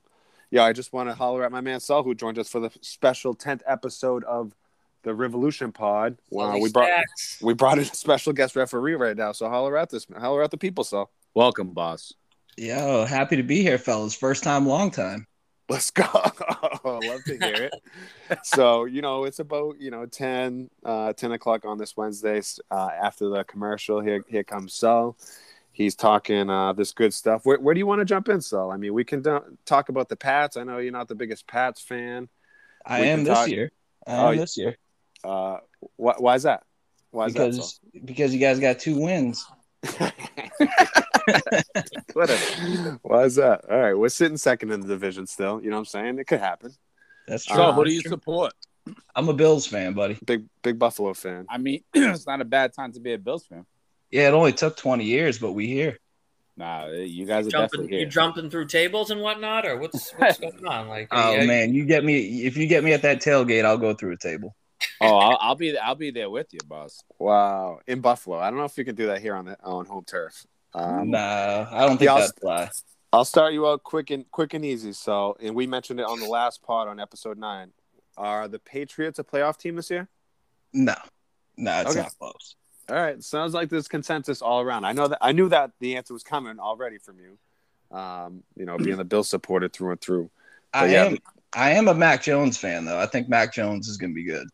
yeah, 0.49 0.63
I 0.63 0.71
just 0.71 0.93
want 0.93 1.09
to 1.09 1.15
holler 1.15 1.43
at 1.43 1.51
my 1.51 1.61
man 1.61 1.79
Saul 1.79 2.03
who 2.03 2.15
joined 2.15 2.39
us 2.39 2.47
for 2.47 2.59
the 2.59 2.71
special 2.81 3.35
10th 3.35 3.61
episode 3.67 4.23
of 4.23 4.55
the 5.03 5.13
Revolution 5.13 5.71
Pod. 5.71 6.17
Wow, 6.29 6.57
we 6.57 6.71
brought 6.71 6.89
we 7.41 7.53
brought 7.53 7.79
in 7.79 7.83
a 7.83 7.87
special 7.87 8.31
guest 8.33 8.55
referee 8.55 8.95
right 8.95 9.17
now. 9.17 9.33
So 9.33 9.49
holler 9.49 9.77
at 9.77 9.89
this, 9.89 10.07
holler 10.17 10.41
at 10.41 10.51
the 10.51 10.57
people, 10.57 10.83
Saul. 10.83 11.11
Welcome, 11.35 11.71
boss. 11.71 12.13
Yo, 12.57 13.05
happy 13.05 13.37
to 13.37 13.43
be 13.43 13.63
here, 13.63 13.79
fellas. 13.79 14.13
First 14.13 14.43
time, 14.43 14.67
long 14.67 14.91
time. 14.91 15.25
Let's 15.67 15.89
go. 15.89 16.03
Love 16.83 17.23
to 17.25 17.37
hear 17.41 17.71
it. 17.71 17.73
so, 18.43 18.85
you 18.85 19.01
know, 19.01 19.23
it's 19.23 19.39
about, 19.39 19.81
you 19.81 19.89
know, 19.89 20.05
10, 20.05 20.69
uh, 20.85 21.13
10 21.13 21.31
o'clock 21.31 21.65
on 21.65 21.79
this 21.79 21.97
Wednesday 21.97 22.39
uh, 22.69 22.89
after 23.01 23.29
the 23.29 23.43
commercial. 23.45 23.99
Here, 23.99 24.23
here 24.27 24.43
comes 24.43 24.75
Saul. 24.75 25.17
He's 25.71 25.95
talking 25.95 26.51
uh, 26.51 26.73
this 26.73 26.91
good 26.91 27.15
stuff. 27.15 27.47
Where, 27.47 27.59
where 27.59 27.73
do 27.73 27.79
you 27.79 27.87
want 27.87 28.01
to 28.01 28.05
jump 28.05 28.29
in, 28.29 28.39
Saul? 28.39 28.71
I 28.71 28.77
mean, 28.77 28.93
we 28.93 29.03
can 29.03 29.23
do- 29.23 29.57
talk 29.65 29.89
about 29.89 30.09
the 30.09 30.15
Pats. 30.15 30.55
I 30.55 30.63
know 30.63 30.77
you're 30.77 30.91
not 30.91 31.07
the 31.07 31.15
biggest 31.15 31.47
Pats 31.47 31.81
fan. 31.81 32.29
I 32.85 33.01
we 33.01 33.07
am 33.07 33.23
this 33.23 33.33
talk- 33.33 33.49
year. 33.49 33.71
I 34.05 34.11
am 34.11 34.19
oh, 34.19 34.35
this 34.35 34.55
year. 34.55 34.77
Uh, 35.23 35.57
wh- 35.97 36.21
why 36.21 36.35
is 36.35 36.43
that? 36.43 36.61
Why 37.09 37.25
is 37.25 37.33
because, 37.33 37.79
that, 37.91 38.05
Because 38.05 38.35
you 38.35 38.39
guys 38.39 38.59
got 38.59 38.77
two 38.77 38.99
wins. 38.99 39.47
Whatever. 42.13 42.99
Why 43.01 43.23
is 43.23 43.35
that? 43.35 43.65
All 43.69 43.79
right, 43.79 43.93
we're 43.93 44.09
sitting 44.09 44.37
second 44.37 44.71
in 44.71 44.81
the 44.81 44.87
division 44.87 45.27
still. 45.27 45.61
You 45.61 45.69
know 45.69 45.77
what 45.77 45.81
I'm 45.81 45.85
saying? 45.85 46.19
It 46.19 46.27
could 46.27 46.39
happen. 46.39 46.71
That's 47.27 47.45
true. 47.45 47.55
So, 47.55 47.71
who 47.71 47.85
do 47.85 47.91
you 47.91 48.01
support? 48.01 48.53
I'm 49.15 49.29
a 49.29 49.33
Bills 49.33 49.65
fan, 49.65 49.93
buddy. 49.93 50.17
Big 50.25 50.45
big 50.61 50.77
Buffalo 50.77 51.13
fan. 51.13 51.45
I 51.49 51.57
mean, 51.57 51.83
it's 51.93 52.27
not 52.27 52.41
a 52.41 52.45
bad 52.45 52.73
time 52.73 52.91
to 52.93 52.99
be 52.99 53.13
a 53.13 53.17
Bills 53.17 53.45
fan. 53.45 53.65
Yeah, 54.11 54.27
it 54.27 54.33
only 54.33 54.53
took 54.53 54.77
20 54.77 55.05
years, 55.05 55.39
but 55.39 55.53
we 55.53 55.67
here. 55.67 55.97
Nah, 56.55 56.85
you 56.87 57.25
guys 57.25 57.47
are 57.47 57.49
jumping, 57.49 57.67
definitely 57.67 57.87
here. 57.87 57.99
You 58.01 58.05
jumping 58.05 58.49
through 58.51 58.67
tables 58.67 59.09
and 59.09 59.21
whatnot, 59.21 59.65
or 59.65 59.77
what's 59.77 60.11
what's 60.11 60.37
going 60.39 60.65
on? 60.67 60.87
Like, 60.87 61.07
oh 61.11 61.35
you, 61.35 61.47
man, 61.47 61.73
you 61.73 61.85
get 61.85 62.03
me 62.03 62.45
if 62.45 62.57
you 62.57 62.67
get 62.67 62.83
me 62.83 62.93
at 62.93 63.01
that 63.01 63.21
tailgate, 63.21 63.65
I'll 63.65 63.77
go 63.77 63.93
through 63.93 64.13
a 64.13 64.17
table. 64.17 64.55
oh, 65.01 65.17
I'll, 65.17 65.37
I'll, 65.41 65.55
be 65.55 65.77
I'll 65.77 65.95
be 65.95 66.11
there 66.11 66.29
with 66.29 66.47
you, 66.51 66.59
boss. 66.67 67.03
Wow, 67.17 67.79
in 67.87 68.01
Buffalo. 68.01 68.37
I 68.37 68.49
don't 68.49 68.59
know 68.59 68.65
if 68.65 68.77
you 68.77 68.85
can 68.85 68.95
do 68.95 69.07
that 69.07 69.21
here 69.21 69.33
on 69.33 69.45
the 69.45 69.57
on 69.63 69.85
home 69.85 70.03
turf. 70.05 70.45
Um, 70.75 71.11
no, 71.11 71.67
I 71.71 71.85
don't 71.85 71.97
think 71.97 72.09
yeah, 72.09 72.19
that's 72.19 72.31
fly. 72.39 72.69
I'll 73.11 73.25
start 73.25 73.53
you 73.53 73.67
out 73.67 73.83
quick 73.83 74.09
and 74.09 74.29
quick 74.31 74.53
and 74.53 74.65
easy. 74.65 74.93
So, 74.93 75.37
and 75.39 75.53
we 75.53 75.67
mentioned 75.67 75.99
it 75.99 76.05
on 76.05 76.19
the 76.19 76.27
last 76.27 76.63
pod 76.63 76.87
on 76.87 76.99
episode 76.99 77.37
nine. 77.37 77.71
Are 78.17 78.47
the 78.47 78.59
Patriots 78.59 79.19
a 79.19 79.23
playoff 79.23 79.57
team 79.57 79.75
this 79.75 79.89
year? 79.89 80.07
No, 80.73 80.95
no, 81.57 81.81
it's 81.81 81.91
okay. 81.91 82.01
not 82.01 82.13
close. 82.17 82.55
All 82.89 82.95
right, 82.95 83.23
sounds 83.23 83.53
like 83.53 83.69
there's 83.69 83.87
consensus 83.87 84.41
all 84.41 84.61
around. 84.61 84.85
I 84.85 84.91
know 84.91 85.07
that 85.07 85.19
I 85.21 85.31
knew 85.31 85.49
that 85.49 85.71
the 85.79 85.95
answer 85.95 86.13
was 86.13 86.23
coming 86.23 86.59
already 86.59 86.97
from 86.97 87.17
you. 87.19 87.97
Um, 87.97 88.43
you 88.55 88.65
know, 88.65 88.77
being 88.77 88.97
the 88.97 89.05
Bill 89.05 89.23
supporter 89.23 89.69
through 89.69 89.91
and 89.91 90.01
through. 90.01 90.29
But 90.73 90.83
I 90.83 90.87
yeah, 90.87 91.05
am. 91.05 91.17
I 91.55 91.71
am 91.71 91.87
a 91.87 91.93
Mac 91.93 92.23
Jones 92.23 92.57
fan, 92.57 92.85
though. 92.85 92.99
I 92.99 93.05
think 93.05 93.29
Mac 93.29 93.53
Jones 93.53 93.87
is 93.87 93.97
going 93.97 94.09
to 94.09 94.15
be 94.15 94.23
good. 94.23 94.47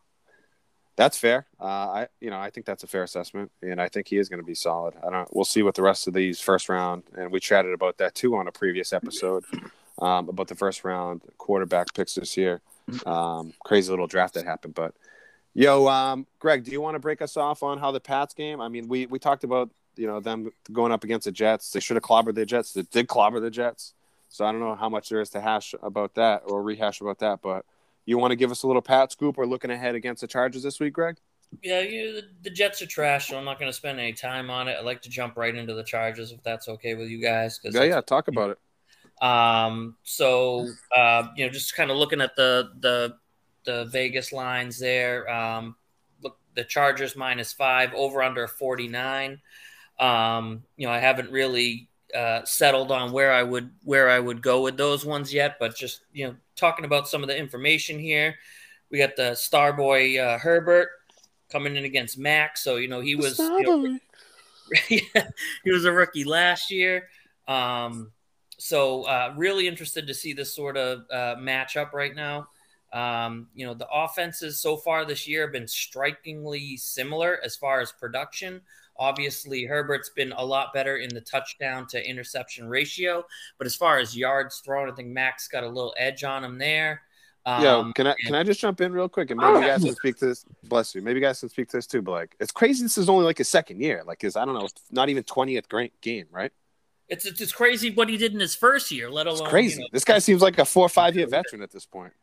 That's 1.00 1.18
fair. 1.18 1.46
Uh, 1.62 1.64
I 1.64 2.08
you 2.20 2.30
know 2.30 2.38
I 2.38 2.50
think 2.50 2.66
that's 2.66 2.84
a 2.84 2.88
fair 2.88 3.04
assessment, 3.04 3.54
and 3.62 3.80
I 3.80 3.88
think 3.88 4.10
he 4.10 4.18
is 4.18 4.28
going 4.28 4.42
to 4.42 4.46
be 4.46 4.54
solid. 4.54 4.96
I 5.02 5.10
don't. 5.10 5.34
We'll 5.34 5.46
see 5.46 5.64
what 5.64 5.76
the 5.76 5.82
rest 5.82 6.10
of 6.10 6.14
these 6.14 6.42
first 6.42 6.68
round, 6.68 7.04
and 7.18 7.32
we 7.32 7.40
chatted 7.40 7.74
about 7.74 8.00
that 8.00 8.16
too 8.16 8.36
on 8.36 8.50
a 8.50 8.52
previous 8.52 8.92
episode 8.92 9.46
um, 10.02 10.28
about 10.28 10.50
the 10.50 10.56
first 10.56 10.84
round 10.84 11.22
quarterback 11.38 11.94
picks 11.94 12.16
this 12.16 12.36
year. 12.36 12.60
Um, 13.06 13.54
crazy 13.64 13.90
little 13.90 14.08
draft 14.08 14.34
that 14.34 14.44
happened, 14.44 14.76
but 14.76 14.94
yo, 15.54 15.88
um, 15.88 16.28
Greg, 16.38 16.66
do 16.66 16.72
you 16.72 16.82
want 16.82 16.96
to 16.96 17.00
break 17.00 17.22
us 17.22 17.38
off 17.38 17.64
on 17.64 17.78
how 17.78 17.92
the 17.92 18.02
Pats 18.02 18.34
game? 18.34 18.60
I 18.60 18.68
mean, 18.68 18.90
we 18.90 19.06
we 19.06 19.20
talked 19.20 19.46
about 19.46 19.70
you 19.96 20.06
know 20.06 20.20
them 20.20 20.52
going 20.70 20.92
up 20.92 21.06
against 21.06 21.24
the 21.24 21.32
Jets. 21.32 21.72
They 21.72 21.80
should 21.80 21.96
have 21.96 22.04
clobbered 22.04 22.36
the 22.36 22.46
Jets. 22.46 22.74
They 22.74 22.82
did 22.82 23.08
clobber 23.08 23.40
the 23.40 23.50
Jets. 23.50 23.94
So 24.28 24.44
I 24.44 24.52
don't 24.52 24.60
know 24.60 24.76
how 24.76 24.90
much 24.90 25.08
there 25.08 25.22
is 25.22 25.30
to 25.30 25.40
hash 25.40 25.74
about 25.82 26.16
that 26.16 26.42
or 26.46 26.62
rehash 26.62 27.00
about 27.00 27.20
that, 27.20 27.40
but 27.42 27.64
you 28.10 28.18
want 28.18 28.32
to 28.32 28.36
give 28.36 28.52
us 28.52 28.64
a 28.64 28.68
little 28.68 28.82
pat 28.82 29.12
scoop 29.12 29.38
or 29.38 29.46
looking 29.46 29.72
ahead 29.72 29.96
against 29.96 30.22
the 30.22 30.28
Chargers 30.28 30.64
this 30.64 30.80
week, 30.80 30.94
Greg? 30.94 31.18
Yeah, 31.64 31.82
you, 31.82 32.14
the, 32.14 32.24
the 32.44 32.50
Jets 32.50 32.82
are 32.82 32.88
trash, 32.88 33.30
so 33.30 33.38
I'm 33.38 33.46
not 33.46 33.60
going 33.60 33.70
to 33.70 33.76
spend 33.76 34.00
any 34.00 34.14
time 34.14 34.50
on 34.50 34.68
it. 34.68 34.78
I'd 34.78 34.86
like 34.86 35.02
to 35.04 35.10
jump 35.10 35.38
right 35.38 35.54
into 35.54 35.74
the 35.74 35.84
Chargers 35.84 36.32
if 36.32 36.42
that's 36.44 36.68
okay 36.68 36.96
with 36.96 37.10
you 37.10 37.22
guys. 37.22 37.60
Yeah, 37.64 37.84
yeah, 37.84 38.02
talk 38.02 38.28
about 38.28 38.52
it. 38.52 39.24
Um, 39.24 39.96
so 40.04 40.68
uh, 40.96 41.28
you 41.36 41.46
know, 41.46 41.52
just 41.52 41.76
kind 41.76 41.92
of 41.92 41.98
looking 41.98 42.22
at 42.22 42.36
the 42.36 42.72
the 42.80 43.16
the 43.66 43.86
Vegas 43.86 44.32
lines 44.32 44.80
there. 44.80 45.30
Um, 45.30 45.76
look, 46.22 46.38
the 46.56 46.64
Chargers 46.64 47.16
minus 47.16 47.52
five, 47.52 47.94
over 47.94 48.24
under 48.24 48.48
49. 48.48 49.42
Um, 50.00 50.64
you 50.78 50.88
know, 50.88 50.94
I 50.94 51.00
haven't 51.00 51.32
really 51.32 51.90
uh, 52.16 52.44
settled 52.46 52.92
on 52.92 53.12
where 53.12 53.32
I 53.32 53.44
would 53.44 53.72
where 53.84 54.10
I 54.10 54.20
would 54.20 54.42
go 54.42 54.62
with 54.62 54.78
those 54.78 55.06
ones 55.06 55.34
yet, 55.34 55.58
but 55.60 55.76
just 55.76 56.02
you 56.14 56.28
know, 56.28 56.36
talking 56.60 56.86
about 56.86 57.08
some 57.08 57.24
of 57.24 57.30
the 57.30 57.38
information 57.38 58.00
here. 58.00 58.36
We 58.92 58.98
got 58.98 59.16
the 59.16 59.32
Starboy 59.32 60.20
uh, 60.20 60.38
Herbert 60.40 60.90
coming 61.52 61.76
in 61.76 61.86
against 61.86 62.18
Max, 62.18 62.64
so 62.64 62.76
you 62.78 62.88
know 62.88 63.02
he 63.02 63.16
was 63.16 63.40
you 63.40 63.62
know, 63.64 64.00
he 64.88 65.72
was 65.72 65.86
a 65.86 65.92
rookie 65.92 66.24
last 66.24 66.72
year. 66.72 67.10
Um, 67.48 68.12
so 68.58 69.04
uh, 69.04 69.34
really 69.38 69.68
interested 69.68 70.06
to 70.08 70.14
see 70.14 70.34
this 70.34 70.54
sort 70.54 70.78
of 70.78 71.06
uh, 71.12 71.36
matchup 71.40 71.94
right 71.94 72.14
now. 72.14 72.50
Um, 72.92 73.48
you 73.54 73.66
know, 73.66 73.74
the 73.74 73.88
offenses 73.92 74.60
so 74.60 74.78
far 74.78 75.06
this 75.06 75.28
year 75.28 75.44
have 75.44 75.52
been 75.52 75.68
strikingly 75.68 76.78
similar 76.78 77.40
as 77.44 77.56
far 77.56 77.82
as 77.82 77.92
production. 77.92 78.62
Obviously, 78.98 79.66
Herbert's 79.66 80.10
been 80.10 80.34
a 80.34 80.44
lot 80.44 80.74
better 80.74 80.98
in 80.98 81.10
the 81.14 81.22
touchdown 81.22 81.88
to 81.88 82.10
interception 82.10 82.68
ratio, 82.68 83.24
but 83.58 83.68
as 83.68 83.76
far 83.76 84.00
as 84.00 84.18
yards 84.18 84.60
thrown, 84.60 84.90
I 84.90 84.94
think 84.94 85.10
Max 85.10 85.48
got 85.48 85.64
a 85.64 85.68
little 85.68 85.94
edge 85.98 86.24
on 86.24 86.44
him 86.44 86.58
there. 86.58 87.02
Um, 87.46 87.64
Yo, 87.64 87.94
can 87.94 88.08
I 88.08 88.16
can 88.26 88.36
I 88.36 88.44
just 88.44 88.60
jump 88.60 88.82
in 88.82 88.92
real 88.92 89.08
quick 89.08 89.32
and 89.32 89.40
maybe 89.40 89.60
you 89.60 89.66
guys 89.66 89.84
can 89.84 89.96
speak 89.96 90.18
to 90.18 90.26
this? 90.26 90.46
Bless 90.66 90.94
you. 90.94 91.02
Maybe 91.02 91.20
you 91.20 91.26
guys 91.26 91.40
can 91.40 91.50
speak 91.50 91.70
to 91.70 91.78
this 91.78 91.88
too. 91.88 92.02
But 92.02 92.12
like, 92.12 92.36
it's 92.40 92.52
crazy. 92.52 92.84
This 92.84 92.98
is 92.98 93.08
only 93.08 93.24
like 93.24 93.38
his 93.38 93.48
second 93.48 93.82
year. 93.82 94.04
Like, 94.06 94.24
is 94.24 94.36
I 94.36 94.44
don't 94.44 94.56
know, 94.56 94.68
not 94.92 95.10
even 95.10 95.24
twentieth 95.24 95.68
game, 96.02 96.26
right? 96.32 96.52
It's, 97.08 97.26
it's 97.26 97.40
it's 97.40 97.52
crazy 97.52 97.92
what 97.92 98.10
he 98.10 98.18
did 98.18 98.34
in 98.34 98.40
his 98.40 98.56
first 98.56 98.92
year. 98.92 99.10
Let 99.10 99.26
alone 99.26 99.42
it's 99.42 99.50
crazy. 99.50 99.76
You 99.76 99.82
know, 99.82 99.88
this 99.94 100.04
guy 100.04 100.20
seems 100.20 100.42
like 100.42 100.60
a 100.60 100.66
four 100.66 100.86
or 100.86 100.90
five 100.90 101.16
year 101.16 101.28
veteran 101.28 101.62
at 101.62 101.72
this 101.72 101.86
point. 101.86 102.14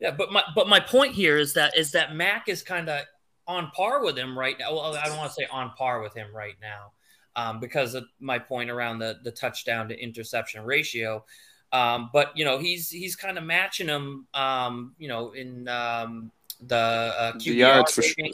Yeah, 0.00 0.12
but 0.12 0.32
my 0.32 0.42
but 0.54 0.68
my 0.68 0.80
point 0.80 1.14
here 1.14 1.36
is 1.36 1.52
that 1.54 1.76
is 1.76 1.92
that 1.92 2.14
Mac 2.14 2.48
is 2.48 2.62
kind 2.62 2.88
of 2.88 3.04
on 3.46 3.70
par 3.72 4.02
with 4.02 4.16
him 4.16 4.38
right 4.38 4.56
now. 4.58 4.72
Well, 4.72 4.96
I 4.96 5.06
don't 5.06 5.18
want 5.18 5.30
to 5.30 5.34
say 5.34 5.46
on 5.50 5.72
par 5.76 6.00
with 6.00 6.14
him 6.14 6.34
right 6.34 6.56
now, 6.60 6.92
um, 7.36 7.60
because 7.60 7.94
of 7.94 8.04
my 8.18 8.38
point 8.38 8.70
around 8.70 8.98
the 8.98 9.18
the 9.22 9.30
touchdown 9.30 9.88
to 9.88 9.98
interception 9.98 10.64
ratio. 10.64 11.24
Um, 11.72 12.10
but 12.12 12.36
you 12.36 12.44
know 12.44 12.58
he's 12.58 12.88
he's 12.90 13.14
kind 13.14 13.38
of 13.38 13.44
matching 13.44 13.88
him. 13.88 14.26
Um, 14.32 14.94
you 14.98 15.08
know 15.08 15.32
in 15.32 15.68
um, 15.68 16.30
the, 16.66 16.76
uh, 16.76 17.32
the 17.38 17.52
yards 17.52 17.92
for 17.92 18.02
sure. 18.02 18.26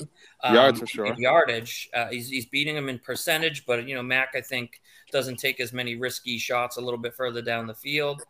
Um, 0.42 0.54
yards 0.54 0.80
for 0.80 0.86
sure. 0.86 1.14
Yardage. 1.18 1.88
Uh, 1.94 2.08
he's 2.08 2.28
he's 2.28 2.46
beating 2.46 2.76
him 2.76 2.88
in 2.88 2.98
percentage, 2.98 3.66
but 3.66 3.86
you 3.88 3.94
know 3.94 4.02
Mac 4.02 4.34
I 4.34 4.40
think 4.40 4.80
doesn't 5.12 5.36
take 5.36 5.60
as 5.60 5.72
many 5.72 5.96
risky 5.96 6.38
shots 6.38 6.76
a 6.76 6.80
little 6.80 6.98
bit 6.98 7.14
further 7.14 7.42
down 7.42 7.66
the 7.66 7.74
field. 7.74 8.22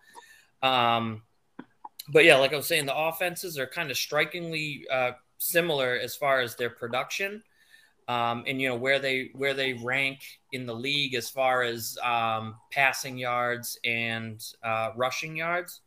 Um, 0.62 1.22
but 2.08 2.24
yeah, 2.24 2.36
like 2.36 2.52
I 2.52 2.56
was 2.56 2.66
saying, 2.66 2.86
the 2.86 2.96
offenses 2.96 3.58
are 3.58 3.66
kind 3.66 3.90
of 3.90 3.96
strikingly 3.96 4.86
uh, 4.92 5.12
similar 5.38 5.98
as 5.98 6.14
far 6.14 6.40
as 6.40 6.54
their 6.54 6.70
production, 6.70 7.42
um, 8.08 8.44
and 8.46 8.60
you 8.60 8.68
know 8.68 8.76
where 8.76 8.98
they 8.98 9.30
where 9.34 9.54
they 9.54 9.74
rank 9.74 10.20
in 10.52 10.66
the 10.66 10.74
league 10.74 11.14
as 11.14 11.28
far 11.28 11.62
as 11.62 11.98
um, 12.02 12.56
passing 12.70 13.18
yards 13.18 13.78
and 13.84 14.44
uh, 14.62 14.90
rushing 14.96 15.36
yards. 15.36 15.80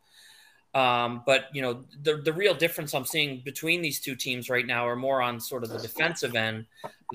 Um, 0.75 1.23
but 1.25 1.45
you 1.53 1.61
know 1.61 1.85
the 2.03 2.17
the 2.17 2.33
real 2.33 2.53
difference 2.53 2.93
I'm 2.93 3.05
seeing 3.05 3.41
between 3.43 3.81
these 3.81 3.99
two 3.99 4.15
teams 4.15 4.49
right 4.49 4.67
now 4.67 4.87
are 4.87 4.95
more 4.95 5.21
on 5.21 5.39
sort 5.39 5.63
of 5.63 5.69
the 5.69 5.79
defensive 5.79 6.35
end, 6.35 6.65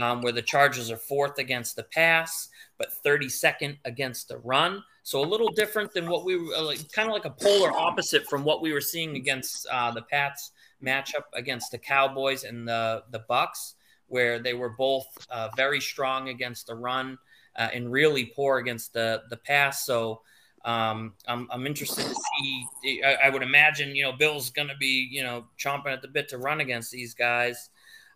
um, 0.01 0.23
where 0.23 0.33
the 0.33 0.43
Chargers 0.43 0.91
are 0.91 0.97
fourth 0.97 1.39
against 1.39 1.77
the 1.77 1.85
pass, 1.85 2.49
but 2.79 2.89
32nd 3.05 3.79
against 3.85 4.29
the 4.29 4.39
run. 4.39 4.83
So 5.05 5.21
a 5.21 5.29
little 5.29 5.51
different 5.51 5.93
than 5.93 6.09
what 6.09 6.25
we 6.25 6.37
were 6.37 6.59
like, 6.63 6.91
kind 6.91 7.09
of 7.09 7.13
like 7.13 7.27
a 7.27 7.31
polar 7.31 7.71
opposite 7.71 8.27
from 8.27 8.43
what 8.43 8.63
we 8.63 8.73
were 8.73 8.81
seeing 8.81 9.17
against 9.17 9.67
uh, 9.71 9.91
the 9.91 10.01
Pats 10.01 10.51
matchup 10.83 11.25
against 11.35 11.71
the 11.71 11.79
Cowboys 11.79 12.45
and 12.45 12.67
the 12.67 13.05
the 13.11 13.21
Bucs, 13.29 13.75
where 14.09 14.39
they 14.39 14.55
were 14.55 14.71
both 14.71 15.07
uh, 15.31 15.51
very 15.57 15.81
strong 15.81 16.31
against 16.31 16.67
the 16.67 16.75
run 16.75 17.19
uh, 17.57 17.69
and 17.75 17.93
really 17.93 18.33
poor 18.35 18.59
against 18.59 18.95
the 18.95 19.23
the 19.29 19.37
pass. 19.37 19.85
So 19.85 20.23
um, 20.65 21.13
I'm, 21.29 21.49
I'm 21.51 21.67
interested 21.67 22.07
to 22.07 22.15
see. 22.15 23.03
I, 23.05 23.27
I 23.27 23.29
would 23.29 23.43
imagine, 23.43 23.95
you 23.95 24.05
know, 24.05 24.13
Bill's 24.13 24.49
going 24.49 24.69
to 24.69 24.77
be, 24.81 25.07
you 25.11 25.23
know, 25.23 25.45
chomping 25.59 25.93
at 25.93 26.01
the 26.01 26.09
bit 26.09 26.31
to 26.31 26.39
run 26.39 26.61
against 26.61 26.91
these 26.91 27.13
guys. 27.13 27.69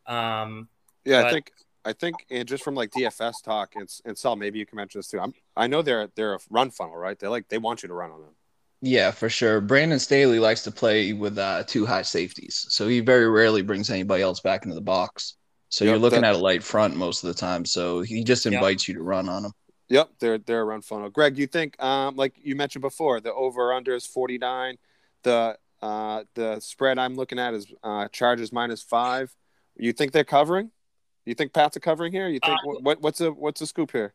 Um, 0.06 0.68
yeah, 1.04 1.20
but, 1.20 1.26
I 1.26 1.32
think 1.32 1.52
I 1.84 1.92
think 1.92 2.16
and 2.30 2.46
just 2.46 2.64
from 2.64 2.74
like 2.74 2.90
DFS 2.90 3.42
talk 3.42 3.74
and 3.76 3.88
and 4.04 4.16
Sal, 4.16 4.36
maybe 4.36 4.58
you 4.58 4.66
can 4.66 4.76
mention 4.76 4.98
this 4.98 5.08
too. 5.08 5.20
I'm, 5.20 5.32
I 5.56 5.66
know 5.66 5.82
they're 5.82 6.08
they're 6.14 6.34
a 6.34 6.38
run 6.50 6.70
funnel, 6.70 6.96
right? 6.96 7.18
They 7.18 7.28
like 7.28 7.48
they 7.48 7.58
want 7.58 7.82
you 7.82 7.88
to 7.88 7.94
run 7.94 8.10
on 8.10 8.20
them. 8.20 8.34
Yeah, 8.80 9.10
for 9.10 9.28
sure. 9.28 9.60
Brandon 9.60 9.98
Staley 9.98 10.38
likes 10.38 10.62
to 10.62 10.70
play 10.70 11.12
with 11.12 11.36
uh, 11.36 11.64
two 11.66 11.84
high 11.84 12.02
safeties, 12.02 12.66
so 12.68 12.86
he 12.86 13.00
very 13.00 13.28
rarely 13.28 13.62
brings 13.62 13.90
anybody 13.90 14.22
else 14.22 14.40
back 14.40 14.64
into 14.64 14.74
the 14.74 14.80
box. 14.80 15.34
So 15.70 15.84
yep, 15.84 15.92
you're 15.92 15.98
looking 15.98 16.24
at 16.24 16.34
a 16.34 16.38
light 16.38 16.62
front 16.62 16.96
most 16.96 17.24
of 17.24 17.28
the 17.28 17.34
time. 17.34 17.64
So 17.64 18.00
he 18.00 18.24
just 18.24 18.46
invites 18.46 18.88
yep. 18.88 18.94
you 18.94 19.00
to 19.00 19.02
run 19.02 19.28
on 19.28 19.44
him. 19.44 19.52
Yep, 19.88 20.10
they're 20.20 20.38
they're 20.38 20.60
a 20.60 20.64
run 20.64 20.82
funnel. 20.82 21.10
Greg, 21.10 21.38
you 21.38 21.46
think 21.46 21.82
um, 21.82 22.16
like 22.16 22.34
you 22.42 22.54
mentioned 22.54 22.82
before, 22.82 23.20
the 23.20 23.32
over 23.32 23.72
under 23.72 23.94
is 23.94 24.06
49. 24.06 24.76
The 25.22 25.58
uh, 25.82 26.24
the 26.34 26.60
spread 26.60 26.98
I'm 26.98 27.14
looking 27.16 27.38
at 27.38 27.54
is 27.54 27.66
uh, 27.82 28.08
Chargers 28.08 28.52
minus 28.52 28.82
five. 28.82 29.34
You 29.76 29.92
think 29.92 30.12
they're 30.12 30.24
covering? 30.24 30.70
You 31.24 31.34
think 31.34 31.52
Pat's 31.52 31.76
are 31.76 31.80
covering 31.80 32.12
here? 32.12 32.28
You 32.28 32.40
think 32.44 32.58
uh, 32.58 32.80
what 32.80 33.02
what's 33.02 33.20
a 33.20 33.30
what's 33.30 33.60
a 33.60 33.66
scoop 33.66 33.92
here? 33.92 34.14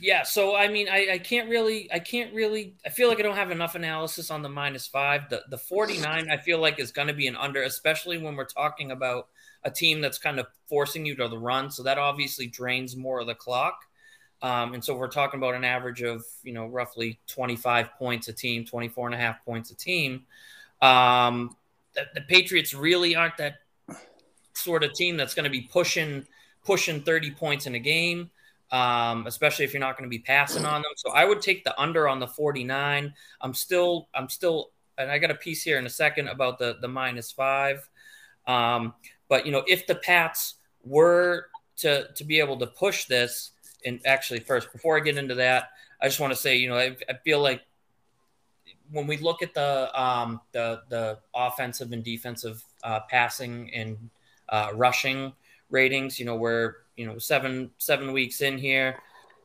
Yeah, 0.00 0.22
so 0.22 0.54
I 0.54 0.68
mean, 0.68 0.88
I, 0.88 1.12
I 1.12 1.18
can't 1.18 1.48
really, 1.48 1.90
I 1.90 1.98
can't 1.98 2.34
really, 2.34 2.74
I 2.84 2.90
feel 2.90 3.08
like 3.08 3.18
I 3.18 3.22
don't 3.22 3.36
have 3.36 3.50
enough 3.50 3.74
analysis 3.74 4.30
on 4.30 4.42
the 4.42 4.50
minus 4.50 4.86
five. 4.86 5.30
The 5.30 5.42
the 5.48 5.58
49, 5.58 6.30
I 6.30 6.36
feel 6.36 6.58
like 6.58 6.78
is 6.78 6.92
going 6.92 7.08
to 7.08 7.14
be 7.14 7.26
an 7.26 7.36
under, 7.36 7.62
especially 7.62 8.18
when 8.18 8.36
we're 8.36 8.44
talking 8.44 8.90
about 8.90 9.28
a 9.64 9.70
team 9.70 10.00
that's 10.00 10.18
kind 10.18 10.38
of 10.38 10.46
forcing 10.68 11.06
you 11.06 11.16
to 11.16 11.28
the 11.28 11.38
run. 11.38 11.70
So 11.70 11.82
that 11.84 11.98
obviously 11.98 12.46
drains 12.46 12.96
more 12.96 13.20
of 13.20 13.26
the 13.26 13.34
clock. 13.34 13.80
Um, 14.42 14.74
and 14.74 14.84
so 14.84 14.94
we're 14.94 15.08
talking 15.08 15.40
about 15.40 15.54
an 15.54 15.64
average 15.64 16.02
of, 16.02 16.24
you 16.42 16.52
know, 16.52 16.66
roughly 16.66 17.18
25 17.26 17.94
points 17.94 18.28
a 18.28 18.32
team, 18.32 18.64
24 18.64 19.08
and 19.08 19.14
a 19.14 19.18
half 19.18 19.44
points 19.44 19.70
a 19.70 19.74
team. 19.74 20.24
Um, 20.82 21.56
the, 21.94 22.02
the 22.14 22.20
Patriots 22.20 22.74
really 22.74 23.16
aren't 23.16 23.38
that 23.38 23.60
sort 24.56 24.84
of 24.84 24.92
team 24.92 25.16
that's 25.16 25.34
going 25.34 25.44
to 25.44 25.50
be 25.50 25.62
pushing, 25.62 26.26
pushing 26.64 27.02
30 27.02 27.32
points 27.32 27.66
in 27.66 27.74
a 27.74 27.80
game. 27.80 28.30
Um, 28.72 29.28
especially 29.28 29.64
if 29.64 29.72
you're 29.72 29.80
not 29.80 29.96
going 29.96 30.10
to 30.10 30.14
be 30.16 30.18
passing 30.18 30.64
on 30.64 30.82
them. 30.82 30.90
So 30.96 31.12
I 31.12 31.24
would 31.24 31.40
take 31.40 31.62
the 31.62 31.80
under 31.80 32.08
on 32.08 32.18
the 32.18 32.26
49. 32.26 33.14
I'm 33.40 33.54
still, 33.54 34.08
I'm 34.12 34.28
still, 34.28 34.70
and 34.98 35.08
I 35.08 35.18
got 35.18 35.30
a 35.30 35.36
piece 35.36 35.62
here 35.62 35.78
in 35.78 35.86
a 35.86 35.90
second 35.90 36.26
about 36.26 36.58
the 36.58 36.76
the 36.80 36.88
minus 36.88 37.30
five. 37.30 37.88
Um, 38.48 38.94
but 39.28 39.46
you 39.46 39.52
know, 39.52 39.62
if 39.68 39.86
the 39.86 39.94
Pats 39.94 40.54
were 40.84 41.46
to 41.78 42.08
to 42.12 42.24
be 42.24 42.40
able 42.40 42.58
to 42.58 42.66
push 42.66 43.04
this, 43.04 43.52
and 43.84 44.00
actually 44.04 44.40
first 44.40 44.72
before 44.72 44.96
I 44.96 45.00
get 45.00 45.16
into 45.16 45.36
that, 45.36 45.70
I 46.00 46.06
just 46.06 46.20
want 46.20 46.32
to 46.32 46.38
say, 46.38 46.56
you 46.56 46.68
know, 46.68 46.76
I, 46.76 46.96
I 47.08 47.14
feel 47.24 47.40
like 47.40 47.62
when 48.90 49.06
we 49.06 49.16
look 49.16 49.42
at 49.42 49.54
the 49.54 49.90
um, 50.00 50.40
the 50.52 50.82
the 50.88 51.18
offensive 51.34 51.92
and 51.92 52.04
defensive 52.04 52.62
uh, 52.84 53.00
passing 53.10 53.70
and 53.74 54.10
uh, 54.48 54.70
rushing 54.74 55.32
ratings, 55.70 56.18
you 56.18 56.26
know, 56.26 56.36
we're 56.36 56.74
you 56.96 57.06
know 57.06 57.18
seven 57.18 57.70
seven 57.78 58.12
weeks 58.12 58.40
in 58.40 58.58
here, 58.58 58.96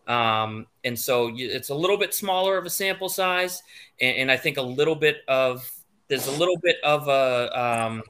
um, 0.08 0.68
and 0.84 0.98
so 0.98 1.28
you, 1.28 1.50
it's 1.50 1.70
a 1.70 1.76
little 1.76 1.98
bit 1.98 2.14
smaller 2.14 2.58
of 2.58 2.66
a 2.66 2.70
sample 2.70 3.10
size, 3.10 3.62
and, 4.00 4.18
and, 4.18 4.32
I 4.32 4.38
think 4.38 4.58
a 4.58 4.62
little 4.62 4.96
bit 4.96 5.18
of 5.28 5.70
there's 6.08 6.28
a 6.28 6.32
little 6.32 6.58
bit 6.58 6.78
of 6.84 7.08
a 7.08 7.60
um, 7.60 8.04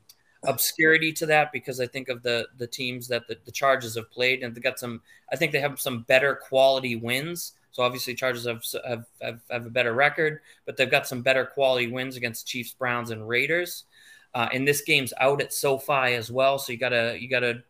obscurity 0.44 1.14
to 1.14 1.26
that 1.28 1.52
because 1.52 1.80
I 1.80 1.88
think 1.88 2.10
of 2.10 2.24
the 2.24 2.48
the 2.58 2.68
teams 2.68 3.08
that 3.08 3.28
the, 3.28 3.38
the 3.46 3.96
have 3.96 4.12
played 4.12 4.44
and 4.44 4.56
they 4.56 4.62
got 4.62 4.80
some. 4.80 5.02
I 5.32 5.36
think 5.36 5.52
they 5.52 5.60
have 5.60 5.80
some 5.80 6.02
better 6.04 6.36
quality 6.36 6.96
wins. 6.96 7.54
So 7.72 7.84
obviously, 7.84 8.16
Chargers 8.16 8.46
have, 8.46 8.64
have 8.86 9.06
have, 9.22 9.42
have 9.50 9.66
a 9.66 9.70
better 9.70 9.94
record, 9.94 10.42
but 10.66 10.78
they've 10.78 10.92
got 10.92 11.08
some 11.08 11.22
better 11.22 11.46
quality 11.46 11.88
wins 11.88 12.18
against 12.18 12.48
Chiefs, 12.48 12.74
Browns, 12.74 13.12
and 13.12 13.28
Raiders. 13.28 13.86
Uh, 14.34 14.48
and 14.54 14.68
this 14.68 14.82
game's 14.82 15.14
out 15.20 15.42
at 15.42 15.54
SoFi 15.54 16.16
as 16.16 16.32
well, 16.32 16.58
so 16.58 16.72
you 16.72 16.78
gotta 16.78 17.18
you 17.20 17.28
gotta 17.30 17.64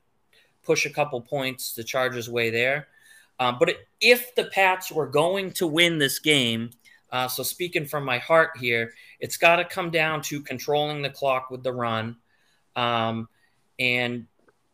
push 0.63 0.85
a 0.85 0.89
couple 0.89 1.19
points 1.21 1.73
the 1.73 1.83
Chargers' 1.83 2.29
way 2.29 2.51
there. 2.51 2.87
Um, 3.39 3.57
but 3.59 3.75
if 3.99 4.35
the 4.35 4.45
Pats 4.45 4.91
were 4.91 5.07
going 5.07 5.51
to 5.53 5.65
win 5.65 5.97
this 5.97 6.19
game, 6.19 6.69
uh, 7.11 7.27
so 7.27 7.43
speaking 7.43 7.87
from 7.87 8.05
my 8.05 8.19
heart 8.19 8.51
here, 8.59 8.93
it's 9.19 9.37
got 9.37 9.55
to 9.55 9.65
come 9.65 9.89
down 9.89 10.21
to 10.23 10.41
controlling 10.41 11.01
the 11.01 11.09
clock 11.09 11.49
with 11.49 11.63
the 11.63 11.73
run. 11.73 12.17
Um, 12.75 13.27
and 13.79 14.27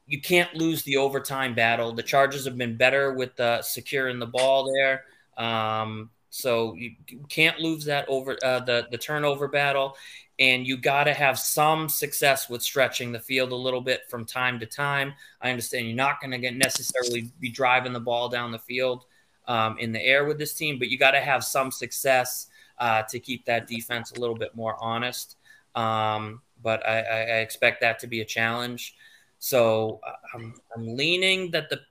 you 0.05 0.19
can't 0.21 0.53
lose 0.55 0.83
the 0.83 0.97
overtime 0.97 1.55
battle. 1.55 1.93
The 1.93 2.03
Chargers 2.03 2.45
have 2.45 2.57
been 2.57 2.75
better 2.75 3.13
with 3.13 3.39
uh, 3.39 3.61
securing 3.61 4.19
the 4.19 4.27
ball 4.27 4.71
there. 4.73 5.05
Um, 5.38 6.09
So 6.29 6.75
you 6.75 6.91
can't 7.29 7.59
lose 7.59 7.85
that 7.85 8.05
over 8.09 8.38
uh, 8.43 8.59
the 8.59 8.88
the 8.91 8.97
turnover 8.97 9.47
battle, 9.47 9.95
and 10.39 10.67
you 10.67 10.77
got 10.77 11.05
to 11.05 11.13
have 11.13 11.39
some 11.39 11.89
success 11.89 12.49
with 12.49 12.61
stretching 12.61 13.11
the 13.11 13.19
field 13.19 13.51
a 13.51 13.55
little 13.55 13.81
bit 13.81 14.01
from 14.09 14.25
time 14.25 14.59
to 14.59 14.65
time. 14.65 15.13
I 15.41 15.49
understand 15.49 15.88
you're 15.88 15.95
not 15.95 16.21
going 16.21 16.31
to 16.31 16.38
get 16.38 16.55
necessarily 16.55 17.31
be 17.39 17.49
driving 17.49 17.93
the 17.93 17.99
ball 17.99 18.29
down 18.29 18.51
the 18.51 18.59
field 18.59 19.05
um, 19.47 19.77
in 19.79 19.91
the 19.91 20.03
air 20.03 20.25
with 20.25 20.38
this 20.38 20.53
team, 20.53 20.77
but 20.77 20.89
you 20.89 20.97
got 20.97 21.11
to 21.11 21.21
have 21.21 21.43
some 21.43 21.71
success 21.71 22.47
uh, 22.77 23.03
to 23.03 23.19
keep 23.19 23.45
that 23.45 23.67
defense 23.67 24.11
a 24.11 24.19
little 24.19 24.35
bit 24.35 24.55
more 24.55 24.77
honest. 24.79 25.38
Um, 25.75 26.41
but 26.61 26.85
I, 26.88 26.99
I, 26.99 27.19
expect 27.39 27.81
that 27.81 27.99
to 27.99 28.07
be 28.07 28.21
a 28.21 28.25
challenge. 28.25 28.95
So 29.38 29.99
uh, 30.05 30.13
I'm, 30.33 30.55
I'm 30.75 30.95
leaning 30.95 31.51
that 31.51 31.69
the 31.69 31.81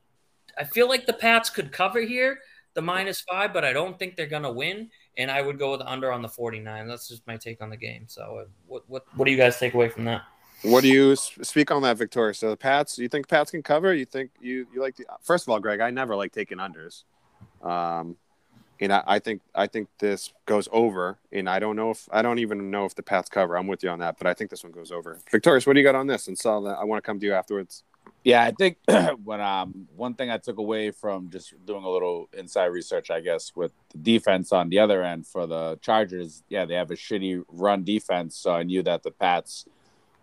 I 0.59 0.65
feel 0.65 0.89
like 0.89 1.07
the 1.07 1.13
Pats 1.13 1.51
could 1.51 1.71
cover 1.71 2.01
here, 2.01 2.39
the 2.75 2.83
minus 2.83 3.21
five, 3.21 3.53
but 3.53 3.65
I 3.65 3.73
don't 3.73 3.99
think 3.99 4.17
they're 4.17 4.27
gonna 4.27 4.53
win. 4.53 4.91
And 5.17 5.31
I 5.31 5.41
would 5.41 5.59
go 5.59 5.73
with 5.73 5.81
under 5.83 6.13
on 6.13 6.23
the 6.23 6.29
49. 6.29 6.89
That's 6.89 7.09
just 7.09 7.27
my 7.27 7.37
take 7.37 7.63
on 7.63 7.71
the 7.71 7.77
game. 7.77 8.05
So 8.07 8.41
uh, 8.43 8.45
what 8.67 8.85
what 8.89 9.05
what 9.17 9.25
do 9.25 9.31
you 9.31 9.37
guys 9.37 9.59
take 9.59 9.75
away 9.75 9.89
from 9.89 10.05
that? 10.05 10.23
What 10.63 10.83
do 10.83 10.89
you 10.89 11.15
speak 11.17 11.71
on 11.71 11.83
that, 11.83 11.97
Victoria? 11.97 12.35
So 12.35 12.51
the 12.51 12.57
Pats, 12.57 12.99
you 12.99 13.09
think 13.09 13.29
Pats 13.29 13.51
can 13.51 13.63
cover? 13.63 13.95
You 13.95 14.05
think 14.05 14.31
you 14.41 14.67
you 14.75 14.81
like 14.81 14.97
the 14.97 15.07
first 15.23 15.45
of 15.45 15.51
all, 15.51 15.61
Greg? 15.61 15.81
I 15.81 15.91
never 15.91 16.17
like 16.17 16.33
taking 16.33 16.59
unders. 16.59 17.05
Um, 17.63 18.17
and 18.81 18.93
I, 18.93 19.03
I, 19.07 19.19
think 19.19 19.41
I 19.55 19.67
think 19.67 19.89
this 19.99 20.33
goes 20.45 20.69
over, 20.71 21.19
and 21.33 21.49
I 21.49 21.59
don't 21.59 21.77
know 21.77 21.91
if 21.91 22.09
I 22.13 22.23
don't 22.23 22.39
even 22.39 22.71
know 22.71 22.85
if 22.85 22.95
the 22.95 23.03
Pats 23.03 23.29
cover. 23.29 23.57
I'm 23.57 23.67
with 23.67 23.83
you 23.83 23.91
on 23.91 23.99
that, 24.01 24.19
but 24.19 24.27
I 24.27 24.35
think 24.35 24.51
this 24.51 24.63
one 24.63 24.73
goes 24.73 24.93
over. 24.93 25.19
Victorious, 25.31 25.67
what 25.67 25.75
do 25.75 25.81
you 25.81 25.87
got 25.87 25.95
on 25.95 26.07
this? 26.07 26.29
And 26.29 26.39
so 26.39 26.67
I 26.67 26.85
want 26.85 27.03
to 27.03 27.07
come 27.07 27.19
to 27.21 27.27
you 27.27 27.33
afterwards. 27.33 27.85
Yeah, 28.27 28.43
I 28.43 28.51
think 28.51 28.79
when 29.25 29.41
um 29.41 29.87
one 29.95 30.15
thing 30.15 30.33
I 30.33 30.39
took 30.39 30.59
away 30.59 30.91
from 30.91 31.31
just 31.31 31.55
doing 31.65 31.85
a 31.85 31.89
little 31.89 32.29
inside 32.33 32.67
research, 32.67 33.09
I 33.09 33.21
guess, 33.21 33.55
with 33.55 33.71
the 33.93 33.99
defense 33.99 34.51
on 34.51 34.69
the 34.69 34.81
other 34.81 35.05
end 35.05 35.29
for 35.29 35.47
the 35.47 35.79
Chargers, 35.81 36.43
yeah, 36.49 36.65
they 36.65 36.75
have 36.75 36.91
a 36.91 36.97
shitty 36.97 37.45
run 37.47 37.85
defense, 37.85 38.37
so 38.37 38.51
I 38.51 38.65
knew 38.65 38.83
that 38.83 39.05
the 39.05 39.13
Pats 39.13 39.67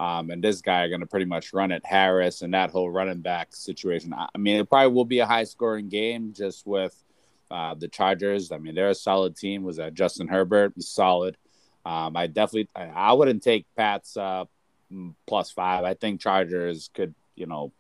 um, 0.01 0.32
and 0.32 0.43
this 0.43 0.60
guy 0.60 0.84
are 0.84 0.89
going 0.89 0.99
to 0.99 1.08
pretty 1.08 1.28
much 1.28 1.54
run 1.54 1.72
it. 1.72 1.86
Harris 1.86 2.41
and 2.41 2.54
that 2.54 2.72
whole 2.72 2.91
running 2.91 3.22
back 3.22 3.56
situation. 3.56 4.14
I 4.14 4.38
mean, 4.38 4.58
it 4.58 4.70
probably 4.70 4.91
will 4.91 5.06
be 5.06 5.20
a 5.20 5.26
high 5.26 5.45
scoring 5.45 5.88
game 5.88 6.34
just 6.36 6.68
with 6.68 7.01
uh, 7.51 7.74
the 7.74 7.88
Chargers. 7.88 8.51
I 8.51 8.58
mean, 8.58 8.76
they're 8.76 8.89
a 8.89 8.95
solid 8.95 9.38
team. 9.38 9.64
Was 9.64 9.78
that 9.78 9.93
Justin 9.93 10.28
Herbert? 10.28 10.74
He's 10.76 10.89
solid. 10.89 11.38
Um, 11.86 12.18
I 12.18 12.28
definitely, 12.28 12.68
I, 12.76 12.84
I, 12.84 13.14
wouldn't 13.14 13.43
take 13.43 13.66
Pats 13.78 14.18
uh, 14.18 14.43
plus 15.26 15.51
five. 15.51 15.86
I 15.86 15.93
think 15.93 16.20
Chargers 16.20 16.89
could, 16.93 17.16
you 17.36 17.45
know, 17.45 17.72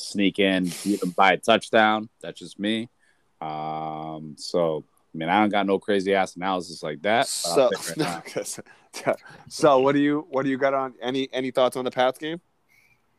sneak 0.00 0.38
in 0.38 0.70
even 0.84 1.10
by 1.10 1.32
a 1.32 1.36
touchdown. 1.36 2.08
That's 2.20 2.38
just 2.38 2.58
me. 2.58 2.88
Um, 3.40 4.34
so, 4.38 4.84
I 5.14 5.18
mean, 5.18 5.28
I 5.28 5.40
don't 5.40 5.50
got 5.50 5.66
no 5.66 5.78
crazy 5.78 6.14
ass 6.14 6.36
analysis 6.36 6.82
like 6.82 7.02
that. 7.02 7.26
So, 7.26 7.70
right 7.96 8.60
so 9.48 9.78
what 9.78 9.92
do 9.92 10.00
you 10.00 10.26
what 10.30 10.44
do 10.44 10.50
you 10.50 10.58
got 10.58 10.74
on 10.74 10.94
any 11.00 11.28
any 11.32 11.50
thoughts 11.50 11.76
on 11.76 11.84
the 11.84 11.90
Pats 11.90 12.18
game? 12.18 12.40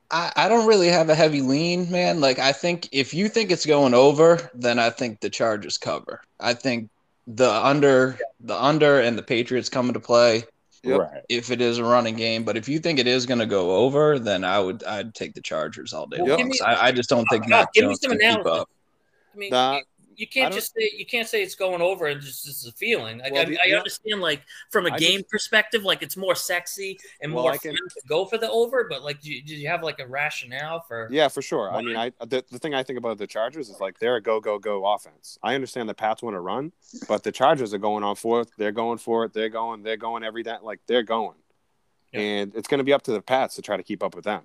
I, 0.10 0.32
I 0.36 0.50
don't 0.50 0.68
really 0.68 0.90
have 0.90 1.10
a 1.10 1.16
heavy 1.16 1.42
lean, 1.42 1.90
man. 1.90 2.20
Like 2.20 2.40
I 2.40 2.52
think 2.52 2.90
if 2.92 3.14
you 3.14 3.30
think 3.30 3.52
it's 3.52 3.66
going 3.66 3.94
over, 3.94 4.50
then 4.54 4.80
I 4.80 4.90
think 4.90 5.22
the 5.22 5.30
Chargers 5.30 5.78
cover. 5.78 6.22
I 6.40 6.54
think 6.54 6.90
the 7.28 7.50
under 7.50 8.18
the 8.40 8.62
under 8.62 9.00
and 9.00 9.18
the 9.18 9.24
Patriots 9.24 9.70
come 9.70 9.88
into 9.88 10.00
play. 10.00 10.44
Yep. 10.84 11.26
If 11.30 11.52
it 11.52 11.62
is 11.62 11.78
a 11.78 11.84
running 11.84 12.16
game, 12.16 12.44
but 12.44 12.58
if 12.58 12.68
you 12.68 12.80
think 12.80 12.98
it 12.98 13.06
is 13.06 13.28
going 13.28 13.40
to 13.40 13.46
go 13.46 13.76
over, 13.76 14.18
then 14.18 14.44
I 14.44 14.60
would 14.60 14.84
I'd 14.84 15.14
take 15.14 15.36
the 15.36 15.42
Chargers 15.42 15.94
all 15.94 16.08
day. 16.08 16.18
Well, 16.20 16.44
me, 16.44 16.60
I, 16.66 16.88
I, 16.88 16.92
just 16.92 17.08
don't 17.08 17.26
think 17.30 17.46
uh, 17.46 17.50
Mac 17.50 17.74
Jones 17.76 18.00
can 18.00 18.18
keep 18.18 18.46
up. 18.48 18.68
I 19.36 19.38
mean, 19.38 19.84
you 20.16 20.28
can't 20.28 20.54
just 20.54 20.74
say 20.74 20.92
you 20.96 21.06
can't 21.06 21.28
say 21.28 21.42
it's 21.42 21.56
going 21.56 21.82
over 21.82 22.08
and 22.08 22.22
just 22.22 22.46
just 22.46 22.68
a 22.68 22.72
feeling. 22.72 23.20
Like, 23.20 23.34
well, 23.34 23.48
I, 23.48 23.72
I, 23.72 23.76
understand, 23.78 24.22
like 24.22 24.42
from 24.72 24.86
a 24.86 24.92
I 24.92 24.98
game 24.98 25.20
just, 25.20 25.30
perspective, 25.30 25.84
like 25.84 26.02
it's 26.02 26.18
more 26.18 26.36
sexy 26.36 27.00
and 27.22 27.34
well, 27.34 27.44
more 27.44 27.54
can, 27.54 27.72
fun 27.72 27.90
to 27.90 28.08
go 28.08 28.26
for 28.26 28.38
the 28.38 28.50
over. 28.50 28.88
But 28.90 29.04
like, 29.04 29.22
do 29.22 29.32
you, 29.32 29.44
do 29.44 29.56
you 29.56 29.68
have 29.68 29.84
like 29.84 30.00
a 30.00 30.08
rationale 30.08 30.82
for? 30.88 31.08
Yeah, 31.12 31.28
for 31.28 31.42
sure. 31.42 31.72
I 31.72 31.82
mean, 31.82 31.96
I 31.96 32.12
the, 32.20 32.44
the 32.52 32.60
thing 32.60 32.74
I 32.74 32.84
think 32.84 32.98
about 32.98 33.18
the 33.18 33.28
Chargers 33.28 33.70
is 33.70 33.80
like 33.80 34.00
they're 34.00 34.18
a 34.18 34.22
go 34.22 34.40
go 34.40 34.60
go 34.60 34.86
offense. 34.86 35.38
I 35.44 35.56
understand 35.56 35.90
the 35.90 35.94
Pats 35.94 36.24
want 36.24 36.36
to 36.36 36.42
run, 36.42 36.72
but 37.08 37.24
the 37.24 37.32
Chargers 37.32 37.74
are 37.74 37.80
going 37.80 38.04
on 38.04 38.16
fourth. 38.16 38.52
They're 38.58 38.72
going 38.72 38.98
for 38.98 39.26
it. 39.26 39.34
They're 39.34 39.50
going. 39.50 39.84
They're 39.84 39.98
going 39.98 40.24
every 40.24 40.44
day. 40.44 40.58
Like 40.62 40.80
they're 40.88 41.04
going, 41.04 41.38
yeah. 42.12 42.20
and 42.20 42.56
it's 42.56 42.68
going 42.68 42.80
to 42.80 42.84
be 42.84 42.94
up 42.94 43.04
to 43.04 43.12
the 43.12 43.22
Pats 43.22 43.56
to 43.56 43.62
try 43.62 43.78
to 43.78 43.84
keep 43.84 44.04
up 44.04 44.16
with 44.16 44.26
them. 44.26 44.44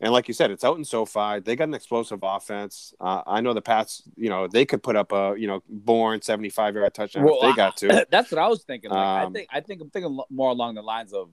And 0.00 0.12
like 0.12 0.28
you 0.28 0.34
said, 0.34 0.50
it's 0.50 0.64
out 0.64 0.78
in 0.78 0.84
SoFi. 0.84 1.40
They 1.40 1.56
got 1.56 1.68
an 1.68 1.74
explosive 1.74 2.20
offense. 2.22 2.94
Uh, 3.00 3.22
I 3.26 3.40
know 3.40 3.54
the 3.54 3.62
Pats. 3.62 4.02
You 4.16 4.28
know 4.28 4.46
they 4.46 4.64
could 4.64 4.82
put 4.82 4.96
up 4.96 5.12
a 5.12 5.34
you 5.36 5.46
know 5.46 5.62
Bourne 5.68 6.22
seventy 6.22 6.50
five 6.50 6.74
yard 6.74 6.94
touchdown 6.94 7.24
well, 7.24 7.38
if 7.42 7.42
they 7.42 7.56
got 7.56 7.76
to. 7.78 8.06
That's 8.10 8.30
what 8.30 8.38
I 8.38 8.48
was 8.48 8.64
thinking. 8.64 8.90
Like, 8.90 8.98
um, 8.98 9.30
I 9.30 9.32
think 9.32 9.48
I 9.52 9.60
think 9.60 9.80
I'm 9.82 9.90
thinking 9.90 10.18
more 10.30 10.50
along 10.50 10.74
the 10.74 10.82
lines 10.82 11.12
of 11.12 11.30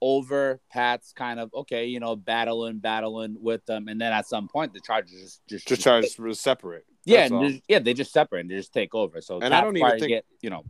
over 0.00 0.60
Pats 0.70 1.12
kind 1.12 1.40
of 1.40 1.52
okay, 1.52 1.86
you 1.86 2.00
know, 2.00 2.16
battling, 2.16 2.78
battling 2.78 3.36
with 3.40 3.64
them, 3.66 3.88
and 3.88 4.00
then 4.00 4.12
at 4.12 4.26
some 4.26 4.48
point 4.48 4.72
the 4.72 4.80
Chargers 4.80 5.10
just 5.10 5.46
just, 5.48 5.68
just 5.68 5.82
Chargers 5.82 6.14
just, 6.14 6.40
separate. 6.40 6.84
Yeah, 7.04 7.28
yeah, 7.68 7.78
they 7.78 7.94
just 7.94 8.12
separate 8.12 8.40
and 8.40 8.50
they 8.50 8.56
just 8.56 8.72
take 8.72 8.94
over. 8.94 9.20
So 9.20 9.40
and 9.40 9.54
I 9.54 9.60
don't 9.62 9.76
even 9.76 9.98
think 9.98 10.08
get, 10.08 10.24
you 10.42 10.50
know, 10.50 10.64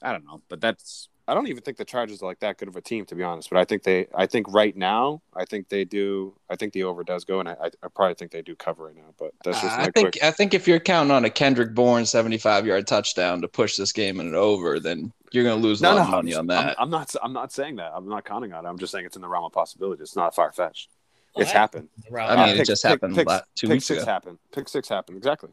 I 0.00 0.12
don't 0.12 0.24
know, 0.24 0.40
but 0.48 0.60
that's 0.60 1.08
I 1.28 1.34
don't 1.34 1.46
even 1.46 1.62
think 1.62 1.76
the 1.76 1.84
Chargers 1.84 2.20
are 2.20 2.26
like 2.26 2.40
that 2.40 2.58
good 2.58 2.68
of 2.68 2.74
a 2.74 2.80
team, 2.80 3.06
to 3.06 3.14
be 3.14 3.22
honest. 3.22 3.48
But 3.48 3.60
I 3.60 3.64
think 3.64 3.84
they, 3.84 4.08
I 4.14 4.26
think 4.26 4.52
right 4.52 4.76
now, 4.76 5.22
I 5.34 5.44
think 5.44 5.68
they 5.68 5.84
do. 5.84 6.34
I 6.50 6.56
think 6.56 6.72
the 6.72 6.82
over 6.82 7.04
does 7.04 7.24
go, 7.24 7.38
and 7.38 7.48
I, 7.48 7.54
I 7.82 7.88
probably 7.94 8.14
think 8.14 8.32
they 8.32 8.42
do 8.42 8.56
cover 8.56 8.86
right 8.86 8.96
now. 8.96 9.14
But 9.18 9.32
that's 9.44 9.60
just. 9.60 9.78
I 9.78 9.84
think 9.84 10.12
quick... 10.12 10.18
I 10.22 10.32
think 10.32 10.52
if 10.52 10.66
you're 10.66 10.80
counting 10.80 11.12
on 11.12 11.24
a 11.24 11.30
Kendrick 11.30 11.74
Bourne 11.74 12.06
75 12.06 12.66
yard 12.66 12.86
touchdown 12.88 13.40
to 13.42 13.48
push 13.48 13.76
this 13.76 13.92
game 13.92 14.18
in 14.18 14.26
an 14.26 14.34
over, 14.34 14.80
then 14.80 15.12
you're 15.30 15.44
going 15.44 15.60
to 15.60 15.66
lose 15.66 15.80
a 15.80 15.84
no, 15.84 15.90
lot 15.90 15.96
no, 15.96 16.02
of 16.02 16.10
money 16.10 16.34
on 16.34 16.48
that. 16.48 16.76
I'm, 16.78 16.84
I'm, 16.84 16.90
not. 16.90 17.14
I'm 17.22 17.32
not 17.32 17.52
saying 17.52 17.76
that. 17.76 17.92
I'm 17.94 18.08
not 18.08 18.24
counting 18.24 18.52
on 18.52 18.66
it. 18.66 18.68
I'm 18.68 18.78
just 18.78 18.90
saying 18.90 19.06
it's 19.06 19.16
in 19.16 19.22
the 19.22 19.28
realm 19.28 19.44
of 19.44 19.52
possibility. 19.52 20.02
It's 20.02 20.16
not 20.16 20.34
far 20.34 20.50
fetched. 20.50 20.90
It's 21.36 21.50
happened. 21.50 21.88
I 22.14 22.36
mean, 22.36 22.38
uh, 22.38 22.46
it 22.46 22.56
pick, 22.58 22.66
just 22.66 22.82
happened 22.82 23.14
pick, 23.14 23.28
two 23.54 23.68
pick 23.68 23.74
weeks 23.74 23.86
six 23.86 24.02
ago. 24.02 24.10
Happened. 24.10 24.38
Pick 24.52 24.68
six 24.68 24.88
happened. 24.88 25.16
Exactly. 25.16 25.50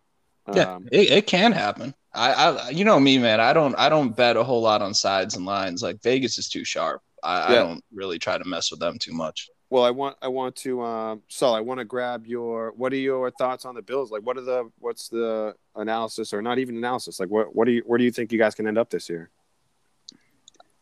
Yeah, 0.54 0.76
um, 0.76 0.90
it, 0.92 1.12
it 1.12 1.28
can 1.28 1.52
happen. 1.52 1.94
I, 2.14 2.34
I, 2.34 2.70
you 2.70 2.86
know 2.86 3.00
me, 3.00 3.18
man. 3.18 3.40
I 3.40 3.54
don't, 3.54 3.76
I 3.78 3.90
don't 3.90 4.16
bet 4.16 4.38
a 4.38 4.44
whole 4.44 4.62
lot 4.62 4.82
on 4.82 4.94
sides 4.94 5.36
and 5.36 5.46
lines. 5.46 5.84
Like 5.84 6.02
Vegas 6.02 6.38
is 6.38 6.50
too 6.50 6.66
sharp. 6.66 7.02
I, 7.24 7.40
yeah. 7.40 7.46
I 7.46 7.56
don't 7.64 7.84
really 7.94 8.18
try 8.18 8.38
to 8.38 8.46
mess 8.46 8.72
with 8.72 8.80
them 8.80 8.98
too 8.98 9.14
much. 9.14 9.50
Well, 9.70 9.84
I 9.84 9.92
want, 9.92 10.18
I 10.22 10.30
want 10.30 10.56
to, 10.58 10.82
um, 10.82 11.22
Saul, 11.28 11.54
I 11.54 11.60
want 11.60 11.80
to 11.80 11.86
grab 11.86 12.26
your. 12.26 12.72
What 12.72 12.92
are 12.92 12.98
your 12.98 13.30
thoughts 13.30 13.66
on 13.66 13.76
the 13.76 13.84
Bills? 13.84 14.10
Like, 14.10 14.24
what 14.24 14.36
are 14.38 14.42
the, 14.42 14.72
what's 14.80 15.10
the 15.10 15.54
analysis, 15.76 16.34
or 16.34 16.42
not 16.42 16.58
even 16.58 16.76
analysis? 16.78 17.20
Like, 17.20 17.30
what, 17.30 17.56
what 17.56 17.66
do 17.66 17.74
you, 17.74 17.84
where 17.86 18.00
do 18.00 18.04
you 18.04 18.12
think 18.12 18.32
you 18.32 18.40
guys 18.40 18.56
can 18.56 18.68
end 18.68 18.80
up 18.80 18.90
this 18.90 19.10
year? 19.10 19.30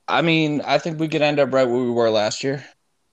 I 0.08 0.22
mean, 0.22 0.62
I 0.62 0.78
think 0.78 1.00
we 1.00 1.10
could 1.10 1.22
end 1.22 1.38
up 1.38 1.52
right 1.52 1.68
where 1.68 1.84
we 1.84 1.92
were 1.92 2.10
last 2.10 2.46
year. 2.46 2.64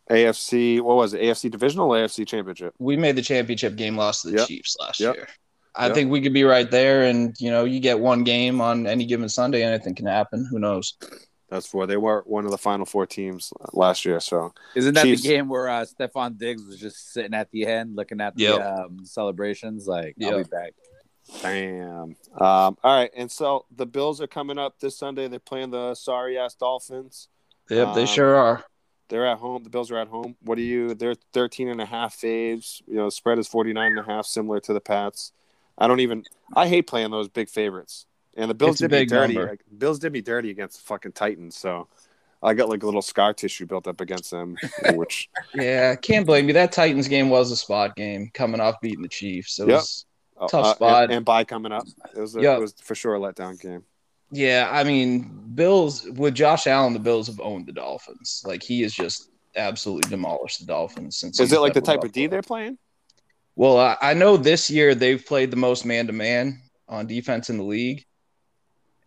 AFC, 0.09 0.81
what 0.81 0.97
was 0.97 1.15
it? 1.15 1.23
AFC 1.23 1.51
divisional, 1.51 1.89
AFC 1.89 2.25
championship. 2.27 2.75
We 2.79 2.97
made 2.97 3.17
the 3.17 3.23
championship 3.23 3.75
game, 3.75 3.97
lost 3.97 4.23
to 4.23 4.31
the 4.31 4.39
yep. 4.39 4.47
Chiefs 4.47 4.77
last 4.79 5.01
yep. 5.01 5.17
year. 5.17 5.29
I 5.77 5.87
yep. 5.87 5.95
think 5.95 6.11
we 6.11 6.21
could 6.21 6.33
be 6.33 6.45
right 6.45 6.71
there, 6.71 7.05
and 7.05 7.35
you 7.41 7.51
know, 7.51 7.65
you 7.65 7.81
get 7.81 7.99
one 7.99 8.23
game 8.23 8.61
on 8.61 8.87
any 8.87 9.07
given 9.07 9.29
Sunday, 9.29 9.63
anything 9.63 9.95
can 9.95 10.07
happen. 10.07 10.47
Who 10.49 10.59
knows? 10.59 10.95
That's 11.51 11.67
four. 11.67 11.87
They 11.87 11.97
were 11.97 12.23
one 12.27 12.45
of 12.45 12.51
the 12.51 12.59
final 12.59 12.87
four 12.87 13.07
teams 13.07 13.53
last 13.73 14.05
year. 14.05 14.21
So 14.21 14.53
isn't 14.75 14.95
that 14.95 15.05
Chiefs... 15.05 15.23
the 15.23 15.29
game 15.29 15.49
where 15.49 15.69
uh, 15.69 15.85
Stefon 15.85 16.39
Diggs 16.39 16.65
was 16.65 16.79
just 16.79 17.13
sitting 17.13 17.35
at 17.35 17.51
the 17.51 17.67
end, 17.67 17.97
looking 17.97 18.21
at 18.21 18.35
the 18.37 18.43
yep. 18.43 18.61
um, 18.61 19.05
celebrations? 19.05 19.87
Like, 19.87 20.15
yep. 20.17 20.33
I'll 20.33 20.39
be 20.39 20.45
back. 20.45 20.75
Bam. 21.43 21.85
Um, 21.93 22.17
all 22.39 22.79
right, 22.85 23.11
and 23.17 23.31
so 23.31 23.67
the 23.75 23.87
Bills 23.87 24.21
are 24.21 24.27
coming 24.27 24.59
up 24.59 24.79
this 24.81 24.97
Sunday. 24.99 25.29
They're 25.29 25.39
playing 25.39 25.71
the 25.71 25.95
sorry 25.95 26.39
ass 26.39 26.55
Dolphins. 26.55 27.29
Yep, 27.71 27.89
um, 27.89 27.95
they 27.95 28.07
sure 28.07 28.35
are. 28.35 28.65
They're 29.09 29.27
at 29.27 29.39
home. 29.39 29.63
The 29.65 29.71
Bills 29.71 29.91
are 29.91 29.99
at 29.99 30.09
home. 30.09 30.37
What 30.43 30.57
do 30.57 30.63
you? 30.63 30.95
They're 30.95 31.15
13 31.33 31.69
and 31.69 31.81
a 31.81 31.87
half 31.87 32.17
faves. 32.17 32.83
You 32.87 32.97
know, 32.97 33.11
spread 33.11 33.39
is 33.39 33.49
49 33.49 33.93
and 33.93 33.99
a 33.99 34.03
half, 34.03 34.27
similar 34.27 34.61
to 34.61 34.73
the 34.73 34.81
Pats. 34.81 35.33
I 35.79 35.87
don't 35.87 36.01
even. 36.01 36.25
I 36.55 36.69
hate 36.69 36.87
playing 36.87 37.11
those 37.11 37.29
big 37.29 37.49
favorites. 37.49 38.07
And 38.37 38.51
the 38.51 38.55
Bills 38.55 38.79
did 38.79 38.91
me 38.91 39.05
dirty. 39.07 39.35
Like, 39.35 39.63
Bills 39.79 39.99
did 39.99 40.13
me 40.13 40.21
dirty 40.21 40.51
against 40.51 40.79
the 40.79 40.83
fucking 40.85 41.13
Titans. 41.13 41.57
So 41.57 41.89
I 42.43 42.55
got 42.55 42.69
like 42.69 42.83
a 42.83 42.87
little 42.87 43.03
scar 43.03 43.33
tissue 43.33 43.67
built 43.67 43.87
up 43.87 44.01
against 44.01 44.31
them. 44.31 44.57
Which 44.95 45.29
yeah, 45.55 45.95
can't 45.95 46.27
blame 46.27 46.49
you. 46.49 46.55
That 46.55 46.73
Titans 46.73 47.09
game 47.09 47.31
was 47.31 47.51
a 47.51 47.57
spot 47.57 47.97
game, 47.97 48.31
coming 48.35 48.61
off 48.61 48.81
beating 48.81 49.03
the 49.03 49.09
Chiefs. 49.09 49.59
It 49.59 49.69
yep. 49.69 49.77
was 49.77 50.07
oh, 50.37 50.49
tough 50.49 50.67
uh, 50.67 50.75
spot. 50.75 51.05
And, 51.05 51.13
and 51.13 51.25
by 51.25 51.45
coming 51.45 51.73
up, 51.73 51.85
it 52.15 52.21
was 52.21 52.37
a, 52.37 52.41
yep. 52.43 52.59
it 52.59 52.61
was 52.61 52.75
for 52.83 52.95
sure 52.95 53.15
a 53.15 53.19
letdown 53.21 53.61
game. 53.61 53.85
Yeah, 54.31 54.69
I 54.73 54.83
mean, 54.83 55.31
Bills 55.55 56.09
with 56.11 56.35
Josh 56.35 56.67
Allen, 56.67 56.93
the 56.93 56.99
Bills 56.99 57.29
have 57.29 57.41
owned 57.41 57.67
the 57.67 57.73
Dolphins. 57.73 58.43
Like 58.45 58.63
he 58.63 58.83
has 58.83 58.93
just 58.93 59.31
absolutely 59.55 60.11
demolished 60.11 60.61
the 60.61 60.67
Dolphins 60.67 61.19
since. 61.19 61.39
Is 61.39 61.53
it 61.53 61.61
like 61.61 61.75
the 61.75 61.81
type 61.81 62.03
of 62.03 62.11
D 62.11 62.27
they're 62.27 62.43
playing? 62.43 62.79
Well, 63.57 63.79
I, 63.79 63.97
I 64.01 64.15
know 64.15 64.37
this 64.37 64.69
year 64.69 64.95
they've 64.95 65.25
played 65.25 65.51
the 65.51 65.57
most 65.57 65.85
man 65.85 66.07
to 66.09 66.13
man 66.13 66.61
on 66.89 67.07
defense 67.07 67.51
in 67.51 67.57
the 67.57 67.65
league, 67.65 68.05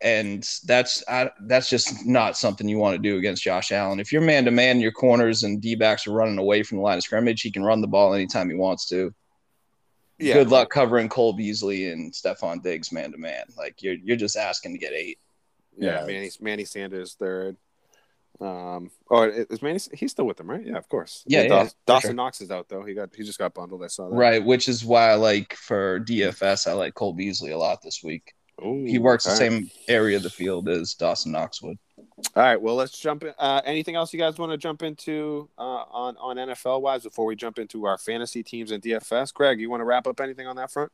and 0.02 0.48
that's 0.66 1.04
I, 1.08 1.32
that's 1.48 1.70
just 1.70 2.06
not 2.06 2.38
something 2.38 2.68
you 2.68 2.78
want 2.78 2.96
to 2.96 3.02
do 3.02 3.18
against 3.18 3.44
Josh 3.44 3.72
Allen. 3.72 4.00
If 4.00 4.12
you're 4.12 4.22
man 4.22 4.46
to 4.46 4.52
man, 4.52 4.80
your 4.80 4.92
corners 4.92 5.44
and 5.44 5.62
D 5.62 5.76
backs 5.76 6.08
are 6.08 6.14
running 6.14 6.38
away 6.38 6.64
from 6.64 6.78
the 6.78 6.84
line 6.84 6.98
of 6.98 7.04
scrimmage. 7.04 7.42
He 7.42 7.52
can 7.52 7.64
run 7.64 7.82
the 7.82 7.88
ball 7.88 8.14
anytime 8.14 8.50
he 8.50 8.56
wants 8.56 8.88
to. 8.88 9.14
Yeah. 10.20 10.34
Good 10.34 10.50
luck 10.50 10.70
covering 10.70 11.10
Cole 11.10 11.34
Beasley 11.34 11.92
and 11.92 12.12
Stefon 12.12 12.64
Diggs 12.64 12.92
man 12.92 13.12
to 13.12 13.18
man. 13.18 13.46
Like 13.58 13.84
you're 13.84 13.96
you're 13.96 14.18
just 14.18 14.38
asking 14.38 14.74
to 14.74 14.80
get 14.80 14.94
eight. 14.94 15.20
Yeah, 15.78 16.00
Yeah. 16.00 16.06
Manny 16.06 16.32
Manny 16.42 16.66
Sanders 16.66 17.16
third. 17.20 17.58
Um, 18.40 18.92
or 19.08 19.28
is 19.30 19.62
Manny? 19.62 19.80
He's 19.94 20.12
still 20.12 20.26
with 20.26 20.38
them, 20.38 20.50
right? 20.50 20.66
Yeah, 20.66 20.78
of 20.78 20.88
course. 20.90 21.24
Yeah, 21.26 21.44
yeah, 21.44 21.48
Daw- 21.48 21.66
for 21.66 21.72
Dawson 21.88 22.10
sure. 22.10 22.16
Knox 22.16 22.42
is 22.42 22.52
out 22.52 22.70
though. 22.70 22.84
He 22.84 22.94
got 22.94 23.10
he 23.16 23.24
just 23.24 23.40
got 23.40 23.54
bundled. 23.54 23.84
I 23.84 23.88
saw 23.88 24.10
that. 24.10 24.16
Right, 24.16 24.44
which 24.44 24.68
is 24.68 24.86
why 24.86 25.10
I 25.10 25.16
like 25.16 25.54
for 25.56 26.00
DFS, 26.02 26.68
I 26.68 26.74
like 26.74 26.94
Cole 26.94 27.14
Beasley 27.14 27.52
a 27.52 27.58
lot 27.58 27.82
this 27.82 28.02
week. 28.04 28.34
Ooh, 28.66 28.86
He 28.86 28.98
works 28.98 29.26
the 29.26 29.32
right. 29.32 29.38
same 29.38 29.72
area 29.88 30.18
of 30.18 30.24
the 30.24 30.30
field 30.32 30.68
as 30.68 30.96
Dawson 30.96 31.32
Knox 31.32 31.62
would. 31.62 31.78
All 32.36 32.44
right. 32.44 32.60
Well, 32.60 32.74
let's 32.74 32.98
jump 32.98 33.24
in. 33.24 33.34
Uh, 33.38 33.62
anything 33.66 33.96
else 33.96 34.12
you 34.12 34.20
guys 34.20 34.40
want 34.40 34.52
to 34.52 34.58
jump 34.58 34.82
into 34.82 35.48
uh, 35.60 35.62
on 35.62 36.16
on 36.18 36.38
NFL 36.38 36.82
wise 36.82 37.04
before 37.04 37.26
we 37.26 37.36
jump 37.36 37.60
into 37.60 37.86
our 37.86 37.98
fantasy 37.98 38.42
teams 38.44 38.72
and 38.72 38.82
DFS? 38.82 39.34
Greg, 39.34 39.60
you 39.60 39.70
want 39.70 39.82
to 39.82 39.86
wrap 39.86 40.08
up 40.08 40.20
anything 40.20 40.48
on 40.48 40.56
that 40.56 40.72
front? 40.72 40.92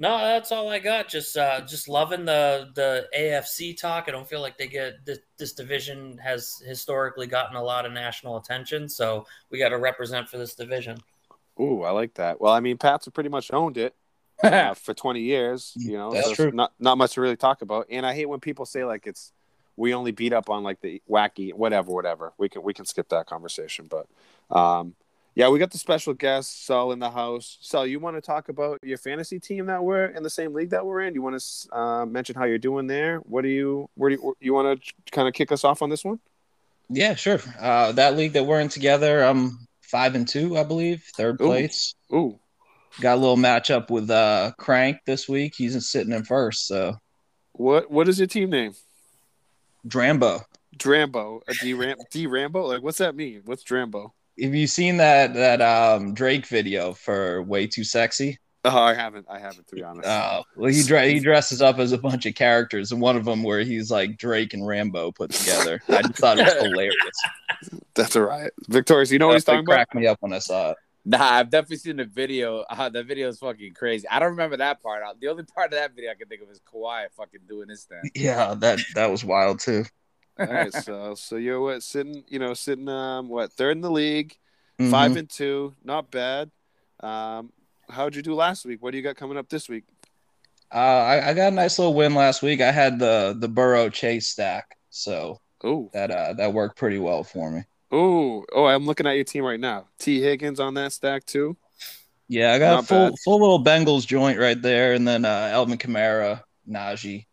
No, 0.00 0.16
that's 0.16 0.50
all 0.50 0.70
I 0.70 0.78
got. 0.78 1.08
Just 1.08 1.36
uh, 1.36 1.60
just 1.60 1.86
loving 1.86 2.24
the 2.24 2.70
the 2.74 3.06
AFC 3.16 3.78
talk. 3.78 4.06
I 4.08 4.12
don't 4.12 4.26
feel 4.26 4.40
like 4.40 4.56
they 4.56 4.66
get 4.66 5.04
this, 5.04 5.18
this 5.38 5.52
division 5.52 6.16
has 6.16 6.54
historically 6.66 7.26
gotten 7.26 7.54
a 7.54 7.62
lot 7.62 7.84
of 7.84 7.92
national 7.92 8.38
attention, 8.38 8.88
so 8.88 9.26
we 9.50 9.58
got 9.58 9.68
to 9.68 9.78
represent 9.78 10.26
for 10.30 10.38
this 10.38 10.54
division. 10.54 10.96
Ooh, 11.60 11.82
I 11.82 11.90
like 11.90 12.14
that. 12.14 12.40
Well, 12.40 12.50
I 12.50 12.60
mean, 12.60 12.78
Pats 12.78 13.04
have 13.04 13.12
pretty 13.12 13.28
much 13.28 13.52
owned 13.52 13.76
it 13.76 13.94
uh, 14.42 14.72
for 14.72 14.94
20 14.94 15.20
years. 15.20 15.74
You 15.76 15.98
know, 15.98 16.12
That's 16.12 16.28
so 16.28 16.34
true. 16.34 16.50
Not 16.50 16.72
not 16.80 16.96
much 16.96 17.12
to 17.14 17.20
really 17.20 17.36
talk 17.36 17.60
about. 17.60 17.86
And 17.90 18.06
I 18.06 18.14
hate 18.14 18.26
when 18.26 18.40
people 18.40 18.64
say 18.64 18.86
like 18.86 19.06
it's 19.06 19.34
we 19.76 19.92
only 19.92 20.12
beat 20.12 20.32
up 20.32 20.48
on 20.48 20.62
like 20.62 20.80
the 20.80 21.02
wacky 21.10 21.52
whatever 21.52 21.92
whatever. 21.92 22.32
We 22.38 22.48
can 22.48 22.62
we 22.62 22.72
can 22.72 22.86
skip 22.86 23.10
that 23.10 23.26
conversation. 23.26 23.86
But 23.90 24.06
um, 24.50 24.94
yeah, 25.34 25.48
we 25.48 25.58
got 25.58 25.70
the 25.70 25.78
special 25.78 26.12
guest 26.12 26.66
Sal 26.66 26.92
in 26.92 26.98
the 26.98 27.10
house. 27.10 27.58
Sal, 27.60 27.86
you 27.86 28.00
want 28.00 28.16
to 28.16 28.20
talk 28.20 28.48
about 28.48 28.78
your 28.82 28.98
fantasy 28.98 29.38
team 29.38 29.66
that 29.66 29.82
we're 29.82 30.06
in 30.06 30.22
the 30.22 30.30
same 30.30 30.52
league 30.52 30.70
that 30.70 30.84
we're 30.84 31.02
in? 31.02 31.14
You 31.14 31.22
want 31.22 31.40
to 31.40 31.76
uh, 31.76 32.06
mention 32.06 32.34
how 32.34 32.44
you're 32.44 32.58
doing 32.58 32.86
there? 32.86 33.18
What 33.18 33.42
do 33.42 33.48
you 33.48 33.88
where 33.94 34.10
do 34.10 34.16
you, 34.16 34.36
you 34.40 34.54
want 34.54 34.82
to 34.82 34.92
kind 35.12 35.28
of 35.28 35.34
kick 35.34 35.52
us 35.52 35.64
off 35.64 35.82
on 35.82 35.90
this 35.90 36.04
one? 36.04 36.18
Yeah, 36.88 37.14
sure. 37.14 37.38
Uh, 37.58 37.92
that 37.92 38.16
league 38.16 38.32
that 38.32 38.44
we're 38.44 38.60
in 38.60 38.68
together, 38.68 39.22
I'm 39.22 39.68
five 39.82 40.16
and 40.16 40.26
two, 40.26 40.58
I 40.58 40.64
believe, 40.64 41.04
third 41.14 41.40
Ooh. 41.40 41.46
place. 41.46 41.94
Ooh, 42.12 42.38
Got 43.00 43.14
a 43.14 43.20
little 43.20 43.36
matchup 43.36 43.88
with 43.88 44.10
uh, 44.10 44.52
Crank 44.58 44.98
this 45.06 45.28
week. 45.28 45.54
He's 45.56 45.88
sitting 45.88 46.12
in 46.12 46.24
first, 46.24 46.66
so 46.66 46.96
what 47.52 47.90
what 47.90 48.08
is 48.08 48.18
your 48.18 48.26
team 48.26 48.50
name? 48.50 48.74
Drambo. 49.86 50.42
Drambo, 50.76 51.40
a 51.46 51.54
D 51.54 51.74
Ram 51.74 51.96
D 52.10 52.26
Rambo. 52.26 52.66
Like, 52.66 52.82
what's 52.82 52.98
that 52.98 53.14
mean? 53.14 53.42
What's 53.44 53.62
Drambo? 53.62 54.10
Have 54.42 54.54
you 54.54 54.66
seen 54.66 54.96
that 54.98 55.34
that 55.34 55.60
um, 55.60 56.14
Drake 56.14 56.46
video 56.46 56.92
for 56.92 57.42
"Way 57.42 57.66
Too 57.66 57.84
Sexy"? 57.84 58.38
Oh, 58.64 58.78
I 58.78 58.94
haven't. 58.94 59.26
I 59.28 59.38
haven't 59.38 59.66
to 59.68 59.74
be 59.74 59.82
honest. 59.82 60.06
Uh, 60.06 60.42
well, 60.56 60.70
he 60.70 60.82
dre- 60.82 61.12
he 61.12 61.20
dresses 61.20 61.62
up 61.62 61.78
as 61.78 61.92
a 61.92 61.98
bunch 61.98 62.26
of 62.26 62.34
characters, 62.34 62.92
and 62.92 63.00
one 63.00 63.16
of 63.16 63.24
them 63.24 63.42
where 63.42 63.60
he's 63.60 63.90
like 63.90 64.18
Drake 64.18 64.52
and 64.52 64.66
Rambo 64.66 65.12
put 65.12 65.30
together. 65.30 65.80
I 65.88 66.02
just 66.02 66.16
thought 66.16 66.38
it 66.38 66.44
was 66.44 66.54
hilarious. 66.62 66.94
That's 67.94 68.16
all 68.16 68.22
right. 68.22 68.50
Victorious, 68.68 69.10
you 69.10 69.18
know 69.18 69.28
what 69.28 69.34
he's 69.34 69.44
talking 69.44 69.60
about? 69.60 69.72
cracked 69.72 69.94
me 69.94 70.06
up 70.06 70.18
when 70.20 70.32
I 70.32 70.38
saw 70.38 70.72
it. 70.72 70.76
Nah, 71.06 71.18
I've 71.22 71.48
definitely 71.48 71.78
seen 71.78 71.96
the 71.96 72.04
video. 72.04 72.60
Uh, 72.68 72.90
the 72.90 73.02
video 73.02 73.28
is 73.28 73.38
fucking 73.38 73.72
crazy. 73.72 74.06
I 74.08 74.18
don't 74.18 74.30
remember 74.30 74.58
that 74.58 74.82
part. 74.82 75.02
The 75.20 75.28
only 75.28 75.44
part 75.44 75.72
of 75.72 75.78
that 75.78 75.94
video 75.94 76.10
I 76.10 76.14
can 76.14 76.28
think 76.28 76.42
of 76.42 76.50
is 76.50 76.60
Kawhi 76.60 77.06
fucking 77.16 77.40
doing 77.48 77.68
this 77.68 77.84
thing. 77.84 78.10
Yeah, 78.14 78.54
that 78.54 78.78
that 78.94 79.10
was 79.10 79.24
wild 79.24 79.60
too. 79.60 79.84
All 80.40 80.46
right, 80.46 80.72
so 80.72 81.14
so 81.14 81.36
you're 81.36 81.60
what 81.60 81.82
sitting, 81.82 82.24
you 82.28 82.38
know, 82.38 82.54
sitting 82.54 82.88
um 82.88 83.28
what 83.28 83.52
third 83.52 83.76
in 83.76 83.80
the 83.82 83.90
league, 83.90 84.36
Mhm. 84.80 84.90
five 84.90 85.16
and 85.16 85.28
two, 85.28 85.74
not 85.84 86.10
bad. 86.10 86.50
Um, 87.00 87.52
how'd 87.88 88.14
you 88.16 88.22
do 88.22 88.34
last 88.34 88.64
week? 88.64 88.82
What 88.82 88.92
do 88.92 88.96
you 88.96 89.02
got 89.04 89.16
coming 89.16 89.36
up 89.36 89.48
this 89.48 89.68
week? 89.68 89.84
Uh, 90.72 90.78
I, 90.78 91.30
I 91.30 91.34
got 91.34 91.52
a 91.52 91.56
nice 91.56 91.78
little 91.78 91.94
win 91.94 92.14
last 92.14 92.42
week. 92.42 92.60
I 92.60 92.70
had 92.72 92.98
the 92.98 93.36
the 93.38 93.48
Burrow 93.48 93.88
Chase 93.90 94.28
stack, 94.28 94.76
so 94.88 95.40
Oh, 95.62 95.90
that 95.92 96.10
uh 96.10 96.32
that 96.34 96.52
worked 96.54 96.76
pretty 96.78 96.98
well 96.98 97.22
for 97.24 97.50
me. 97.50 97.64
oh, 97.92 98.44
oh! 98.54 98.64
I'm 98.66 98.86
looking 98.86 99.06
at 99.06 99.16
your 99.16 99.24
team 99.24 99.44
right 99.44 99.60
now. 99.60 99.88
Tee 99.98 100.22
Higgins 100.22 100.60
on 100.60 100.74
that 100.74 100.92
stack 100.92 101.26
too. 101.26 101.56
Yeah, 102.28 102.52
I 102.54 102.58
got 102.60 102.70
Not 102.76 102.84
a 102.84 102.86
full 102.86 103.08
bad. 103.10 103.18
full 103.24 103.40
little 103.40 103.64
Bengals 103.64 104.06
joint 104.06 104.38
right 104.38 104.60
there, 104.62 104.94
and 104.94 105.06
then 105.06 105.24
uh, 105.24 105.50
Alvin 105.52 105.76
Kamara, 105.78 106.44
Najee. 106.68 107.26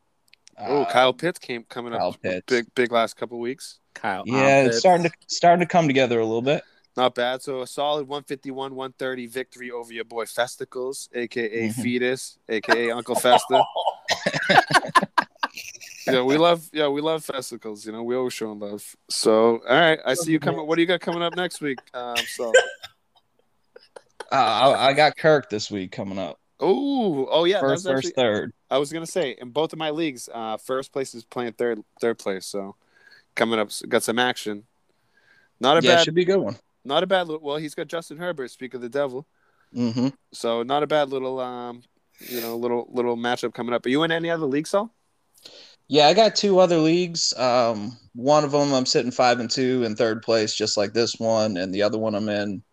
Oh, 0.59 0.85
Kyle 0.85 1.13
Pitts 1.13 1.39
came 1.39 1.63
coming 1.63 1.93
Kyle 1.93 2.09
up 2.09 2.21
Pitts. 2.21 2.45
big 2.47 2.65
big 2.75 2.91
last 2.91 3.15
couple 3.15 3.39
weeks. 3.39 3.79
Kyle. 3.93 4.23
Yeah, 4.25 4.61
um, 4.61 4.67
it's 4.67 4.79
starting 4.79 5.05
to 5.05 5.11
starting 5.27 5.59
to 5.65 5.71
come 5.71 5.87
together 5.87 6.19
a 6.19 6.25
little 6.25 6.41
bit. 6.41 6.63
Not 6.95 7.13
bad. 7.13 7.43
So 7.43 7.61
a 7.61 7.67
solid 7.67 8.07
151, 8.07 8.73
130 8.73 9.27
victory 9.27 9.69
over 9.69 9.93
your 9.93 10.03
boy 10.05 10.25
Festicles, 10.25 11.09
aka 11.13 11.67
Mhm. 11.69 11.73
Fetus, 11.75 12.39
aka 12.49 12.89
Uncle 12.91 13.13
Festa. 13.15 13.63
yeah, 16.07 16.21
we 16.23 16.37
love 16.37 16.67
yeah, 16.73 16.87
we 16.87 17.01
love 17.01 17.23
Festicles, 17.23 17.85
you 17.85 17.91
know, 17.91 18.01
we 18.03 18.15
always 18.15 18.33
show 18.33 18.49
'em 18.51 18.59
love. 18.59 18.95
So 19.09 19.59
all 19.67 19.79
right, 19.79 19.99
I 20.05 20.13
see 20.15 20.31
you 20.31 20.39
coming 20.39 20.65
what 20.65 20.75
do 20.75 20.81
you 20.81 20.87
got 20.87 21.01
coming 21.01 21.21
up 21.21 21.35
next 21.35 21.61
week? 21.61 21.77
Um 21.93 22.15
so 22.35 22.51
Uh, 24.31 24.35
I, 24.35 24.87
I 24.89 24.93
got 24.93 25.15
Kirk 25.17 25.49
this 25.49 25.71
week 25.71 25.91
coming 25.91 26.17
up. 26.19 26.39
oh 26.59 27.27
oh 27.29 27.43
yeah, 27.45 27.59
First 27.59 27.85
that's 27.85 27.93
versus 27.93 28.09
actually, 28.11 28.23
third. 28.23 28.53
I 28.69 28.77
was 28.77 28.91
gonna 28.91 29.07
say 29.07 29.31
in 29.39 29.51
both 29.51 29.73
of 29.73 29.79
my 29.79 29.89
leagues, 29.91 30.29
uh 30.33 30.57
first 30.57 30.91
place 30.93 31.13
is 31.15 31.23
playing 31.25 31.53
third 31.53 31.83
third 32.01 32.19
place, 32.19 32.45
so 32.45 32.75
coming 33.35 33.59
up 33.59 33.69
got 33.89 34.03
some 34.03 34.19
action. 34.19 34.65
Not 35.59 35.77
a 35.77 35.81
Yeah, 35.81 35.95
bad 35.95 35.97
should 35.97 36.15
be 36.15 36.23
a 36.23 36.25
good 36.25 36.39
one. 36.39 36.57
not 36.85 37.03
a 37.03 37.07
bad 37.07 37.27
well, 37.29 37.57
he's 37.57 37.75
got 37.75 37.87
Justin 37.87 38.17
Herbert, 38.17 38.51
speak 38.51 38.73
of 38.73 38.81
the 38.81 38.89
devil. 38.89 39.27
Mm-hmm. 39.75 40.09
So 40.33 40.63
not 40.63 40.83
a 40.83 40.87
bad 40.87 41.09
little 41.09 41.39
um 41.39 41.83
you 42.19 42.41
know 42.41 42.55
little 42.57 42.87
little 42.91 43.17
matchup 43.17 43.53
coming 43.53 43.73
up. 43.73 43.85
Are 43.85 43.89
you 43.89 44.03
in 44.03 44.11
any 44.11 44.29
other 44.29 44.45
leagues, 44.45 44.71
Saul? 44.71 44.93
Yeah, 45.87 46.07
I 46.07 46.13
got 46.13 46.35
two 46.35 46.59
other 46.59 46.77
leagues. 46.79 47.33
Um, 47.37 47.97
one 48.13 48.43
of 48.43 48.51
them 48.51 48.73
I'm 48.73 48.85
sitting 48.85 49.11
five 49.11 49.39
and 49.39 49.49
two 49.49 49.83
in 49.83 49.95
third 49.95 50.21
place, 50.21 50.53
just 50.55 50.75
like 50.77 50.93
this 50.93 51.15
one, 51.17 51.57
and 51.57 51.73
the 51.73 51.83
other 51.83 51.97
one 51.97 52.15
I'm 52.15 52.29
in. 52.29 52.63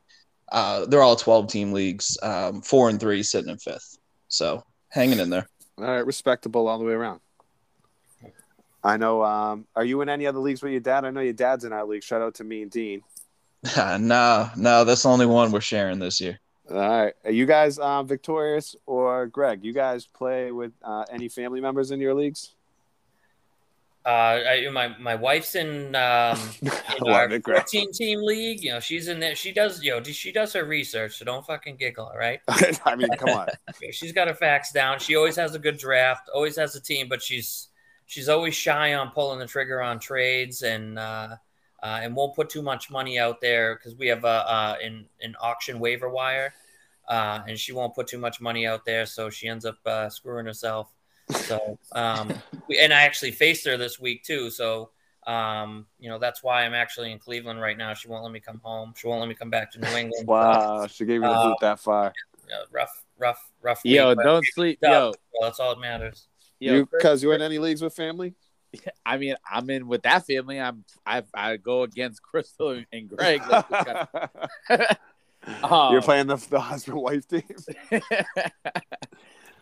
Uh, 0.50 0.86
they're 0.86 1.02
all 1.02 1.16
12 1.16 1.48
team 1.48 1.72
leagues. 1.72 2.18
Um, 2.22 2.62
four 2.62 2.88
and 2.88 3.00
three 3.00 3.22
sitting 3.22 3.50
in 3.50 3.58
fifth. 3.58 3.98
So 4.28 4.64
hanging 4.90 5.20
in 5.20 5.30
there. 5.30 5.48
All 5.78 5.84
right, 5.84 6.06
respectable 6.06 6.68
all 6.68 6.78
the 6.78 6.84
way 6.84 6.92
around. 6.92 7.20
I 8.82 8.96
know. 8.96 9.24
Um, 9.24 9.66
are 9.74 9.84
you 9.84 10.02
in 10.02 10.08
any 10.08 10.26
other 10.26 10.38
leagues 10.38 10.62
with 10.62 10.72
your 10.72 10.80
dad? 10.80 11.04
I 11.04 11.10
know 11.10 11.20
your 11.20 11.32
dad's 11.32 11.64
in 11.64 11.72
our 11.72 11.86
league. 11.86 12.02
Shout 12.02 12.20
out 12.20 12.34
to 12.36 12.44
me 12.44 12.62
and 12.62 12.70
Dean. 12.70 13.02
no, 13.76 14.50
no, 14.56 14.84
that's 14.84 15.02
the 15.02 15.08
only 15.08 15.26
one 15.26 15.50
we're 15.50 15.60
sharing 15.60 15.98
this 15.98 16.20
year. 16.20 16.38
All 16.70 16.76
right, 16.76 17.14
are 17.24 17.30
you 17.30 17.46
guys 17.46 17.78
uh, 17.78 18.02
Victorious 18.02 18.76
or 18.86 19.26
Greg? 19.26 19.64
You 19.64 19.72
guys 19.72 20.06
play 20.06 20.52
with 20.52 20.72
uh, 20.82 21.04
any 21.10 21.28
family 21.28 21.60
members 21.60 21.90
in 21.90 22.00
your 22.00 22.14
leagues? 22.14 22.54
Uh, 24.06 24.38
I, 24.46 24.68
my 24.70 24.88
my 24.98 25.14
wife's 25.14 25.54
in 25.54 25.96
um, 25.96 26.38
in 26.62 27.08
our 27.10 27.30
it, 27.30 27.42
14 27.42 27.90
team 27.92 28.22
league. 28.22 28.62
You 28.62 28.72
know, 28.72 28.80
she's 28.80 29.08
in 29.08 29.18
there. 29.18 29.34
She 29.34 29.50
does, 29.50 29.82
you 29.82 29.92
know, 29.92 30.02
she 30.02 30.30
does 30.30 30.52
her 30.52 30.64
research. 30.64 31.16
So 31.16 31.24
don't 31.24 31.44
fucking 31.46 31.76
giggle, 31.76 32.06
all 32.06 32.18
right? 32.18 32.40
I 32.84 32.96
mean, 32.96 33.08
come 33.16 33.30
on. 33.30 33.48
She's 33.92 34.12
got 34.12 34.28
her 34.28 34.34
facts 34.34 34.72
down. 34.72 34.98
She 34.98 35.16
always 35.16 35.36
has 35.36 35.54
a 35.54 35.58
good 35.58 35.78
draft. 35.78 36.28
Always 36.34 36.56
has 36.56 36.76
a 36.76 36.80
team, 36.80 37.08
but 37.08 37.22
she's 37.22 37.68
she's 38.04 38.28
always 38.28 38.54
shy 38.54 38.94
on 38.94 39.10
pulling 39.10 39.38
the 39.38 39.46
trigger 39.46 39.80
on 39.80 39.98
trades 39.98 40.62
and 40.62 40.98
uh, 40.98 41.36
uh, 41.82 42.00
and 42.02 42.14
won't 42.14 42.34
put 42.34 42.48
too 42.48 42.62
much 42.62 42.90
money 42.90 43.18
out 43.18 43.40
there 43.40 43.76
because 43.76 43.94
we 43.96 44.08
have 44.08 44.24
a 44.24 44.26
uh, 44.26 44.76
an 44.82 45.06
an 45.22 45.34
auction 45.40 45.78
waiver 45.78 46.10
wire, 46.10 46.54
uh, 47.08 47.40
and 47.48 47.58
she 47.58 47.72
won't 47.72 47.94
put 47.94 48.06
too 48.06 48.18
much 48.18 48.40
money 48.40 48.66
out 48.66 48.84
there, 48.84 49.06
so 49.06 49.30
she 49.30 49.48
ends 49.48 49.64
up 49.64 49.78
uh, 49.86 50.08
screwing 50.08 50.46
herself. 50.46 50.93
So, 51.30 51.78
um, 51.92 52.32
we, 52.68 52.78
and 52.78 52.92
I 52.92 53.02
actually 53.02 53.32
faced 53.32 53.66
her 53.66 53.76
this 53.76 53.98
week 54.00 54.24
too. 54.24 54.50
So, 54.50 54.90
um, 55.26 55.86
you 55.98 56.08
know, 56.08 56.18
that's 56.18 56.42
why 56.42 56.64
I'm 56.64 56.74
actually 56.74 57.12
in 57.12 57.18
Cleveland 57.18 57.60
right 57.60 57.76
now. 57.78 57.94
She 57.94 58.08
won't 58.08 58.22
let 58.24 58.32
me 58.32 58.40
come 58.40 58.60
home. 58.62 58.94
She 58.96 59.06
won't 59.06 59.20
let 59.20 59.28
me 59.28 59.34
come 59.34 59.50
back 59.50 59.72
to 59.72 59.80
New 59.80 59.86
England. 59.96 60.26
Wow, 60.26 60.86
she 60.86 61.04
gave 61.04 61.22
you 61.22 61.28
the 61.28 61.34
Uh, 61.34 61.42
boot 61.48 61.56
that 61.60 61.80
far. 61.80 62.12
You 62.42 62.50
know, 62.50 62.64
rough, 62.72 63.04
rough, 63.18 63.50
rough. 63.62 63.80
Yo, 63.84 64.10
week, 64.10 64.18
don't 64.22 64.46
sleep. 64.48 64.78
Yo, 64.82 65.14
Well, 65.32 65.48
that's 65.48 65.60
all 65.60 65.74
that 65.74 65.80
matters. 65.80 66.28
yo, 66.60 66.74
you, 66.74 66.86
Chris- 66.86 67.02
cause 67.02 67.22
you 67.22 67.32
in 67.32 67.42
any 67.42 67.58
leagues 67.58 67.80
with 67.82 67.94
family? 67.94 68.34
I 69.06 69.16
mean, 69.18 69.36
I'm 69.50 69.70
in 69.70 69.86
with 69.86 70.02
that 70.02 70.26
family. 70.26 70.60
I'm 70.60 70.84
I 71.06 71.22
I 71.32 71.56
go 71.56 71.82
against 71.82 72.22
Crystal 72.30 72.82
and 72.92 73.08
Greg. 73.08 73.40
Like, 73.48 74.98
Um, 75.62 75.92
You're 75.92 76.00
playing 76.00 76.26
the, 76.26 76.36
the 76.36 76.58
husband 76.58 76.96
wife 76.96 77.28
team. 77.28 77.42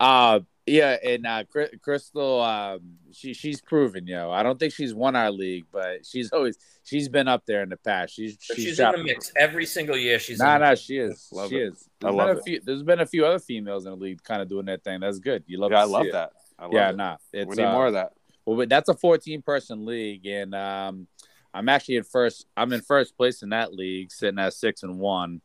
Uh 0.02 0.40
yeah, 0.66 0.96
and 1.04 1.26
uh 1.26 1.44
Crystal 1.82 2.40
um 2.40 2.80
she 3.12 3.34
she's 3.34 3.60
proven, 3.60 4.06
yo. 4.06 4.30
I 4.30 4.42
don't 4.42 4.58
think 4.58 4.72
she's 4.72 4.94
won 4.94 5.16
our 5.16 5.30
league, 5.30 5.66
but 5.72 6.06
she's 6.06 6.30
always 6.32 6.56
she's 6.84 7.08
been 7.08 7.28
up 7.28 7.44
there 7.46 7.62
in 7.62 7.68
the 7.68 7.76
past. 7.76 8.14
She's 8.14 8.36
she's, 8.40 8.56
she's, 8.64 8.80
in 8.80 8.92
the 8.92 9.02
mix 9.02 9.32
every 9.36 9.66
single 9.66 9.96
year. 9.96 10.18
She's 10.18 10.38
Nah, 10.38 10.54
in 10.56 10.60
the 10.60 10.68
nah, 10.68 10.74
she 10.74 10.98
is. 10.98 11.28
Love 11.32 11.50
she 11.50 11.56
it. 11.56 11.72
is. 11.72 11.88
I 12.04 12.10
love 12.10 12.28
a 12.28 12.32
it. 12.38 12.44
few 12.44 12.60
there's 12.64 12.82
been 12.82 13.00
a 13.00 13.06
few 13.06 13.24
other 13.26 13.38
females 13.38 13.86
in 13.86 13.92
the 13.92 13.96
league 13.96 14.22
kind 14.22 14.42
of 14.42 14.48
doing 14.48 14.66
that 14.66 14.84
thing. 14.84 15.00
That's 15.00 15.18
good. 15.18 15.44
You 15.46 15.58
love 15.58 15.72
yeah, 15.72 15.78
to 15.78 15.82
I 15.82 15.86
see 15.86 15.92
love 15.92 16.06
it. 16.06 16.12
that. 16.12 16.32
I 16.58 16.64
love 16.64 16.72
Yeah, 16.74 16.90
it. 16.90 16.96
nah. 16.96 17.16
It's 17.32 17.48
we 17.48 17.56
need 17.56 17.68
uh, 17.68 17.72
more 17.72 17.86
of 17.86 17.92
that. 17.94 18.12
Well, 18.44 18.56
but 18.56 18.68
that's 18.68 18.88
a 18.88 18.94
14 18.94 19.42
person 19.42 19.84
league, 19.86 20.26
and 20.26 20.54
um, 20.54 21.06
I'm 21.54 21.68
actually 21.68 21.96
in 21.96 22.04
first. 22.04 22.46
I'm 22.56 22.72
in 22.72 22.80
first 22.82 23.16
place 23.16 23.42
in 23.42 23.50
that 23.50 23.72
league, 23.72 24.12
sitting 24.12 24.38
at 24.38 24.54
six 24.54 24.82
and 24.82 24.98
one. 24.98 25.40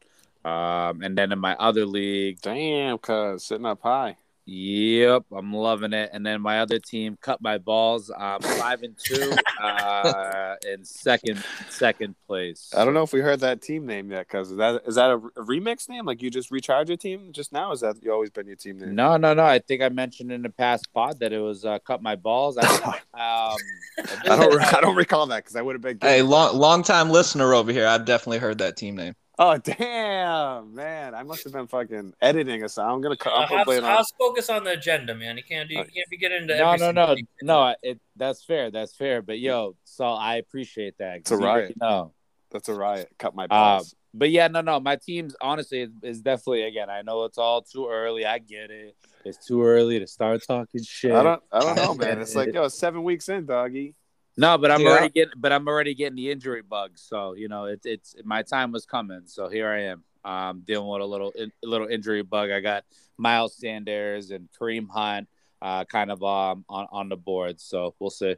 Um, 0.46 1.02
and 1.02 1.18
then 1.18 1.32
in 1.32 1.40
my 1.40 1.56
other 1.56 1.86
league, 1.86 2.40
Damn, 2.42 2.98
cuz 3.00 3.44
sitting 3.44 3.66
up 3.66 3.82
high. 3.82 4.18
Yep, 4.50 5.26
I'm 5.36 5.54
loving 5.54 5.92
it. 5.92 6.10
And 6.14 6.26
then 6.26 6.42
my 6.42 6.62
other 6.62 6.80
team 6.80 7.18
cut 7.20 7.42
my 7.42 7.58
balls. 7.58 8.10
Um, 8.10 8.40
five 8.40 8.82
and 8.82 8.98
two, 8.98 9.34
uh, 9.62 10.56
in 10.66 10.86
second 10.86 11.44
second 11.70 12.16
place. 12.26 12.72
I 12.76 12.86
don't 12.86 12.94
know 12.94 13.04
if 13.04 13.12
we 13.12 13.20
heard 13.20 13.42
that 13.42 13.62
team 13.62 13.86
name 13.86 14.10
yet, 14.10 14.26
because 14.26 14.52
is 14.52 14.58
that 14.58 14.84
is 14.88 14.96
that 14.96 15.10
a, 15.10 15.16
a, 15.16 15.46
remix 15.46 15.90
name? 15.90 16.06
Like 16.06 16.22
you 16.22 16.30
just 16.30 16.50
recharged 16.50 16.90
your 16.90 16.98
team 16.98 17.34
just 17.34 17.52
now? 17.52 17.74
Is 17.74 17.82
that 17.82 18.02
you 18.02 18.14
always 18.14 18.30
been 18.30 18.48
your 18.48 18.56
team 18.56 18.80
name? 18.80 18.96
No, 18.96 19.18
no, 19.18 19.34
no. 19.34 19.44
I 19.44 19.60
think 19.60 19.82
I 19.82 19.90
mentioned 19.90 20.32
in 20.32 20.44
the 20.44 20.50
past 20.50 20.94
pod 20.94 21.20
that 21.20 21.34
it 21.34 21.40
was 21.40 21.66
uh, 21.66 21.80
cut 21.80 22.02
my 22.02 22.16
balls. 22.16 22.58
I, 22.58 22.66
um, 23.14 23.58
I 24.00 24.38
don't 24.38 24.62
I 24.62 24.80
don't 24.80 24.96
recall 24.96 25.28
that 25.28 25.44
because 25.44 25.58
I 25.58 25.62
would 25.62 25.76
have 25.76 25.82
been. 25.82 25.98
Hey, 26.02 26.22
long 26.22 26.58
long 26.58 26.84
time 26.84 27.10
listener 27.10 27.54
over 27.54 27.74
here. 27.74 27.86
I've 27.86 28.06
definitely 28.06 28.40
heard 28.40 28.60
that 28.60 28.78
team 28.78 28.96
name. 28.96 29.14
Oh 29.40 29.56
damn, 29.58 30.74
man! 30.74 31.14
I 31.14 31.22
must 31.22 31.44
have 31.44 31.54
been 31.54 31.68
fucking 31.68 32.16
editing 32.20 32.64
or 32.64 32.68
something. 32.68 32.96
I'm 32.96 33.02
gonna 33.02 33.18
cut. 33.18 33.34
Uh, 33.34 33.56
I'll, 33.56 33.86
I'll 33.86 34.06
focus 34.18 34.50
on 34.50 34.64
the 34.64 34.72
agenda, 34.72 35.14
man. 35.14 35.38
You 35.38 35.44
can't 35.44 35.70
do. 35.70 35.76
You 35.76 35.84
can't 35.84 36.10
be 36.10 36.18
getting 36.18 36.44
into. 36.44 36.58
No, 36.58 36.76
no, 36.76 36.92
no, 36.92 37.16
no. 37.44 37.76
It 37.84 38.00
that's 38.16 38.44
fair. 38.44 38.72
That's 38.72 38.96
fair. 38.96 39.22
But 39.22 39.38
yo, 39.38 39.76
so 39.84 40.06
I 40.06 40.38
appreciate 40.38 40.98
that. 40.98 41.18
It's 41.18 41.30
a 41.30 41.38
riot. 41.38 41.76
No, 41.80 42.14
that's 42.50 42.68
a 42.68 42.74
riot. 42.74 43.10
Cut 43.20 43.36
my 43.36 43.46
balls. 43.46 43.94
Uh, 43.94 43.98
but 44.16 44.32
yeah, 44.32 44.48
no, 44.48 44.62
no. 44.62 44.80
My 44.80 44.96
team's 44.96 45.36
honestly 45.40 45.82
is, 45.82 45.92
is, 46.02 46.22
definitely 46.22 46.64
again. 46.64 46.90
I 46.90 47.04
know 47.04 47.26
it's 47.26 47.38
all 47.38 47.62
too 47.62 47.88
early. 47.88 48.26
I 48.26 48.40
get 48.40 48.72
it. 48.72 48.96
It's 49.24 49.46
too 49.46 49.62
early 49.62 50.00
to 50.00 50.08
start 50.08 50.42
talking 50.48 50.84
shit. 50.84 51.12
I 51.12 51.22
don't. 51.22 51.44
I 51.52 51.60
don't 51.60 51.76
know, 51.76 51.94
man. 52.06 52.22
It's 52.22 52.34
like 52.34 52.52
yo, 52.56 52.70
seven 52.70 53.04
weeks 53.04 53.30
in, 53.30 53.46
doggy. 53.46 53.94
No, 54.38 54.58
but 54.58 54.70
I'm 54.70 54.82
yeah. 54.82 54.90
already 54.90 55.10
getting, 55.10 55.34
but 55.36 55.52
I'm 55.52 55.68
already 55.68 55.96
getting 55.96 56.16
the 56.16 56.30
injury 56.30 56.62
bug. 56.62 56.92
So 56.96 57.34
you 57.34 57.48
know, 57.48 57.66
it's 57.66 57.86
it's 57.86 58.16
my 58.24 58.44
time 58.44 58.72
was 58.72 58.86
coming. 58.86 59.24
So 59.26 59.50
here 59.50 59.68
I 59.68 59.82
am, 59.84 60.04
um, 60.24 60.62
dealing 60.66 60.88
with 60.88 61.02
a 61.02 61.06
little 61.06 61.34
a 61.38 61.50
little 61.64 61.88
injury 61.88 62.22
bug. 62.22 62.52
I 62.52 62.60
got 62.60 62.84
Miles 63.18 63.58
Sanders 63.58 64.30
and 64.30 64.48
Kareem 64.60 64.88
Hunt, 64.90 65.28
uh, 65.62 65.86
kind 65.86 66.12
of 66.12 66.24
um 66.24 66.66
on 66.70 66.88
on 66.92 67.10
the 67.10 67.18
board. 67.18 67.60
So 67.60 67.96
we'll 68.00 68.12
see. 68.12 68.36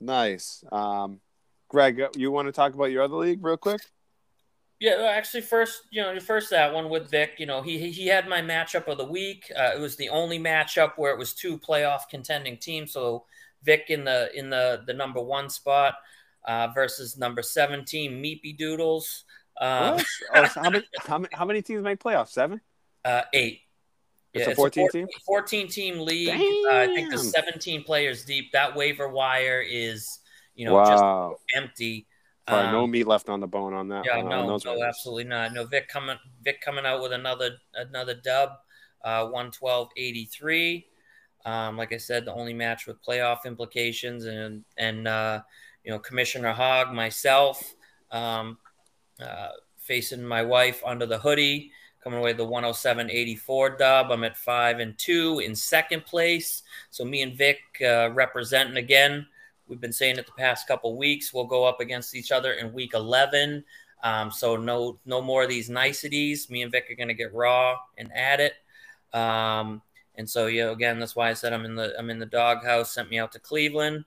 Nice, 0.00 0.64
um, 0.72 1.20
Greg. 1.68 2.02
You 2.16 2.30
want 2.30 2.48
to 2.48 2.52
talk 2.52 2.74
about 2.74 2.90
your 2.90 3.02
other 3.02 3.16
league 3.16 3.44
real 3.44 3.58
quick? 3.58 3.82
Yeah, 4.80 5.12
actually, 5.14 5.42
first, 5.42 5.82
you 5.90 6.02
know, 6.02 6.18
first 6.20 6.50
that 6.50 6.74
one 6.74 6.88
with 6.88 7.10
Vic. 7.10 7.34
You 7.38 7.46
know, 7.46 7.62
he 7.62 7.90
he 7.90 8.06
had 8.06 8.28
my 8.28 8.40
matchup 8.40 8.88
of 8.88 8.98
the 8.98 9.04
week. 9.04 9.50
Uh, 9.56 9.72
it 9.74 9.80
was 9.80 9.96
the 9.96 10.08
only 10.08 10.38
matchup 10.38 10.92
where 10.96 11.12
it 11.12 11.18
was 11.18 11.32
two 11.32 11.58
playoff 11.58 12.08
contending 12.10 12.56
teams. 12.56 12.92
So 12.92 13.24
Vic 13.64 13.86
in 13.88 14.04
the 14.04 14.30
in 14.34 14.50
the 14.50 14.82
the 14.86 14.92
number 14.92 15.20
one 15.20 15.48
spot 15.48 15.94
uh, 16.46 16.68
versus 16.74 17.16
number 17.16 17.42
seventeen 17.42 18.22
Meepy 18.22 18.56
Doodles. 18.56 19.24
Um, 19.60 20.00
oh, 20.34 20.44
so 20.46 20.62
how, 20.62 20.70
many, 20.70 20.84
how, 20.98 21.18
many, 21.18 21.28
how 21.32 21.44
many 21.44 21.62
teams 21.62 21.82
make 21.82 22.00
playoffs? 22.00 22.30
Seven. 22.30 22.60
Uh, 23.04 23.22
eight. 23.32 23.60
It's 24.32 24.48
a 24.48 24.54
14 24.54 24.84
it's 24.84 24.94
a 24.94 24.98
14, 24.98 25.06
team? 25.06 25.18
14 25.26 25.68
team 25.68 25.98
league. 26.00 26.28
Uh, 26.28 26.76
I 26.76 26.86
think 26.86 27.10
there's 27.10 27.30
17 27.30 27.84
players 27.84 28.24
deep. 28.24 28.50
That 28.52 28.74
waiver 28.74 29.08
wire 29.08 29.62
is, 29.62 30.18
you 30.56 30.66
know, 30.66 30.74
wow. 30.74 31.30
just 31.30 31.44
empty. 31.54 32.08
Um, 32.48 32.72
no 32.72 32.86
meat 32.86 33.06
left 33.06 33.28
on 33.28 33.40
the 33.40 33.46
bone 33.46 33.72
on 33.72 33.88
that. 33.88 34.04
Yeah, 34.04 34.20
no, 34.20 34.58
no, 34.58 34.84
absolutely 34.84 35.24
not. 35.24 35.54
No, 35.54 35.64
Vic 35.64 35.88
coming, 35.88 36.18
Vic 36.42 36.60
coming 36.60 36.84
out 36.84 37.00
with 37.00 37.12
another 37.12 37.52
another 37.74 38.14
dub, 38.14 38.50
uh, 39.04 39.26
112.83. 39.26 40.84
Um, 41.44 41.76
like 41.76 41.92
I 41.92 41.98
said, 41.98 42.24
the 42.24 42.34
only 42.34 42.54
match 42.54 42.86
with 42.86 43.02
playoff 43.04 43.44
implications, 43.44 44.24
and 44.24 44.64
and 44.78 45.06
uh, 45.06 45.42
you 45.84 45.92
know 45.92 45.98
Commissioner 45.98 46.52
Hogg, 46.52 46.92
myself, 46.92 47.74
um, 48.10 48.58
uh, 49.20 49.48
facing 49.78 50.24
my 50.24 50.42
wife 50.42 50.82
under 50.84 51.06
the 51.06 51.18
hoodie, 51.18 51.70
coming 52.02 52.18
away 52.18 52.32
the 52.32 52.46
107.84 52.46 53.78
dub. 53.78 54.10
I'm 54.10 54.24
at 54.24 54.36
five 54.36 54.80
and 54.80 54.96
two 54.98 55.40
in 55.40 55.54
second 55.54 56.04
place. 56.04 56.62
So 56.90 57.04
me 57.04 57.22
and 57.22 57.36
Vic 57.36 57.58
uh, 57.84 58.10
representing 58.12 58.76
again. 58.76 59.26
We've 59.66 59.80
been 59.80 59.92
saying 59.92 60.18
it 60.18 60.26
the 60.26 60.32
past 60.32 60.68
couple 60.68 60.96
weeks. 60.96 61.32
We'll 61.32 61.46
go 61.46 61.64
up 61.64 61.80
against 61.80 62.14
each 62.14 62.32
other 62.32 62.52
in 62.52 62.72
week 62.72 62.92
11. 62.94 63.64
Um, 64.02 64.30
so 64.30 64.56
no 64.56 64.98
no 65.06 65.22
more 65.22 65.42
of 65.44 65.48
these 65.48 65.70
niceties. 65.70 66.50
Me 66.50 66.62
and 66.62 66.70
Vic 66.70 66.90
are 66.90 66.94
going 66.94 67.08
to 67.08 67.14
get 67.14 67.32
raw 67.32 67.76
and 67.96 68.12
at 68.14 68.38
it. 68.38 68.52
Um, 69.14 69.80
and 70.16 70.28
so, 70.28 70.46
yeah, 70.46 70.70
again, 70.70 70.98
that's 70.98 71.16
why 71.16 71.30
I 71.30 71.34
said 71.34 71.52
I'm 71.52 71.64
in 71.64 71.74
the 71.74 71.94
I'm 71.98 72.10
in 72.10 72.18
the 72.18 72.26
doghouse. 72.26 72.92
Sent 72.92 73.10
me 73.10 73.18
out 73.18 73.32
to 73.32 73.38
Cleveland. 73.38 74.04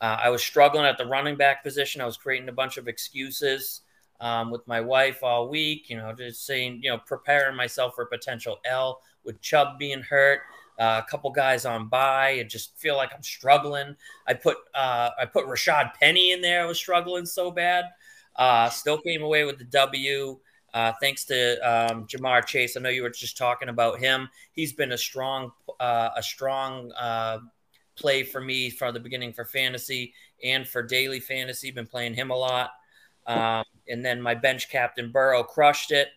Uh, 0.00 0.18
I 0.22 0.30
was 0.30 0.42
struggling 0.42 0.86
at 0.86 0.96
the 0.96 1.06
running 1.06 1.36
back 1.36 1.62
position. 1.62 2.00
I 2.00 2.06
was 2.06 2.16
creating 2.16 2.48
a 2.48 2.52
bunch 2.52 2.78
of 2.78 2.88
excuses 2.88 3.82
um, 4.20 4.50
with 4.50 4.66
my 4.66 4.80
wife 4.80 5.22
all 5.22 5.48
week. 5.48 5.90
You 5.90 5.98
know, 5.98 6.12
just 6.14 6.46
saying, 6.46 6.80
you 6.82 6.90
know, 6.90 6.98
preparing 6.98 7.56
myself 7.56 7.94
for 7.94 8.06
potential 8.06 8.58
L 8.64 9.00
with 9.24 9.40
Chubb 9.42 9.78
being 9.78 10.00
hurt. 10.02 10.40
Uh, 10.78 11.02
a 11.06 11.10
couple 11.10 11.30
guys 11.30 11.66
on 11.66 11.88
by. 11.88 12.30
I 12.30 12.42
just 12.44 12.78
feel 12.78 12.96
like 12.96 13.12
I'm 13.14 13.22
struggling. 13.22 13.94
I 14.26 14.32
put 14.32 14.56
uh, 14.74 15.10
I 15.20 15.26
put 15.26 15.44
Rashaad 15.44 15.92
Penny 15.94 16.32
in 16.32 16.40
there. 16.40 16.62
I 16.62 16.66
was 16.66 16.78
struggling 16.78 17.26
so 17.26 17.50
bad. 17.50 17.84
Uh, 18.36 18.70
still 18.70 18.98
came 18.98 19.22
away 19.22 19.44
with 19.44 19.58
the 19.58 19.64
W. 19.64 20.38
Uh, 20.72 20.92
thanks 21.00 21.24
to 21.24 21.54
um, 21.58 22.06
Ja'Marr 22.06 22.46
Chase, 22.46 22.76
I 22.76 22.80
know 22.80 22.88
you 22.88 23.02
were 23.02 23.10
just 23.10 23.36
talking 23.36 23.68
about 23.68 23.98
him. 23.98 24.28
He's 24.52 24.72
been 24.72 24.92
a 24.92 24.98
strong, 24.98 25.52
uh, 25.80 26.10
a 26.16 26.22
strong 26.22 26.92
uh, 26.92 27.38
play 27.96 28.22
for 28.22 28.40
me 28.40 28.70
from 28.70 28.94
the 28.94 29.00
beginning 29.00 29.32
for 29.32 29.44
fantasy 29.44 30.14
and 30.44 30.66
for 30.66 30.82
daily 30.82 31.20
fantasy. 31.20 31.70
Been 31.70 31.86
playing 31.86 32.14
him 32.14 32.30
a 32.30 32.36
lot, 32.36 32.70
um, 33.26 33.64
and 33.88 34.04
then 34.04 34.22
my 34.22 34.34
bench 34.34 34.70
captain 34.70 35.10
Burrow 35.10 35.42
crushed 35.42 35.90
it, 35.90 36.08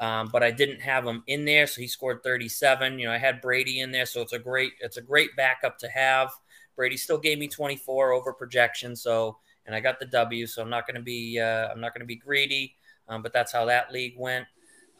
um, 0.00 0.28
but 0.30 0.42
I 0.42 0.50
didn't 0.50 0.80
have 0.80 1.06
him 1.06 1.22
in 1.26 1.44
there, 1.44 1.66
so 1.66 1.80
he 1.80 1.88
scored 1.88 2.22
37. 2.22 2.98
You 2.98 3.06
know, 3.06 3.12
I 3.12 3.18
had 3.18 3.40
Brady 3.40 3.80
in 3.80 3.90
there, 3.90 4.06
so 4.06 4.20
it's 4.20 4.34
a 4.34 4.38
great, 4.38 4.72
it's 4.80 4.98
a 4.98 5.02
great 5.02 5.34
backup 5.36 5.78
to 5.78 5.88
have. 5.88 6.30
Brady 6.76 6.96
still 6.96 7.18
gave 7.18 7.38
me 7.38 7.48
24 7.48 8.12
over 8.12 8.32
projection, 8.32 8.96
so 8.96 9.38
and 9.66 9.74
I 9.74 9.80
got 9.80 9.98
the 9.98 10.06
W, 10.06 10.46
so 10.46 10.60
I'm 10.60 10.68
not 10.68 10.86
going 10.86 10.96
to 10.96 11.02
be, 11.02 11.40
uh, 11.40 11.68
I'm 11.68 11.80
not 11.80 11.94
going 11.94 12.00
to 12.00 12.06
be 12.06 12.16
greedy. 12.16 12.76
Um, 13.08 13.22
but 13.22 13.32
that's 13.32 13.52
how 13.52 13.64
that 13.66 13.92
league 13.92 14.14
went. 14.18 14.46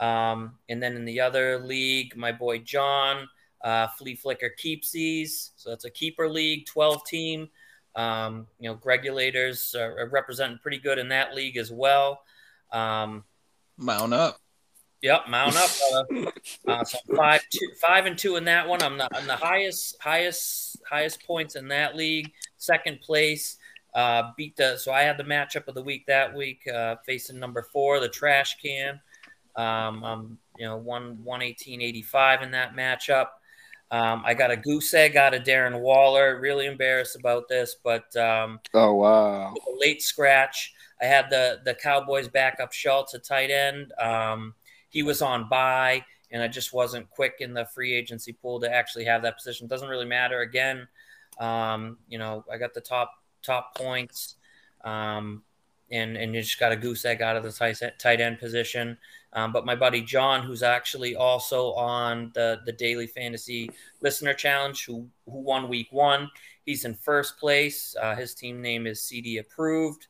Um, 0.00 0.58
and 0.68 0.82
then 0.82 0.96
in 0.96 1.04
the 1.04 1.20
other 1.20 1.58
league, 1.58 2.16
my 2.16 2.32
boy 2.32 2.58
John, 2.58 3.28
uh, 3.62 3.88
Flea 3.98 4.14
Flicker 4.14 4.50
Keepsies. 4.62 5.50
So 5.56 5.70
that's 5.70 5.84
a 5.84 5.90
keeper 5.90 6.28
league, 6.28 6.66
12 6.66 7.04
team. 7.06 7.48
Um, 7.96 8.46
you 8.58 8.68
know, 8.68 8.78
Regulators 8.84 9.74
are 9.74 10.08
representing 10.10 10.58
pretty 10.58 10.78
good 10.78 10.98
in 10.98 11.08
that 11.08 11.34
league 11.34 11.56
as 11.56 11.70
well. 11.70 12.22
Um, 12.72 13.24
mount 13.78 14.12
up. 14.12 14.38
Yep, 15.00 15.28
mount 15.28 15.56
up. 15.56 15.70
Uh, 15.92 16.30
uh, 16.68 16.84
so 16.84 16.98
five, 17.14 17.42
two, 17.50 17.68
five 17.80 18.06
and 18.06 18.16
two 18.16 18.36
in 18.36 18.44
that 18.44 18.66
one. 18.66 18.82
I'm 18.82 18.98
the, 18.98 19.08
I'm 19.14 19.26
the 19.26 19.36
highest, 19.36 19.96
highest, 20.00 20.78
highest 20.88 21.24
points 21.26 21.56
in 21.56 21.68
that 21.68 21.94
league. 21.94 22.32
Second 22.56 23.00
place. 23.00 23.58
Uh, 23.94 24.32
beat 24.36 24.56
the 24.56 24.76
so 24.76 24.92
I 24.92 25.02
had 25.02 25.16
the 25.16 25.24
matchup 25.24 25.68
of 25.68 25.74
the 25.74 25.82
week 25.82 26.06
that 26.06 26.34
week, 26.34 26.66
uh, 26.66 26.96
facing 27.06 27.38
number 27.38 27.62
four, 27.62 28.00
the 28.00 28.08
trash 28.08 28.56
can. 28.60 29.00
Um, 29.56 30.02
um 30.02 30.38
you 30.58 30.66
know, 30.66 30.76
one 30.76 31.18
one 31.22 31.42
eighteen 31.42 31.80
eighty 31.80 32.02
five 32.02 32.42
in 32.42 32.50
that 32.52 32.74
matchup. 32.74 33.28
Um, 33.90 34.22
I 34.24 34.34
got 34.34 34.50
a 34.50 34.56
goose 34.56 34.92
egg 34.94 35.16
out 35.16 35.34
of 35.34 35.42
Darren 35.42 35.80
Waller. 35.80 36.40
Really 36.40 36.66
embarrassed 36.66 37.16
about 37.16 37.48
this, 37.48 37.76
but 37.82 38.14
um, 38.16 38.60
oh 38.72 38.94
wow, 38.94 39.54
late 39.78 40.02
scratch. 40.02 40.72
I 41.00 41.04
had 41.06 41.30
the 41.30 41.60
the 41.64 41.74
Cowboys 41.74 42.28
backup 42.28 42.72
Schultz 42.72 43.14
at 43.14 43.24
tight 43.24 43.50
end. 43.50 43.92
Um, 44.00 44.54
he 44.88 45.02
was 45.02 45.22
on 45.22 45.48
bye, 45.48 46.04
and 46.30 46.42
I 46.42 46.48
just 46.48 46.72
wasn't 46.72 47.10
quick 47.10 47.34
in 47.40 47.54
the 47.54 47.66
free 47.66 47.92
agency 47.92 48.32
pool 48.32 48.60
to 48.60 48.72
actually 48.72 49.04
have 49.04 49.22
that 49.22 49.36
position. 49.36 49.66
Doesn't 49.66 49.88
really 49.88 50.06
matter. 50.06 50.40
Again, 50.40 50.88
um, 51.38 51.98
you 52.08 52.18
know, 52.18 52.44
I 52.50 52.58
got 52.58 52.74
the 52.74 52.80
top 52.80 53.12
top 53.44 53.76
points. 53.76 54.36
Um, 54.84 55.42
and, 55.90 56.16
and 56.16 56.34
you 56.34 56.42
just 56.42 56.58
got 56.58 56.72
a 56.72 56.76
goose 56.76 57.04
egg 57.04 57.22
out 57.22 57.36
of 57.36 57.42
the 57.44 57.92
tight, 57.98 58.20
end 58.20 58.38
position. 58.38 58.96
Um, 59.32 59.52
but 59.52 59.66
my 59.66 59.74
buddy 59.74 60.00
John, 60.00 60.42
who's 60.42 60.62
actually 60.62 61.14
also 61.14 61.72
on 61.74 62.30
the, 62.34 62.60
the 62.66 62.72
daily 62.72 63.06
fantasy 63.06 63.70
listener 64.00 64.34
challenge, 64.34 64.86
who, 64.86 65.08
who 65.26 65.40
won 65.40 65.68
week 65.68 65.88
one, 65.90 66.30
he's 66.64 66.84
in 66.84 66.94
first 66.94 67.38
place. 67.38 67.94
Uh, 68.00 68.14
his 68.14 68.34
team 68.34 68.62
name 68.62 68.86
is 68.86 69.02
CD 69.02 69.38
approved. 69.38 70.06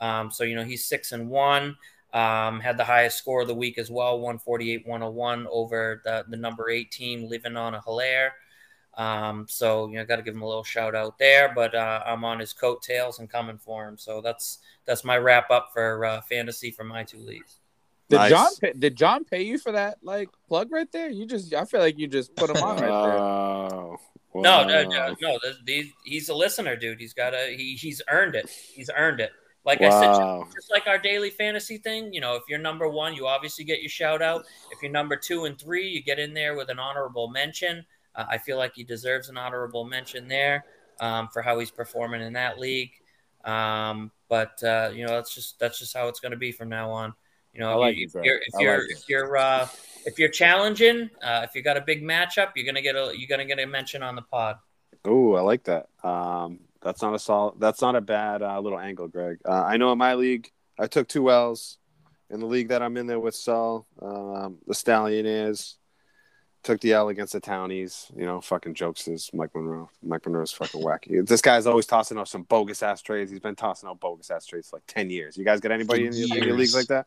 Um, 0.00 0.30
so, 0.30 0.44
you 0.44 0.54
know, 0.54 0.64
he's 0.64 0.84
six 0.84 1.12
and 1.12 1.28
one. 1.28 1.76
Um, 2.12 2.60
had 2.60 2.76
the 2.76 2.84
highest 2.84 3.18
score 3.18 3.42
of 3.42 3.48
the 3.48 3.54
week 3.54 3.76
as 3.76 3.90
well, 3.90 4.20
148 4.20 4.86
101 4.86 5.48
over 5.50 6.00
the, 6.04 6.24
the 6.28 6.36
number 6.36 6.70
eight 6.70 6.92
team, 6.92 7.28
living 7.28 7.56
on 7.56 7.74
a 7.74 7.82
Hilaire. 7.82 8.34
Um, 8.96 9.46
so 9.48 9.88
you 9.88 9.96
know, 9.96 10.02
I 10.02 10.04
got 10.04 10.16
to 10.16 10.22
give 10.22 10.34
him 10.34 10.42
a 10.42 10.46
little 10.46 10.64
shout 10.64 10.94
out 10.94 11.18
there. 11.18 11.52
But 11.54 11.74
uh, 11.74 12.02
I'm 12.06 12.24
on 12.24 12.38
his 12.38 12.52
coattails 12.52 13.18
and 13.18 13.30
coming 13.30 13.58
for 13.58 13.88
him. 13.88 13.98
So 13.98 14.20
that's 14.20 14.58
that's 14.84 15.04
my 15.04 15.16
wrap 15.18 15.50
up 15.50 15.70
for 15.72 16.04
uh, 16.04 16.20
fantasy 16.22 16.70
for 16.70 16.84
my 16.84 17.04
two 17.04 17.18
leagues. 17.18 17.58
Did 18.08 18.16
nice. 18.16 18.30
John 18.30 18.50
pay, 18.60 18.72
did 18.78 18.96
John 18.96 19.24
pay 19.24 19.42
you 19.42 19.58
for 19.58 19.72
that 19.72 19.98
like 20.02 20.28
plug 20.46 20.70
right 20.70 20.90
there? 20.92 21.08
You 21.08 21.26
just 21.26 21.54
I 21.54 21.64
feel 21.64 21.80
like 21.80 21.98
you 21.98 22.06
just 22.06 22.34
put 22.36 22.50
him 22.50 22.62
on 22.62 22.76
right 22.76 22.80
there. 22.80 22.88
Oh, 22.90 23.96
no, 24.34 24.64
no, 24.66 24.82
no, 24.84 25.14
no. 25.20 25.38
He's, 25.64 25.92
he's 26.04 26.28
a 26.28 26.34
listener, 26.34 26.76
dude. 26.76 27.00
He's 27.00 27.14
got 27.14 27.34
a 27.34 27.54
he, 27.56 27.76
he's 27.76 28.02
earned 28.10 28.34
it. 28.34 28.48
He's 28.48 28.90
earned 28.94 29.20
it. 29.20 29.30
Like 29.64 29.80
wow. 29.80 29.88
I 29.88 30.44
said, 30.44 30.54
just 30.54 30.70
like 30.70 30.86
our 30.86 30.98
daily 30.98 31.30
fantasy 31.30 31.78
thing, 31.78 32.12
you 32.12 32.20
know, 32.20 32.34
if 32.34 32.42
you're 32.48 32.58
number 32.58 32.88
one, 32.88 33.14
you 33.14 33.26
obviously 33.26 33.64
get 33.64 33.80
your 33.80 33.88
shout 33.88 34.20
out. 34.20 34.44
If 34.70 34.82
you're 34.82 34.92
number 34.92 35.16
two 35.16 35.46
and 35.46 35.58
three, 35.58 35.88
you 35.88 36.02
get 36.02 36.18
in 36.18 36.34
there 36.34 36.54
with 36.54 36.68
an 36.68 36.78
honorable 36.78 37.28
mention. 37.28 37.86
Uh, 38.14 38.24
I 38.28 38.38
feel 38.38 38.56
like 38.56 38.74
he 38.74 38.84
deserves 38.84 39.28
an 39.28 39.36
honorable 39.36 39.84
mention 39.84 40.28
there 40.28 40.64
um, 41.00 41.28
for 41.32 41.42
how 41.42 41.58
he's 41.58 41.70
performing 41.70 42.22
in 42.22 42.32
that 42.34 42.58
league. 42.58 42.92
Um, 43.44 44.10
but 44.28 44.62
uh, 44.62 44.90
you 44.94 45.06
know, 45.06 45.12
that's 45.12 45.34
just 45.34 45.58
that's 45.58 45.78
just 45.78 45.96
how 45.96 46.08
it's 46.08 46.20
going 46.20 46.32
to 46.32 46.38
be 46.38 46.52
from 46.52 46.68
now 46.68 46.90
on. 46.90 47.12
You 47.52 47.60
know, 47.60 47.78
like 47.78 47.96
if, 47.96 48.14
it, 48.16 48.24
you're 48.24 48.38
if 48.38 48.54
I 48.56 48.60
you're 48.60 48.78
like 48.78 48.90
if 48.90 49.08
you're 49.08 49.36
uh, 49.36 49.68
if 50.06 50.18
you're 50.18 50.28
challenging, 50.28 51.10
uh, 51.22 51.42
if 51.44 51.54
you 51.54 51.62
got 51.62 51.76
a 51.76 51.80
big 51.80 52.02
matchup, 52.02 52.50
you're 52.56 52.66
gonna 52.66 52.82
get 52.82 52.96
a 52.96 53.12
you're 53.16 53.28
gonna 53.28 53.44
get 53.44 53.60
a 53.60 53.66
mention 53.66 54.02
on 54.02 54.16
the 54.16 54.22
pod. 54.22 54.56
Oh, 55.04 55.34
I 55.34 55.40
like 55.40 55.64
that. 55.64 55.88
Um, 56.02 56.60
that's 56.82 57.02
not 57.02 57.14
a 57.14 57.18
solid. 57.18 57.60
That's 57.60 57.80
not 57.80 57.96
a 57.96 58.00
bad 58.00 58.42
uh, 58.42 58.58
little 58.60 58.78
angle, 58.78 59.08
Greg. 59.08 59.38
Uh, 59.44 59.62
I 59.62 59.76
know 59.76 59.92
in 59.92 59.98
my 59.98 60.14
league, 60.14 60.50
I 60.78 60.86
took 60.86 61.08
two 61.08 61.30
L's. 61.30 61.78
In 62.30 62.40
the 62.40 62.46
league 62.46 62.68
that 62.68 62.82
I'm 62.82 62.96
in 62.96 63.06
there 63.06 63.20
with 63.20 63.34
Saul, 63.34 63.86
um, 64.00 64.56
the 64.66 64.74
Stallion 64.74 65.26
is 65.26 65.76
took 66.64 66.80
the 66.80 66.92
L 66.92 67.08
against 67.08 67.34
the 67.34 67.40
Townies. 67.40 68.10
You 68.16 68.24
know, 68.24 68.40
fucking 68.40 68.74
jokes 68.74 69.06
is 69.06 69.30
Mike 69.32 69.54
Monroe. 69.54 69.90
Mike 70.02 70.26
Monroe's 70.26 70.52
fucking 70.52 70.82
wacky. 70.82 71.26
This 71.26 71.40
guy's 71.40 71.66
always 71.66 71.86
tossing 71.86 72.18
out 72.18 72.28
some 72.28 72.42
bogus 72.42 72.82
ass 72.82 73.02
trades. 73.02 73.30
He's 73.30 73.40
been 73.40 73.54
tossing 73.54 73.88
out 73.88 74.00
bogus 74.00 74.30
ass 74.30 74.46
trades 74.46 74.70
for 74.70 74.76
like 74.76 74.86
ten 74.86 75.10
years. 75.10 75.36
You 75.36 75.44
guys 75.44 75.60
got 75.60 75.72
anybody 75.72 76.06
in 76.06 76.12
your, 76.12 76.36
in 76.36 76.44
your 76.44 76.56
leagues 76.56 76.74
like 76.74 76.88
that? 76.88 77.06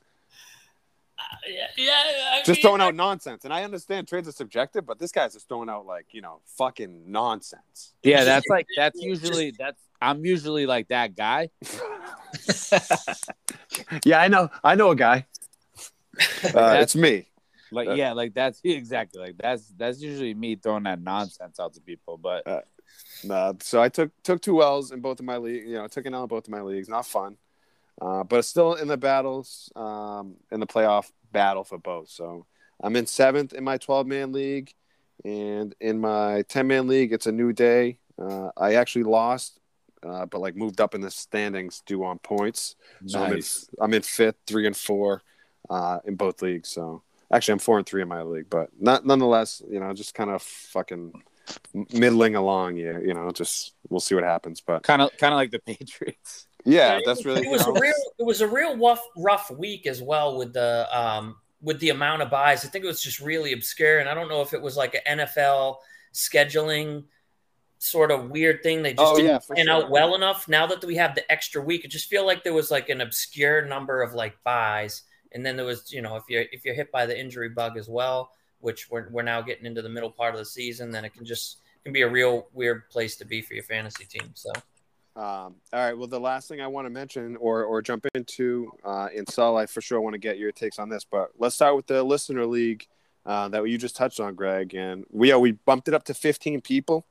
yeah, 1.47 1.67
yeah. 1.77 1.93
I 2.33 2.37
Just 2.45 2.57
mean, 2.57 2.61
throwing 2.61 2.81
out 2.81 2.95
nonsense. 2.95 3.43
And 3.43 3.53
I 3.53 3.63
understand 3.63 4.07
trades 4.07 4.27
are 4.27 4.33
subjective, 4.33 4.85
but 4.85 4.99
this 4.99 5.11
guy's 5.11 5.33
just 5.33 5.47
throwing 5.47 5.69
out 5.69 5.85
like 5.85 6.07
you 6.11 6.21
know 6.21 6.41
fucking 6.57 7.11
nonsense. 7.11 7.93
Yeah, 8.03 8.23
that's 8.23 8.47
like 8.49 8.67
that's 8.75 9.01
usually 9.01 9.51
that's 9.57 9.81
I'm 10.01 10.25
usually 10.25 10.65
like 10.65 10.89
that 10.89 11.15
guy. 11.15 11.49
yeah, 14.05 14.19
I 14.19 14.27
know. 14.27 14.49
I 14.63 14.75
know 14.75 14.91
a 14.91 14.95
guy. 14.95 15.25
Uh, 16.43 16.77
it's 16.81 16.95
me. 16.95 17.27
Like 17.71 17.89
Uh, 17.89 17.93
yeah, 17.93 18.13
like 18.13 18.33
that's 18.33 18.61
exactly 18.63 19.21
like 19.21 19.37
that's 19.37 19.67
that's 19.77 20.01
usually 20.01 20.33
me 20.33 20.55
throwing 20.55 20.83
that 20.83 21.01
nonsense 21.01 21.59
out 21.59 21.73
to 21.73 21.81
people. 21.81 22.17
But 22.17 22.47
Uh, 22.47 22.61
Nah, 23.23 23.53
so 23.61 23.81
I 23.81 23.89
took 23.89 24.11
took 24.23 24.41
two 24.41 24.61
L's 24.61 24.91
in 24.91 25.01
both 25.01 25.19
of 25.19 25.25
my 25.25 25.37
leagues. 25.37 25.65
You 25.67 25.75
know, 25.75 25.87
took 25.87 26.05
an 26.05 26.13
L 26.13 26.23
in 26.23 26.27
both 26.27 26.47
of 26.47 26.51
my 26.51 26.61
leagues. 26.61 26.87
Not 26.87 27.05
fun, 27.05 27.37
uh, 28.01 28.23
but 28.23 28.45
still 28.45 28.75
in 28.75 28.87
the 28.87 28.97
battles, 28.97 29.71
um, 29.75 30.35
in 30.51 30.59
the 30.59 30.67
playoff 30.67 31.11
battle 31.31 31.63
for 31.63 31.77
both. 31.77 32.09
So 32.09 32.45
I'm 32.81 32.95
in 32.95 33.07
seventh 33.07 33.53
in 33.53 33.63
my 33.63 33.77
12 33.77 34.07
man 34.07 34.31
league, 34.31 34.73
and 35.25 35.75
in 35.79 35.99
my 35.99 36.43
10 36.43 36.67
man 36.67 36.87
league, 36.87 37.11
it's 37.11 37.27
a 37.27 37.31
new 37.31 37.53
day. 37.53 37.99
Uh, 38.19 38.49
I 38.55 38.75
actually 38.75 39.03
lost, 39.03 39.59
uh, 40.03 40.25
but 40.25 40.41
like 40.41 40.55
moved 40.55 40.79
up 40.79 40.95
in 40.95 41.01
the 41.01 41.11
standings 41.11 41.81
due 41.85 42.03
on 42.03 42.19
points. 42.19 42.75
So 43.07 43.19
I'm 43.19 43.31
in, 43.31 43.37
nice. 43.37 43.69
I'm 43.81 43.93
in 43.93 44.01
fifth, 44.03 44.37
three 44.45 44.67
and 44.67 44.77
four, 44.77 45.23
uh, 45.69 45.99
in 46.05 46.15
both 46.15 46.41
leagues. 46.41 46.69
So 46.69 47.01
actually, 47.31 47.53
I'm 47.53 47.59
four 47.59 47.77
and 47.77 47.85
three 47.85 48.01
in 48.01 48.07
my 48.07 48.23
league, 48.23 48.49
but 48.49 48.69
not 48.79 49.05
nonetheless, 49.05 49.61
you 49.69 49.79
know, 49.79 49.93
just 49.93 50.13
kind 50.13 50.29
of 50.29 50.41
fucking 50.41 51.13
middling 51.93 52.35
along. 52.35 52.77
Yeah, 52.77 52.99
you 52.99 53.13
know, 53.13 53.29
just 53.31 53.73
we'll 53.89 53.99
see 53.99 54.15
what 54.15 54.23
happens. 54.23 54.61
But 54.61 54.83
Kind 54.83 55.01
of 55.01 55.15
kind 55.17 55.33
of 55.33 55.37
like 55.37 55.51
the 55.51 55.59
Patriots. 55.59 56.47
yeah, 56.65 56.97
it 56.97 57.03
that's 57.05 57.25
really 57.25 57.45
it 57.45 57.49
was 57.49 57.65
know, 57.65 57.73
a 57.73 57.79
real 57.79 57.93
it 58.19 58.23
was 58.23 58.41
a 58.41 58.47
real 58.47 58.77
rough 58.77 59.03
rough 59.15 59.49
week 59.51 59.87
as 59.87 60.01
well 60.01 60.37
with 60.37 60.53
the 60.53 60.87
um 60.91 61.37
with 61.61 61.79
the 61.79 61.89
amount 61.89 62.21
of 62.21 62.29
byes. 62.29 62.65
I 62.65 62.67
think 62.69 62.83
it 62.83 62.87
was 62.87 63.01
just 63.01 63.19
really 63.19 63.53
obscure, 63.53 63.99
and 63.99 64.09
I 64.09 64.13
don't 64.13 64.29
know 64.29 64.41
if 64.41 64.53
it 64.53 64.61
was 64.61 64.77
like 64.77 64.95
an 65.05 65.19
NFL 65.19 65.77
scheduling 66.13 67.05
sort 67.79 68.11
of 68.11 68.29
weird 68.31 68.63
thing. 68.63 68.81
They 68.81 68.93
just 68.93 69.13
Oh, 69.13 69.15
didn't 69.15 69.31
yeah, 69.31 69.39
plan 69.39 69.65
sure. 69.67 69.73
out 69.75 69.89
well 69.89 70.15
enough. 70.15 70.47
Now 70.47 70.65
that 70.67 70.83
we 70.83 70.95
have 70.95 71.15
the 71.15 71.29
extra 71.31 71.61
week, 71.61 71.85
it 71.85 71.89
just 71.89 72.09
feel 72.09 72.25
like 72.25 72.43
there 72.43 72.53
was 72.53 72.71
like 72.71 72.89
an 72.89 73.01
obscure 73.01 73.65
number 73.65 74.01
of 74.01 74.13
like 74.13 74.35
byes, 74.43 75.03
and 75.33 75.45
then 75.45 75.55
there 75.57 75.65
was 75.65 75.91
you 75.91 76.01
know 76.01 76.15
if 76.15 76.23
you're 76.29 76.45
if 76.51 76.63
you're 76.65 76.75
hit 76.75 76.91
by 76.91 77.05
the 77.05 77.19
injury 77.19 77.49
bug 77.49 77.77
as 77.77 77.87
well, 77.87 78.31
which 78.59 78.89
we're 78.89 79.09
we're 79.09 79.23
now 79.23 79.41
getting 79.41 79.65
into 79.65 79.81
the 79.81 79.89
middle 79.89 80.11
part 80.11 80.33
of 80.33 80.39
the 80.39 80.45
season, 80.45 80.91
then 80.91 81.05
it 81.05 81.13
can 81.13 81.25
just 81.25 81.57
can 81.83 81.93
be 81.93 82.01
a 82.01 82.09
real 82.09 82.47
weird 82.53 82.89
place 82.89 83.15
to 83.17 83.25
be 83.25 83.41
for 83.41 83.53
your 83.53 83.63
fantasy 83.63 84.05
team. 84.05 84.31
So. 84.33 84.51
Um, 85.15 85.55
all 85.73 85.79
right. 85.79 85.97
Well, 85.97 86.07
the 86.07 86.19
last 86.19 86.47
thing 86.47 86.61
I 86.61 86.67
want 86.67 86.85
to 86.85 86.91
mention 86.91 87.37
or 87.37 87.63
or 87.63 87.81
jump 87.81 88.05
into 88.13 88.71
uh, 88.83 89.07
in 89.11 89.25
Saul, 89.25 89.57
I 89.57 89.65
for 89.65 89.81
sure 89.81 89.99
want 89.99 90.13
to 90.13 90.19
get 90.19 90.37
your 90.37 90.51
takes 90.51 90.77
on 90.77 90.89
this, 90.89 91.05
but 91.09 91.29
let's 91.39 91.55
start 91.55 91.75
with 91.75 91.87
the 91.87 92.03
listener 92.03 92.45
league 92.45 92.85
uh, 93.25 93.47
that 93.49 93.67
you 93.67 93.79
just 93.79 93.95
touched 93.95 94.19
on, 94.19 94.35
Greg. 94.35 94.75
And 94.75 95.05
we 95.09 95.29
yeah, 95.29 95.37
we 95.37 95.53
bumped 95.53 95.87
it 95.87 95.95
up 95.95 96.03
to 96.03 96.13
15 96.13 96.61
people. 96.61 97.07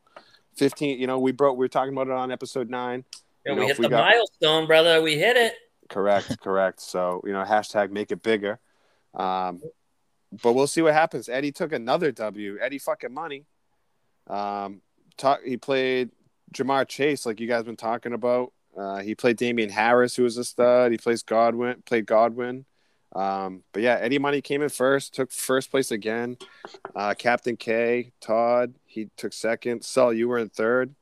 15. 0.57 1.01
You 1.01 1.09
know, 1.09 1.19
we 1.19 1.33
broke. 1.33 1.57
We 1.59 1.65
were 1.65 1.69
talking 1.69 1.93
about 1.93 2.07
it 2.07 2.13
on 2.13 2.31
episode 2.31 2.71
nine. 2.71 3.05
Yeah, 3.45 3.53
You 3.53 3.57
know, 3.57 3.61
we 3.63 3.67
hit 3.67 3.79
we 3.81 3.87
the 3.87 3.91
got- 3.91 4.05
milestone, 4.09 4.67
brother. 4.69 5.03
We 5.03 5.19
hit 5.19 5.37
it. 5.37 5.55
Correct. 5.89 6.41
correct. 6.43 6.81
So 6.81 7.23
you 7.25 7.33
know, 7.33 7.45
hashtag 7.45 7.91
make 7.91 8.13
it 8.13 8.23
bigger. 8.23 8.59
Um, 9.15 9.63
but 10.43 10.53
we'll 10.53 10.67
see 10.67 10.83
what 10.83 10.93
happens. 10.93 11.29
Eddie 11.29 11.53
took 11.53 11.73
another 11.73 12.13
W. 12.13 12.59
Eddie 12.61 12.79
fucking 12.79 13.13
money. 13.13 13.47
Um, 14.27 14.83
talk, 15.17 15.41
he 15.45 15.57
played 15.57 16.11
Ja'Marr 16.53 16.87
Chase, 16.89 17.27
like 17.27 17.41
you 17.41 17.47
guys 17.47 17.65
been 17.65 17.77
talking 17.77 18.13
about. 18.13 18.53
Uh, 18.77 18.99
he 18.99 19.15
played 19.15 19.37
Damien 19.37 19.71
Harris, 19.71 20.17
who 20.17 20.25
was 20.25 20.37
a 20.37 20.45
stud. 20.45 20.93
He 20.93 20.99
plays 20.99 21.23
Godwin, 21.23 21.83
played 21.87 22.07
Godwin. 22.07 22.67
Um, 23.15 23.63
but 23.73 23.83
yeah, 23.83 23.97
Eddie 24.01 24.19
Money 24.19 24.43
came 24.43 24.61
in 24.63 24.69
first, 24.69 25.15
took 25.15 25.33
first 25.33 25.71
place 25.71 25.91
again. 25.91 26.37
Uh, 26.95 27.15
Captain 27.15 27.57
K, 27.57 28.13
Todd, 28.21 28.75
he 28.85 29.09
took 29.17 29.33
second. 29.33 29.83
Sel, 29.83 30.13
you 30.13 30.29
were 30.29 30.39
in 30.39 30.51
third. 30.51 30.95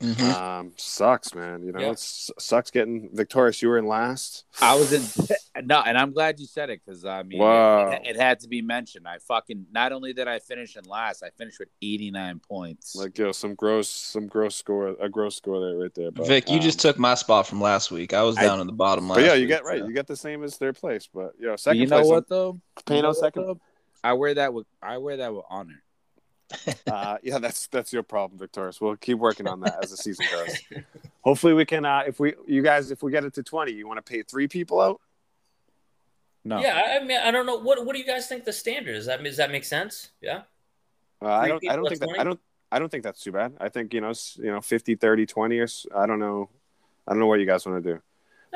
Mhm. 0.00 0.20
Um, 0.34 0.72
sucks, 0.76 1.34
man. 1.34 1.62
You 1.62 1.72
know, 1.72 1.80
Yeah. 1.80 1.92
it 1.92 1.98
sucks 1.98 2.70
getting 2.70 3.08
victorious. 3.14 3.62
You 3.62 3.68
were 3.70 3.78
in 3.78 3.86
last. 3.86 4.44
I 4.60 4.74
was 4.74 4.92
in 4.92 5.02
no, 5.66 5.80
and 5.80 5.96
I'm 5.96 6.12
glad 6.12 6.38
you 6.38 6.44
said 6.46 6.68
it 6.68 6.82
because 6.84 7.04
I 7.06 7.22
mean, 7.22 7.38
Wow. 7.38 7.88
it, 7.92 8.02
it 8.04 8.16
had 8.16 8.40
to 8.40 8.48
be 8.48 8.60
mentioned. 8.60 9.08
I 9.08 9.16
fucking 9.18 9.66
not 9.72 9.92
only 9.92 10.12
did 10.12 10.28
I 10.28 10.38
finish 10.38 10.76
in 10.76 10.84
last, 10.84 11.22
I 11.22 11.30
finished 11.30 11.58
with 11.58 11.68
89 11.80 12.40
points. 12.40 12.94
Like 12.94 13.16
yo, 13.16 13.32
some 13.32 13.54
gross, 13.54 13.88
some 13.88 14.26
gross 14.26 14.54
score, 14.54 14.88
a 15.00 15.08
gross 15.08 15.36
score 15.36 15.60
there, 15.60 15.78
right 15.78 15.94
there. 15.94 16.10
But, 16.10 16.26
Vic, 16.26 16.50
you 16.50 16.56
um, 16.56 16.60
just 16.62 16.78
took 16.80 16.98
my 16.98 17.14
spot 17.14 17.46
from 17.46 17.62
last 17.62 17.90
week. 17.90 18.12
I 18.12 18.22
was 18.22 18.36
I- 18.36 18.42
down 18.44 18.60
in 18.60 18.66
the 18.66 18.74
bottom 18.74 19.08
last 19.08 19.16
But 19.16 19.24
yeah, 19.24 19.32
you 19.34 19.40
week, 19.42 19.48
get 19.48 19.64
right. 19.64 19.80
so- 19.80 19.86
You 19.86 19.94
get 19.94 20.06
the 20.06 20.16
same 20.16 20.44
as 20.44 20.56
third 20.58 20.76
place. 20.76 21.08
But 21.12 21.32
yo, 21.40 21.52
But 21.52 21.60
second 21.60 21.80
you 21.80 21.86
know 21.86 21.96
place. 22.00 22.08
what 22.10 22.28
though? 22.28 22.60
Pano 22.84 22.96
You 22.96 23.02
know 23.02 23.08
what, 23.08 23.16
second. 23.16 23.46
though? 23.46 23.60
I 24.04 24.12
wear 24.12 24.34
that 24.34 24.52
with 24.52 24.66
I 24.82 24.98
wear 24.98 25.16
that 25.16 25.34
with 25.34 25.44
honor. 25.48 25.82
Uh, 26.86 27.18
yeah, 27.22 27.38
that's 27.38 27.66
that's 27.66 27.92
your 27.92 28.04
problem, 28.04 28.38
Victorious. 28.38 28.80
We'll 28.80 28.96
keep 28.96 29.18
working 29.18 29.48
on 29.48 29.60
that 29.60 29.82
as 29.82 29.90
the 29.90 29.96
season 29.96 30.26
goes. 30.30 30.56
Hopefully, 31.22 31.52
we 31.52 31.64
can. 31.64 31.84
Uh, 31.84 32.04
if 32.06 32.20
we, 32.20 32.34
you 32.46 32.62
guys, 32.62 32.92
if 32.92 33.02
we 33.02 33.10
get 33.10 33.24
it 33.24 33.34
to 33.34 33.42
twenty, 33.42 33.72
you 33.72 33.88
want 33.88 33.98
to 33.98 34.08
pay 34.08 34.22
three 34.22 34.46
people 34.46 34.80
out? 34.80 35.00
No, 36.44 36.60
Yeah, 36.60 36.80
I 36.80 36.96
I 36.98 37.04
mean, 37.04 37.18
I 37.18 37.32
don't 37.32 37.44
know. 37.44 37.56
What 37.58 37.84
What 37.84 37.94
do 37.94 37.98
you 38.00 38.06
guys 38.06 38.28
think 38.28 38.44
the 38.44 38.52
standard 38.52 38.94
is? 38.94 39.06
That 39.06 39.22
does 39.22 39.36
that 39.38 39.50
make 39.50 39.64
sense? 39.64 40.10
Yeah. 40.20 40.42
Uh, 41.20 41.26
I 41.30 41.48
don't. 41.48 41.68
I 41.68 41.74
don't 41.74 41.86
at 41.86 41.98
think 41.98 42.00
that. 42.02 42.20
I 42.20 42.24
don't. 42.24 42.40
I 42.70 42.78
don't 42.78 42.88
think 42.88 43.02
that's 43.02 43.20
too 43.20 43.32
bad. 43.32 43.54
I 43.60 43.68
think 43.68 43.92
you 43.92 44.00
know, 44.00 44.10
s- 44.10 44.38
you 44.40 44.50
know, 44.50 44.60
50, 44.60 44.94
30, 44.94 45.26
20 45.26 45.58
or 45.58 45.66
I 45.94 46.06
don't 46.06 46.20
know. 46.20 46.48
I 47.06 47.12
don't 47.12 47.20
know 47.20 47.26
what 47.26 47.40
you 47.40 47.46
guys 47.46 47.66
want 47.66 47.82
to 47.82 47.94
do. 47.94 48.02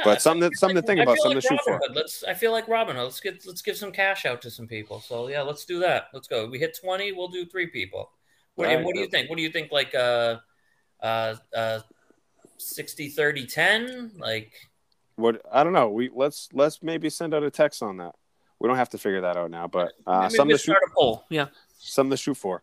No, 0.01 0.05
But 0.13 0.23
something 0.23 0.41
feel 0.43 0.51
that- 0.51 0.59
something 0.59 0.77
to 0.77 0.83
think 0.83 1.01
I 1.01 1.03
about, 1.05 1.17
something 1.19 1.37
like 1.37 1.43
to 1.45 1.49
shoot 1.49 1.61
for. 1.65 1.81
Let's. 1.95 2.25
I 2.25 2.35
feel 2.35 2.53
like 2.53 2.67
Robin 2.69 2.97
Hood. 2.97 3.05
Let's 3.05 3.21
get. 3.21 3.47
Let's 3.47 3.63
give 3.63 3.77
some 3.77 3.93
cash 3.93 4.27
out 4.27 4.41
to 4.43 4.51
some 4.51 4.67
people. 4.67 5.01
So 5.01 5.29
yeah, 5.29 5.43
let's 5.43 5.65
do 5.65 5.79
that. 5.81 6.05
Let's 6.15 6.27
go. 6.29 6.47
We 6.49 6.59
hit 6.59 6.79
twenty. 6.81 7.13
We'll 7.13 7.29
do 7.29 7.45
three 7.47 7.67
people. 7.67 8.11
What, 8.55 8.65
and 8.65 8.73
Alright. 8.73 8.87
what 8.87 8.95
do 8.95 9.01
you 9.01 9.07
think? 9.09 9.31
What 9.31 9.37
do 9.37 9.43
you 9.43 9.51
think? 9.51 9.71
Like 9.73 9.95
uh, 9.95 10.37
uh, 11.03 11.35
uh, 11.55 11.81
60, 12.59 13.09
30, 13.09 13.47
10? 13.47 14.13
Like 14.19 14.53
What 15.17 15.41
I 15.51 15.65
don't 15.65 15.73
know. 15.73 15.89
We 15.91 16.11
let's 16.15 16.49
let's 16.53 16.83
maybe 16.83 17.09
send 17.11 17.33
out 17.35 17.43
a 17.43 17.51
text 17.51 17.83
on 17.83 17.99
that. 17.99 18.15
We 18.59 18.69
don't 18.69 18.77
have 18.77 18.91
to 18.91 18.99
figure 18.99 19.23
that 19.23 19.37
out 19.37 19.51
now, 19.51 19.67
but 19.69 19.93
uh, 20.07 20.23
maybe 20.23 20.35
something 20.35 20.57
to 20.57 20.63
shoot. 20.63 20.73
a 20.77 20.91
poll. 20.95 21.25
Yeah. 21.31 21.47
something 21.79 22.11
to 22.11 22.17
shoot 22.17 22.37
for. 22.37 22.63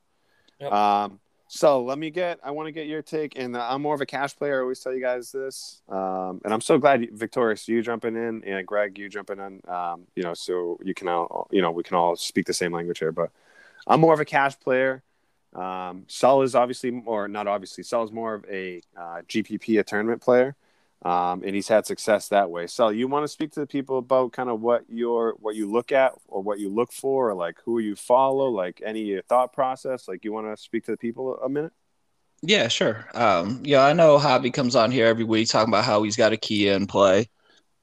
Yep. 0.59 0.71
Um, 0.71 1.19
so 1.47 1.83
let 1.83 1.97
me 1.97 2.09
get. 2.09 2.39
I 2.43 2.51
want 2.51 2.67
to 2.67 2.71
get 2.71 2.87
your 2.87 3.01
take, 3.01 3.37
and 3.37 3.55
I'm 3.55 3.81
more 3.81 3.95
of 3.95 4.01
a 4.01 4.05
cash 4.05 4.35
player. 4.35 4.59
I 4.59 4.61
always 4.61 4.79
tell 4.79 4.93
you 4.93 5.01
guys 5.01 5.31
this, 5.31 5.81
um, 5.89 6.41
and 6.43 6.53
I'm 6.53 6.61
so 6.61 6.77
glad, 6.77 7.07
Victorious, 7.13 7.67
you 7.67 7.81
jumping 7.81 8.15
in, 8.15 8.43
and 8.43 8.67
Greg, 8.67 8.97
you 8.97 9.09
jumping 9.09 9.39
in. 9.39 9.61
Um, 9.67 10.07
you 10.15 10.23
know, 10.23 10.33
so 10.33 10.77
you 10.83 10.93
can 10.93 11.07
all, 11.07 11.47
you 11.51 11.61
know, 11.61 11.71
we 11.71 11.83
can 11.83 11.95
all 11.95 12.15
speak 12.15 12.45
the 12.45 12.53
same 12.53 12.73
language 12.73 12.99
here. 12.99 13.11
But 13.11 13.31
I'm 13.85 14.01
more 14.01 14.13
of 14.13 14.19
a 14.19 14.25
cash 14.25 14.59
player. 14.59 15.03
Um, 15.55 16.03
Sol 16.07 16.41
is 16.41 16.53
obviously, 16.53 17.01
or 17.05 17.27
not 17.27 17.47
obviously, 17.47 17.83
Sol 17.83 18.03
is 18.03 18.11
more 18.11 18.33
of 18.33 18.45
a 18.49 18.81
uh, 18.97 19.21
GPP, 19.27 19.79
a 19.79 19.83
tournament 19.83 20.21
player. 20.21 20.55
Um, 21.03 21.43
and 21.45 21.55
he's 21.55 21.67
had 21.67 21.85
success 21.85 22.29
that 22.29 22.49
way. 22.49 22.67
So 22.67 22.89
you 22.89 23.07
want 23.07 23.23
to 23.23 23.27
speak 23.27 23.51
to 23.53 23.59
the 23.59 23.67
people 23.67 23.99
about 23.99 24.33
kind 24.33 24.49
of 24.49 24.61
what 24.61 24.83
your 24.89 25.35
what 25.39 25.55
you 25.55 25.71
look 25.71 25.91
at 25.91 26.13
or 26.27 26.41
what 26.41 26.59
you 26.59 26.69
look 26.69 26.91
for, 26.91 27.29
or 27.29 27.35
like 27.35 27.57
who 27.65 27.79
you 27.79 27.95
follow, 27.95 28.49
like 28.49 28.81
any 28.83 29.21
thought 29.29 29.53
process. 29.53 30.07
Like 30.07 30.25
you 30.25 30.33
want 30.33 30.47
to 30.47 30.61
speak 30.61 30.85
to 30.85 30.91
the 30.91 30.97
people 30.97 31.37
a 31.43 31.49
minute? 31.49 31.71
Yeah, 32.41 32.67
sure. 32.67 33.07
Um, 33.15 33.61
yeah, 33.63 33.83
I 33.83 33.93
know 33.93 34.17
Hobby 34.17 34.51
comes 34.51 34.75
on 34.75 34.91
here 34.91 35.07
every 35.07 35.23
week 35.23 35.49
talking 35.49 35.69
about 35.73 35.85
how 35.85 36.03
he's 36.03 36.15
got 36.15 36.33
a 36.33 36.37
Kia 36.37 36.73
in 36.75 36.85
play 36.87 37.29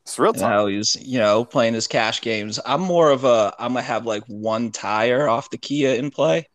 It's 0.04 0.18
real 0.18 0.32
time. 0.32 0.50
how 0.50 0.66
he's, 0.66 0.96
you 1.00 1.18
know, 1.18 1.44
playing 1.44 1.74
his 1.74 1.86
cash 1.88 2.20
games. 2.20 2.60
I'm 2.64 2.80
more 2.80 3.10
of 3.10 3.24
a 3.24 3.54
I'm 3.58 3.72
gonna 3.74 3.82
have 3.82 4.06
like 4.06 4.24
one 4.26 4.70
tire 4.72 5.28
off 5.28 5.50
the 5.50 5.58
Kia 5.58 5.94
in 5.94 6.10
play 6.10 6.48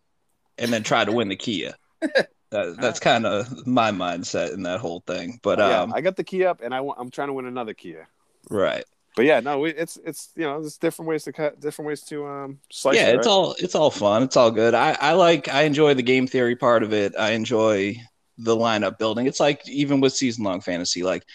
and 0.58 0.72
then 0.74 0.84
try 0.84 1.06
to 1.06 1.12
win 1.12 1.30
the 1.30 1.36
Kia. 1.36 1.76
That, 2.52 2.78
that's 2.78 3.00
kind 3.00 3.26
of 3.28 3.68
my 3.68 3.92
mindset 3.92 4.54
in 4.54 4.64
that 4.64 4.80
whole 4.80 5.02
thing. 5.06 5.40
But 5.44 5.60
yeah, 5.60 5.82
um, 5.82 5.94
I 5.94 6.02
got 6.02 6.16
the 6.16 6.24
key 6.24 6.46
up, 6.46 6.62
and 6.62 6.74
I 6.74 6.82
want, 6.82 7.00
I'm 7.00 7.12
trying 7.12 7.28
to 7.28 7.34
win 7.34 7.46
another 7.46 7.74
Kia. 7.76 8.08
right. 8.50 8.84
but 9.16 9.26
yeah, 9.26 9.40
no, 9.40 9.60
we, 9.60 9.70
it's 9.72 9.98
it's 10.04 10.30
you 10.36 10.44
know, 10.44 10.60
there's 10.60 10.78
different 10.78 11.10
ways 11.10 11.24
to 11.26 11.32
cut, 11.34 11.60
different 11.60 11.88
ways 11.88 12.02
to 12.06 12.26
um 12.26 12.60
slice. 12.72 12.96
yeah, 12.96 13.10
it, 13.10 13.16
it's 13.18 13.28
all 13.28 13.56
it's 13.60 13.76
all 13.76 13.92
fun. 13.92 14.24
It's 14.24 14.36
all 14.38 14.50
good. 14.52 14.74
I 14.74 14.98
I 15.00 15.14
like 15.14 15.48
I 15.48 15.64
enjoy 15.64 15.94
the 15.94 16.02
game 16.04 16.26
theory 16.26 16.56
part 16.56 16.82
of 16.84 16.92
it. 16.94 17.14
I 17.20 17.32
enjoy 17.32 17.96
the 18.38 18.56
lineup 18.56 18.98
building. 18.98 19.28
It's 19.28 19.40
like 19.40 19.68
even 19.68 20.00
with 20.02 20.14
season 20.14 20.44
long 20.44 20.62
fantasy, 20.62 21.04
like 21.04 21.26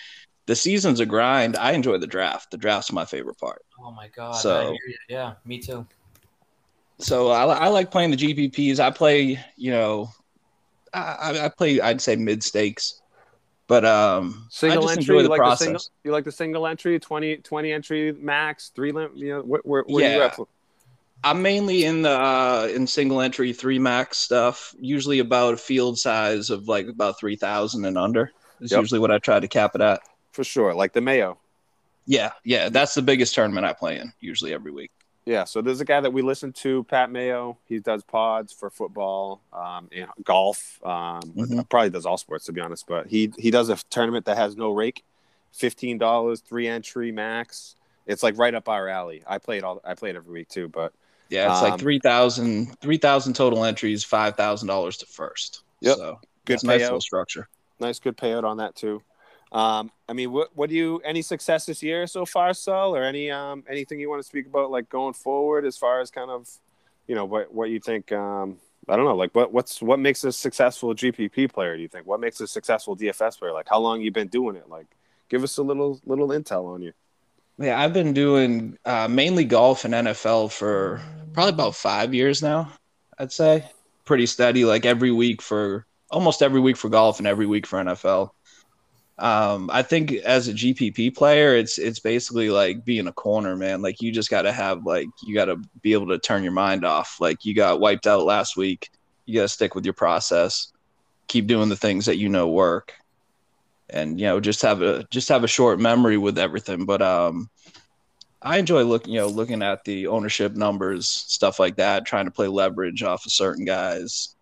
the 0.46 0.56
season's 0.56 0.98
a 1.00 1.06
grind. 1.06 1.56
I 1.56 1.72
enjoy 1.72 1.98
the 1.98 2.06
draft. 2.06 2.50
The 2.50 2.56
draft's 2.56 2.90
my 2.92 3.04
favorite 3.04 3.38
part. 3.38 3.62
Oh 3.80 3.92
my 3.92 4.08
god! 4.08 4.32
So- 4.32 4.60
I 4.60 4.64
hear 4.64 4.72
you. 4.72 4.96
yeah, 5.10 5.34
me 5.44 5.58
too. 5.58 5.86
So 7.00 7.30
I, 7.30 7.44
I 7.44 7.68
like 7.68 7.90
playing 7.90 8.12
the 8.12 8.16
GPPs. 8.16 8.78
I 8.78 8.90
play, 8.90 9.38
you 9.56 9.70
know, 9.72 10.10
I, 10.94 11.44
I- 11.46 11.48
play. 11.48 11.80
I'd 11.80 12.00
say 12.00 12.16
mid 12.16 12.42
stakes, 12.42 13.00
but 13.66 13.84
um, 13.84 14.46
single 14.50 14.84
I 14.84 14.94
just 14.94 14.98
entry. 14.98 15.02
enjoy 15.02 15.14
You 15.16 15.22
the 15.24 15.28
like 15.30 15.38
process. 15.38 15.58
the 15.58 15.64
single? 15.64 15.82
You 16.04 16.12
like 16.12 16.24
the 16.24 16.32
single 16.32 16.66
entry, 16.66 16.98
20, 16.98 17.36
20 17.38 17.72
entry 17.72 18.12
max, 18.12 18.70
three 18.74 18.92
limit. 18.92 19.16
You 19.16 19.28
know, 19.34 19.40
where, 19.42 19.60
where, 19.64 19.82
where 19.86 20.12
you 20.12 20.18
Yeah. 20.18 20.26
at? 20.26 20.38
I'm 21.22 21.40
mainly 21.40 21.84
in 21.86 22.02
the 22.02 22.10
uh, 22.10 22.68
in 22.74 22.86
single 22.86 23.20
entry 23.22 23.52
three 23.54 23.78
max 23.78 24.18
stuff. 24.18 24.74
Usually 24.78 25.20
about 25.20 25.54
a 25.54 25.56
field 25.56 25.98
size 25.98 26.50
of 26.50 26.68
like 26.68 26.86
about 26.86 27.18
three 27.18 27.36
thousand 27.36 27.86
and 27.86 27.96
under. 27.96 28.30
Is 28.60 28.70
Yep. 28.72 28.80
usually 28.80 29.00
what 29.00 29.10
I 29.10 29.18
try 29.18 29.40
to 29.40 29.48
cap 29.48 29.74
it 29.74 29.80
at. 29.80 30.00
For 30.32 30.44
sure, 30.44 30.74
like 30.74 30.92
the 30.92 31.00
Mayo. 31.00 31.38
Yeah, 32.06 32.32
yeah, 32.44 32.68
that's 32.68 32.92
the 32.94 33.00
biggest 33.00 33.34
tournament 33.34 33.64
I 33.64 33.72
play 33.72 33.98
in 33.98 34.12
usually 34.20 34.52
every 34.52 34.70
week. 34.72 34.90
Yeah, 35.26 35.44
so 35.44 35.62
there's 35.62 35.80
a 35.80 35.86
guy 35.86 36.00
that 36.00 36.12
we 36.12 36.20
listen 36.20 36.52
to, 36.54 36.84
Pat 36.84 37.10
Mayo. 37.10 37.56
He 37.66 37.78
does 37.78 38.02
pods 38.02 38.52
for 38.52 38.68
football, 38.68 39.40
um, 39.54 39.88
and 39.90 40.08
golf. 40.22 40.78
Um, 40.84 41.22
Mhm. 41.34 41.68
Probably 41.70 41.88
does 41.90 42.04
all 42.04 42.18
sports 42.18 42.44
to 42.46 42.52
be 42.52 42.60
honest, 42.60 42.86
but 42.86 43.06
he 43.06 43.32
he 43.38 43.50
does 43.50 43.70
a 43.70 43.76
tournament 43.88 44.26
that 44.26 44.36
has 44.36 44.54
no 44.56 44.70
rake, 44.70 45.02
fifteen 45.52 45.96
dollars, 45.98 46.40
three 46.40 46.68
entry 46.68 47.10
max. 47.10 47.74
It's 48.06 48.22
like 48.22 48.36
right 48.36 48.54
up 48.54 48.68
our 48.68 48.86
alley. 48.88 49.22
I 49.26 49.38
play 49.38 49.56
it 49.56 49.64
all. 49.64 49.80
I 49.82 49.94
play 49.94 50.10
it 50.10 50.16
every 50.16 50.32
week 50.32 50.48
too. 50.48 50.68
But 50.68 50.92
Yeah, 51.30 51.50
it's 51.50 51.62
Um, 51.62 51.70
like 51.70 51.80
3,000 51.80 52.78
3,000 52.82 53.32
total 53.34 53.64
entries, 53.64 54.04
five 54.04 54.36
thousand 54.36 54.68
dollars 54.68 54.98
to 54.98 55.06
first. 55.06 55.62
Yep. 55.80 55.96
So 55.96 56.20
good 56.44 56.62
nice 56.64 56.82
payout. 56.82 56.84
little 56.84 57.00
structure. 57.00 57.48
nice, 57.80 57.98
good 57.98 58.16
payout 58.18 58.44
on 58.44 58.58
that 58.58 58.74
too. 58.76 59.02
Um, 59.54 59.92
I 60.08 60.12
mean, 60.14 60.32
what 60.32 60.54
what 60.56 60.68
do 60.68 60.74
you 60.74 61.00
any 61.04 61.22
success 61.22 61.64
this 61.66 61.80
year 61.80 62.08
so 62.08 62.26
far, 62.26 62.52
Sol, 62.52 62.94
or 62.96 63.04
any 63.04 63.30
um 63.30 63.62
anything 63.68 64.00
you 64.00 64.10
want 64.10 64.20
to 64.20 64.26
speak 64.26 64.46
about 64.46 64.72
like 64.72 64.88
going 64.88 65.14
forward 65.14 65.64
as 65.64 65.76
far 65.76 66.00
as 66.00 66.10
kind 66.10 66.28
of, 66.28 66.48
you 67.06 67.14
know, 67.14 67.24
what 67.24 67.54
what 67.54 67.70
you 67.70 67.78
think? 67.78 68.10
Um, 68.10 68.58
I 68.88 68.96
don't 68.96 69.04
know, 69.04 69.14
like 69.14 69.32
what 69.32 69.52
what's 69.52 69.80
what 69.80 70.00
makes 70.00 70.24
a 70.24 70.32
successful 70.32 70.92
GPP 70.92 71.52
player? 71.52 71.76
Do 71.76 71.82
you 71.82 71.88
think 71.88 72.04
what 72.04 72.18
makes 72.18 72.40
a 72.40 72.48
successful 72.48 72.96
DFS 72.96 73.38
player? 73.38 73.52
Like 73.52 73.68
how 73.70 73.78
long 73.78 74.02
you 74.02 74.10
been 74.10 74.26
doing 74.28 74.56
it? 74.56 74.68
Like, 74.68 74.88
give 75.28 75.44
us 75.44 75.56
a 75.56 75.62
little 75.62 76.00
little 76.04 76.28
intel 76.28 76.74
on 76.74 76.82
you. 76.82 76.92
Yeah, 77.56 77.80
I've 77.80 77.92
been 77.92 78.12
doing 78.12 78.76
uh, 78.84 79.06
mainly 79.06 79.44
golf 79.44 79.84
and 79.84 79.94
NFL 79.94 80.50
for 80.50 81.00
probably 81.32 81.52
about 81.52 81.76
five 81.76 82.12
years 82.12 82.42
now. 82.42 82.72
I'd 83.16 83.30
say 83.30 83.70
pretty 84.04 84.26
steady, 84.26 84.64
like 84.64 84.84
every 84.84 85.12
week 85.12 85.40
for 85.40 85.86
almost 86.10 86.42
every 86.42 86.60
week 86.60 86.76
for 86.76 86.88
golf 86.88 87.18
and 87.18 87.28
every 87.28 87.46
week 87.46 87.68
for 87.68 87.78
NFL. 87.78 88.33
Um, 89.18 89.70
I 89.72 89.82
think 89.82 90.12
as 90.12 90.48
a 90.48 90.52
GPP 90.52 91.14
player, 91.16 91.54
it's 91.54 91.78
it's 91.78 92.00
basically 92.00 92.50
like 92.50 92.84
being 92.84 93.06
a 93.06 93.12
corner, 93.12 93.54
man. 93.54 93.80
Like 93.80 94.02
you 94.02 94.10
just 94.10 94.30
got 94.30 94.42
to 94.42 94.52
have 94.52 94.84
like 94.84 95.08
you 95.24 95.34
got 95.34 95.44
to 95.44 95.56
be 95.82 95.92
able 95.92 96.08
to 96.08 96.18
turn 96.18 96.42
your 96.42 96.52
mind 96.52 96.84
off. 96.84 97.20
Like 97.20 97.44
you 97.44 97.54
got 97.54 97.80
wiped 97.80 98.08
out 98.08 98.24
last 98.24 98.56
week, 98.56 98.90
you 99.24 99.36
got 99.36 99.42
to 99.42 99.48
stick 99.48 99.74
with 99.74 99.84
your 99.84 99.94
process, 99.94 100.72
keep 101.28 101.46
doing 101.46 101.68
the 101.68 101.76
things 101.76 102.06
that 102.06 102.18
you 102.18 102.28
know 102.28 102.48
work, 102.48 102.94
and 103.88 104.18
you 104.18 104.26
know 104.26 104.40
just 104.40 104.62
have 104.62 104.82
a 104.82 105.04
just 105.10 105.28
have 105.28 105.44
a 105.44 105.48
short 105.48 105.78
memory 105.78 106.18
with 106.18 106.36
everything. 106.36 106.84
But 106.84 107.00
um, 107.00 107.48
I 108.42 108.58
enjoy 108.58 108.82
looking 108.82 109.14
you 109.14 109.20
know 109.20 109.28
looking 109.28 109.62
at 109.62 109.84
the 109.84 110.08
ownership 110.08 110.56
numbers, 110.56 111.08
stuff 111.08 111.60
like 111.60 111.76
that, 111.76 112.04
trying 112.04 112.24
to 112.24 112.32
play 112.32 112.48
leverage 112.48 113.04
off 113.04 113.26
of 113.26 113.30
certain 113.30 113.64
guys 113.64 114.33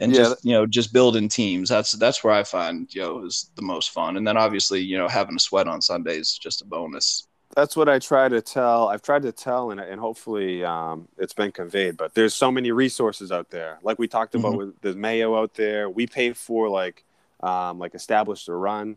and 0.00 0.12
Yeah. 0.12 0.18
just 0.18 0.44
you 0.44 0.52
know 0.52 0.66
just 0.66 0.92
building 0.92 1.28
teams 1.28 1.68
that's 1.68 1.92
that's 1.92 2.22
where 2.22 2.32
i 2.34 2.42
find 2.44 2.92
you 2.94 3.02
know 3.02 3.24
is 3.24 3.50
the 3.56 3.62
most 3.62 3.90
fun 3.90 4.16
and 4.16 4.26
then 4.26 4.36
obviously 4.36 4.80
you 4.80 4.96
know 4.98 5.08
having 5.08 5.36
a 5.36 5.40
sweat 5.40 5.66
on 5.68 5.80
sundays 5.82 6.28
is 6.30 6.38
just 6.38 6.62
a 6.62 6.64
bonus 6.64 7.26
That's 7.56 7.74
what 7.76 7.88
I 7.88 7.98
try 7.98 8.28
to 8.28 8.42
tell. 8.42 8.88
I've 8.92 9.00
tried 9.02 9.22
to 9.22 9.32
tell, 9.32 9.70
and, 9.72 9.80
and 9.80 9.98
hopefully 9.98 10.62
um, 10.62 11.08
it's 11.16 11.32
been 11.32 11.50
conveyed. 11.50 11.96
But 11.96 12.12
there's 12.14 12.34
so 12.34 12.52
many 12.52 12.70
resources 12.72 13.32
out 13.32 13.48
there. 13.50 13.78
Like 13.82 13.98
we 13.98 14.06
talked 14.06 14.34
about, 14.34 14.52
Mhm. 14.52 14.58
with 14.58 14.80
there's 14.82 14.96
Mayo 14.96 15.34
out 15.34 15.54
there. 15.54 15.88
We 15.88 16.06
pay 16.06 16.34
for 16.34 16.68
like 16.68 17.04
um, 17.42 17.78
like 17.82 17.94
established 17.94 18.48
a 18.48 18.54
run. 18.54 18.96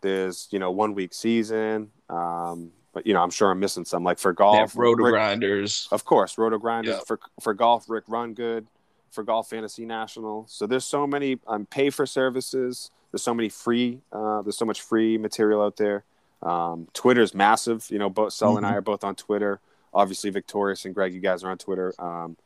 There's 0.00 0.48
you 0.50 0.58
know 0.58 0.70
one 0.72 0.94
week 0.94 1.12
season. 1.12 1.90
Um, 2.08 2.72
but 2.94 3.06
you 3.06 3.12
know 3.14 3.22
I'm 3.22 3.30
sure 3.30 3.50
I'm 3.52 3.60
missing 3.60 3.84
some. 3.84 4.02
Like 4.02 4.18
for 4.18 4.32
golf, 4.32 4.74
RotoGrinders 4.74 5.92
of 5.92 6.04
course, 6.04 6.36
RotoGrinders 6.36 6.86
Yeah. 6.86 7.00
for 7.06 7.20
for 7.40 7.54
golf. 7.54 7.84
Rick 7.88 8.04
Run 8.08 8.32
Good 8.34 8.66
for 9.10 9.24
golf 9.24 9.50
fantasy 9.50 9.84
national. 9.84 10.46
So 10.48 10.66
there's 10.66 10.84
so 10.84 11.06
many 11.06 11.38
um, 11.46 11.66
pay 11.66 11.90
for 11.90 12.06
services. 12.06 12.90
There's 13.10 13.22
so 13.22 13.34
many 13.34 13.48
free. 13.48 14.00
Uh, 14.12 14.42
there's 14.42 14.56
so 14.56 14.64
much 14.64 14.80
free 14.82 15.18
material 15.18 15.62
out 15.62 15.76
there. 15.76 16.04
Um, 16.42 16.88
Twitter's 16.94 17.34
massive. 17.34 17.86
You 17.90 17.98
know, 17.98 18.08
both 18.10 18.32
Sel 18.32 18.56
and 18.56 18.64
I 18.64 18.74
are 18.74 18.80
both 18.80 19.04
on 19.04 19.14
Twitter. 19.14 19.60
Obviously, 19.92 20.30
Victorious 20.30 20.84
and 20.84 20.94
Greg, 20.94 21.12
you 21.12 21.20
guys 21.20 21.42
are 21.42 21.50
on 21.50 21.58
Twitter. 21.58 21.92
Um, 21.98 22.36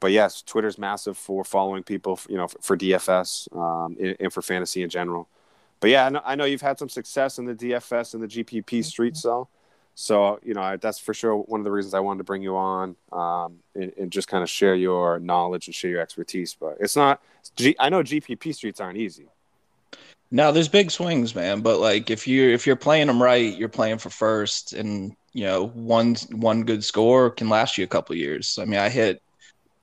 but 0.00 0.12
yes, 0.12 0.42
Twitter's 0.42 0.78
massive 0.78 1.16
for 1.16 1.44
following 1.44 1.82
people. 1.82 2.20
You 2.28 2.36
know, 2.36 2.48
for, 2.48 2.58
for 2.60 2.76
DFS 2.76 3.54
um, 3.56 3.96
and, 4.00 4.16
and 4.20 4.32
for 4.32 4.42
fantasy 4.42 4.82
in 4.82 4.90
general. 4.90 5.28
But 5.80 5.90
yeah, 5.90 6.06
I 6.06 6.08
know, 6.10 6.22
I 6.24 6.34
know 6.36 6.44
you've 6.44 6.60
had 6.60 6.78
some 6.78 6.88
success 6.88 7.38
in 7.38 7.44
the 7.44 7.54
DFS 7.54 8.14
and 8.14 8.22
the 8.22 8.28
GPP 8.28 8.84
street 8.84 9.16
cell. 9.16 9.48
So 9.94 10.40
you 10.42 10.54
know 10.54 10.62
I, 10.62 10.76
that's 10.76 10.98
for 10.98 11.14
sure 11.14 11.36
one 11.36 11.60
of 11.60 11.64
the 11.64 11.70
reasons 11.70 11.94
I 11.94 12.00
wanted 12.00 12.18
to 12.18 12.24
bring 12.24 12.42
you 12.42 12.56
on 12.56 12.96
um, 13.12 13.58
and, 13.74 13.92
and 13.98 14.10
just 14.10 14.28
kind 14.28 14.42
of 14.42 14.48
share 14.50 14.74
your 14.74 15.18
knowledge 15.20 15.68
and 15.68 15.74
share 15.74 15.90
your 15.90 16.00
expertise. 16.00 16.56
But 16.58 16.78
it's 16.80 16.96
not. 16.96 17.20
G, 17.56 17.76
I 17.78 17.88
know 17.90 18.02
GPP 18.02 18.54
streets 18.54 18.80
aren't 18.80 18.98
easy. 18.98 19.28
now 20.30 20.50
there's 20.50 20.68
big 20.68 20.90
swings 20.90 21.34
man 21.34 21.60
but 21.60 21.78
like 21.78 22.10
if 22.10 22.26
you 22.26 22.48
if 22.50 22.66
you're 22.66 22.76
playing 22.76 23.06
them 23.06 23.22
right 23.22 23.56
you're 23.56 23.68
playing 23.68 23.98
for 23.98 24.10
first 24.10 24.72
and 24.72 25.14
you 25.32 25.44
know 25.44 25.66
one 25.68 26.14
one 26.32 26.64
good 26.64 26.82
score 26.82 27.30
can 27.30 27.48
last 27.48 27.76
you 27.78 27.84
a 27.84 27.88
couple 27.88 28.14
years 28.16 28.58
i 28.60 28.64
mean 28.64 28.80
i 28.80 28.88
hit 28.88 29.22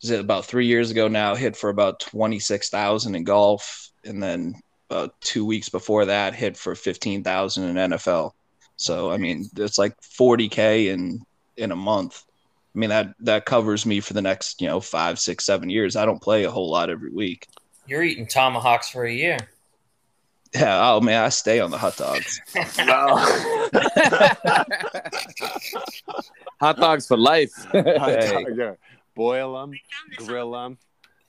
is 0.02 0.10
it 0.12 0.20
about 0.20 0.46
three 0.46 0.66
years 0.66 0.92
ago 0.92 1.08
now 1.08 1.36
hit 1.36 1.56
for 1.56 1.70
about 1.70 2.00
26000 2.00 3.16
in 3.16 3.24
golf 3.24 3.92
and 4.06 4.22
then 4.24 4.56
about 4.90 5.20
two 5.22 5.46
weeks 5.46 5.70
before 5.70 6.06
that 6.06 6.34
hit 6.34 6.58
for 6.58 6.74
15000 6.76 7.64
in 7.64 7.92
nfl 7.92 8.32
so 8.80 9.12
i 9.12 9.18
mean 9.18 9.46
it's 9.58 9.78
like 9.78 9.96
40k 10.02 10.88
in 10.88 11.22
in 11.58 11.72
a 11.72 11.76
month 11.76 12.24
i 12.76 12.80
mean 12.80 12.90
that 12.90 13.14
that 13.20 13.46
covers 13.46 13.86
me 13.86 14.00
for 14.00 14.14
the 14.14 14.22
next 14.22 14.62
you 14.62 14.68
know 14.68 14.80
five 14.80 15.20
six 15.20 15.46
seven 15.46 15.70
years 15.70 15.96
i 15.96 16.06
don't 16.06 16.22
play 16.22 16.46
a 16.46 16.52
whole 16.52 16.70
lot 16.72 16.90
every 16.90 17.12
week 17.12 17.48
You're 17.88 18.04
eating 18.04 18.26
tomahawks 18.26 18.90
for 18.90 19.04
a 19.04 19.12
year. 19.14 19.38
yeah 20.56 20.92
oh 20.92 21.02
man 21.02 21.24
i 21.26 21.30
stay 21.30 21.60
on 21.60 21.72
the 21.72 21.78
hot 21.78 21.98
dogs 21.98 22.42
Hot 26.60 26.76
dogs 26.76 27.08
for 27.08 27.16
life. 27.18 27.54
Hey. 27.72 28.46
yeah, 28.54 28.74
boil 29.16 29.62
them, 29.62 29.72
grill 30.18 30.52
them. 30.52 30.78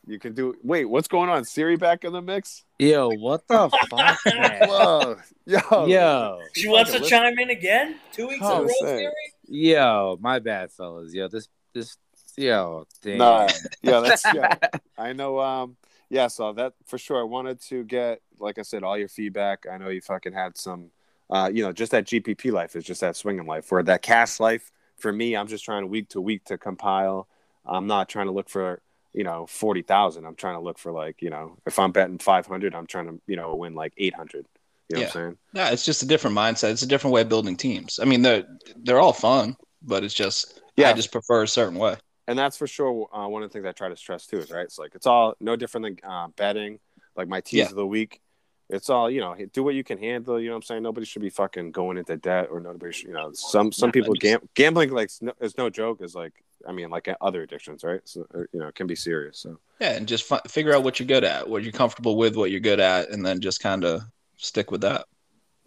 You 0.06 0.18
can 0.18 0.34
do. 0.34 0.54
Wait, 0.62 0.86
what's 0.86 1.08
going 1.08 1.28
on? 1.28 1.44
Siri 1.44 1.76
back 1.76 2.04
in 2.04 2.12
the 2.12 2.22
mix? 2.22 2.64
Yo, 2.78 3.10
what 3.10 3.46
the 3.48 3.68
fuck? 3.90 4.18
man? 4.26 4.66
Whoa, 4.68 5.16
yo, 5.46 5.86
Yo, 5.86 6.38
She 6.54 6.68
wants 6.68 6.92
to 6.92 6.98
Listen. 6.98 7.18
chime 7.18 7.38
in 7.38 7.50
again. 7.50 7.96
Two 8.12 8.28
weeks 8.28 8.40
in 8.40 8.46
a 8.50 8.54
Oh, 8.54 8.62
row, 8.62 8.68
say. 8.80 8.98
Fury? 8.98 9.12
yo, 9.48 10.18
my 10.20 10.38
bad, 10.38 10.72
fellas. 10.72 11.12
Yo, 11.12 11.28
this, 11.28 11.48
this, 11.74 11.96
yo, 12.36 12.86
damn. 13.02 13.18
Nah, 13.18 13.48
yeah, 13.82 14.00
that's 14.00 14.24
yeah. 14.32 14.54
I 14.98 15.12
know. 15.12 15.38
Um, 15.38 15.76
yeah, 16.08 16.26
so 16.28 16.52
that 16.54 16.72
for 16.86 16.98
sure. 16.98 17.20
I 17.20 17.24
wanted 17.24 17.60
to 17.68 17.84
get, 17.84 18.20
like 18.38 18.58
I 18.58 18.62
said, 18.62 18.82
all 18.82 18.96
your 18.98 19.08
feedback. 19.08 19.66
I 19.70 19.76
know 19.78 19.90
you 19.90 20.00
fucking 20.00 20.32
had 20.32 20.56
some, 20.56 20.90
uh, 21.28 21.50
you 21.52 21.62
know, 21.62 21.72
just 21.72 21.92
that 21.92 22.06
GPP 22.06 22.50
life 22.52 22.74
is 22.74 22.84
just 22.84 23.02
that 23.02 23.16
swinging 23.16 23.46
life. 23.46 23.70
Where 23.70 23.82
that 23.82 24.02
cash 24.02 24.40
life 24.40 24.72
for 24.96 25.12
me, 25.12 25.36
I'm 25.36 25.46
just 25.46 25.64
trying 25.64 25.88
week 25.88 26.08
to 26.10 26.20
week 26.20 26.44
to 26.46 26.56
compile. 26.58 27.28
I'm 27.66 27.86
not 27.86 28.08
trying 28.08 28.26
to 28.26 28.32
look 28.32 28.48
for 28.48 28.80
you 29.12 29.24
know 29.24 29.46
forty 29.46 29.82
thousand. 29.82 30.24
I'm 30.26 30.34
trying 30.36 30.54
to 30.54 30.60
look 30.60 30.78
for 30.78 30.92
like 30.92 31.20
you 31.22 31.30
know 31.30 31.56
if 31.66 31.78
I'm 31.78 31.92
betting 31.92 32.18
five 32.18 32.46
hundred, 32.46 32.74
I'm 32.74 32.86
trying 32.86 33.06
to 33.06 33.20
you 33.26 33.36
know 33.36 33.54
win 33.54 33.74
like 33.74 33.92
eight 33.96 34.14
hundred. 34.14 34.46
You 34.88 34.96
know 34.96 35.00
what 35.02 35.06
I'm 35.06 35.12
saying? 35.12 35.38
Yeah, 35.52 35.70
it's 35.70 35.84
just 35.84 36.02
a 36.02 36.06
different 36.06 36.36
mindset. 36.36 36.72
It's 36.72 36.82
a 36.82 36.86
different 36.86 37.14
way 37.14 37.20
of 37.20 37.28
building 37.28 37.56
teams. 37.56 38.00
I 38.00 38.04
mean, 38.06 38.22
they're 38.22 38.44
they're 38.76 38.98
all 38.98 39.12
fun, 39.12 39.56
but 39.82 40.02
it's 40.02 40.14
just 40.14 40.60
Yeah. 40.76 40.90
I 40.90 40.94
just 40.94 41.12
prefer 41.12 41.44
a 41.44 41.48
certain 41.48 41.78
way. 41.78 41.96
and 42.26 42.36
that's 42.38 42.56
for 42.56 42.66
sure 42.66 43.08
uh, 43.12 43.28
one 43.28 43.42
of 43.44 43.48
the 43.50 43.52
things 43.52 43.66
I 43.66 43.72
try 43.72 43.88
to 43.88 43.96
stress 43.96 44.26
too 44.26 44.38
is 44.38 44.50
right. 44.50 44.64
It's 44.64 44.78
like 44.78 44.94
it's 44.96 45.06
all 45.06 45.34
no 45.40 45.54
different 45.56 45.84
than 46.02 46.10
uh, 46.10 46.28
betting. 46.36 46.80
Like 47.16 47.28
my 47.28 47.40
teams 47.40 47.58
Yeah. 47.58 47.66
of 47.66 47.76
the 47.76 47.86
week, 47.86 48.20
it's 48.70 48.88
all 48.90 49.10
you 49.10 49.20
know. 49.20 49.36
Do 49.52 49.62
what 49.62 49.74
you 49.74 49.84
can 49.84 49.98
handle. 49.98 50.40
You 50.40 50.48
know 50.48 50.54
what 50.54 50.58
I'm 50.58 50.62
saying? 50.62 50.82
Nobody 50.82 51.06
should 51.06 51.22
be 51.22 51.30
fucking 51.30 51.72
going 51.72 51.98
into 51.98 52.16
debt 52.16 52.48
or 52.50 52.60
nobody. 52.60 52.92
Should, 52.92 53.08
you 53.08 53.14
know, 53.14 53.30
some 53.32 53.72
some 53.72 53.88
Yeah, 53.88 53.92
people 53.92 54.14
gam- 54.14 54.48
gambling 54.54 54.90
like 54.90 55.06
is 55.08 55.20
no, 55.22 55.32
is 55.40 55.58
no 55.58 55.70
joke. 55.70 56.00
Is 56.02 56.14
like 56.14 56.32
I 56.66 56.72
mean 56.72 56.90
like 56.90 57.08
other 57.20 57.42
addictions, 57.42 57.84
right? 57.84 58.00
So 58.04 58.26
uh, 58.34 58.40
you 58.52 58.60
know 58.60 58.68
it 58.68 58.74
can 58.74 58.86
be 58.86 58.96
serious. 58.96 59.38
So 59.38 59.58
Yeah, 59.80 59.92
and 59.92 60.06
just 60.06 60.24
fi- 60.24 60.40
figure 60.48 60.74
out 60.74 60.84
what 60.84 60.98
you're 61.00 61.06
good 61.06 61.24
at, 61.24 61.48
what 61.48 61.62
you're 61.62 61.72
comfortable 61.72 62.16
with, 62.16 62.36
what 62.36 62.50
you're 62.50 62.60
good 62.60 62.80
at, 62.80 63.10
and 63.10 63.24
then 63.24 63.40
just 63.40 63.60
kind 63.60 63.84
of 63.84 64.02
stick 64.36 64.70
with 64.70 64.80
that. 64.82 65.06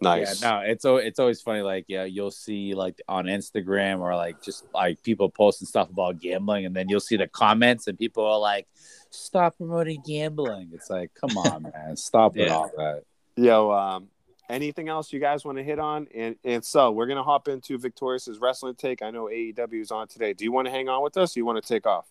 Nice. 0.04 0.42
Yeah, 0.42 0.50
no, 0.50 0.58
it's 0.60 0.84
it's 0.84 1.18
always 1.18 1.40
funny. 1.42 1.62
Like, 1.62 1.86
yeah, 1.88 2.04
you'll 2.04 2.30
see 2.30 2.74
like 2.74 3.00
on 3.08 3.26
Instagram 3.26 4.00
or 4.00 4.14
like 4.14 4.42
just 4.42 4.64
like 4.72 5.02
people 5.02 5.28
posting 5.28 5.66
stuff 5.66 5.90
about 5.90 6.20
gambling, 6.20 6.66
and 6.66 6.74
then 6.76 6.88
you'll 6.88 7.00
see 7.00 7.16
the 7.16 7.26
comments, 7.28 7.86
and 7.88 7.98
people 7.98 8.24
are 8.24 8.38
like, 8.38 8.66
"Stop 9.10 9.56
promoting 9.56 10.02
gambling." 10.06 10.70
It's 10.72 10.88
like, 10.90 11.10
come 11.14 11.36
on, 11.38 11.62
man, 11.74 11.96
stop 11.96 12.36
with 12.36 12.46
Yeah. 12.48 12.54
all 12.54 12.70
that. 12.76 13.02
Yo, 13.36 13.70
um, 13.72 14.08
anything 14.48 14.88
else 14.88 15.12
you 15.12 15.18
guys 15.20 15.44
want 15.44 15.58
to 15.58 15.64
hit 15.64 15.78
on? 15.78 16.06
And 16.14 16.36
and 16.44 16.64
so 16.64 16.90
we're 16.92 17.06
gonna 17.06 17.24
hop 17.24 17.48
into 17.48 17.78
Victorious's 17.78 18.38
wrestling 18.38 18.74
take. 18.76 19.02
I 19.02 19.10
know 19.10 19.24
AEW 19.24 19.80
is 19.80 19.90
on 19.90 20.06
today. 20.08 20.32
Do 20.34 20.44
you 20.44 20.52
want 20.52 20.66
to 20.66 20.70
hang 20.70 20.88
on 20.88 21.02
with 21.02 21.16
us? 21.16 21.36
Or 21.36 21.40
you 21.40 21.44
want 21.46 21.62
to 21.62 21.68
take 21.68 21.86
off? 21.86 22.06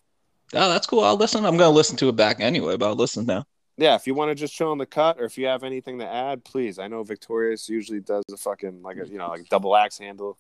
Oh, 0.55 0.69
that's 0.69 0.85
cool. 0.85 1.03
I'll 1.03 1.15
listen. 1.15 1.45
I'm 1.45 1.57
gonna 1.57 1.69
listen 1.75 1.97
to 1.97 2.09
it 2.09 2.15
back 2.15 2.39
anyway, 2.39 2.77
but 2.77 2.87
I'll 2.87 2.95
listen 2.95 3.25
now. 3.25 3.45
Yeah, 3.77 3.95
if 3.95 4.05
you 4.05 4.13
want 4.13 4.29
to 4.29 4.35
just 4.35 4.53
chill 4.53 4.71
in 4.71 4.77
the 4.77 4.85
cut, 4.85 5.19
or 5.19 5.25
if 5.25 5.37
you 5.37 5.47
have 5.47 5.63
anything 5.63 5.99
to 5.99 6.07
add, 6.07 6.43
please. 6.43 6.77
I 6.77 6.87
know 6.87 7.03
Victorious 7.03 7.67
usually 7.67 7.99
does 7.99 8.23
a 8.31 8.37
fucking 8.37 8.83
like 8.83 8.97
a 8.97 9.07
you 9.07 9.17
know 9.17 9.29
like 9.29 9.49
double 9.49 9.75
axe 9.75 9.97
handle. 9.97 10.37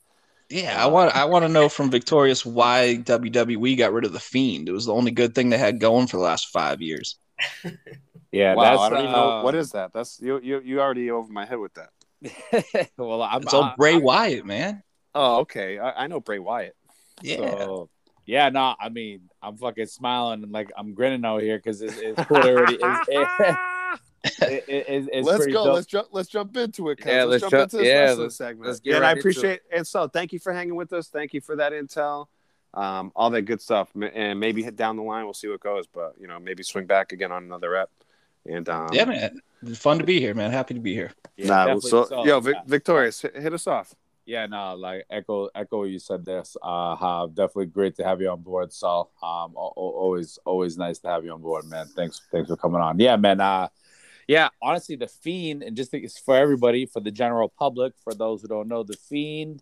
Yeah, 0.49 0.83
I 0.83 0.87
want 0.87 1.15
I 1.15 1.25
want 1.25 1.43
to 1.43 1.49
know 1.49 1.67
from 1.69 1.89
Victorious 1.89 2.45
why 2.45 2.99
WWE 3.03 3.77
got 3.77 3.93
rid 3.93 4.05
of 4.05 4.13
the 4.13 4.19
Fiend. 4.19 4.69
It 4.69 4.71
was 4.71 4.85
the 4.85 4.93
only 4.93 5.11
good 5.11 5.33
thing 5.33 5.49
they 5.49 5.57
had 5.57 5.79
going 5.79 6.07
for 6.07 6.17
the 6.17 6.23
last 6.23 6.49
five 6.49 6.81
years. 6.81 7.17
Yeah, 8.33 8.55
wow, 8.55 8.63
that's 8.63 8.81
I 8.81 8.89
don't 8.89 8.99
even 9.01 9.11
know 9.11 9.29
uh, 9.29 9.43
what 9.43 9.53
is 9.53 9.71
that. 9.73 9.93
That's 9.93 10.19
you 10.19 10.39
you 10.41 10.59
you 10.65 10.81
already 10.81 11.11
over 11.11 11.31
my 11.31 11.45
head 11.45 11.59
with 11.59 11.75
that. 11.75 12.89
well, 12.97 13.21
I'm 13.21 13.43
It's 13.43 13.53
all 13.53 13.75
Bray 13.77 13.93
I- 13.93 13.97
Wyatt, 13.97 14.43
man. 14.43 14.81
Oh, 15.13 15.41
okay. 15.41 15.77
I, 15.77 16.05
I 16.05 16.07
know 16.07 16.19
Bray 16.19 16.39
Wyatt. 16.39 16.75
Yeah. 17.21 17.37
So, 17.37 17.89
yeah, 18.25 18.49
no, 18.49 18.75
I 18.79 18.89
mean, 18.89 19.29
I'm 19.41 19.57
fucking 19.57 19.87
smiling 19.87 20.43
and 20.43 20.51
like 20.51 20.71
I'm 20.77 20.93
grinning 20.93 21.25
out 21.25 21.41
here 21.41 21.57
because 21.57 21.81
it's, 21.81 21.97
it's 21.97 22.23
cool 22.25 22.37
already. 22.37 22.77
It's, 22.81 23.09
it, 24.41 24.41
it, 24.41 24.63
it, 24.69 25.09
it's 25.11 25.27
let's 25.27 25.45
go. 25.47 25.65
dope. 25.65 25.73
Let's 25.75 25.87
jump. 25.87 26.07
Let's 26.11 26.29
jump 26.29 26.55
into 26.55 26.89
it. 26.89 26.97
cuz. 26.97 27.05
Yeah, 27.07 27.23
let's, 27.25 27.41
let's 27.43 27.51
jump 27.51 27.51
ju- 27.51 27.61
into 27.61 27.77
this 27.77 27.85
yeah, 27.87 27.99
wrestling 28.01 28.23
let's- 28.23 28.35
segment. 28.35 28.67
let's 28.67 28.79
get 28.79 28.89
yeah, 28.91 28.95
and 28.97 29.05
I 29.05 29.07
right 29.09 29.17
into 29.17 29.19
appreciate. 29.29 29.61
And 29.71 29.85
so, 29.85 30.07
thank 30.07 30.31
you 30.33 30.39
for 30.39 30.53
hanging 30.53 30.75
with 30.75 30.93
us. 30.93 31.09
Thank 31.09 31.33
you 31.33 31.41
for 31.41 31.55
that 31.57 31.73
intel, 31.73 32.27
um, 32.73 33.11
all 33.15 33.29
that 33.31 33.41
good 33.43 33.61
stuff. 33.61 33.89
And 33.95 34.39
maybe 34.39 34.63
hit 34.63 34.75
down 34.75 34.95
the 34.95 35.03
line. 35.03 35.25
We'll 35.25 35.33
see 35.33 35.49
what 35.49 35.59
goes. 35.59 35.85
But 35.87 36.15
you 36.19 36.27
know, 36.27 36.39
maybe 36.39 36.63
swing 36.63 36.85
back 36.85 37.11
again 37.11 37.31
on 37.31 37.43
another 37.43 37.71
rep. 37.71 37.89
And 38.45 38.67
um, 38.69 38.89
yeah, 38.93 39.05
man. 39.05 39.41
Fun 39.75 39.97
to 39.99 40.03
be 40.03 40.19
here, 40.19 40.33
man. 40.33 40.51
Happy 40.51 40.73
to 40.73 40.79
be 40.81 40.93
here. 40.93 41.11
Yeah, 41.37 41.47
nah, 41.47 41.79
so, 41.79 42.05
so. 42.05 42.25
yo, 42.25 42.41
Vic- 42.41 42.55
Yeah. 42.55 42.61
Victorious, 42.67 43.21
hit, 43.21 43.35
hit 43.37 43.53
us 43.53 43.65
off. 43.65 43.95
Yeah, 44.25 44.45
no, 44.45 44.75
like 44.75 45.05
echo 45.09 45.49
echo 45.53 45.83
you 45.83 45.99
said 45.99 46.23
this. 46.23 46.55
Uh 46.61 46.95
how 46.95 47.27
definitely 47.27 47.67
great 47.67 47.95
to 47.97 48.03
have 48.03 48.21
you 48.21 48.29
on 48.29 48.41
board, 48.41 48.71
Saul. 48.71 49.11
Um 49.21 49.53
al- 49.57 49.73
al- 49.75 49.95
always 50.03 50.39
always 50.45 50.77
nice 50.77 50.99
to 50.99 51.09
have 51.09 51.25
you 51.25 51.33
on 51.33 51.41
board, 51.41 51.65
man. 51.65 51.87
Thanks 51.95 52.21
thanks 52.31 52.49
for 52.49 52.55
coming 52.55 52.81
on. 52.81 52.99
Yeah, 52.99 53.17
man. 53.17 53.41
Uh 53.41 53.67
yeah, 54.27 54.49
honestly, 54.61 54.95
the 54.95 55.07
fiend, 55.07 55.63
and 55.63 55.75
just 55.75 55.91
think 55.91 56.05
it's 56.05 56.17
for 56.17 56.37
everybody, 56.37 56.85
for 56.85 57.01
the 57.01 57.11
general 57.11 57.49
public, 57.49 57.93
for 58.01 58.13
those 58.13 58.41
who 58.41 58.47
don't 58.47 58.69
know, 58.69 58.83
the 58.83 58.95
fiend 58.95 59.61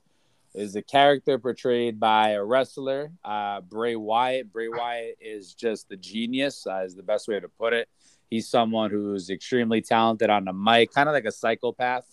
is 0.53 0.75
a 0.75 0.81
character 0.83 1.39
portrayed 1.39 1.99
by 1.99 2.31
a 2.31 2.43
wrestler, 2.43 3.11
uh, 3.23 3.61
Bray 3.61 3.95
Wyatt. 3.95 4.51
Bray 4.51 4.67
Wyatt 4.67 5.17
is 5.19 5.53
just 5.55 5.89
the 5.89 5.97
genius, 5.97 6.67
uh, 6.67 6.83
is 6.85 6.95
the 6.95 7.01
best 7.03 7.27
way 7.27 7.39
to 7.39 7.47
put 7.47 7.73
it. 7.73 7.89
He's 8.29 8.47
someone 8.47 8.91
who's 8.91 9.29
extremely 9.29 9.81
talented 9.81 10.29
on 10.29 10.45
the 10.45 10.53
mic, 10.53 10.93
kind 10.93 11.09
of 11.09 11.13
like 11.13 11.25
a 11.25 11.31
psychopath 11.31 12.05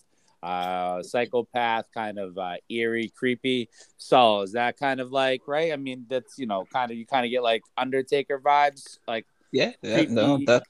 uh 0.43 1.02
psychopath 1.02 1.86
kind 1.93 2.19
of 2.19 2.39
uh 2.39 2.55
eerie 2.70 3.10
creepy 3.16 3.69
so 3.97 4.43
is 4.43 4.52
that 4.52 4.77
kind 4.78 5.01
of 5.01 5.10
like 5.10 5.43
right 5.48 5.73
i 5.73 5.77
mean 5.77 6.05
that's 6.09 6.39
you 6.39 6.47
know 6.47 6.65
kind 6.73 6.90
of 6.90 6.97
you 6.97 7.05
kind 7.06 7.24
of 7.27 7.31
get 7.31 7.43
like 7.43 7.62
undertaker 7.77 8.39
vibes 8.39 8.98
like 9.09 9.27
Yeah, 9.51 9.73
yeah 9.82 9.94
Creepy, 9.97 10.12
no, 10.15 10.39
that 10.47 10.62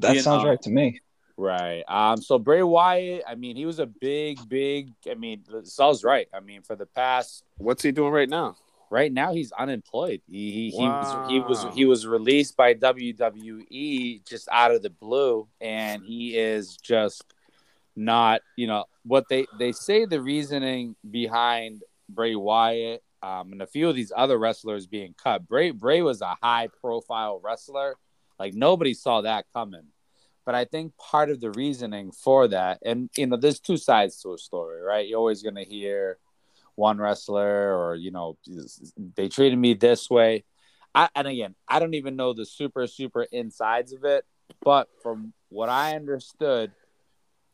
that 0.00 0.16
sounds 0.18 0.42
know. 0.44 0.50
right 0.50 0.62
to 0.62 0.70
me. 0.70 1.00
right 1.36 1.82
um 1.88 2.20
so 2.20 2.38
bray 2.38 2.62
wyatt 2.62 3.22
i 3.28 3.34
mean 3.34 3.56
he 3.56 3.66
was 3.66 3.78
a 3.78 3.86
big 3.86 4.38
big 4.48 4.92
i 5.10 5.14
mean 5.14 5.42
saul's 5.64 6.02
right 6.04 6.28
i 6.34 6.40
mean 6.40 6.62
for 6.62 6.76
the 6.76 6.86
past 6.86 7.44
What's 7.58 7.82
he 7.82 7.92
doing 7.92 8.12
right 8.12 8.28
now? 8.28 8.56
right 8.90 9.12
now 9.12 9.32
he's 9.32 9.52
unemployed 9.52 10.20
he 10.26 10.50
he, 10.50 10.70
he 10.70 10.88
was 10.88 11.16
he 11.28 11.40
was 11.40 11.66
he 11.74 11.84
was 11.84 12.06
released 12.06 12.56
by 12.56 12.74
WWE 12.74 14.26
just 14.26 14.48
out 14.50 14.72
of 14.74 14.82
the 14.82 14.90
blue 14.90 15.46
and 15.60 16.02
he 16.04 16.36
is 16.36 16.76
just 16.76 17.22
not 18.00 18.40
you 18.56 18.66
know 18.66 18.84
what 19.04 19.24
they 19.28 19.46
they 19.58 19.72
say 19.72 20.06
the 20.06 20.20
reasoning 20.20 20.96
behind 21.08 21.82
Bray 22.08 22.34
Wyatt 22.34 23.02
um, 23.22 23.52
and 23.52 23.62
a 23.62 23.66
few 23.66 23.88
of 23.88 23.94
these 23.94 24.12
other 24.16 24.38
wrestlers 24.38 24.86
being 24.86 25.14
cut. 25.22 25.46
Bray 25.46 25.70
Bray 25.70 26.02
was 26.02 26.22
a 26.22 26.36
high 26.42 26.68
profile 26.80 27.40
wrestler. 27.44 27.96
Like 28.38 28.54
nobody 28.54 28.94
saw 28.94 29.20
that 29.20 29.44
coming. 29.52 29.88
But 30.46 30.54
I 30.54 30.64
think 30.64 30.96
part 30.96 31.30
of 31.30 31.40
the 31.40 31.50
reasoning 31.50 32.10
for 32.10 32.48
that 32.48 32.80
and 32.84 33.10
you 33.16 33.26
know 33.26 33.36
there's 33.36 33.60
two 33.60 33.76
sides 33.76 34.20
to 34.22 34.32
a 34.32 34.38
story 34.38 34.80
right? 34.82 35.06
You're 35.06 35.18
always 35.18 35.42
to 35.42 35.64
hear 35.64 36.18
one 36.74 36.98
wrestler 36.98 37.76
or 37.76 37.94
you 37.94 38.10
know 38.10 38.38
they 39.16 39.28
treated 39.28 39.58
me 39.58 39.74
this 39.74 40.08
way. 40.08 40.44
I, 40.92 41.08
and 41.14 41.28
again 41.28 41.54
i 41.68 41.78
don't 41.78 41.94
even 41.94 42.16
know 42.16 42.32
the 42.32 42.44
super 42.46 42.86
super 42.86 43.22
insides 43.30 43.92
of 43.92 44.04
it. 44.04 44.24
But 44.62 44.88
from 45.02 45.34
what 45.50 45.68
i 45.68 45.94
understood 45.94 46.72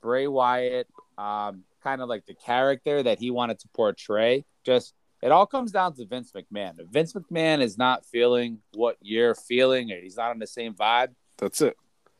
bray 0.06 0.26
wyatt 0.38 0.86
um, 1.18 1.52
kind 1.82 2.00
of 2.02 2.08
like 2.08 2.24
the 2.26 2.34
character 2.50 2.96
that 3.02 3.18
he 3.18 3.28
wanted 3.38 3.58
to 3.58 3.68
portray 3.80 4.44
just 4.64 4.94
it 5.22 5.32
all 5.32 5.46
comes 5.54 5.70
down 5.72 5.90
to 5.96 6.04
vince 6.12 6.30
mcmahon 6.38 6.74
if 6.78 6.86
vince 6.96 7.12
mcmahon 7.14 7.60
is 7.60 7.76
not 7.76 7.98
feeling 8.14 8.50
what 8.74 8.96
you're 9.00 9.34
feeling 9.34 9.90
or 9.92 9.98
he's 10.00 10.16
not 10.16 10.30
on 10.30 10.38
the 10.38 10.46
same 10.58 10.72
vibe 10.74 11.12
That's 11.38 11.60
it. 11.68 11.74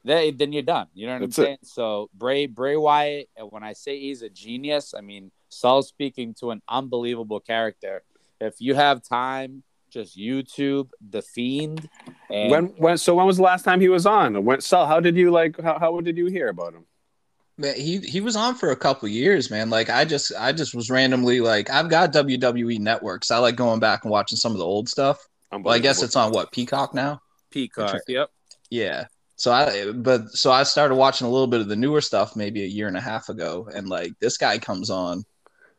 then, 0.05 0.37
then 0.37 0.53
you're 0.55 0.71
done. 0.77 0.89
You 0.99 1.07
know 1.07 1.15
what 1.15 1.23
That's 1.23 1.39
I'm 1.39 1.45
it. 1.45 1.47
saying? 1.47 1.59
So 1.77 2.11
Bray 2.23 2.47
Bray 2.47 2.77
Wyatt, 2.87 3.29
and 3.37 3.47
when 3.55 3.63
I 3.71 3.73
say 3.75 3.93
he's 4.07 4.23
a 4.23 4.31
genius, 4.45 4.87
I 4.99 5.01
mean 5.11 5.25
Saul's 5.61 5.89
speaking 5.89 6.29
to 6.41 6.51
an 6.55 6.61
unbelievable 6.79 7.41
character. 7.53 7.95
If 8.49 8.55
you 8.67 8.73
have 8.85 8.97
time, 9.03 9.63
just 9.97 10.11
YouTube 10.29 10.89
the 11.15 11.23
Fiend. 11.23 11.89
And 12.31 12.51
When 12.53 12.65
when 12.85 12.97
so 13.05 13.11
when 13.17 13.27
was 13.27 13.39
the 13.41 13.47
last 13.53 13.65
time 13.69 13.81
he 13.87 13.89
was 13.99 14.07
on? 14.21 14.29
When 14.47 14.61
Sal, 14.61 14.87
how 14.93 15.01
did 15.07 15.17
you 15.23 15.29
like 15.31 15.53
how, 15.67 15.79
how 15.79 15.91
did 16.09 16.17
you 16.23 16.27
hear 16.37 16.49
about 16.57 16.73
him? 16.77 16.85
Man, 17.59 17.75
he 17.75 17.99
he 17.99 18.21
was 18.21 18.37
on 18.37 18.55
for 18.55 18.71
a 18.71 18.77
couple 18.77 19.09
years, 19.09 19.51
man. 19.51 19.71
Like 19.71 19.89
I 19.89 20.05
just 20.05 20.33
I 20.39 20.53
just 20.53 20.75
was 20.75 20.91
randomly 20.91 21.41
like 21.41 21.71
I've 21.71 21.89
got 21.89 22.13
WWE 22.13 22.79
networks. 22.79 23.31
I 23.31 23.39
like 23.39 23.57
going 23.57 23.81
back 23.81 24.05
and 24.05 24.11
watching 24.11 24.37
some 24.37 24.53
of 24.53 24.59
the 24.59 24.65
old 24.65 24.89
stuff. 24.89 25.27
Well, 25.51 25.75
I 25.75 25.79
guess 25.79 26.03
it's 26.03 26.17
on 26.17 26.33
what 26.33 26.53
Peacock 26.53 26.93
now. 26.95 27.21
Peacock. 27.51 27.95
Which- 27.95 28.03
Yep. 28.09 28.31
Yeah. 28.71 29.07
So 29.37 29.53
I 29.53 29.93
but 29.93 30.31
so 30.31 30.51
I 30.51 30.65
started 30.65 30.97
watching 30.97 31.27
a 31.27 31.31
little 31.31 31.47
bit 31.47 31.61
of 31.61 31.69
the 31.69 31.77
newer 31.77 32.01
stuff 32.01 32.37
maybe 32.37 32.63
a 32.63 32.67
year 32.67 32.89
and 32.89 32.97
a 32.97 33.01
half 33.03 33.29
ago, 33.29 33.69
and 33.75 33.89
like 33.89 34.13
this 34.19 34.37
guy 34.39 34.59
comes 34.59 34.89
on, 34.91 35.25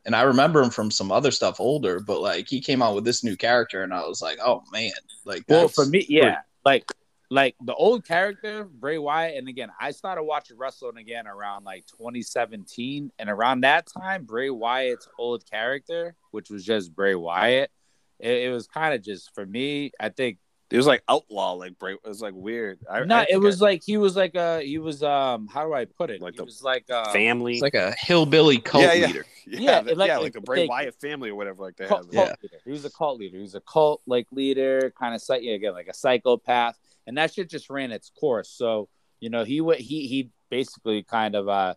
and 0.06 0.16
I 0.16 0.22
remember 0.24 0.62
him 0.62 0.70
from 0.70 0.92
some 0.92 1.12
other 1.12 1.32
stuff 1.32 1.60
older, 1.60 2.00
but 2.00 2.22
like 2.22 2.48
he 2.48 2.62
came 2.62 2.82
out 2.84 2.94
with 2.96 3.04
this 3.04 3.24
new 3.24 3.36
character, 3.36 3.84
and 3.84 3.94
I 3.94 4.02
was 4.02 4.22
like, 4.22 4.38
oh 4.44 4.62
man, 4.72 4.92
like 5.26 5.44
Well, 5.48 5.68
for 5.68 5.86
me, 5.86 6.06
yeah, 6.08 6.42
like 6.66 6.86
like 7.30 7.56
the 7.64 7.74
old 7.76 8.06
character 8.06 8.64
Bray 8.64 8.98
Wyatt, 8.98 9.38
and 9.38 9.48
again, 9.50 9.70
I 9.80 9.92
started 9.92 10.24
watching 10.24 10.58
wrestling 10.58 10.98
again 10.98 11.28
around 11.28 11.66
like 11.66 11.86
2017, 11.88 13.12
and 13.20 13.30
around 13.30 13.62
that 13.62 13.88
time, 13.88 14.24
Bray 14.26 14.50
Wyatt's 14.50 15.08
old 15.20 15.44
character, 15.50 16.16
which 16.32 16.50
was 16.50 16.64
just 16.66 16.96
Bray 16.96 17.16
Wyatt, 17.16 17.70
it, 18.20 18.44
it 18.44 18.52
was 18.52 18.68
kind 18.68 18.94
of 18.96 19.02
just 19.04 19.34
for 19.36 19.46
me. 19.46 19.92
I 20.00 20.10
think 20.10 20.38
It 20.72 20.78
was 20.78 20.88
like 20.88 21.04
outlaw, 21.10 21.54
like 21.54 21.78
break. 21.80 21.98
It 22.04 22.08
was 22.08 22.22
like 22.22 22.34
weird. 22.34 22.80
I, 22.90 23.04
no, 23.04 23.18
I 23.18 23.22
it 23.24 23.28
think 23.32 23.44
was 23.44 23.62
like 23.62 23.82
he 23.86 23.98
was 23.98 24.16
like 24.16 24.36
a 24.36 24.62
he 24.62 24.78
was 24.80 25.04
um 25.04 25.48
how 25.48 25.66
do 25.66 25.74
I 25.74 25.86
put 25.86 26.10
it? 26.10 26.22
Like 26.22 26.34
he 26.34 26.38
the 26.38 26.46
was 26.46 26.62
like 26.64 26.90
uh, 26.90 27.12
family. 27.12 27.54
it's 27.54 27.62
like 27.62 27.74
a 27.76 27.94
hillbilly 28.00 28.58
cult 28.60 28.84
yeah, 28.84 28.94
yeah. 28.94 29.08
leader. 29.08 29.26
Yeah, 29.46 29.60
Yeah, 29.60 29.82
the- 29.82 29.96
like- 29.96 30.08
yeah, 30.10 30.18
like 30.18 30.34
the 30.34 30.42
Bray 30.42 30.62
like- 30.62 30.70
Wyatt 30.70 30.96
family 31.02 31.30
or 31.30 31.36
whatever, 31.36 31.64
like 31.64 31.78
that. 31.78 31.88
cult, 31.90 32.08
Yeah. 32.12 32.26
cult. 32.28 32.40
He 32.66 32.72
was 32.72 32.84
a 32.86 32.90
cult 32.90 33.20
leader. 33.20 33.36
He 33.38 33.42
was 33.44 33.56
a 33.56 33.62
cult 33.62 34.02
like 34.08 34.28
leader, 34.32 34.92
kind 35.00 35.14
of 35.16 35.22
set, 35.22 35.44
yeah, 35.44 35.54
again 35.54 35.74
like 35.74 35.88
a 35.88 35.94
psychopath, 35.94 36.78
and 37.08 37.18
that 37.18 37.34
shit 37.34 37.50
just 37.50 37.70
ran 37.72 37.92
its 37.92 38.12
course. 38.20 38.50
So 38.50 38.90
you 39.20 39.30
know 39.32 39.44
he 39.44 39.62
went 39.62 39.80
he 39.82 40.06
he 40.08 40.30
basically 40.52 41.02
kind 41.04 41.34
of 41.36 41.50
uh 41.50 41.74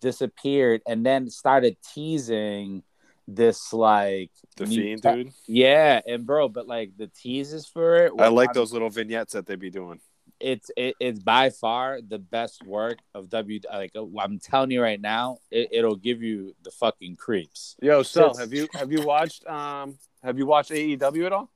disappeared 0.00 0.82
and 0.86 1.06
then 1.06 1.30
started 1.30 1.76
teasing 1.94 2.82
this 3.28 3.72
like 3.72 4.30
The 4.56 4.66
new- 4.66 4.76
fiend, 4.98 5.02
dude. 5.02 5.32
Yeah, 5.46 6.00
and 6.06 6.26
bro, 6.26 6.48
but 6.48 6.66
like 6.66 6.90
the 6.96 7.06
teases 7.06 7.66
for 7.66 8.06
it, 8.06 8.12
I 8.18 8.28
like 8.28 8.48
I'm- 8.50 8.54
those 8.54 8.72
little 8.72 8.90
vignettes 8.90 9.32
that 9.34 9.46
they 9.46 9.54
be 9.56 9.70
doing. 9.70 10.00
it's 10.40 10.70
it, 10.76 10.96
it's 10.98 11.20
by 11.20 11.50
far 11.50 12.00
the 12.06 12.18
best 12.18 12.64
work 12.66 12.98
of 13.14 13.28
W. 13.30 13.60
Like 13.72 13.92
I'm 14.20 14.40
telling 14.40 14.72
you 14.72 14.82
right 14.82 15.00
now, 15.00 15.38
it, 15.52 15.68
it'll 15.70 15.94
give 15.96 16.20
you 16.20 16.54
the 16.64 16.72
fucking 16.72 17.14
creeps. 17.16 17.76
Yo, 17.80 18.02
so 18.02 18.34
have 18.34 18.52
you 18.52 18.66
have 18.74 18.90
you 18.90 19.02
watched 19.02 19.46
um 19.46 19.98
have 20.24 20.36
you 20.38 20.46
watched 20.46 20.70
AEW 20.72 21.26
at 21.26 21.32
all? 21.32 21.48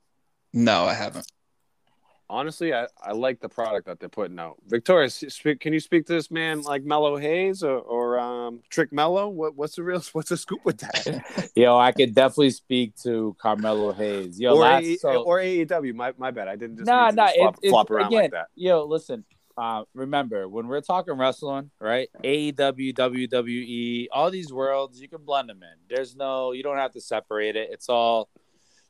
No, 0.53 0.85
I 0.85 0.95
haven't. 0.95 1.27
Honestly, 2.29 2.75
I, 2.75 2.89
I 3.01 3.13
like 3.13 3.41
the 3.41 3.49
product 3.49 3.87
that 3.87 4.01
they're 4.01 4.09
putting 4.09 4.39
out. 4.39 4.57
Victoria, 4.67 5.09
speak, 5.09 5.61
can 5.61 5.73
you 5.73 5.79
speak 5.79 6.07
to 6.07 6.13
this 6.13 6.31
man 6.31 6.63
like 6.63 6.83
Melo 6.83 7.17
Hayes 7.17 7.63
or, 7.63 7.79
or 7.79 8.19
um, 8.19 8.61
Trick 8.69 8.93
Mellow? 8.93 9.29
What, 9.29 9.57
what's 9.57 9.77
the 9.77 9.85
real 9.85 10.03
what's 10.13 10.31
the 10.31 10.37
scoop 10.37 10.65
with 10.65 10.79
that? 10.79 11.51
Yo, 11.55 11.79
I 11.79 11.93
could 11.93 12.15
definitely 12.15 12.51
speak 12.51 12.97
to 13.03 13.37
Carmelo 13.39 13.93
Hayes. 13.93 14.41
Yo, 14.41 14.55
or, 14.55 14.61
last, 14.61 14.85
AE 14.85 14.97
so, 14.97 15.23
or 15.23 15.39
AEW? 15.39 15.95
My, 15.95 16.13
my 16.19 16.33
bad, 16.33 16.49
I 16.49 16.57
didn't 16.57 16.79
just 16.79 16.87
Nah, 16.87 17.11
nah, 17.11 17.27
just 17.27 17.37
flop, 17.39 17.59
it- 17.63 17.71
flop 17.71 17.91
around 17.91 18.07
again, 18.09 18.23
like 18.23 18.31
that. 18.33 18.47
yo, 18.57 18.85
listen, 18.85 19.25
uh, 19.57 19.85
remember 19.95 20.49
when 20.49 20.67
we're 20.67 20.81
talking 20.81 21.15
wrestling, 21.15 21.71
right? 21.81 22.09
AEW, 22.23 22.93
WWE, 22.93 24.07
all 24.13 24.31
these 24.31 24.53
worlds, 24.53 25.01
you 25.01 25.09
can 25.09 25.25
blend 25.25 25.49
them 25.49 25.63
in. 25.63 25.95
There's 25.95 26.15
no, 26.15 26.53
you 26.53 26.63
don't 26.63 26.77
have 26.77 26.93
to 26.93 27.01
separate 27.01 27.57
it. 27.57 27.71
It's 27.73 27.89
all, 27.89 28.29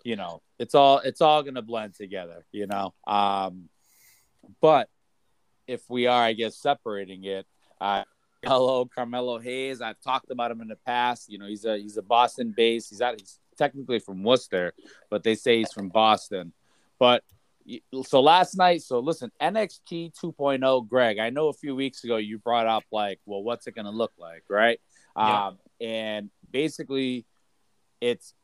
you 0.07 0.15
know, 0.15 0.41
it's 0.61 0.77
all, 0.77 1.01
it's 1.01 1.21
all 1.21 1.43
gonna 1.43 1.63
blend 1.63 1.95
together, 1.95 2.47
you 2.53 2.69
know. 2.69 2.95
Um, 3.09 3.69
but 4.61 4.89
if 5.67 5.83
we 5.89 6.07
are, 6.07 6.23
I 6.23 6.33
guess, 6.33 6.57
separating 6.57 7.25
it, 7.25 7.45
uh, 7.81 8.05
hello, 8.45 8.87
Carmelo 8.87 9.41
Hayes. 9.41 9.81
I've 9.81 10.01
talked 10.01 10.31
about 10.31 10.53
him 10.53 10.61
in 10.61 10.69
the 10.69 10.79
past. 10.87 11.29
You 11.29 11.39
know, 11.39 11.47
he's 11.47 11.65
a 11.65 11.77
he's 11.77 11.97
a 11.97 12.03
Boston 12.03 12.55
based. 12.57 12.91
He's 12.91 13.03
out. 13.03 13.19
He's 13.19 13.41
technically 13.59 13.99
from 13.99 14.23
Worcester, 14.23 14.75
but 15.11 15.25
they 15.25 15.35
say 15.35 15.59
he's 15.59 15.73
from 15.73 15.89
Boston. 15.89 16.53
But 17.01 17.25
so 18.05 18.21
last 18.21 18.57
night, 18.57 18.83
so 18.83 19.01
listen, 19.01 19.33
NXT 19.43 20.13
2.0, 20.23 20.89
Greg. 20.89 21.19
I 21.19 21.31
know 21.31 21.49
a 21.49 21.53
few 21.53 21.75
weeks 21.75 22.05
ago 22.05 22.17
you 22.17 22.39
brought 22.39 22.69
up 22.69 22.85
like, 22.93 23.19
well, 23.27 23.43
what's 23.43 23.67
it 23.67 23.75
going 23.75 23.87
to 23.87 23.91
look 23.91 24.13
like, 24.19 24.45
right? 24.49 24.81
Yeah. 25.17 25.47
Um, 25.49 25.59
and 25.81 26.31
basically, 26.53 27.27
it's 28.01 28.35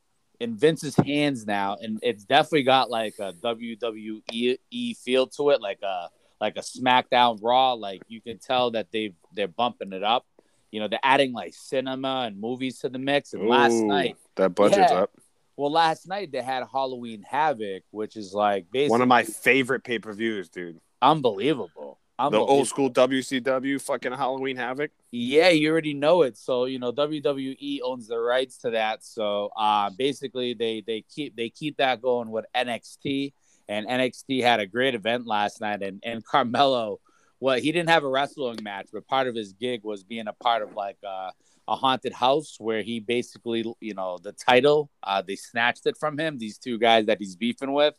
in 0.42 0.56
Vince's 0.56 0.96
hands 0.96 1.46
now, 1.46 1.76
and 1.80 2.00
it's 2.02 2.24
definitely 2.24 2.64
got 2.64 2.90
like 2.90 3.14
a 3.20 3.32
WWE 3.32 4.96
feel 4.96 5.26
to 5.28 5.50
it, 5.50 5.62
like 5.62 5.80
a 5.82 6.08
like 6.40 6.56
a 6.56 6.60
SmackDown 6.60 7.38
Raw. 7.40 7.74
Like 7.74 8.02
you 8.08 8.20
can 8.20 8.38
tell 8.38 8.72
that 8.72 8.88
they've 8.92 9.14
they're 9.32 9.46
bumping 9.46 9.92
it 9.92 10.02
up. 10.02 10.26
You 10.72 10.80
know, 10.80 10.88
they're 10.88 10.98
adding 11.04 11.32
like 11.32 11.54
cinema 11.54 12.24
and 12.26 12.40
movies 12.40 12.80
to 12.80 12.88
the 12.88 12.98
mix. 12.98 13.34
And 13.34 13.44
Ooh, 13.44 13.50
last 13.50 13.74
night, 13.74 14.16
that 14.34 14.54
budget's 14.54 14.90
up. 14.90 15.12
Well, 15.56 15.70
last 15.70 16.08
night 16.08 16.32
they 16.32 16.42
had 16.42 16.64
Halloween 16.70 17.22
Havoc, 17.22 17.84
which 17.92 18.16
is 18.16 18.34
like 18.34 18.66
basically 18.72 18.90
one 18.90 19.02
of 19.02 19.08
my 19.08 19.22
favorite 19.22 19.84
pay 19.84 20.00
per 20.00 20.12
views, 20.12 20.48
dude. 20.48 20.80
Unbelievable. 21.00 21.98
Unbelievable. 22.26 22.46
The 22.46 22.52
old 22.52 22.68
school 22.68 22.90
WCW 22.90 23.80
fucking 23.80 24.12
Halloween 24.12 24.56
Havoc. 24.56 24.90
Yeah, 25.10 25.48
you 25.48 25.70
already 25.70 25.94
know 25.94 26.22
it. 26.22 26.36
So 26.36 26.64
you 26.64 26.78
know 26.78 26.92
WWE 26.92 27.80
owns 27.84 28.08
the 28.08 28.18
rights 28.18 28.58
to 28.58 28.70
that. 28.70 29.04
So 29.04 29.50
uh, 29.56 29.90
basically, 29.96 30.54
they 30.54 30.82
they 30.86 31.02
keep 31.02 31.36
they 31.36 31.50
keep 31.50 31.76
that 31.78 32.00
going 32.02 32.30
with 32.30 32.44
NXT, 32.54 33.32
and 33.68 33.86
NXT 33.86 34.42
had 34.42 34.60
a 34.60 34.66
great 34.66 34.94
event 34.94 35.26
last 35.26 35.60
night, 35.60 35.82
and 35.82 36.00
and 36.04 36.24
Carmelo. 36.24 37.00
Well, 37.40 37.58
he 37.58 37.72
didn't 37.72 37.88
have 37.88 38.04
a 38.04 38.08
wrestling 38.08 38.60
match, 38.62 38.90
but 38.92 39.06
part 39.08 39.26
of 39.26 39.34
his 39.34 39.52
gig 39.52 39.80
was 39.82 40.04
being 40.04 40.28
a 40.28 40.32
part 40.32 40.62
of 40.62 40.74
like 40.74 40.98
uh, 41.04 41.32
a 41.68 41.76
haunted 41.76 42.12
house 42.12 42.56
where 42.58 42.82
he 42.82 43.00
basically, 43.00 43.64
you 43.80 43.94
know, 43.94 44.18
the 44.22 44.32
title, 44.32 44.90
uh, 45.02 45.22
they 45.22 45.36
snatched 45.36 45.86
it 45.86 45.96
from 45.96 46.18
him. 46.18 46.38
These 46.38 46.58
two 46.58 46.78
guys 46.78 47.06
that 47.06 47.18
he's 47.18 47.36
beefing 47.36 47.72
with, 47.72 47.94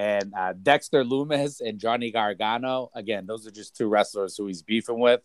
and 0.00 0.32
uh, 0.34 0.54
Dexter 0.54 1.04
Lumis 1.04 1.60
and 1.60 1.78
Johnny 1.78 2.10
Gargano. 2.10 2.90
Again, 2.94 3.26
those 3.26 3.46
are 3.46 3.50
just 3.50 3.76
two 3.76 3.86
wrestlers 3.86 4.34
who 4.34 4.46
he's 4.46 4.62
beefing 4.62 4.98
with. 4.98 5.20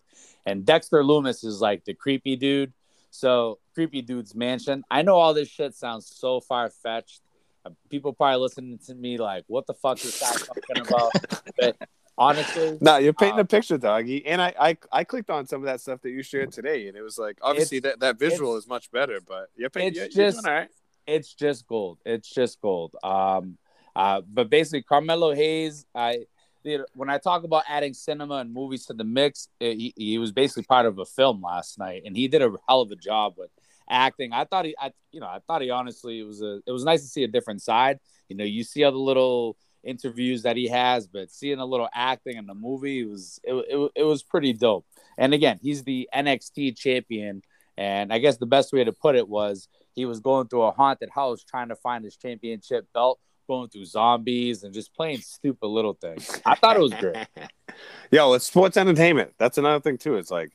And 0.46 0.66
Dexter 0.66 1.02
Lumis 1.02 1.46
is 1.46 1.62
like 1.62 1.86
the 1.86 1.94
creepy 1.94 2.36
dude. 2.36 2.74
So 3.10 3.60
creepy 3.74 4.02
dude's 4.02 4.36
mansion. 4.36 4.84
I 4.92 5.02
know 5.02 5.16
all 5.16 5.34
this 5.34 5.48
shit 5.48 5.76
sounds 5.76 6.14
so 6.14 6.42
far 6.42 6.70
fetched. 6.70 7.22
Uh, 7.66 7.70
people 7.90 8.12
probably 8.12 8.42
listening 8.42 8.78
to 8.88 8.94
me 8.94 9.18
like, 9.18 9.46
"What 9.48 9.66
the 9.66 9.74
fuck 9.76 10.04
is 10.04 10.20
that 10.20 10.46
talking 10.46 10.86
about?" 10.86 11.12
but 11.58 11.78
honestly. 12.18 12.78
No, 12.82 12.98
you're 12.98 13.14
painting 13.14 13.40
um, 13.40 13.40
a 13.40 13.46
picture, 13.46 13.78
doggy. 13.78 14.26
And 14.26 14.42
I, 14.42 14.54
I 14.60 14.78
I 14.92 15.04
clicked 15.06 15.30
on 15.30 15.48
some 15.48 15.62
of 15.62 15.68
that 15.68 15.80
stuff 15.80 16.02
that 16.02 16.10
you 16.10 16.22
shared 16.22 16.52
today, 16.52 16.90
and 16.90 16.98
it 16.98 17.02
was 17.02 17.18
like 17.18 17.40
obviously 17.42 17.80
that, 17.80 18.02
that 18.02 18.20
visual 18.20 18.58
is 18.58 18.68
much 18.68 18.92
better, 18.92 19.22
but 19.26 19.50
you're 19.56 19.70
painting. 19.70 20.04
It's 20.04 20.16
you're, 20.18 20.32
just, 20.32 20.46
you're 20.46 20.68
It's 21.08 21.34
just 21.34 21.66
gold. 21.66 22.00
It's 22.06 22.30
just 22.30 22.60
gold. 22.60 22.94
Um, 23.02 23.58
uh, 23.96 24.22
but 24.28 24.50
basically, 24.50 24.84
Carmelo 24.84 25.34
Hayes, 25.34 25.86
I. 25.96 26.26
you 26.64 26.80
know, 26.80 26.86
When 26.96 27.10
I 27.10 27.18
talk 27.18 27.44
about 27.44 27.64
adding 27.70 27.94
cinema 27.94 28.36
and 28.36 28.54
movies 28.54 28.86
to 28.88 28.94
the 28.94 29.04
mix, 29.04 29.50
it, 29.60 29.78
he, 29.78 29.94
he 29.96 30.18
was 30.18 30.32
basically 30.32 30.64
part 30.64 30.86
of 30.86 31.00
a 31.00 31.06
film 31.06 31.42
last 31.42 31.78
night, 31.80 32.04
and 32.06 32.16
he 32.16 32.28
did 32.28 32.42
a 32.42 32.52
hell 32.68 32.82
of 32.82 32.92
a 32.92 32.96
job 32.96 33.36
with 33.38 33.52
acting. 33.90 34.34
I 34.34 34.46
thought 34.46 34.66
he, 34.66 34.76
I, 34.80 34.92
you 35.12 35.20
know, 35.20 35.28
I 35.28 35.40
thought 35.46 35.62
he 35.62 35.70
honestly 35.70 36.20
it 36.20 36.24
was 36.24 36.42
a, 36.42 36.62
it 36.66 36.72
was 36.72 36.84
nice 36.84 37.02
to 37.02 37.08
see 37.08 37.24
a 37.24 37.28
different 37.28 37.62
side. 37.62 38.00
You 38.30 38.36
know, 38.36 38.44
you 38.44 38.64
see 38.64 38.82
the 38.82 38.92
little 38.92 39.58
interviews 39.84 40.42
that 40.42 40.58
he 40.58 40.68
has, 40.68 41.08
but 41.08 41.32
seeing 41.32 41.60
a 41.60 41.66
little 41.66 41.88
acting 41.94 42.38
in 42.38 42.48
the 42.48 42.56
movie 42.56 43.06
was 43.06 43.40
it, 43.44 43.54
it, 43.54 43.92
it 43.96 44.04
was 44.04 44.24
pretty 44.24 44.54
dope. 44.54 44.86
And 45.18 45.34
again, 45.34 45.60
he's 45.62 45.84
the 45.84 46.10
NXT 46.14 46.76
champion, 46.76 47.44
and 47.78 48.12
I 48.12 48.18
guess 48.18 48.38
the 48.38 48.48
best 48.48 48.74
way 48.74 48.84
to 48.84 48.92
put 48.92 49.16
it 49.16 49.30
was 49.30 49.68
he 49.94 50.06
was 50.06 50.20
going 50.20 50.48
through 50.48 50.64
a 50.64 50.72
haunted 50.72 51.10
house 51.10 51.44
trying 51.44 51.70
to 51.70 51.76
find 51.76 52.04
his 52.04 52.18
championship 52.18 52.88
belt, 52.94 53.20
going 53.48 53.70
through 53.70 53.86
zombies 53.86 54.64
and 54.64 54.74
just 54.74 54.94
playing 54.94 55.20
stupid 55.20 55.68
little 55.68 55.94
things. 55.94 56.42
I 56.46 56.56
thought 56.56 56.78
it 56.78 56.82
was 56.82 56.94
great. 56.94 57.28
Yo, 58.12 58.34
it's 58.34 58.46
sports 58.46 58.78
entertainment. 58.78 59.34
That's 59.38 59.58
another 59.58 59.80
thing 59.80 59.98
too. 59.98 60.16
It's 60.16 60.32
like 60.32 60.52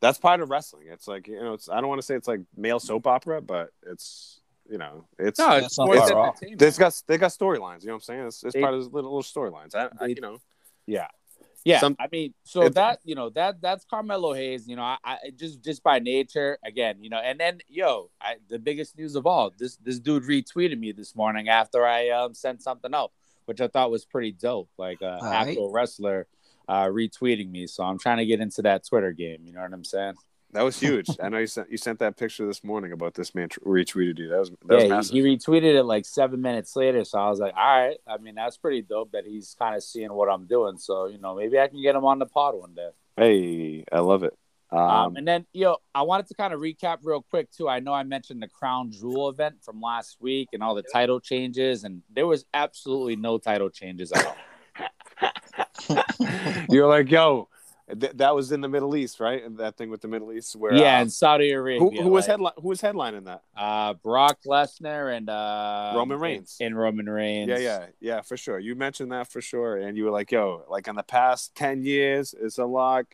that's 0.00 0.18
part 0.18 0.40
of 0.40 0.50
wrestling. 0.50 0.86
It's 0.90 1.06
like 1.08 1.28
you 1.28 1.40
know, 1.40 1.54
it's 1.54 1.68
I 1.68 1.80
don't 1.80 1.88
want 1.88 2.00
to 2.00 2.06
say 2.06 2.14
it's 2.14 2.28
like 2.28 2.40
male 2.56 2.80
soap 2.80 3.06
opera, 3.06 3.40
but 3.40 3.70
it's 3.86 4.40
you 4.68 4.78
know, 4.78 5.04
it's 5.18 5.38
no, 5.38 5.56
it's, 5.56 5.78
it's, 5.80 6.62
it's 6.62 6.78
got 6.78 7.02
they 7.06 7.18
got 7.18 7.32
storylines. 7.32 7.82
You 7.82 7.88
know 7.88 7.94
what 7.94 7.96
I'm 7.96 8.00
saying? 8.00 8.26
It's, 8.26 8.44
it's 8.44 8.54
they, 8.54 8.60
part 8.60 8.74
of 8.74 8.84
the 8.84 8.90
little, 8.90 9.16
little 9.16 9.22
storylines. 9.22 9.74
I, 9.74 9.88
I, 10.00 10.06
you 10.06 10.20
know, 10.20 10.38
yeah, 10.86 11.08
yeah. 11.64 11.80
Some, 11.80 11.96
I 12.00 12.08
mean, 12.10 12.34
so 12.42 12.68
that 12.70 13.00
you 13.04 13.14
know 13.14 13.30
that 13.30 13.60
that's 13.60 13.84
Carmelo 13.84 14.32
Hayes. 14.32 14.66
You 14.66 14.76
know, 14.76 14.82
I, 14.82 14.98
I, 15.04 15.16
just 15.36 15.62
just 15.62 15.82
by 15.82 15.98
nature 15.98 16.58
again. 16.64 17.02
You 17.02 17.10
know, 17.10 17.18
and 17.18 17.38
then 17.38 17.60
yo, 17.68 18.10
I, 18.20 18.36
the 18.48 18.58
biggest 18.58 18.96
news 18.96 19.16
of 19.16 19.26
all 19.26 19.52
this 19.56 19.76
this 19.76 19.98
dude 19.98 20.24
retweeted 20.24 20.78
me 20.78 20.92
this 20.92 21.14
morning 21.14 21.48
after 21.48 21.86
I 21.86 22.08
um, 22.10 22.34
sent 22.34 22.62
something 22.62 22.94
out, 22.94 23.12
which 23.44 23.60
I 23.60 23.68
thought 23.68 23.90
was 23.90 24.04
pretty 24.04 24.32
dope. 24.32 24.70
Like 24.78 25.02
uh, 25.02 25.20
actual 25.22 25.70
right. 25.70 25.82
wrestler 25.82 26.26
uh, 26.68 26.86
retweeting 26.86 27.50
me. 27.50 27.66
So 27.66 27.84
I'm 27.84 27.98
trying 27.98 28.18
to 28.18 28.26
get 28.26 28.40
into 28.40 28.62
that 28.62 28.86
Twitter 28.86 29.12
game. 29.12 29.40
You 29.44 29.52
know 29.52 29.60
what 29.60 29.72
I'm 29.72 29.84
saying? 29.84 30.14
That 30.52 30.62
was 30.62 30.78
huge. 30.78 31.08
I 31.22 31.28
know 31.28 31.38
you 31.38 31.46
sent 31.46 31.70
you 31.70 31.76
sent 31.76 31.98
that 32.00 32.16
picture 32.16 32.46
this 32.46 32.64
morning 32.64 32.92
about 32.92 33.14
this 33.14 33.34
man 33.34 33.48
retweeted 33.48 34.18
you. 34.18 34.28
That 34.28 34.38
was 34.38 34.50
that 34.66 34.88
yeah. 34.88 34.96
Was 34.96 35.10
he, 35.10 35.22
he, 35.22 35.36
retweeted 35.36 35.74
it 35.74 35.84
like 35.84 36.04
seven 36.04 36.40
minutes 36.40 36.74
later. 36.76 37.04
So 37.04 37.18
I 37.18 37.30
was 37.30 37.38
like, 37.38 37.54
all 37.56 37.80
right. 37.80 37.96
I 38.06 38.18
mean, 38.18 38.34
that's 38.34 38.56
pretty 38.56 38.82
dope 38.82 39.12
that 39.12 39.26
he's 39.26 39.54
kind 39.58 39.76
of 39.76 39.82
seeing 39.82 40.12
what 40.12 40.28
I'm 40.28 40.46
doing. 40.46 40.78
So 40.78 41.06
you 41.06 41.18
know, 41.18 41.34
maybe 41.34 41.58
I 41.58 41.68
can 41.68 41.82
get 41.82 41.94
him 41.94 42.04
on 42.04 42.18
the 42.18 42.26
pod 42.26 42.54
one 42.54 42.74
day. 42.74 42.90
Hey, 43.16 43.84
I 43.92 44.00
love 44.00 44.24
it. 44.24 44.36
Um, 44.72 44.78
um, 44.78 45.16
and 45.16 45.26
then 45.26 45.46
you 45.52 45.64
know, 45.64 45.78
I 45.94 46.02
wanted 46.02 46.28
to 46.28 46.34
kind 46.34 46.52
of 46.52 46.60
recap 46.60 46.98
real 47.02 47.22
quick 47.22 47.50
too. 47.50 47.68
I 47.68 47.80
know 47.80 47.92
I 47.92 48.04
mentioned 48.04 48.42
the 48.42 48.48
Crown 48.48 48.92
Jewel 48.92 49.28
event 49.28 49.56
from 49.62 49.80
last 49.80 50.16
week 50.20 50.48
and 50.52 50.62
all 50.62 50.74
the 50.74 50.84
title 50.92 51.20
changes, 51.20 51.84
and 51.84 52.02
there 52.12 52.26
was 52.26 52.44
absolutely 52.54 53.16
no 53.16 53.38
title 53.38 53.70
changes 53.70 54.12
at 54.12 54.26
all. 54.26 54.36
You're 56.70 56.88
like, 56.88 57.10
yo, 57.10 57.48
Th- 57.98 58.12
that 58.14 58.34
was 58.34 58.52
in 58.52 58.60
the 58.60 58.68
Middle 58.68 58.96
East, 58.96 59.20
right? 59.20 59.44
And 59.44 59.58
that 59.58 59.76
thing 59.76 59.90
with 59.90 60.00
the 60.00 60.08
Middle 60.08 60.32
East, 60.32 60.56
where 60.56 60.74
yeah, 60.74 60.98
uh, 60.98 61.02
in 61.02 61.10
Saudi 61.10 61.50
Arabia. 61.50 61.80
Who, 61.80 62.02
who 62.02 62.10
was 62.10 62.24
like, 62.24 62.30
headline? 62.30 62.52
Who 62.56 62.68
was 62.68 62.80
headlining 62.80 63.24
that? 63.24 63.42
Uh, 63.56 63.94
Brock 63.94 64.38
Lesnar 64.46 65.16
and 65.16 65.28
uh, 65.28 65.92
Roman 65.96 66.18
Reigns. 66.18 66.56
In 66.60 66.74
Roman 66.74 67.08
Reigns. 67.08 67.48
Yeah, 67.48 67.58
yeah, 67.58 67.86
yeah, 68.00 68.20
for 68.22 68.36
sure. 68.36 68.58
You 68.58 68.74
mentioned 68.74 69.12
that 69.12 69.30
for 69.30 69.40
sure, 69.40 69.76
and 69.76 69.96
you 69.96 70.04
were 70.04 70.10
like, 70.10 70.30
"Yo, 70.30 70.64
like 70.68 70.88
in 70.88 70.96
the 70.96 71.02
past 71.02 71.54
ten 71.54 71.82
years, 71.82 72.34
it's 72.38 72.58
a 72.58 72.66
lock. 72.66 73.06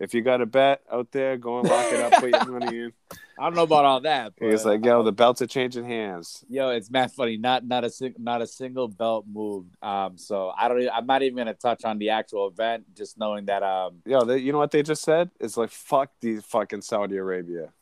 If 0.00 0.14
you 0.14 0.22
got 0.22 0.40
a 0.40 0.46
bet 0.46 0.82
out 0.90 1.10
there, 1.10 1.36
go 1.36 1.58
and 1.58 1.68
lock 1.68 1.92
it 1.92 2.00
up, 2.00 2.12
put 2.20 2.30
your 2.30 2.58
money 2.58 2.78
in." 2.78 2.92
I 3.38 3.44
don't 3.44 3.54
know 3.54 3.62
about 3.62 3.84
all 3.84 4.00
that. 4.00 4.32
But, 4.38 4.48
it's 4.48 4.64
like, 4.64 4.84
yo, 4.84 5.02
the 5.04 5.12
belts 5.12 5.40
are 5.42 5.46
changing 5.46 5.84
hands. 5.84 6.44
Yo, 6.48 6.70
it's 6.70 6.90
mad 6.90 7.12
funny. 7.12 7.36
Not 7.36 7.64
not 7.64 7.84
a 7.84 8.14
not 8.18 8.42
a 8.42 8.46
single 8.46 8.88
belt 8.88 9.26
moved. 9.30 9.76
Um, 9.82 10.18
so 10.18 10.52
I 10.56 10.68
don't. 10.68 10.88
I'm 10.92 11.06
not 11.06 11.22
even 11.22 11.36
gonna 11.36 11.54
touch 11.54 11.84
on 11.84 11.98
the 11.98 12.10
actual 12.10 12.48
event. 12.48 12.84
Just 12.96 13.18
knowing 13.18 13.46
that. 13.46 13.62
Um, 13.62 14.02
yo, 14.04 14.24
they, 14.24 14.38
you 14.38 14.52
know 14.52 14.58
what 14.58 14.70
they 14.70 14.82
just 14.82 15.02
said? 15.02 15.30
It's 15.38 15.56
like 15.56 15.70
fuck 15.70 16.10
these 16.20 16.44
fucking 16.44 16.82
Saudi 16.82 17.16
Arabia. 17.16 17.72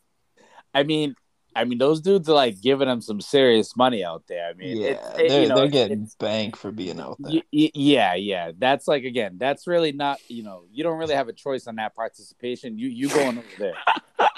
I 0.74 0.82
mean, 0.82 1.16
I 1.56 1.64
mean, 1.64 1.78
those 1.78 2.00
dudes 2.00 2.28
are 2.28 2.34
like 2.34 2.60
giving 2.60 2.86
them 2.86 3.00
some 3.00 3.20
serious 3.20 3.76
money 3.76 4.04
out 4.04 4.24
there. 4.28 4.48
I 4.48 4.52
mean, 4.52 4.76
yeah, 4.76 4.88
it, 4.88 5.28
they're, 5.28 5.42
you 5.42 5.48
know, 5.48 5.56
they're 5.56 5.68
getting 5.68 6.08
bank 6.18 6.54
for 6.54 6.70
being 6.70 7.00
out 7.00 7.16
there. 7.18 7.42
Y- 7.50 7.70
yeah, 7.74 8.14
yeah. 8.14 8.52
That's 8.56 8.86
like 8.86 9.04
again, 9.04 9.36
that's 9.38 9.66
really 9.66 9.92
not. 9.92 10.20
You 10.28 10.42
know, 10.42 10.64
you 10.70 10.84
don't 10.84 10.98
really 10.98 11.14
have 11.14 11.28
a 11.28 11.32
choice 11.32 11.66
on 11.66 11.76
that 11.76 11.94
participation. 11.94 12.78
You 12.78 12.88
you 12.88 13.08
going 13.08 13.38
over 13.38 13.46
there. 13.58 13.74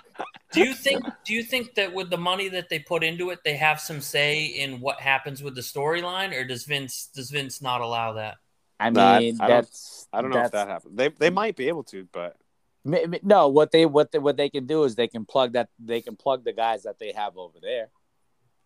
do 0.53 0.61
you 0.61 0.75
think 0.75 1.05
do 1.25 1.35
you 1.35 1.43
think 1.43 1.75
that 1.75 1.93
with 1.93 2.11
the 2.11 2.17
money 2.17 2.49
that 2.49 2.69
they 2.69 2.79
put 2.79 3.05
into 3.05 3.31
it 3.31 3.39
they 3.45 3.57
have 3.57 3.81
some 3.81 4.01
say 4.01 4.47
in 4.47 4.81
what 4.81 5.01
happens 5.01 5.43
with 5.43 5.55
the 5.55 5.61
storyline 5.61 6.35
or 6.35 6.45
does 6.45 6.65
vince 6.65 7.11
does 7.15 7.31
vince 7.31 7.61
not 7.61 7.81
allow 7.81 8.15
that 8.15 8.37
i 8.81 8.91
mean 8.91 9.37
I, 9.41 9.47
that's 9.47 10.09
i 10.13 10.23
don't 10.23 10.31
know 10.31 10.43
if 10.43 10.53
that 10.53 10.69
happens 10.69 10.97
they, 10.97 11.09
they 11.09 11.31
might 11.31 11.57
be 11.57 11.69
able 11.69 11.85
to 11.85 12.09
but 12.13 12.37
no 12.85 13.49
what 13.49 13.71
they 13.71 13.87
what 13.87 14.13
they, 14.13 14.19
what 14.19 14.37
they 14.37 14.49
can 14.49 14.67
do 14.67 14.85
is 14.85 14.95
they 14.95 15.09
can 15.09 15.25
plug 15.25 15.53
that 15.53 15.69
they 15.79 16.01
can 16.01 16.17
plug 16.17 16.45
the 16.45 16.53
guys 16.53 16.85
that 16.85 16.99
they 16.99 17.13
have 17.13 17.37
over 17.37 17.59
there 17.61 17.89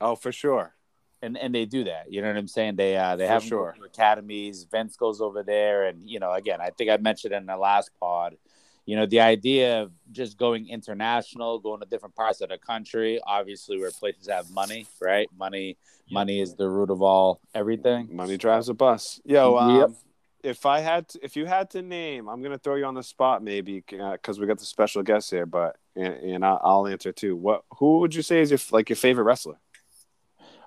oh 0.01 0.15
for 0.15 0.31
sure 0.31 0.75
and 1.23 1.37
and 1.37 1.55
they 1.55 1.65
do 1.65 1.85
that 1.85 2.13
you 2.13 2.21
know 2.21 2.29
what 2.29 2.37
i'm 2.37 2.49
saying 2.49 2.77
they 2.77 2.97
uh 2.97 3.17
they 3.17 3.27
for 3.27 3.33
have 3.33 3.45
sure 3.45 3.77
academies 3.85 4.67
vince 4.71 4.97
goes 4.97 5.21
over 5.21 5.43
there 5.43 5.85
and 5.85 6.09
you 6.09 6.21
know 6.21 6.33
again 6.33 6.61
i 6.61 6.71
think 6.71 6.91
i 6.91 6.97
mentioned 6.99 7.35
in 7.35 7.47
the 7.47 7.57
last 7.57 7.91
pod 7.99 8.37
you 8.85 8.97
know, 8.97 9.07
the 9.07 9.21
idea 9.21 9.83
of 9.83 9.93
just 10.11 10.37
going 10.37 10.69
international, 10.69 11.59
going 11.61 11.81
to 11.81 11.87
different 11.87 12.17
parts 12.17 12.41
of 12.41 12.49
the 12.49 12.59
country, 12.59 13.21
obviously 13.27 13.79
where 13.79 13.91
places 13.93 14.29
have 14.29 14.51
money, 14.51 14.87
right? 15.01 15.29
Money, 15.37 15.77
money 16.11 16.41
is 16.41 16.55
the 16.55 16.69
root 16.69 16.91
of 16.91 17.01
all 17.01 17.41
everything. 17.55 18.09
Money 18.11 18.37
drives 18.37 18.69
a 18.69 18.75
bus. 18.75 19.21
Yo, 19.25 19.57
um, 19.57 19.77
yep. 19.77 19.91
If 20.43 20.67
I 20.67 20.81
had 20.81 21.09
to, 21.09 21.25
if 21.25 21.37
you 21.37 21.47
had 21.47 21.71
to 21.71 21.83
name, 21.83 22.29
I'm 22.29 22.43
gonna 22.43 22.59
throw 22.59 22.77
you 22.77 22.85
on 22.85 22.95
the 22.95 23.03
spot 23.03 23.43
maybe 23.43 23.83
because 23.87 24.39
uh, 24.39 24.41
we 24.41 24.47
got 24.47 24.59
the 24.59 24.65
special 24.65 25.03
guest 25.03 25.31
here, 25.31 25.47
but 25.47 25.77
and, 25.95 26.15
and 26.15 26.45
I'll, 26.45 26.61
I'll, 26.63 26.87
answer 26.87 27.13
too. 27.13 27.37
What 27.37 27.65
who 27.79 28.01
would 28.01 28.15
you 28.15 28.23
say 28.23 28.41
is 28.41 28.51
your 28.51 28.59
like 28.71 28.89
your 28.89 28.97
favorite 28.97 29.25
wrestler? 29.25 29.59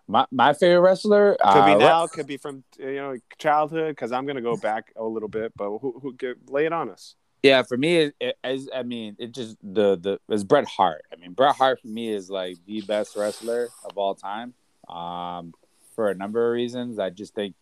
My 0.07 0.25
my 0.31 0.53
favorite 0.53 0.81
wrestler 0.81 1.35
could 1.41 1.59
uh, 1.59 1.65
be 1.65 1.75
now, 1.75 2.07
could 2.07 2.27
be 2.27 2.37
from 2.37 2.63
you 2.77 2.95
know 2.95 3.17
childhood. 3.37 3.95
Because 3.95 4.11
I'm 4.11 4.25
gonna 4.25 4.41
go 4.41 4.55
back 4.55 4.93
a 4.95 5.03
little 5.03 5.29
bit, 5.29 5.53
but 5.55 5.77
who 5.79 5.99
who 6.01 6.15
lay 6.47 6.65
it 6.65 6.73
on 6.73 6.89
us? 6.89 7.15
Yeah, 7.43 7.61
for 7.61 7.77
me, 7.77 7.97
it, 7.97 8.15
it, 8.19 8.37
as 8.43 8.69
I 8.73 8.83
mean, 8.83 9.15
it 9.19 9.31
just 9.31 9.57
the 9.61 9.97
the 9.97 10.19
is 10.33 10.43
Bret 10.43 10.65
Hart. 10.65 11.03
I 11.11 11.15
mean, 11.17 11.33
Bret 11.33 11.55
Hart 11.55 11.81
for 11.81 11.87
me 11.87 12.11
is 12.11 12.29
like 12.29 12.57
the 12.65 12.81
best 12.81 13.15
wrestler 13.15 13.69
of 13.83 13.97
all 13.97 14.15
time. 14.15 14.53
Um, 14.87 15.53
for 15.95 16.09
a 16.09 16.15
number 16.15 16.47
of 16.47 16.53
reasons, 16.53 16.99
I 16.99 17.09
just 17.09 17.33
think 17.33 17.55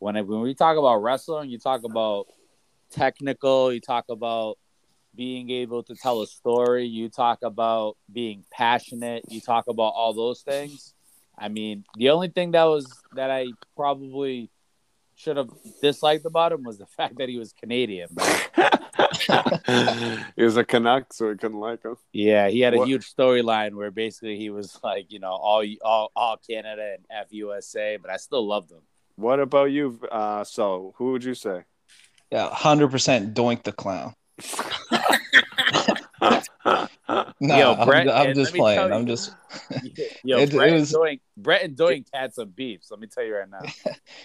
when 0.00 0.16
it, 0.16 0.26
when 0.26 0.40
we 0.40 0.54
talk 0.54 0.76
about 0.76 0.96
wrestling, 0.96 1.50
you 1.50 1.58
talk 1.58 1.84
about 1.84 2.26
technical, 2.90 3.72
you 3.72 3.80
talk 3.80 4.06
about 4.08 4.58
being 5.14 5.50
able 5.50 5.82
to 5.84 5.94
tell 5.94 6.22
a 6.22 6.26
story, 6.26 6.86
you 6.86 7.08
talk 7.08 7.40
about 7.42 7.96
being 8.12 8.44
passionate, 8.50 9.24
you 9.28 9.40
talk 9.40 9.66
about 9.68 9.92
all 9.94 10.12
those 10.12 10.40
things. 10.40 10.94
I 11.38 11.48
mean, 11.48 11.84
the 11.96 12.10
only 12.10 12.28
thing 12.28 12.52
that 12.52 12.64
was 12.64 12.86
that 13.14 13.30
I 13.30 13.48
probably 13.76 14.50
should 15.16 15.36
have 15.36 15.50
disliked 15.82 16.24
about 16.24 16.52
him 16.52 16.64
was 16.64 16.78
the 16.78 16.86
fact 16.96 17.18
that 17.18 17.28
he 17.28 17.38
was 17.38 17.52
Canadian. 17.52 18.08
he 20.36 20.42
was 20.42 20.56
a 20.56 20.64
Canuck, 20.64 21.12
so 21.12 21.30
he 21.30 21.36
couldn't 21.36 21.60
like 21.60 21.82
him. 21.82 21.96
Yeah, 22.12 22.48
he 22.48 22.60
had 22.60 22.72
a 22.72 22.78
what? 22.78 22.88
huge 22.88 23.14
storyline 23.14 23.74
where 23.74 23.90
basically 23.90 24.38
he 24.38 24.48
was 24.48 24.78
like, 24.82 25.12
you 25.12 25.18
know, 25.18 25.32
all 25.32 25.62
all 25.82 26.10
all 26.16 26.36
Canada 26.38 26.94
and 26.94 27.04
F 27.10 27.26
USA, 27.30 27.98
but 27.98 28.10
I 28.10 28.16
still 28.16 28.46
loved 28.46 28.70
him. 28.70 28.80
What 29.20 29.38
about 29.38 29.70
you? 29.70 30.00
Uh, 30.10 30.44
so 30.44 30.94
who 30.96 31.12
would 31.12 31.22
you 31.22 31.34
say? 31.34 31.64
Yeah, 32.32 32.48
hundred 32.48 32.90
percent. 32.90 33.34
Doink 33.34 33.64
the 33.64 33.72
clown. 33.72 34.14
no, 37.38 37.58
yo, 37.58 37.84
Bret, 37.84 38.08
I'm, 38.08 38.28
I'm 38.28 38.34
just 38.34 38.54
playing. 38.54 38.80
You, 38.88 38.94
I'm 38.94 39.06
just. 39.06 39.34
yo, 40.24 40.38
it, 40.40 40.50
Bret, 40.50 40.70
it 40.70 40.72
was, 40.72 40.94
and 40.94 41.02
Doink, 41.02 41.20
Bret 41.36 41.62
and 41.62 41.76
Doink 41.76 42.06
had 42.14 42.32
some 42.32 42.48
beefs. 42.48 42.90
Let 42.90 42.98
me 42.98 43.08
tell 43.08 43.22
you 43.22 43.36
right 43.36 43.50
now. 43.50 43.60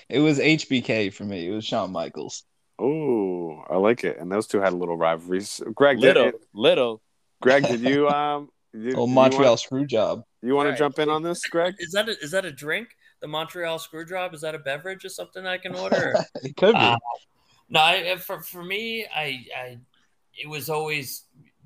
it 0.07 0.19
was 0.19 0.39
HBK 0.39 1.11
for 1.11 1.25
me. 1.25 1.45
It 1.45 1.51
was 1.51 1.65
Shawn 1.65 1.91
Michaels. 1.91 2.45
Oh, 2.79 3.65
I 3.69 3.75
like 3.75 4.05
it. 4.05 4.17
And 4.17 4.31
those 4.31 4.47
two 4.47 4.61
had 4.61 4.71
a 4.71 4.77
little 4.77 4.95
rivalries. 4.95 5.61
Greg, 5.73 5.99
little, 5.99 6.31
did, 6.31 6.35
little. 6.53 7.01
Greg, 7.41 7.67
did 7.67 7.81
you 7.81 8.07
um? 8.07 8.47
Did, 8.71 8.95
oh, 8.95 9.07
Montreal 9.07 9.51
want, 9.51 9.59
screw 9.59 9.85
job. 9.85 10.23
You 10.41 10.55
want 10.55 10.67
right. 10.67 10.73
to 10.73 10.77
jump 10.77 10.99
in 10.99 11.09
on 11.09 11.21
this, 11.21 11.41
Greg? 11.47 11.75
Is 11.79 11.91
that 11.91 12.07
a, 12.07 12.17
is 12.19 12.31
that 12.31 12.45
a 12.45 12.51
drink? 12.51 12.89
The 13.25 13.29
Montreal 13.29 13.79
screw 13.79 14.05
job 14.05 14.35
is 14.35 14.41
that 14.41 14.53
a 14.53 14.59
beverage 14.59 15.03
or 15.03 15.09
something 15.09 15.47
I 15.47 15.57
can 15.57 15.73
order? 15.73 16.13
it 16.43 16.55
could 16.55 16.73
be. 16.73 16.79
Uh, 16.79 16.95
no, 17.69 17.79
I, 17.81 18.17
for 18.17 18.39
for 18.43 18.63
me, 18.63 19.03
I 19.07 19.43
I 19.57 19.79
it 20.37 20.47
was 20.47 20.69
always 20.69 21.23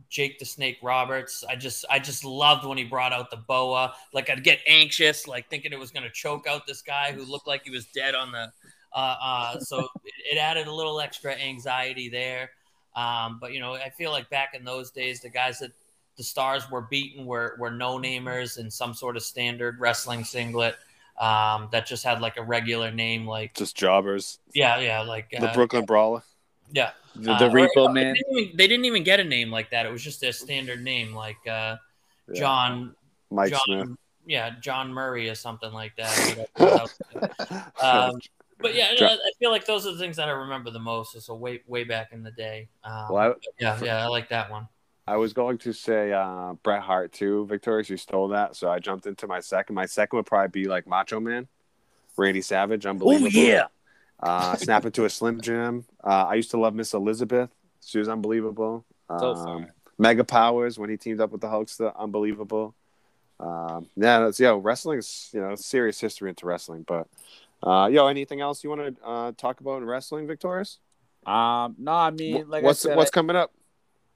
Jake 0.07 0.40
the 0.40 0.45
Snake 0.45 0.77
Roberts. 0.81 1.44
I 1.49 1.57
just 1.57 1.84
I 1.90 1.99
just 1.99 2.23
loved 2.23 2.65
when 2.65 2.77
he 2.77 2.86
brought 2.86 3.11
out 3.11 3.30
the 3.30 3.36
boa. 3.36 3.94
Like 4.14 4.30
I'd 4.30 4.41
get 4.45 4.60
anxious, 4.68 5.27
like 5.27 5.49
thinking 5.49 5.73
it 5.73 5.80
was 5.80 5.91
gonna 5.91 6.10
choke 6.10 6.48
out 6.48 6.65
this 6.65 6.81
guy 6.81 7.11
who 7.11 7.26
looked 7.26 7.45
like 7.45 7.65
he 7.65 7.72
was 7.72 7.88
dead 7.88 8.15
on 8.15 8.31
the. 8.31 8.53
Uh, 8.94 9.15
uh, 9.22 9.60
so 9.60 9.86
it, 10.31 10.38
added 10.38 10.68
a 10.68 10.73
little 10.73 11.02
extra 11.02 11.34
anxiety 11.34 12.07
there. 12.07 12.52
Um, 12.95 13.38
but 13.41 13.52
you 13.52 13.60
know, 13.60 13.73
I 13.73 13.90
feel 13.90 14.11
like 14.11 14.30
back 14.30 14.56
in 14.56 14.64
those 14.64 14.91
days, 14.91 15.19
the 15.19 15.30
guys 15.30 15.60
that 15.60 15.73
the 16.15 16.23
stars 16.23 16.72
were 16.72 16.84
beaten 16.84 17.26
were 17.26 17.57
were 17.60 17.69
no 17.69 17.98
namers 17.98 18.57
in 18.57 18.72
some 18.72 18.94
sort 18.94 19.18
of 19.18 19.23
standard 19.23 19.77
wrestling 19.81 20.23
singlet. 20.23 20.77
Um, 21.19 21.67
that 21.71 21.85
just 21.85 22.05
had 22.05 22.21
like 22.21 22.37
a 22.37 22.43
regular 22.43 22.91
name, 22.91 23.27
like 23.27 23.53
just 23.53 23.75
jobbers. 23.75 24.39
Yeah, 24.53 24.79
yeah, 24.79 25.01
like 25.01 25.29
the 25.31 25.49
uh, 25.49 25.53
Brooklyn 25.53 25.85
Brawler. 25.85 26.23
Yeah, 26.71 26.91
the, 27.15 27.21
the 27.21 27.33
uh, 27.33 27.49
Repo 27.49 27.89
or, 27.89 27.93
Man. 27.93 28.13
They 28.13 28.13
didn't, 28.13 28.37
even, 28.37 28.57
they 28.57 28.67
didn't, 28.67 28.85
even, 28.85 29.03
get 29.03 29.19
a 29.19 29.23
name 29.23 29.51
like 29.51 29.71
that. 29.71 29.85
It 29.85 29.91
was 29.91 30.01
just 30.01 30.21
their 30.21 30.31
standard 30.31 30.81
name, 30.81 31.13
like 31.13 31.45
uh, 31.49 31.75
John. 32.33 32.95
Mike 33.31 33.51
John, 33.51 33.59
Smith. 33.65 33.89
Yeah, 34.25 34.51
John 34.61 34.93
Murray 34.93 35.29
or 35.29 35.35
something 35.35 35.73
like 35.73 35.93
that. 35.97 36.47
um, 37.81 38.19
but 38.59 38.75
yeah, 38.75 38.91
I 38.99 39.31
feel 39.39 39.51
like 39.51 39.65
those 39.65 39.85
are 39.87 39.91
the 39.91 39.99
things 39.99 40.17
that 40.17 40.27
I 40.27 40.31
remember 40.31 40.69
the 40.69 40.79
most. 40.79 41.19
So 41.21 41.33
way 41.35 41.61
way 41.67 41.83
back 41.83 42.11
in 42.11 42.23
the 42.23 42.31
day. 42.31 42.69
Um, 42.83 43.07
well, 43.09 43.31
I, 43.31 43.33
yeah, 43.59 43.79
yeah, 43.83 44.03
I 44.03 44.07
like 44.07 44.29
that 44.29 44.51
one. 44.51 44.67
I 45.10 45.18
was 45.18 45.34
going 45.34 45.57
to 45.60 45.73
say 45.73 46.14
uh, 46.14 46.53
Bret 46.61 46.84
Hart 46.84 47.11
too, 47.11 47.48
Victorious. 47.48 47.90
You 47.90 47.98
stole 47.98 48.27
that, 48.27 48.56
so 48.56 48.69
I 48.69 48.77
jumped 48.77 49.07
into 49.07 49.26
my 49.26 49.40
second. 49.40 49.73
My 49.73 49.88
second 49.88 50.18
would 50.18 50.27
probably 50.27 50.61
be 50.61 50.69
like 50.69 50.86
Macho 50.86 51.19
Man, 51.19 51.48
Randy 52.15 52.41
Savage, 52.41 52.86
unbelievable. 52.86 53.31
Oh 53.36 53.41
yeah, 53.41 53.65
uh, 54.19 54.56
Snap 54.56 54.86
into 54.86 55.06
a 55.06 55.10
Slim 55.10 55.41
Jim. 55.41 55.86
Uh, 56.03 56.26
I 56.27 56.36
used 56.36 56.52
to 56.52 56.60
love 56.60 56.76
Miss 56.76 56.94
Elizabeth. 56.94 57.49
She 57.84 57.98
was 57.98 58.07
unbelievable. 58.07 58.86
So 59.10 59.34
um, 59.34 59.68
Mega 59.98 60.23
Powers 60.23 60.77
when 60.77 60.91
he 60.91 60.98
teamed 60.98 61.22
up 61.22 61.31
with 61.31 61.41
the 61.41 61.48
Hulkster, 61.48 61.95
unbelievable. 61.98 62.76
Um, 63.40 63.88
yeah, 63.95 64.19
that's 64.19 64.40
yo 64.40 64.57
wrestling's 64.57 65.31
you 65.34 65.41
know 65.41 65.56
serious 65.56 65.99
history 65.99 66.30
into 66.30 66.45
wrestling. 66.45 66.84
But 66.88 67.07
uh, 67.64 67.90
yo, 67.91 68.06
anything 68.06 68.41
else 68.41 68.64
you 68.64 68.69
want 68.69 68.95
to 68.95 69.03
uh, 69.03 69.31
talk 69.38 69.60
about 69.60 69.77
in 69.77 69.86
wrestling, 69.86 70.27
Victorious? 70.27 70.77
Um, 71.26 71.76
no, 71.80 71.94
I 71.94 72.11
mean, 72.11 72.48
like 72.48 72.64
what's 72.64 72.81
said, 72.81 72.95
what's 72.95 73.10
coming 73.10 73.36
up? 73.36 73.52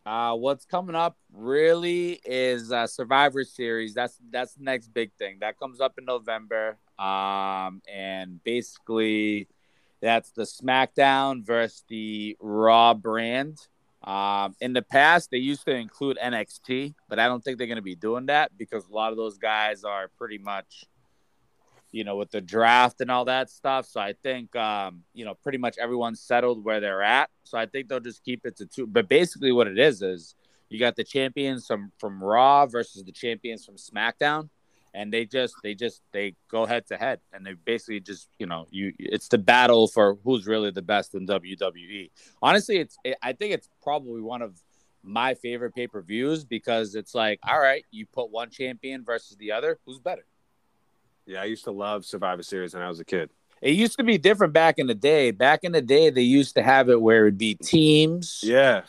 Uh, 0.06 0.36
what's 0.36 0.66
coming 0.66 0.96
up 0.96 1.18
really 1.32 2.20
is 2.26 2.72
uh, 2.72 2.86
Survivor 2.88 3.44
Series. 3.44 3.94
That's 3.94 4.20
that's 4.32 4.54
the 4.56 4.64
next 4.64 4.94
big 4.94 5.14
thing 5.14 5.38
that 5.40 5.58
comes 5.58 5.80
up 5.80 5.98
in 5.98 6.06
November. 6.06 6.78
Um, 7.00 7.82
and 7.92 8.44
basically, 8.44 9.48
that's 10.02 10.32
the 10.32 10.44
SmackDown 10.44 11.46
versus 11.46 11.84
the 11.88 12.36
Raw 12.42 12.94
brand. 12.94 13.60
Um, 14.04 14.56
in 14.60 14.74
the 14.74 14.82
past, 14.82 15.32
they 15.32 15.38
used 15.38 15.66
to 15.66 15.74
include 15.74 16.18
NXT, 16.22 16.94
but 17.08 17.20
I 17.20 17.28
don't 17.28 17.42
think 17.42 17.58
they're 17.58 17.68
going 17.68 17.78
to 17.78 17.82
be 17.82 17.96
doing 17.96 18.26
that 18.26 18.52
because 18.58 18.86
a 18.88 18.94
lot 18.94 19.12
of 19.12 19.18
those 19.18 19.38
guys 19.38 19.86
are 19.86 20.10
pretty 20.18 20.38
much, 20.38 20.84
you 21.94 22.04
know, 22.04 22.18
with 22.18 22.32
the 22.32 22.42
draft 22.42 23.00
and 23.00 23.10
all 23.10 23.24
that 23.26 23.50
stuff. 23.50 23.86
So 23.86 24.02
I 24.02 24.14
think, 24.24 24.54
um, 24.58 25.04
you 25.14 25.24
know, 25.24 25.36
pretty 25.36 25.60
much 25.60 25.78
everyone's 25.78 26.20
settled 26.20 26.66
where 26.66 26.82
they're 26.82 27.04
at. 27.04 27.30
So 27.44 27.58
I 27.58 27.68
think 27.68 27.88
they'll 27.88 28.02
just 28.02 28.26
keep 28.26 28.46
it 28.46 28.58
to 28.58 28.66
two. 28.66 28.88
But 28.88 29.08
basically, 29.08 29.54
what 29.54 29.68
it 29.68 29.80
is 29.80 30.02
is 30.02 30.36
you 30.70 30.80
got 30.80 30.98
the 30.98 31.06
champions 31.06 31.66
from 31.68 31.92
from 32.00 32.22
Raw 32.22 32.66
versus 32.66 33.04
the 33.04 33.12
champions 33.14 33.64
from 33.64 33.76
SmackDown 33.76 34.50
and 34.94 35.12
they 35.12 35.26
just 35.26 35.56
they 35.64 35.74
just 35.74 36.02
they 36.12 36.36
go 36.50 36.66
head 36.66 36.86
to 36.88 36.98
head 36.98 37.20
and 37.32 37.46
they 37.46 37.54
basically 37.54 38.00
just 38.00 38.30
you 38.38 38.46
know 38.46 38.68
you 38.70 38.94
it's 39.00 39.28
the 39.28 39.38
battle 39.38 39.88
for 39.88 40.18
who's 40.24 40.46
really 40.46 40.72
the 40.72 40.82
best 40.82 41.16
in 41.16 41.26
WWE. 41.26 42.12
Honestly, 42.42 42.78
it's 42.78 42.98
it, 43.04 43.18
I 43.22 43.34
think 43.34 43.54
it's 43.54 43.70
probably 43.82 44.22
one 44.22 44.42
of 44.42 44.62
my 45.04 45.34
favorite 45.34 45.76
pay 45.76 45.88
per 45.88 46.02
views 46.02 46.46
because 46.46 46.96
it's 46.96 47.16
like 47.16 47.40
all 47.48 47.60
right, 47.60 47.86
you 47.92 48.06
put 48.06 48.30
one 48.30 48.50
champion 48.50 49.04
versus 49.04 49.36
the 49.38 49.52
other, 49.52 49.80
who's 49.86 50.00
better? 50.00 50.26
Yeah, 51.26 51.42
I 51.42 51.46
used 51.46 51.64
to 51.66 51.72
love 51.72 52.06
Survivor 52.06 52.44
Series 52.44 52.74
when 52.74 52.84
I 52.84 52.90
was 52.90 53.00
a 53.00 53.06
kid. 53.06 53.30
It 53.62 53.76
used 53.76 53.98
to 53.98 54.04
be 54.04 54.18
different 54.18 54.52
back 54.52 54.78
in 54.78 54.88
the 54.88 54.96
day. 54.96 55.32
Back 55.32 55.62
in 55.64 55.72
the 55.72 55.82
day, 55.82 56.10
they 56.10 56.22
used 56.22 56.56
to 56.56 56.62
have 56.62 56.90
it 56.90 57.02
where 57.02 57.28
it'd 57.28 57.38
be 57.38 57.56
teams. 57.56 58.42
Yeah. 58.44 58.82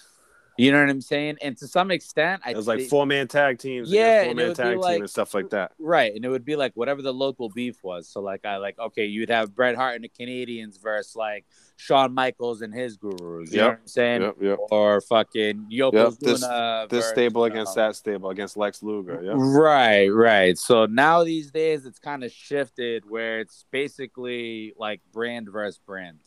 You 0.57 0.71
know 0.71 0.81
what 0.81 0.89
I'm 0.89 1.01
saying? 1.01 1.39
And 1.43 1.57
to 1.59 1.67
some 1.67 1.91
extent, 1.91 2.43
I 2.45 2.51
it 2.51 2.57
was 2.57 2.69
like 2.69 2.83
four 2.83 3.07
man 3.07 3.27
tag 3.27 3.59
teams, 3.59 3.91
yeah, 3.91 4.25
four 4.25 4.35
man 4.35 4.55
tag 4.55 4.79
like, 4.79 4.95
team 4.95 5.03
and 5.03 5.11
stuff 5.11 5.35
like 5.35 5.51
that. 5.51 5.73
Right, 5.79 6.15
and 6.15 6.25
it 6.25 6.29
would 6.29 6.45
be 6.45 6.55
like 6.55 6.73
whatever 6.75 7.03
the 7.03 7.13
local 7.13 7.49
beef 7.49 7.83
was. 7.83 8.09
So 8.09 8.21
like 8.21 8.45
I 8.45 8.59
like 8.59 8.79
okay, 8.79 9.07
you'd 9.07 9.31
have 9.31 9.55
Bret 9.55 9.75
Hart 9.75 9.97
and 9.97 10.05
the 10.05 10.09
Canadians 10.09 10.77
versus 10.77 11.17
like 11.17 11.45
Shawn 11.77 12.15
Michaels 12.15 12.63
and 12.63 12.73
his 12.73 12.97
gurus. 12.97 13.53
You 13.53 13.57
yep. 13.57 13.63
know 13.63 13.69
what 13.69 13.79
I'm 13.81 13.87
saying? 13.87 14.23
Yep, 14.23 14.35
yep. 14.41 14.59
Or 14.71 15.01
fucking 15.01 15.67
Yokozuna. 15.73 16.21
This, 16.21 16.41
versus, 16.41 16.89
this 16.91 17.09
stable 17.09 17.45
against 17.45 17.77
um, 17.77 17.87
that 17.87 17.97
stable 17.97 18.31
against 18.31 18.57
Lex 18.57 18.83
Luger. 18.83 19.21
Yep. 19.25 19.35
Right, 19.37 20.09
right. 20.09 20.57
So 20.57 20.87
now 20.87 21.25
these 21.25 21.51
days 21.51 21.85
it's 21.85 21.99
kind 21.99 22.23
of 22.23 22.31
shifted 22.31 23.09
where 23.09 23.41
it's 23.41 23.65
basically 23.73 24.73
like 24.79 25.01
brand 25.13 25.49
versus 25.51 25.81
brand. 25.85 26.21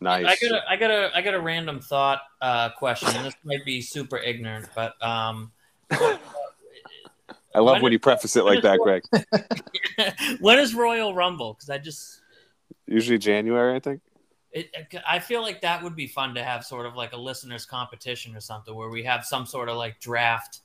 Nice. 0.00 0.26
I 0.26 0.48
got 0.48 0.58
a, 0.58 0.70
I 0.70 0.76
got 0.76 0.90
a, 0.90 1.10
I 1.16 1.22
got 1.22 1.34
a 1.34 1.40
random 1.40 1.80
thought 1.80 2.22
uh, 2.40 2.70
question. 2.70 3.08
And 3.14 3.26
this 3.26 3.34
might 3.44 3.64
be 3.64 3.80
super 3.80 4.18
ignorant, 4.18 4.68
but 4.74 4.94
um, 5.04 5.52
I 5.90 6.18
love 7.56 7.74
when, 7.74 7.82
when 7.82 7.92
you 7.92 7.98
preface 7.98 8.36
it 8.36 8.44
like 8.44 8.62
that, 8.62 8.78
Greg. 8.78 9.02
when 10.40 10.58
is 10.58 10.74
Royal 10.74 11.14
Rumble? 11.14 11.54
Because 11.54 11.70
I 11.70 11.78
just 11.78 12.20
usually 12.86 13.18
January, 13.18 13.74
I 13.74 13.80
think. 13.80 14.00
It, 14.52 14.70
I 15.08 15.18
feel 15.18 15.40
like 15.40 15.62
that 15.62 15.82
would 15.82 15.96
be 15.96 16.06
fun 16.06 16.34
to 16.34 16.44
have 16.44 16.64
sort 16.64 16.84
of 16.84 16.94
like 16.94 17.14
a 17.14 17.16
listeners 17.16 17.64
competition 17.64 18.36
or 18.36 18.40
something 18.40 18.74
where 18.74 18.90
we 18.90 19.02
have 19.04 19.24
some 19.24 19.46
sort 19.46 19.70
of 19.70 19.76
like 19.76 19.98
draft 19.98 20.60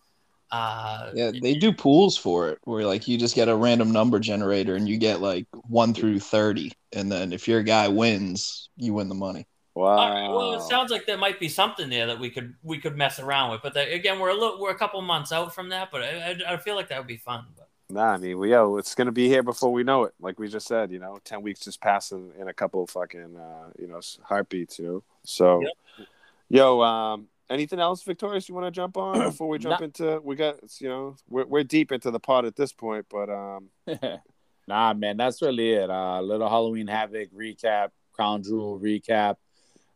uh, 0.52 1.12
yeah, 1.14 1.32
they 1.32 1.56
do 1.56 1.74
pools 1.74 2.18
for 2.18 2.50
it 2.50 2.60
where 2.64 2.86
like 2.86 3.08
you 3.08 3.18
just 3.18 3.36
get 3.36 3.50
a 3.50 3.56
random 3.56 3.92
number 3.92 4.18
generator 4.18 4.76
and 4.76 4.88
you 4.88 4.98
get 4.98 5.22
like 5.22 5.46
one 5.68 5.94
through 5.94 6.20
thirty, 6.20 6.72
and 6.94 7.12
then 7.12 7.34
if 7.34 7.48
your 7.48 7.64
guy 7.64 7.88
wins, 7.88 8.70
you 8.78 8.94
win 8.94 9.10
the 9.10 9.16
money. 9.16 9.48
Wow. 9.76 9.86
All 9.90 10.10
right. 10.10 10.28
well, 10.28 10.54
it 10.56 10.64
sounds 10.64 10.90
like 10.90 11.06
there 11.06 11.20
might 11.20 11.40
be 11.40 11.50
something 11.50 11.88
there 11.90 12.08
that 12.08 12.20
we 12.20 12.32
could 12.32 12.56
we 12.64 12.80
could 12.80 12.98
mess 12.98 13.20
around 13.20 13.52
with, 13.52 13.62
but 13.62 13.76
the, 13.76 13.94
again, 13.94 14.20
we're 14.20 14.30
a 14.30 14.34
little 14.34 14.60
we're 14.60 14.72
a 14.72 14.78
couple 14.78 15.00
months 15.02 15.32
out 15.32 15.54
from 15.54 15.70
that, 15.70 15.90
but 15.92 16.02
I, 16.02 16.38
I, 16.48 16.54
I, 16.54 16.58
feel 16.58 16.76
like 16.76 16.90
that 16.90 16.98
would 16.98 17.08
be 17.08 17.18
fun. 17.18 17.46
But 17.56 17.70
Nah, 17.90 18.14
I 18.14 18.18
mean, 18.18 18.40
we, 18.40 18.52
yo, 18.52 18.78
it's 18.78 18.96
gonna 18.96 19.12
be 19.12 19.28
here 19.28 19.44
before 19.44 19.72
we 19.72 19.84
know 19.84 20.06
it. 20.06 20.14
Like 20.20 20.40
we 20.40 20.48
just 20.48 20.68
said, 20.68 20.92
you 20.92 20.98
know, 20.98 21.20
ten 21.24 21.44
weeks 21.44 21.60
just 21.60 21.80
passing 21.80 22.34
in 22.40 22.48
a 22.48 22.54
couple 22.54 22.84
of 22.84 22.90
fucking, 22.90 23.38
uh, 23.38 23.70
you 23.78 23.88
know, 23.88 24.02
heartbeats. 24.24 24.80
You 24.80 24.86
know, 24.86 25.04
so, 25.24 25.62
yep. 25.62 26.08
yo, 26.50 26.82
um, 26.82 27.28
anything 27.50 27.80
else, 27.80 28.04
Victorious? 28.04 28.50
You 28.50 28.56
want 28.56 28.66
to 28.66 28.72
jump 28.72 28.98
on 28.98 29.20
before 29.20 29.48
we 29.48 29.60
jump 29.60 29.82
into? 29.82 30.20
We 30.24 30.36
got, 30.36 30.56
you 30.82 30.90
know, 30.90 31.16
we're 31.30 31.46
we're 31.46 31.64
deep 31.64 31.92
into 31.92 32.12
the 32.12 32.20
pot 32.20 32.46
at 32.46 32.56
this 32.56 32.74
point, 32.74 33.06
but 33.10 33.30
um, 33.30 33.70
nah, 34.68 34.94
man, 34.94 35.18
that's 35.18 35.42
really 35.42 35.72
it. 35.72 35.90
Uh, 35.90 36.22
little 36.22 36.50
Halloween 36.50 36.88
Havoc 36.88 37.32
recap, 37.34 37.90
Crown 38.14 38.44
Jewel 38.44 38.80
recap 38.80 39.38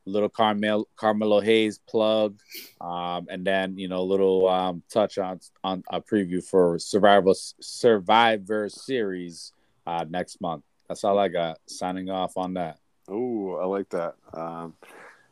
little 0.05 0.29
Carmel 0.29 0.87
Carmelo 0.95 1.39
Hayes 1.41 1.79
plug, 1.79 2.39
um, 2.79 3.27
and 3.29 3.45
then 3.45 3.77
you 3.77 3.87
know 3.87 4.01
a 4.01 4.03
little 4.03 4.47
um, 4.47 4.83
touch 4.89 5.17
on 5.17 5.39
on 5.63 5.83
a 5.91 6.01
preview 6.01 6.43
for 6.43 6.79
Survivor 6.79 7.33
Survivor 7.33 8.69
Series 8.69 9.53
uh, 9.85 10.05
next 10.09 10.41
month. 10.41 10.63
That's 10.87 11.03
all 11.03 11.19
I 11.19 11.27
got. 11.27 11.59
Signing 11.67 12.09
off 12.09 12.37
on 12.37 12.55
that. 12.55 12.79
Oh, 13.07 13.55
I 13.55 13.65
like 13.65 13.89
that. 13.89 14.15
Um, 14.33 14.73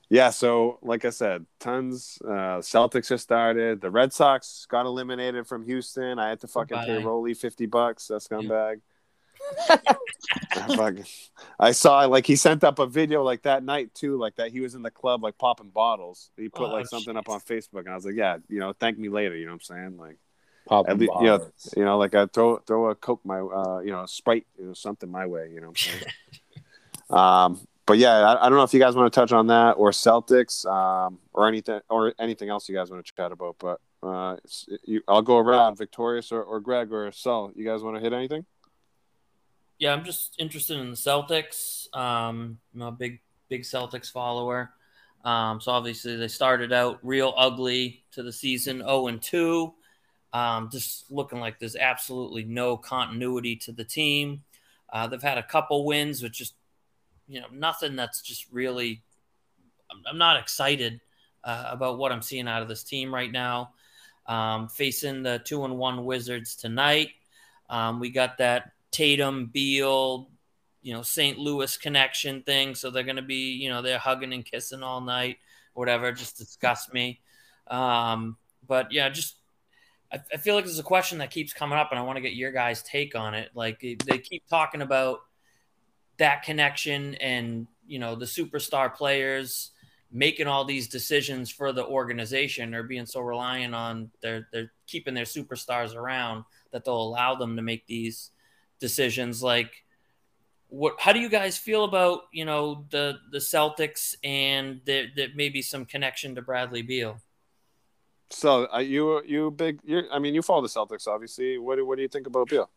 yeah, 0.09 0.29
so 0.29 0.79
like 0.81 1.05
I 1.05 1.09
said, 1.09 1.45
tons. 1.59 2.19
Uh, 2.23 2.59
Celtics 2.59 3.09
just 3.09 3.23
started. 3.23 3.81
The 3.81 3.91
Red 3.91 4.13
Sox 4.13 4.65
got 4.69 4.85
eliminated 4.85 5.47
from 5.47 5.65
Houston. 5.65 6.19
I 6.19 6.29
had 6.29 6.39
to 6.41 6.47
fucking 6.47 6.77
Bye. 6.77 6.85
pay 6.85 7.03
Rolly 7.03 7.33
fifty 7.33 7.65
bucks. 7.65 8.07
That 8.07 8.21
scumbag. 8.21 8.75
Yeah. 8.75 8.79
I 11.59 11.71
saw 11.71 12.05
like 12.05 12.25
he 12.25 12.35
sent 12.35 12.63
up 12.63 12.79
a 12.79 12.85
video 12.85 13.23
like 13.23 13.43
that 13.43 13.63
night 13.63 13.93
too, 13.93 14.17
like 14.17 14.35
that 14.35 14.51
he 14.51 14.59
was 14.59 14.75
in 14.75 14.81
the 14.81 14.91
club 14.91 15.23
like 15.23 15.37
popping 15.37 15.69
bottles. 15.69 16.29
He 16.37 16.49
put 16.49 16.69
oh, 16.69 16.73
like 16.73 16.87
something 16.87 17.13
geez. 17.13 17.19
up 17.19 17.29
on 17.29 17.39
Facebook, 17.39 17.81
and 17.81 17.89
I 17.89 17.95
was 17.95 18.05
like, 18.05 18.15
yeah, 18.15 18.37
you 18.47 18.59
know, 18.59 18.73
thank 18.73 18.97
me 18.97 19.09
later. 19.09 19.35
You 19.35 19.45
know 19.45 19.51
what 19.51 19.61
I'm 19.69 19.77
saying? 19.77 19.97
Like, 19.97 20.17
popping 20.67 20.99
least, 20.99 21.11
you 21.19 21.27
know, 21.27 21.51
you 21.77 21.85
know, 21.85 21.97
like 21.97 22.15
I 22.15 22.25
throw 22.27 22.57
throw 22.57 22.89
a 22.89 22.95
coke 22.95 23.21
my, 23.23 23.39
uh, 23.39 23.79
you 23.79 23.91
know, 23.91 24.05
sprite, 24.05 24.47
you 24.57 24.67
know, 24.67 24.73
something 24.73 25.09
my 25.09 25.25
way. 25.25 25.49
You 25.53 25.61
know 25.61 25.67
what 25.69 25.81
I'm 25.81 25.91
saying? 25.91 26.03
um, 27.09 27.67
but 27.85 27.97
yeah, 27.97 28.19
I, 28.19 28.45
I, 28.45 28.49
don't 28.49 28.57
know 28.57 28.63
if 28.63 28.73
you 28.73 28.79
guys 28.79 28.95
want 28.95 29.11
to 29.11 29.19
touch 29.19 29.31
on 29.31 29.47
that 29.47 29.71
or 29.71 29.89
Celtics, 29.89 30.63
um, 30.65 31.17
or 31.33 31.47
anything 31.47 31.79
or 31.89 32.13
anything 32.19 32.49
else 32.49 32.69
you 32.69 32.75
guys 32.75 32.91
want 32.91 33.03
to 33.03 33.13
chat 33.13 33.31
about. 33.31 33.55
But 33.59 33.81
uh, 34.03 34.37
you, 34.83 35.01
I'll 35.07 35.23
go 35.23 35.37
around, 35.37 35.77
Victorious 35.77 36.31
or, 36.31 36.43
or 36.43 36.59
Greg 36.59 36.93
or 36.93 37.11
Sal. 37.11 37.51
You 37.55 37.65
guys 37.65 37.81
want 37.81 37.95
to 37.95 38.01
hit 38.01 38.13
anything? 38.13 38.45
Yeah, 39.79 39.93
I'm 39.93 40.03
just 40.03 40.35
interested 40.37 40.77
in 40.77 40.89
the 40.91 40.97
Celtics. 40.97 41.93
Um, 41.95 42.59
I'm 42.75 42.81
a 42.81 42.91
big 42.91 43.21
big 43.47 43.61
Celtics 43.61 44.11
follower. 44.11 44.71
Um, 45.25 45.59
so 45.59 45.71
obviously 45.71 46.15
they 46.17 46.27
started 46.27 46.71
out 46.71 46.99
real 47.01 47.33
ugly 47.35 48.03
to 48.11 48.23
the 48.23 48.31
season, 48.31 48.77
0 48.77 49.07
and 49.07 49.21
2. 49.21 49.73
Um, 50.31 50.69
just 50.71 51.11
looking 51.11 51.39
like 51.39 51.59
there's 51.59 51.75
absolutely 51.75 52.43
no 52.43 52.77
continuity 52.77 53.55
to 53.57 53.71
the 53.71 53.83
team. 53.83 54.43
Uh, 54.91 55.07
they've 55.07 55.21
had 55.21 55.37
a 55.37 55.43
couple 55.43 55.85
wins, 55.85 56.21
but 56.21 56.31
just 56.31 56.53
you 57.27 57.39
know 57.39 57.47
nothing 57.53 57.95
that's 57.95 58.21
just 58.21 58.47
really. 58.51 59.01
I'm, 59.89 60.03
I'm 60.11 60.17
not 60.17 60.39
excited 60.39 60.99
uh, 61.43 61.69
about 61.71 61.97
what 61.97 62.11
I'm 62.11 62.21
seeing 62.21 62.47
out 62.47 62.61
of 62.61 62.67
this 62.67 62.83
team 62.83 63.13
right 63.13 63.31
now. 63.31 63.71
Um, 64.27 64.67
facing 64.67 65.23
the 65.23 65.41
two 65.43 65.63
and 65.63 65.77
one 65.77 66.05
Wizards 66.05 66.55
tonight. 66.55 67.09
Um, 67.69 67.99
we 67.99 68.11
got 68.11 68.37
that 68.37 68.73
Tatum, 68.91 69.47
Beal, 69.47 70.29
you 70.81 70.93
know, 70.93 71.01
St. 71.01 71.37
Louis 71.37 71.77
connection 71.77 72.43
thing. 72.43 72.75
So 72.75 72.89
they're 72.89 73.03
going 73.03 73.15
to 73.17 73.21
be, 73.21 73.53
you 73.53 73.69
know, 73.69 73.81
they're 73.81 73.99
hugging 73.99 74.33
and 74.33 74.45
kissing 74.45 74.83
all 74.83 75.01
night, 75.01 75.37
whatever. 75.73 76.11
Just 76.11 76.37
disgust 76.37 76.93
me. 76.93 77.21
Um, 77.67 78.37
but 78.67 78.91
yeah, 78.91 79.09
just 79.09 79.35
I, 80.11 80.19
I 80.33 80.37
feel 80.37 80.55
like 80.55 80.65
there's 80.65 80.79
a 80.79 80.83
question 80.83 81.19
that 81.19 81.31
keeps 81.31 81.53
coming 81.53 81.77
up, 81.77 81.89
and 81.91 81.99
I 81.99 82.03
want 82.03 82.17
to 82.17 82.21
get 82.21 82.33
your 82.33 82.51
guys' 82.51 82.81
take 82.83 83.15
on 83.15 83.33
it. 83.33 83.51
Like 83.53 83.79
they 83.81 84.17
keep 84.17 84.47
talking 84.47 84.81
about 84.81 85.19
that 86.17 86.43
connection 86.43 87.15
and 87.15 87.65
you 87.87 87.97
know 87.97 88.15
the 88.15 88.25
superstar 88.25 88.93
players 88.93 89.71
making 90.11 90.47
all 90.47 90.65
these 90.65 90.87
decisions 90.87 91.49
for 91.49 91.71
the 91.71 91.85
organization 91.85 92.73
or 92.73 92.83
being 92.83 93.05
so 93.05 93.21
reliant 93.21 93.73
on 93.73 94.11
their 94.21 94.47
they're 94.51 94.71
keeping 94.85 95.13
their 95.13 95.23
superstars 95.23 95.95
around 95.95 96.43
that 96.71 96.83
they'll 96.83 97.01
allow 97.01 97.35
them 97.35 97.55
to 97.55 97.61
make 97.61 97.85
these 97.87 98.31
decisions 98.79 99.43
like 99.43 99.83
what 100.69 100.95
how 100.99 101.11
do 101.11 101.19
you 101.19 101.29
guys 101.29 101.57
feel 101.57 101.83
about 101.83 102.21
you 102.31 102.45
know 102.45 102.85
the 102.91 103.19
the 103.31 103.39
Celtics 103.39 104.15
and 104.23 104.81
that 104.85 105.31
maybe 105.35 105.61
some 105.61 105.85
connection 105.85 106.35
to 106.35 106.41
Bradley 106.41 106.83
Beal? 106.83 107.19
So 108.29 108.67
are 108.67 108.81
you 108.81 109.23
you 109.25 109.51
big 109.51 109.79
you 109.83 110.03
I 110.11 110.19
mean 110.19 110.35
you 110.35 110.41
follow 110.41 110.61
the 110.61 110.67
Celtics 110.67 111.07
obviously. 111.07 111.57
What 111.57 111.77
do, 111.77 111.85
what 111.85 111.95
do 111.95 112.03
you 112.03 112.07
think 112.07 112.27
about 112.27 112.49
Beal? 112.49 112.69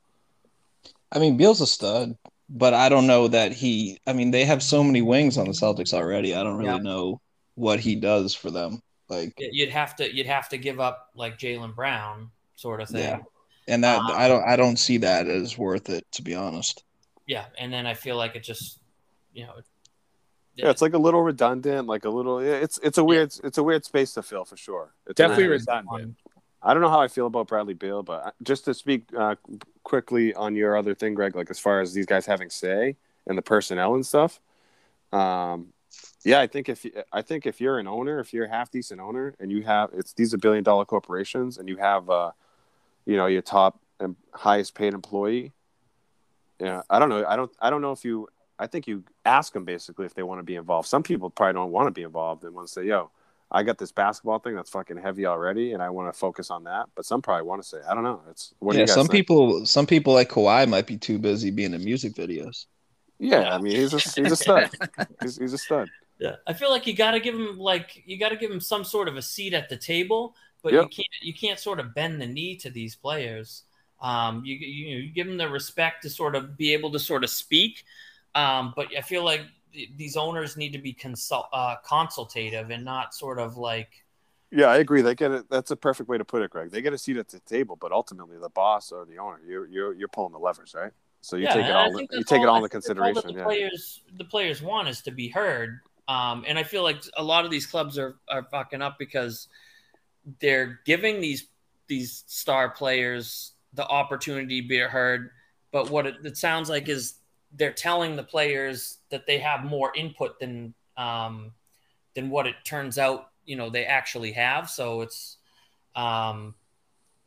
I 1.13 1.19
mean 1.19 1.37
Beal's 1.37 1.61
a 1.61 1.67
stud, 1.67 2.17
but 2.49 2.73
I 2.73 2.89
don't 2.89 3.07
know 3.07 3.29
that 3.29 3.53
he 3.53 3.99
I 4.07 4.15
mean 4.15 4.31
they 4.31 4.47
have 4.47 4.63
so 4.63 4.83
many 4.83 5.03
wings 5.03 5.37
on 5.37 5.45
the 5.45 5.53
Celtics 5.53 5.93
already. 5.93 6.35
I 6.35 6.43
don't 6.43 6.57
really 6.57 6.71
yeah. 6.71 6.79
know 6.79 7.21
what 7.57 7.79
he 7.79 7.95
does 7.95 8.35
for 8.35 8.51
them. 8.51 8.81
Like 9.11 9.35
you'd 9.37 9.69
have 9.69 9.97
to 9.97 10.15
you'd 10.15 10.27
have 10.27 10.49
to 10.49 10.57
give 10.57 10.81
up 10.81 11.11
like 11.15 11.39
Jaylen 11.39 11.75
Brown 11.75 12.31
sort 12.55 12.81
of 12.81 12.89
thing. 12.89 13.03
Yeah 13.03 13.21
and 13.69 13.85
that 13.85 13.99
um, 13.99 14.11
I 14.13 14.29
don't 14.29 14.45
I 14.45 14.57
don't 14.57 14.77
see 14.77 14.99
that 14.99 15.29
as 15.29 15.57
worth 15.57 15.89
it 15.89 16.07
to 16.13 16.23
be 16.23 16.35
honest. 16.35 16.85
Yeah, 17.27 17.47
and 17.59 17.73
then 17.73 17.87
I 17.87 17.95
feel 17.95 18.17
like 18.17 18.35
it 18.35 18.43
just 18.43 18.81
you 19.33 19.45
know. 19.45 19.55
yeah, 20.55 20.71
it's 20.71 20.83
like 20.83 20.95
a 20.95 20.99
little 20.99 21.23
redundant, 21.23 21.87
like 21.87 22.05
a 22.05 22.11
little. 22.11 22.39
It's 22.39 22.79
it's 22.83 22.99
a 22.99 23.05
weird 23.05 23.35
it's 23.45 23.59
a 23.59 23.63
weird 23.63 23.85
space 23.85 24.15
to 24.15 24.23
fill 24.23 24.45
for 24.45 24.57
sure. 24.57 24.95
It's 25.07 25.17
Definitely 25.17 25.49
redundant. 25.49 26.17
I 26.65 26.75
don't 26.75 26.83
know 26.83 26.91
how 26.91 27.01
I 27.01 27.09
feel 27.09 27.27
about 27.27 27.49
Bradley 27.49 27.75
Beal, 27.75 28.05
but 28.05 28.35
just 28.43 28.65
to 28.67 28.75
speak 28.75 29.05
uh, 29.19 29.35
quickly 29.83 30.33
on 30.35 30.55
your 30.55 30.77
other 30.77 30.95
thing, 30.95 31.15
Greg, 31.15 31.35
like 31.35 31.51
as 31.51 31.59
far 31.59 31.81
as 31.81 31.93
these 31.93 32.07
guys 32.07 32.25
having 32.25 32.51
say 32.51 32.97
and 33.27 33.37
the 33.37 33.43
personnel 33.43 33.95
and 33.95 34.07
stuff. 34.07 34.41
Um, 35.13 35.73
yeah, 36.25 36.41
I 36.41 36.47
think 36.47 36.69
if 36.69 36.87
I 37.13 37.23
think 37.23 37.47
if 37.47 37.61
you're 37.61 37.79
an 37.79 37.89
owner, 37.89 38.21
if 38.21 38.33
you're 38.33 38.45
a 38.45 38.49
half 38.49 38.71
decent 38.71 39.01
owner, 39.01 39.35
and 39.41 39.51
you 39.51 39.63
have 39.63 39.91
it's 39.93 40.13
these 40.13 40.33
are 40.33 40.39
billion 40.39 40.63
dollar 40.63 40.85
corporations, 40.85 41.59
and 41.59 41.69
you 41.69 41.77
have 41.77 42.09
uh, 42.09 42.31
you 43.07 43.17
know 43.17 43.27
your 43.27 43.43
top 43.43 43.81
and 44.01 44.17
highest 44.33 44.75
paid 44.75 44.95
employee? 44.95 45.53
Yeah 46.59 46.83
i 46.91 46.99
don't 46.99 47.09
know. 47.09 47.25
I 47.27 47.37
don't 47.37 47.51
i 47.61 47.71
don't 47.71 47.83
know 47.83 47.93
if 47.93 48.05
you 48.05 48.29
i 48.59 48.67
think 48.67 48.87
you 48.87 49.05
ask 49.25 49.53
them 49.53 49.65
basically 49.65 50.07
if 50.07 50.15
they 50.15 50.23
want 50.23 50.39
to 50.39 50.45
be 50.45 50.57
involved. 50.57 50.89
Some 50.89 51.03
people 51.03 51.31
probably 51.31 51.55
don't 51.55 51.73
want 51.73 51.89
to 51.89 51.93
be 51.93 52.03
involved 52.03 52.45
and 52.45 52.55
want 52.55 52.67
to 52.69 52.73
say 52.73 52.85
yo 52.85 53.11
i 53.51 53.63
got 53.63 53.79
this 53.79 53.93
basketball 53.93 54.39
thing 54.39 54.55
that's 54.55 54.71
fucking 54.71 54.97
heavy 54.97 55.27
already 55.27 55.73
and 55.73 55.83
i 55.83 55.91
want 55.91 56.13
to 56.13 56.19
focus 56.19 56.51
on 56.51 56.65
that 56.65 56.87
but 56.95 57.05
some 57.05 57.21
probably 57.21 57.43
want 57.43 57.63
to 57.63 57.69
say 57.69 57.79
i 57.89 57.95
don't 57.95 58.05
know. 58.05 58.23
It's 58.31 58.55
what 58.61 58.77
yeah 58.77 58.87
some 58.87 59.07
think? 59.07 59.07
Some 59.07 59.09
people 59.09 59.67
some 59.67 59.87
people 59.87 60.15
like 60.15 60.31
Kawhi 60.31 60.69
might 60.69 60.87
be 60.87 60.97
too 60.97 61.19
busy 61.19 61.51
being 61.51 61.75
in 61.75 61.85
music 61.85 62.15
videos. 62.15 62.67
Yeah 63.19 63.55
i 63.55 63.59
mean 63.59 63.77
he's 63.77 63.93
a 63.93 63.99
he's 63.99 64.33
a 64.33 64.37
stud. 64.37 64.71
He's, 65.23 65.39
he's 65.39 65.53
a 65.53 65.59
stud. 65.59 65.89
Yeah. 66.23 66.37
I 66.47 66.53
feel 66.53 66.71
like 66.71 66.87
you 66.87 66.95
got 66.95 67.13
to 67.13 67.21
give 67.21 67.35
him 67.35 67.59
like 67.59 68.03
you 68.07 68.17
got 68.17 68.29
to 68.29 68.37
give 68.37 68.51
him 68.51 68.61
some 68.61 68.85
sort 68.85 69.09
of 69.09 69.17
a 69.17 69.23
seat 69.23 69.55
at 69.55 69.69
the 69.69 69.77
table 69.77 70.37
but 70.63 70.73
yep. 70.73 70.85
you 70.85 70.89
can't 70.89 71.23
you 71.23 71.35
can't 71.35 71.59
sort 71.59 71.81
of 71.81 71.95
bend 71.95 72.21
the 72.21 72.27
knee 72.27 72.57
to 72.57 72.71
these 72.71 72.95
players. 72.95 73.65
Um, 74.01 74.43
you, 74.45 74.57
you 74.57 74.99
you 74.99 75.13
give 75.13 75.27
them 75.27 75.37
the 75.37 75.49
respect 75.49 76.03
to 76.03 76.11
sort 76.11 76.35
of 76.35 76.57
be 76.57 76.73
able 76.73 76.91
to 76.93 76.99
sort 76.99 77.25
of 77.25 77.31
speak, 77.31 77.85
um, 78.35 78.73
but 78.75 78.89
I 78.97 79.01
feel 79.01 79.25
like 79.25 79.43
these 79.97 80.17
owners 80.17 80.57
need 80.57 80.73
to 80.73 80.79
be 80.79 80.93
consult 80.93 81.47
uh, 81.53 81.77
consultative 81.87 82.71
and 82.71 82.85
not 82.85 83.15
sort 83.15 83.39
of 83.39 83.57
like. 83.57 83.91
Yeah, 84.51 84.67
I 84.67 84.79
agree. 84.79 85.01
They 85.01 85.15
get 85.15 85.31
it. 85.31 85.47
That's 85.49 85.71
a 85.71 85.77
perfect 85.77 86.11
way 86.11 86.19
to 86.19 86.27
put 86.27 86.43
it, 86.43 86.51
Greg. 86.51 86.71
They 86.71 86.83
get 86.83 86.93
a 86.93 86.99
seat 86.99 87.17
at 87.17 87.29
the 87.29 87.41
table, 87.41 87.77
but 87.81 87.91
ultimately, 87.91 88.37
the 88.39 88.51
boss 88.51 88.93
or 88.93 89.07
the 89.07 89.17
owner, 89.17 89.41
you're 89.47 89.67
you're, 89.67 89.95
you're 89.95 90.09
pulling 90.09 90.33
the 90.33 90.39
levers, 90.39 90.75
right? 90.75 90.93
So 91.23 91.37
you 91.37 91.45
yeah, 91.45 91.55
take 91.55 91.67
it 91.67 91.73
all. 91.73 92.01
You 92.01 92.25
take 92.25 92.41
all, 92.41 92.45
it 92.45 92.49
all 92.49 92.57
into 92.57 92.69
consideration. 92.69 93.23
All 93.25 93.33
the 93.33 93.39
yeah. 93.39 93.45
players, 93.45 94.03
the 94.19 94.25
players 94.25 94.61
want 94.61 94.89
is 94.89 95.01
to 95.03 95.11
be 95.11 95.29
heard, 95.29 95.81
um, 96.09 96.45
and 96.47 96.59
I 96.59 96.65
feel 96.65 96.83
like 96.83 97.03
a 97.17 97.23
lot 97.23 97.45
of 97.45 97.51
these 97.51 97.67
clubs 97.67 97.99
are 97.99 98.17
are 98.29 98.43
fucking 98.51 98.83
up 98.83 98.99
because 98.99 99.49
they're 100.41 100.81
giving 100.85 101.21
these 101.21 101.47
these 101.89 102.25
star 102.27 102.71
players 102.71 103.53
the 103.75 103.87
opportunity 103.87 104.63
to 104.63 104.69
be 104.69 104.79
heard, 104.79 105.31
but 105.73 105.91
what 105.91 106.07
it, 106.07 106.17
it 106.25 106.37
sounds 106.37 106.69
like 106.69 106.89
is 106.89 107.15
they're 107.55 107.73
telling 107.73 108.17
the 108.17 108.23
players 108.23 108.99
that 109.11 109.27
they 109.27 109.39
have 109.39 109.65
more 109.65 109.93
input 109.95 110.39
than 110.39 110.75
um, 110.97 111.53
than 112.15 112.31
what 112.31 112.47
it 112.47 112.55
turns 112.65 112.99
out 112.99 113.31
you 113.45 113.57
know 113.57 113.71
they 113.71 113.85
actually 113.85 114.33
have. 114.33 114.71
So 114.71 115.03
it's 115.03 115.39
um, 115.95 116.55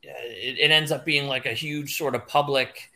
it, 0.02 0.60
it 0.60 0.72
ends 0.72 0.92
up 0.92 1.06
being 1.06 1.28
like 1.28 1.46
a 1.46 1.54
huge 1.54 1.98
sort 1.98 2.16
of 2.16 2.28
public 2.28 2.92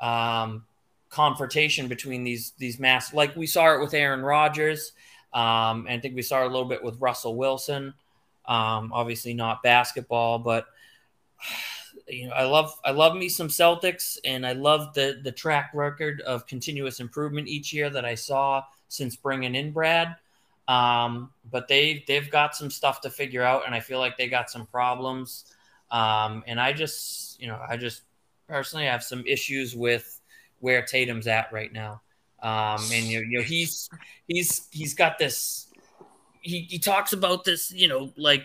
um, 0.00 0.64
confrontation 1.10 1.88
between 1.88 2.24
these 2.24 2.52
these 2.58 2.78
mass 2.78 3.12
like 3.12 3.36
we 3.36 3.46
saw 3.46 3.74
it 3.74 3.80
with 3.80 3.94
Aaron 3.94 4.22
Rodgers. 4.22 4.92
Um, 5.32 5.86
and 5.88 5.98
I 5.98 5.98
think 5.98 6.14
we 6.14 6.22
saw 6.22 6.42
a 6.42 6.44
little 6.44 6.66
bit 6.66 6.84
with 6.84 7.00
Russell 7.00 7.36
Wilson. 7.36 7.94
Um, 8.46 8.92
obviously 8.92 9.34
not 9.34 9.62
basketball, 9.62 10.38
but 10.38 10.66
you 12.08 12.26
know, 12.28 12.32
I 12.32 12.44
love 12.44 12.74
I 12.84 12.90
love 12.90 13.16
me 13.16 13.28
some 13.28 13.48
Celtics, 13.48 14.18
and 14.24 14.46
I 14.46 14.52
love 14.52 14.94
the 14.94 15.20
the 15.22 15.32
track 15.32 15.70
record 15.74 16.20
of 16.22 16.46
continuous 16.46 17.00
improvement 17.00 17.48
each 17.48 17.72
year 17.72 17.90
that 17.90 18.04
I 18.04 18.14
saw 18.14 18.64
since 18.88 19.16
bringing 19.16 19.54
in 19.54 19.72
Brad. 19.72 20.16
Um, 20.68 21.30
but 21.50 21.68
they 21.68 22.04
they've 22.06 22.30
got 22.30 22.54
some 22.56 22.70
stuff 22.70 23.00
to 23.02 23.10
figure 23.10 23.42
out, 23.42 23.66
and 23.66 23.74
I 23.74 23.80
feel 23.80 23.98
like 23.98 24.16
they 24.16 24.28
got 24.28 24.50
some 24.50 24.66
problems. 24.66 25.44
Um, 25.90 26.42
and 26.46 26.60
I 26.60 26.72
just 26.72 27.40
you 27.40 27.46
know 27.46 27.60
I 27.68 27.76
just 27.76 28.02
personally, 28.52 28.86
have 28.86 29.02
some 29.02 29.24
issues 29.26 29.74
with 29.74 30.20
where 30.60 30.82
Tatum's 30.82 31.26
at 31.26 31.50
right 31.52 31.72
now. 31.72 32.02
Um, 32.42 32.80
and 32.92 33.06
you 33.06 33.20
you 33.20 33.38
know, 33.38 33.44
he's 33.44 33.88
he's 34.28 34.68
he's 34.70 34.94
got 34.94 35.18
this. 35.18 35.68
He 36.42 36.60
he 36.68 36.78
talks 36.78 37.12
about 37.12 37.44
this, 37.44 37.70
you 37.70 37.88
know, 37.88 38.12
like 38.16 38.44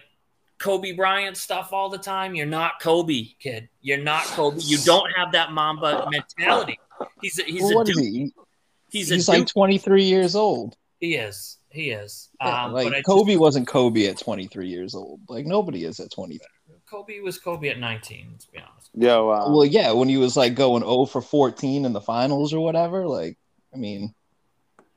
Kobe 0.59 0.91
Bryant 0.93 1.35
stuff 1.37 1.73
all 1.73 1.89
the 1.89 1.97
time. 1.97 2.33
You're 2.35 2.45
not 2.45 2.79
Kobe, 2.81 3.25
kid. 3.39 3.69
You're 3.81 3.97
not 4.03 4.23
Kobe. 4.25 4.59
You 4.61 4.77
don't 4.79 5.11
have 5.15 5.33
that 5.33 5.51
Mamba 5.51 6.07
mentality. 6.09 6.79
He's 7.21 7.37
a, 7.39 7.43
he's 7.43 7.61
Well, 7.61 7.81
a 7.81 7.85
dude. 7.85 7.97
he? 7.97 8.33
He's, 8.89 9.09
He's, 9.09 9.27
a 9.27 9.31
like 9.31 9.39
dude. 9.41 9.47
23 9.49 10.03
years 10.03 10.35
old. 10.35 10.75
He 10.99 11.15
is. 11.15 11.57
He 11.69 11.91
is. 11.91 12.29
Yeah, 12.41 12.65
Um, 12.65 12.73
like 12.73 12.91
but 12.91 13.03
Kobe 13.03 13.33
just- 13.33 13.41
wasn't 13.41 13.67
Kobe 13.67 14.07
at 14.07 14.17
23 14.17 14.67
years 14.67 14.95
old. 14.95 15.19
Like 15.27 15.45
nobody 15.45 15.83
is 15.83 15.99
at 15.99 16.09
23. 16.11 16.39
Kobe 16.89 17.19
was 17.19 17.37
Kobe 17.37 17.67
at 17.69 17.79
19. 17.79 18.29
Let's 18.31 18.45
be 18.45 18.59
honest. 18.59 18.89
Yo, 18.95 19.29
uh, 19.29 19.51
well, 19.51 19.65
yeah, 19.65 19.91
when 19.91 20.07
he 20.07 20.17
was 20.17 20.37
like 20.37 20.55
going 20.55 20.83
0 20.83 21.05
for 21.05 21.21
14 21.21 21.83
in 21.85 21.91
the 21.93 21.99
finals 22.01 22.53
or 22.53 22.61
whatever. 22.61 23.05
Like, 23.07 23.37
I 23.73 23.77
mean, 23.77 24.15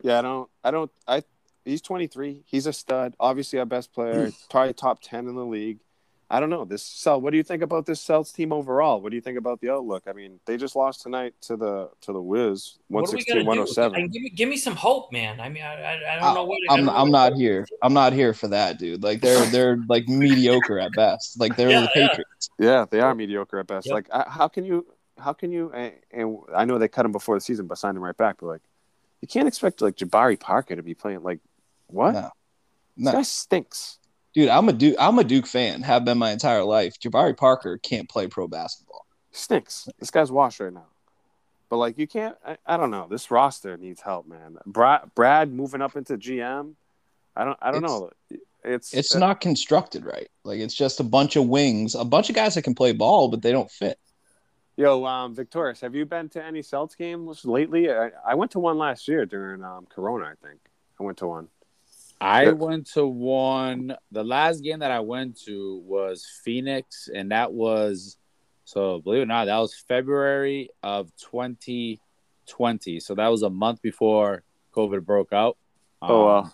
yeah, 0.02 0.20
I 0.20 0.22
don't, 0.22 0.48
I 0.64 0.70
don't, 0.70 0.90
I. 1.08 1.22
He's 1.70 1.80
23. 1.82 2.42
He's 2.46 2.66
a 2.66 2.72
stud. 2.72 3.14
Obviously, 3.20 3.58
our 3.58 3.64
best 3.66 3.90
Hmm. 3.90 3.94
player. 3.94 4.30
probably 4.50 4.72
top 4.74 4.98
10 5.02 5.26
in 5.28 5.34
the 5.34 5.44
league. 5.46 5.78
I 6.32 6.38
don't 6.38 6.48
know 6.50 6.64
this 6.64 6.84
Cel. 6.84 7.20
What 7.20 7.30
do 7.32 7.36
you 7.38 7.42
think 7.42 7.60
about 7.60 7.86
this 7.86 8.00
Celtics 8.06 8.32
team 8.32 8.52
overall? 8.52 9.00
What 9.00 9.10
do 9.10 9.16
you 9.16 9.20
think 9.20 9.36
about 9.36 9.60
the 9.60 9.70
outlook? 9.70 10.04
I 10.06 10.12
mean, 10.12 10.38
they 10.46 10.56
just 10.56 10.76
lost 10.76 11.02
tonight 11.02 11.34
to 11.42 11.56
the 11.56 11.90
to 12.02 12.12
the 12.12 12.22
Wiz, 12.22 12.78
What 12.86 13.06
do 13.10 13.16
we 13.16 13.24
gotta 13.24 13.42
116, 13.42 13.46
107. 13.46 14.00
And 14.00 14.12
give 14.12 14.22
me, 14.22 14.28
give 14.30 14.48
me 14.48 14.56
some 14.56 14.76
hope, 14.76 15.10
man. 15.12 15.40
I 15.40 15.48
mean, 15.48 15.64
I, 15.64 15.74
I, 15.74 16.16
I 16.16 16.20
don't 16.20 16.34
know 16.34 16.44
what. 16.44 16.58
I 16.70 16.74
I'm 16.74 16.84
don't 16.86 16.94
I'm 16.94 17.10
what- 17.10 17.30
not 17.30 17.34
here. 17.34 17.66
I'm 17.82 17.92
not 17.92 18.12
here 18.12 18.32
for 18.32 18.46
that, 18.46 18.78
dude. 18.78 19.02
Like 19.02 19.20
they're 19.22 19.44
they're 19.50 19.78
like 19.88 20.06
mediocre 20.06 20.78
at 20.78 20.92
best. 20.92 21.40
Like 21.40 21.56
they're 21.56 21.70
Yeah, 21.70 21.80
the. 21.80 21.88
Patriots. 21.88 22.50
Yeah, 22.60 22.84
they 22.88 23.00
are 23.00 23.12
mediocre 23.12 23.58
at 23.58 23.66
best. 23.66 23.86
Yep. 23.88 23.94
Like, 23.94 24.06
how 24.28 24.46
can 24.46 24.64
you? 24.64 24.86
How 25.18 25.32
can 25.32 25.50
you? 25.50 25.72
And, 25.72 25.94
and 26.12 26.38
I 26.54 26.64
know 26.64 26.78
they 26.78 26.86
cut 26.86 27.04
him 27.06 27.10
before 27.12 27.34
the 27.36 27.40
season, 27.40 27.66
but 27.66 27.76
signed 27.76 27.96
him 27.96 28.04
right 28.04 28.16
back. 28.16 28.36
But 28.38 28.46
like, 28.46 28.62
you 29.20 29.26
can't 29.26 29.48
expect 29.48 29.80
like 29.82 29.96
Jabari 29.96 30.38
Parker 30.38 30.76
to 30.76 30.82
be 30.84 30.94
playing. 30.94 31.24
Like, 31.24 31.40
what? 31.92 32.12
No. 32.14 32.30
This 32.96 33.12
guy 33.12 33.22
stinks. 33.22 33.98
Dude, 34.34 34.48
I'm 34.48 34.68
a 34.68 34.72
Duke 34.72 34.96
I'm 34.98 35.18
a 35.18 35.24
Duke 35.24 35.46
fan. 35.46 35.82
Have 35.82 36.04
been 36.04 36.18
my 36.18 36.30
entire 36.30 36.62
life. 36.64 36.98
Jabari 37.00 37.36
Parker 37.36 37.78
can't 37.78 38.08
play 38.08 38.26
pro 38.26 38.46
basketball. 38.48 39.06
Stinks. 39.32 39.88
This 39.98 40.10
guy's 40.10 40.30
washed 40.30 40.60
right 40.60 40.72
now. 40.72 40.86
But 41.68 41.76
like, 41.76 41.98
you 41.98 42.06
can't. 42.06 42.36
I, 42.44 42.56
I 42.66 42.76
don't 42.76 42.90
know. 42.90 43.06
This 43.08 43.30
roster 43.30 43.76
needs 43.76 44.00
help, 44.00 44.26
man. 44.26 44.58
Brad, 44.66 45.10
Brad 45.14 45.52
moving 45.52 45.80
up 45.80 45.96
into 45.96 46.16
GM. 46.18 46.74
I 47.36 47.44
don't. 47.44 47.58
I 47.62 47.70
don't 47.70 47.84
It's- 47.84 48.00
know. 48.00 48.10
It's 48.62 48.92
It's 48.92 49.14
not 49.14 49.40
constructed 49.40 50.04
right. 50.04 50.28
Like 50.44 50.60
it's 50.60 50.74
just 50.74 51.00
a 51.00 51.02
bunch 51.04 51.34
of 51.36 51.46
wings, 51.46 51.94
a 51.94 52.04
bunch 52.04 52.28
of 52.28 52.34
guys 52.34 52.54
that 52.56 52.62
can 52.62 52.74
play 52.74 52.92
ball, 52.92 53.28
but 53.28 53.40
they 53.40 53.52
don't 53.52 53.70
fit. 53.70 53.98
Yo, 54.76 55.04
um, 55.06 55.34
Victorious, 55.34 55.80
have 55.80 55.94
you 55.94 56.04
been 56.04 56.28
to 56.30 56.44
any 56.44 56.60
Celtics 56.60 56.94
games 56.96 57.46
lately? 57.46 57.90
I, 57.90 58.10
I 58.26 58.34
went 58.34 58.50
to 58.50 58.58
one 58.58 58.76
last 58.76 59.08
year 59.08 59.24
during 59.24 59.64
um, 59.64 59.86
Corona. 59.88 60.26
I 60.26 60.46
think 60.46 60.60
I 60.98 61.02
went 61.04 61.16
to 61.18 61.26
one. 61.26 61.48
I 62.20 62.44
Yeah. 62.44 62.50
went 62.52 62.86
to 62.92 63.06
one. 63.06 63.96
The 64.12 64.24
last 64.24 64.62
game 64.62 64.80
that 64.80 64.90
I 64.90 65.00
went 65.00 65.40
to 65.44 65.78
was 65.86 66.26
Phoenix, 66.44 67.08
and 67.12 67.30
that 67.32 67.52
was 67.52 68.18
so 68.64 69.00
believe 69.00 69.20
it 69.20 69.22
or 69.22 69.26
not, 69.26 69.46
that 69.46 69.58
was 69.58 69.74
February 69.74 70.68
of 70.82 71.10
2020. 71.16 73.00
So 73.00 73.14
that 73.14 73.28
was 73.28 73.42
a 73.42 73.50
month 73.50 73.82
before 73.82 74.42
COVID 74.74 75.04
broke 75.04 75.32
out. 75.32 75.56
Oh, 76.02 76.24
wow. 76.26 76.38
Um, 76.42 76.52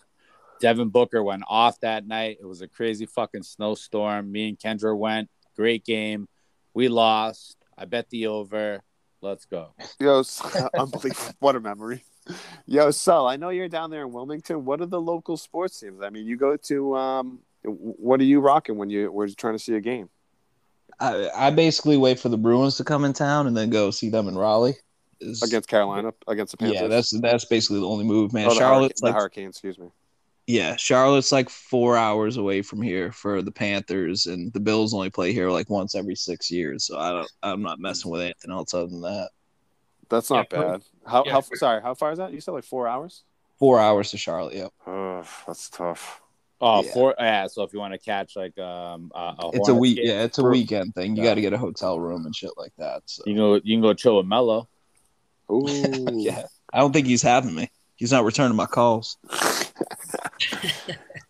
Devin 0.61 0.89
Booker 0.89 1.23
went 1.23 1.43
off 1.49 1.79
that 1.81 2.07
night. 2.07 2.39
It 2.41 2.47
was 2.47 2.63
a 2.63 2.69
crazy 2.69 3.05
fucking 3.07 3.43
snowstorm. 3.43 4.33
Me 4.33 4.49
and 4.49 4.59
Kendra 4.59 4.97
went. 4.97 5.29
Great 5.55 5.85
game. 5.85 6.29
We 6.73 6.89
lost. 6.89 7.59
I 7.77 7.85
bet 7.85 8.09
the 8.09 8.29
over. 8.29 8.83
Let's 9.21 9.45
go. 9.45 9.75
Yo, 10.01 10.23
unbelievable! 10.79 11.35
What 11.41 11.57
a 11.57 11.61
memory. 11.61 12.03
Yo, 12.67 12.91
Sal, 12.91 13.27
I 13.29 13.37
know 13.37 13.51
you're 13.51 13.69
down 13.69 13.91
there 13.91 14.03
in 14.03 14.13
Wilmington. 14.13 14.65
What 14.65 14.81
are 14.81 14.87
the 14.87 15.01
local 15.01 15.37
sports 15.37 15.79
teams? 15.79 16.03
I 16.03 16.11
mean, 16.11 16.27
you 16.27 16.37
go 16.37 16.57
to 16.57 16.97
um, 16.97 17.39
what 17.65 18.21
are 18.21 18.25
you 18.25 18.41
rocking 18.41 18.77
when 18.77 18.91
you 18.91 19.11
were 19.13 19.29
trying 19.29 19.55
to 19.55 19.59
see 19.59 19.75
a 19.75 19.81
game? 19.81 20.09
I, 20.99 21.29
I 21.37 21.51
basically 21.51 21.97
wait 21.97 22.19
for 22.19 22.29
the 22.29 22.39
Bruins 22.39 22.77
to 22.79 22.85
come 22.85 23.05
in 23.05 23.13
town 23.13 23.47
and 23.47 23.57
then 23.57 23.71
go 23.71 23.91
see 23.91 24.09
them 24.09 24.29
in 24.29 24.37
Raleigh. 24.37 24.75
Is- 25.21 25.43
Against 25.43 25.69
Carolina, 25.69 26.13
against 26.27 26.51
the 26.53 26.57
Panthers. 26.59 26.81
yeah, 26.81 26.89
that's 26.89 27.19
that's 27.21 27.45
basically 27.47 27.81
the 27.81 27.87
only 27.87 28.05
move, 28.05 28.33
man. 28.33 28.47
Oh, 28.47 28.51
the 28.51 28.57
Charlotte's 28.57 29.01
Hurricane- 29.01 29.07
like 29.07 29.15
the 29.15 29.19
Hurricanes. 29.21 29.57
Excuse 29.57 29.79
me. 29.79 29.87
yeah, 30.47 30.77
Charlotte's 30.77 31.33
like 31.33 31.49
four 31.49 31.97
hours 31.97 32.37
away 32.37 32.61
from 32.63 32.83
here 32.83 33.13
for 33.13 33.41
the 33.41 33.51
Panthers, 33.53 34.27
and 34.27 34.53
the 34.53 34.61
Bills 34.61 34.93
only 34.93 35.09
play 35.11 35.33
here 35.33 35.49
like 35.51 35.71
once 35.71 35.95
every 35.95 36.17
six 36.17 36.51
years. 36.51 36.85
So 36.87 36.99
I 36.99 37.13
don't, 37.13 37.31
I'm 37.43 37.63
not 37.63 37.79
messing 37.81 38.11
with 38.11 38.21
anything 38.21 38.51
else 38.51 38.75
other 38.75 38.89
than 38.89 39.01
that. 39.03 39.31
That's 40.09 40.29
not 40.31 40.49
Yeah, 40.53 40.61
bad. 40.61 40.83
How, 41.07 41.25
yeah. 41.25 41.33
how 41.33 41.41
sorry? 41.41 41.83
How 41.83 41.95
far 41.95 42.13
is 42.13 42.19
that? 42.19 42.33
You 42.33 42.41
said 42.41 42.53
like 42.53 42.65
four 42.65 42.89
hours. 42.89 43.23
Four 43.59 43.81
hours 43.81 44.11
to 44.11 44.19
Charlotte. 44.19 44.55
Yep. 44.55 44.73
Oh, 44.87 45.25
that's 45.47 45.71
tough. 45.71 46.21
Oh, 46.61 46.83
Yeah. 46.83 46.93
four. 46.93 47.15
Yeah. 47.19 47.47
So 47.47 47.63
if 47.63 47.73
you 47.73 47.79
want 47.79 47.93
to 47.95 47.99
catch 47.99 48.37
like 48.37 48.59
um, 48.59 49.11
a, 49.15 49.35
a 49.39 49.51
It's 49.55 49.69
a 49.69 49.75
week. 49.75 49.99
Yeah, 50.03 50.23
it's 50.25 50.39
a 50.39 50.43
for- 50.43 50.51
weekend 50.51 50.95
thing. 50.95 51.17
You 51.17 51.23
Yeah. 51.23 51.31
got 51.31 51.35
to 51.37 51.41
get 51.41 51.53
a 51.53 51.59
hotel 51.59 51.99
room 52.01 52.27
and 52.27 52.35
shit 52.35 52.51
like 52.57 52.73
that. 52.79 53.03
So 53.07 53.23
You 53.27 53.33
can 53.35 53.39
go. 53.39 53.55
You 53.63 53.77
can 53.77 53.83
go 53.83 53.95
chill 53.95 54.17
with 54.19 54.27
Melo. 54.27 54.69
Ooh, 55.51 55.65
yeah, 56.13 56.45
I 56.73 56.81
don't 56.81 56.93
think 56.93 57.07
he's 57.07 57.23
having 57.23 57.55
me. 57.55 57.71
He's 57.95 58.11
not 58.11 58.25
returning 58.25 58.57
my 58.57 58.67
calls. 58.67 59.17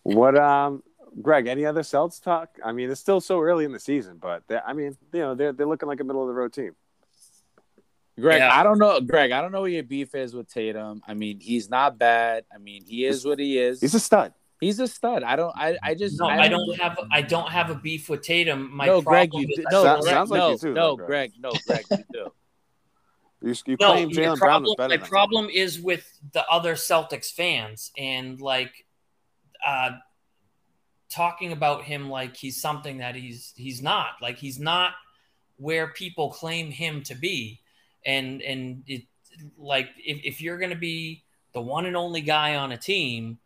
What 0.02 0.38
um, 0.38 0.82
Greg? 1.20 1.48
Any 1.48 1.66
other 1.66 1.82
Celtics 1.82 2.22
talk? 2.22 2.50
I 2.64 2.70
mean, 2.72 2.90
it's 2.90 3.00
still 3.00 3.20
so 3.20 3.40
early 3.40 3.64
in 3.64 3.72
the 3.72 3.80
season, 3.80 4.18
but 4.20 4.44
I 4.64 4.72
mean, 4.72 4.96
you 5.12 5.20
know, 5.20 5.34
they're 5.34 5.52
they're 5.52 5.66
looking 5.66 5.88
like 5.88 5.98
a 6.00 6.04
middle 6.04 6.22
of 6.22 6.28
the 6.28 6.34
road 6.34 6.52
team. 6.52 6.76
Greg, 8.18 8.38
Yeah. 8.38 8.58
I 8.58 8.62
don't 8.62 8.78
know. 8.78 9.00
Greg, 9.00 9.30
I 9.32 9.42
don't 9.42 9.52
know 9.52 9.60
what 9.60 9.72
your 9.72 9.82
beef 9.82 10.14
is 10.14 10.34
with 10.34 10.48
Tatum. 10.52 11.02
I 11.06 11.14
mean, 11.14 11.38
he's 11.40 11.68
not 11.68 11.98
bad. 11.98 12.44
I 12.54 12.58
mean, 12.58 12.84
he 12.86 13.04
is 13.04 13.24
what 13.26 13.38
he 13.38 13.58
is. 13.58 13.80
He's 13.80 13.94
a 13.94 14.00
stud. 14.00 14.32
He's 14.58 14.80
a 14.80 14.88
stud. 14.88 15.22
I 15.22 15.36
don't. 15.36 15.52
I. 15.54 15.76
I 15.82 15.94
just. 15.94 16.18
No, 16.18 16.26
I 16.26 16.48
don't 16.48 16.78
have. 16.80 16.98
I 17.12 17.20
don't 17.20 17.50
have 17.50 17.68
a 17.68 17.74
beef 17.74 18.08
with 18.08 18.22
Tatum. 18.22 18.74
My 18.74 18.86
no, 18.86 19.02
Greg. 19.02 19.34
You 19.34 19.40
is 19.46 19.56
do, 19.56 19.64
no. 19.70 19.82
Sounds- 19.84 20.04
Greg, 20.04 20.14
sounds 20.14 20.30
like 20.30 20.38
no, 20.38 20.50
you 20.52 20.58
too, 20.58 20.72
no, 20.72 20.96
though, 20.96 20.96
Greg. 20.96 21.06
Greg. 21.08 21.32
No, 21.38 21.52
Greg. 21.66 21.84
You 21.90 22.04
do. 22.12 22.32
You, 23.42 23.54
you 23.66 23.76
No, 23.78 23.92
claim 23.92 24.08
my 24.08 24.12
Jaylen 24.14 24.38
Brown 24.38 24.64
problem, 24.64 24.64
is 24.64 24.74
better 24.76 24.88
my 24.88 24.96
than 24.96 25.04
him. 25.04 25.08
problem 25.10 25.48
is 25.52 25.78
with 25.78 26.18
the 26.32 26.44
other 26.48 26.74
Celtics 26.74 27.30
fans 27.30 27.92
and 27.96 28.40
like 28.40 28.72
uh 29.64 29.90
talking 31.10 31.52
about 31.52 31.84
him 31.84 32.08
like 32.08 32.34
he's 32.34 32.60
something 32.60 32.98
that 32.98 33.14
he's 33.14 33.52
he's 33.56 33.82
not. 33.82 34.12
Like 34.22 34.38
he's 34.38 34.58
not 34.58 34.92
where 35.58 35.88
people 35.88 36.30
claim 36.30 36.70
him 36.70 37.02
to 37.04 37.14
be. 37.14 37.60
And 38.06 38.40
and 38.40 38.84
it 38.86 39.02
like 39.58 39.88
if, 39.98 40.20
if 40.24 40.40
you're 40.40 40.58
gonna 40.58 40.74
be 40.76 41.24
the 41.52 41.60
one 41.60 41.84
and 41.86 41.96
only 41.96 42.22
guy 42.22 42.54
on 42.56 42.72
a 42.72 42.76
team, 42.78 43.38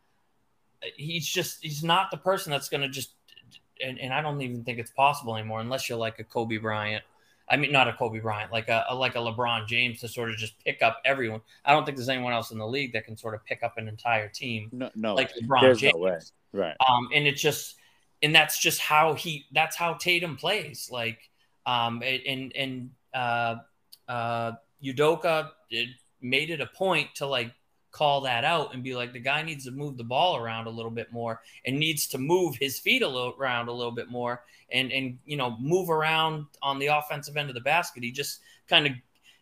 he's 0.96 1.26
just 1.26 1.62
he's 1.62 1.82
not 1.82 2.10
the 2.12 2.16
person 2.16 2.50
that's 2.52 2.68
gonna 2.68 2.88
just 2.88 3.10
and, 3.82 3.98
and 3.98 4.12
I 4.12 4.20
don't 4.20 4.40
even 4.42 4.62
think 4.62 4.78
it's 4.78 4.90
possible 4.90 5.36
anymore 5.36 5.60
unless 5.60 5.88
you're 5.88 5.98
like 5.98 6.18
a 6.18 6.24
Kobe 6.24 6.58
Bryant. 6.58 7.02
I 7.48 7.56
mean, 7.56 7.72
not 7.72 7.88
a 7.88 7.92
Kobe 7.94 8.20
Bryant, 8.20 8.52
like 8.52 8.68
a, 8.68 8.84
a 8.90 8.94
like 8.94 9.16
a 9.16 9.18
LeBron 9.18 9.66
James 9.66 10.00
to 10.00 10.08
sort 10.08 10.30
of 10.30 10.36
just 10.36 10.54
pick 10.64 10.82
up 10.82 11.00
everyone. 11.04 11.40
I 11.64 11.72
don't 11.72 11.84
think 11.84 11.96
there's 11.96 12.08
anyone 12.08 12.32
else 12.32 12.52
in 12.52 12.58
the 12.58 12.66
league 12.68 12.92
that 12.92 13.06
can 13.06 13.16
sort 13.16 13.34
of 13.34 13.44
pick 13.44 13.64
up 13.64 13.76
an 13.76 13.88
entire 13.88 14.28
team 14.28 14.68
No, 14.72 14.90
no. 14.94 15.14
like. 15.16 15.32
LeBron 15.34 15.60
There's 15.62 15.80
James. 15.80 15.94
no 15.94 16.00
way. 16.00 16.18
Right. 16.52 16.76
Um, 16.88 17.08
and 17.12 17.26
it's 17.26 17.40
just, 17.40 17.74
and 18.22 18.32
that's 18.32 18.60
just 18.60 18.78
how 18.78 19.14
he, 19.14 19.46
that's 19.50 19.74
how 19.74 19.94
Tatum 19.94 20.36
plays. 20.36 20.90
Like, 20.92 21.18
um, 21.66 22.02
and 22.04 22.52
and 22.54 22.90
uh, 23.12 23.56
uh, 24.10 24.52
Udoka 24.84 25.50
made 26.20 26.50
it 26.50 26.60
a 26.60 26.66
point 26.66 27.08
to 27.14 27.26
like 27.26 27.52
call 27.92 28.20
that 28.22 28.44
out 28.44 28.74
and 28.74 28.82
be 28.82 28.94
like, 28.94 29.12
the 29.12 29.20
guy 29.20 29.42
needs 29.42 29.64
to 29.64 29.70
move 29.70 29.96
the 29.96 30.04
ball 30.04 30.36
around 30.36 30.66
a 30.66 30.70
little 30.70 30.90
bit 30.90 31.12
more 31.12 31.40
and 31.64 31.78
needs 31.78 32.06
to 32.08 32.18
move 32.18 32.56
his 32.56 32.78
feet 32.78 33.02
a 33.02 33.08
little 33.08 33.34
around 33.38 33.68
a 33.68 33.72
little 33.72 33.92
bit 33.92 34.10
more 34.10 34.42
and 34.72 34.92
and 34.92 35.18
you 35.24 35.36
know 35.36 35.56
move 35.60 35.90
around 35.90 36.46
on 36.62 36.78
the 36.78 36.86
offensive 36.86 37.36
end 37.36 37.48
of 37.48 37.54
the 37.54 37.60
basket. 37.60 38.02
He 38.02 38.10
just 38.10 38.40
kind 38.68 38.86
of 38.86 38.92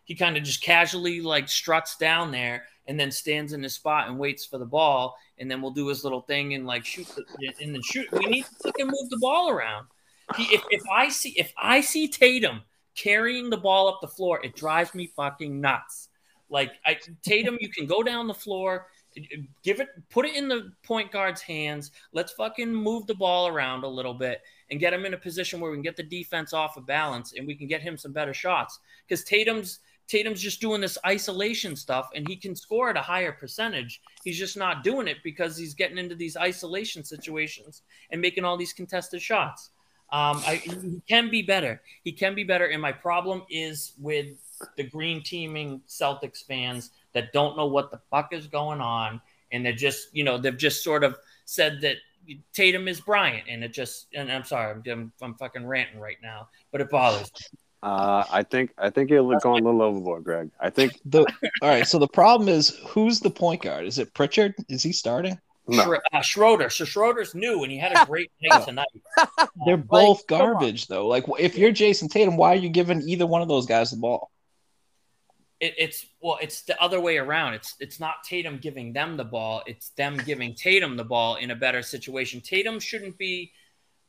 he 0.05 0.15
kind 0.15 0.37
of 0.37 0.43
just 0.43 0.61
casually 0.61 1.21
like 1.21 1.49
struts 1.49 1.97
down 1.97 2.31
there 2.31 2.65
and 2.87 2.99
then 2.99 3.11
stands 3.11 3.53
in 3.53 3.61
his 3.63 3.75
spot 3.75 4.07
and 4.07 4.17
waits 4.19 4.45
for 4.45 4.57
the 4.59 4.65
ball 4.65 5.15
and 5.37 5.49
then 5.49 5.61
we'll 5.61 5.71
do 5.71 5.87
his 5.87 6.03
little 6.03 6.21
thing 6.21 6.53
and 6.53 6.65
like 6.65 6.85
shoot 6.85 7.07
the, 7.15 7.53
and 7.61 7.73
then 7.73 7.81
shoot. 7.81 8.07
We 8.11 8.25
need 8.25 8.45
to 8.45 8.55
fucking 8.63 8.87
move 8.87 9.09
the 9.09 9.19
ball 9.19 9.49
around. 9.49 9.87
He, 10.35 10.43
if, 10.43 10.63
if 10.69 10.81
I 10.91 11.09
see 11.09 11.31
if 11.37 11.53
I 11.57 11.81
see 11.81 12.07
Tatum 12.07 12.61
carrying 13.01 13.49
the 13.49 13.57
ball 13.57 13.87
up 13.87 13.99
the 14.01 14.07
floor, 14.07 14.43
it 14.43 14.55
drives 14.55 14.93
me 14.93 15.07
fucking 15.15 15.59
nuts. 15.59 16.09
Like 16.49 16.71
I, 16.85 16.97
Tatum, 17.21 17.57
you 17.61 17.69
can 17.69 17.85
go 17.85 18.03
down 18.03 18.27
the 18.27 18.33
floor, 18.33 18.87
give 19.63 19.79
it, 19.79 19.89
put 20.09 20.25
it 20.25 20.35
in 20.35 20.47
the 20.47 20.71
point 20.83 21.11
guard's 21.11 21.41
hands. 21.41 21.91
Let's 22.11 22.33
fucking 22.33 22.73
move 22.73 23.07
the 23.07 23.15
ball 23.15 23.47
around 23.47 23.83
a 23.83 23.87
little 23.87 24.13
bit 24.13 24.41
and 24.71 24.79
get 24.79 24.93
him 24.93 25.05
in 25.05 25.13
a 25.13 25.17
position 25.17 25.59
where 25.59 25.71
we 25.71 25.77
can 25.77 25.83
get 25.83 25.95
the 25.95 26.03
defense 26.03 26.53
off 26.53 26.77
of 26.77 26.85
balance 26.85 27.33
and 27.37 27.45
we 27.45 27.55
can 27.55 27.67
get 27.67 27.81
him 27.81 27.97
some 27.97 28.13
better 28.13 28.33
shots. 28.33 28.79
Because 29.07 29.23
Tatum's 29.23 29.79
Tatum's 30.07 30.41
just 30.41 30.59
doing 30.59 30.81
this 30.81 30.97
isolation 31.05 31.75
stuff 31.75 32.09
and 32.15 32.27
he 32.27 32.35
can 32.35 32.55
score 32.55 32.89
at 32.89 32.97
a 32.97 33.01
higher 33.01 33.31
percentage. 33.31 34.01
He's 34.23 34.39
just 34.39 34.57
not 34.57 34.83
doing 34.83 35.07
it 35.07 35.17
because 35.23 35.55
he's 35.55 35.75
getting 35.75 35.99
into 35.99 36.15
these 36.15 36.35
isolation 36.35 37.03
situations 37.03 37.83
and 38.09 38.19
making 38.19 38.43
all 38.43 38.57
these 38.57 38.73
contested 38.73 39.21
shots. 39.21 39.69
Um, 40.11 40.41
I, 40.45 40.55
he 40.55 41.01
can 41.07 41.29
be 41.29 41.41
better. 41.41 41.81
He 42.03 42.11
can 42.11 42.33
be 42.33 42.43
better. 42.43 42.65
And 42.65 42.81
my 42.81 42.91
problem 42.91 43.43
is 43.49 43.93
with 43.99 44.27
the 44.75 44.83
green 44.83 45.21
teaming 45.23 45.81
Celtics 45.87 46.45
fans 46.45 46.91
that 47.13 47.31
don't 47.33 47.55
know 47.55 47.67
what 47.67 47.91
the 47.91 47.99
fuck 48.09 48.33
is 48.33 48.47
going 48.47 48.81
on, 48.81 49.21
and 49.51 49.65
they're 49.65 49.73
just, 49.73 50.15
you 50.15 50.23
know, 50.23 50.37
they've 50.37 50.57
just 50.57 50.83
sort 50.83 51.03
of 51.03 51.17
said 51.45 51.81
that 51.81 51.97
Tatum 52.53 52.87
is 52.87 53.01
Bryant, 53.01 53.45
and 53.49 53.63
it 53.63 53.73
just, 53.73 54.07
and 54.13 54.31
I'm 54.31 54.43
sorry, 54.43 54.71
I'm, 54.71 54.83
I'm, 54.91 55.11
I'm 55.21 55.33
fucking 55.35 55.65
ranting 55.65 55.99
right 55.99 56.17
now, 56.21 56.49
but 56.71 56.81
it 56.81 56.89
bothers 56.89 57.31
me. 57.33 57.59
Uh, 57.81 58.25
I 58.29 58.43
think 58.43 58.73
I 58.77 58.89
think 58.89 59.09
you're 59.09 59.23
going 59.39 59.63
a 59.63 59.65
little 59.65 59.81
overboard, 59.81 60.25
Greg. 60.25 60.51
I 60.59 60.69
think 60.69 60.99
the 61.05 61.25
all 61.61 61.69
right. 61.69 61.87
So 61.87 61.97
the 61.97 62.09
problem 62.09 62.49
is, 62.49 62.77
who's 62.85 63.21
the 63.21 63.29
point 63.29 63.61
guard? 63.61 63.85
Is 63.85 63.99
it 63.99 64.13
Pritchard? 64.13 64.53
Is 64.67 64.83
he 64.83 64.91
starting? 64.91 65.39
No. 65.75 65.97
Uh, 66.13 66.21
Schroeder. 66.21 66.69
So 66.69 66.85
Schroeder's 66.85 67.35
new, 67.35 67.63
and 67.63 67.71
he 67.71 67.77
had 67.77 67.93
a 67.93 68.05
great 68.07 68.31
night 68.41 68.65
tonight. 68.65 68.87
They're 69.65 69.77
both 69.77 70.19
like, 70.19 70.27
garbage, 70.27 70.87
though. 70.87 71.07
Like, 71.07 71.25
if 71.39 71.57
you're 71.57 71.71
Jayson 71.71 72.09
Tatum, 72.09 72.37
why 72.37 72.53
are 72.53 72.57
you 72.57 72.69
giving 72.69 73.01
either 73.01 73.25
one 73.25 73.41
of 73.41 73.47
those 73.47 73.65
guys 73.65 73.91
the 73.91 73.97
ball? 73.97 74.31
It, 75.59 75.75
it's 75.77 76.05
well, 76.21 76.39
it's 76.41 76.61
the 76.61 76.81
other 76.81 76.99
way 77.01 77.17
around. 77.17 77.53
It's 77.53 77.75
it's 77.79 77.99
not 77.99 78.23
Tatum 78.23 78.57
giving 78.57 78.93
them 78.93 79.17
the 79.17 79.25
ball. 79.25 79.61
It's 79.65 79.89
them 79.89 80.17
giving 80.17 80.55
Tatum 80.55 80.95
the 80.95 81.03
ball 81.03 81.35
in 81.35 81.51
a 81.51 81.55
better 81.55 81.81
situation. 81.81 82.41
Tatum 82.41 82.79
shouldn't 82.79 83.17
be 83.17 83.51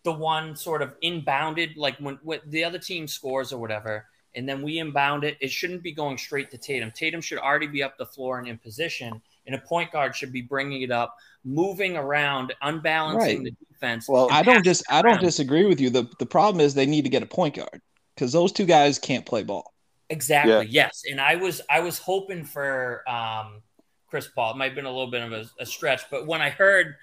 the 0.02 0.12
one 0.12 0.56
sort 0.56 0.82
of 0.82 0.98
inbounded, 1.00 1.76
like 1.76 1.96
when, 1.98 2.18
when 2.22 2.40
the 2.46 2.64
other 2.64 2.78
team 2.78 3.06
scores 3.06 3.52
or 3.52 3.58
whatever, 3.58 4.06
and 4.34 4.48
then 4.48 4.62
we 4.62 4.78
inbound 4.78 5.24
it. 5.24 5.36
It 5.40 5.50
shouldn't 5.50 5.82
be 5.82 5.92
going 5.92 6.18
straight 6.18 6.50
to 6.52 6.58
Tatum. 6.58 6.90
Tatum 6.92 7.20
should 7.20 7.38
already 7.38 7.66
be 7.66 7.82
up 7.82 7.98
the 7.98 8.06
floor 8.06 8.38
and 8.38 8.48
in 8.48 8.56
position, 8.56 9.20
and 9.50 9.60
a 9.60 9.66
point 9.66 9.90
guard 9.90 10.14
should 10.14 10.32
be 10.32 10.42
bringing 10.42 10.82
it 10.82 10.92
up, 10.92 11.16
moving 11.44 11.96
around, 11.96 12.54
unbalancing 12.62 13.42
right. 13.42 13.44
the 13.44 13.66
defense. 13.72 14.08
Well, 14.08 14.28
I 14.30 14.42
don't 14.42 14.64
just 14.64 14.84
I 14.90 15.02
don't 15.02 15.20
disagree 15.20 15.66
with 15.66 15.80
you. 15.80 15.90
the 15.90 16.08
The 16.18 16.26
problem 16.26 16.60
is 16.60 16.74
they 16.74 16.86
need 16.86 17.02
to 17.02 17.10
get 17.10 17.22
a 17.22 17.26
point 17.26 17.56
guard 17.56 17.80
because 18.14 18.32
those 18.32 18.52
two 18.52 18.64
guys 18.64 18.98
can't 18.98 19.26
play 19.26 19.42
ball. 19.42 19.74
Exactly. 20.08 20.52
Yeah. 20.52 20.84
Yes, 20.86 21.02
and 21.10 21.20
I 21.20 21.34
was 21.34 21.60
I 21.68 21.80
was 21.80 21.98
hoping 21.98 22.44
for 22.44 23.02
um, 23.08 23.62
Chris 24.06 24.28
Paul. 24.28 24.52
It 24.52 24.56
might 24.56 24.66
have 24.66 24.74
been 24.76 24.86
a 24.86 24.90
little 24.90 25.10
bit 25.10 25.22
of 25.22 25.32
a, 25.32 25.44
a 25.58 25.66
stretch, 25.66 26.02
but 26.10 26.26
when 26.28 26.40
I 26.40 26.50
heard 26.50 26.94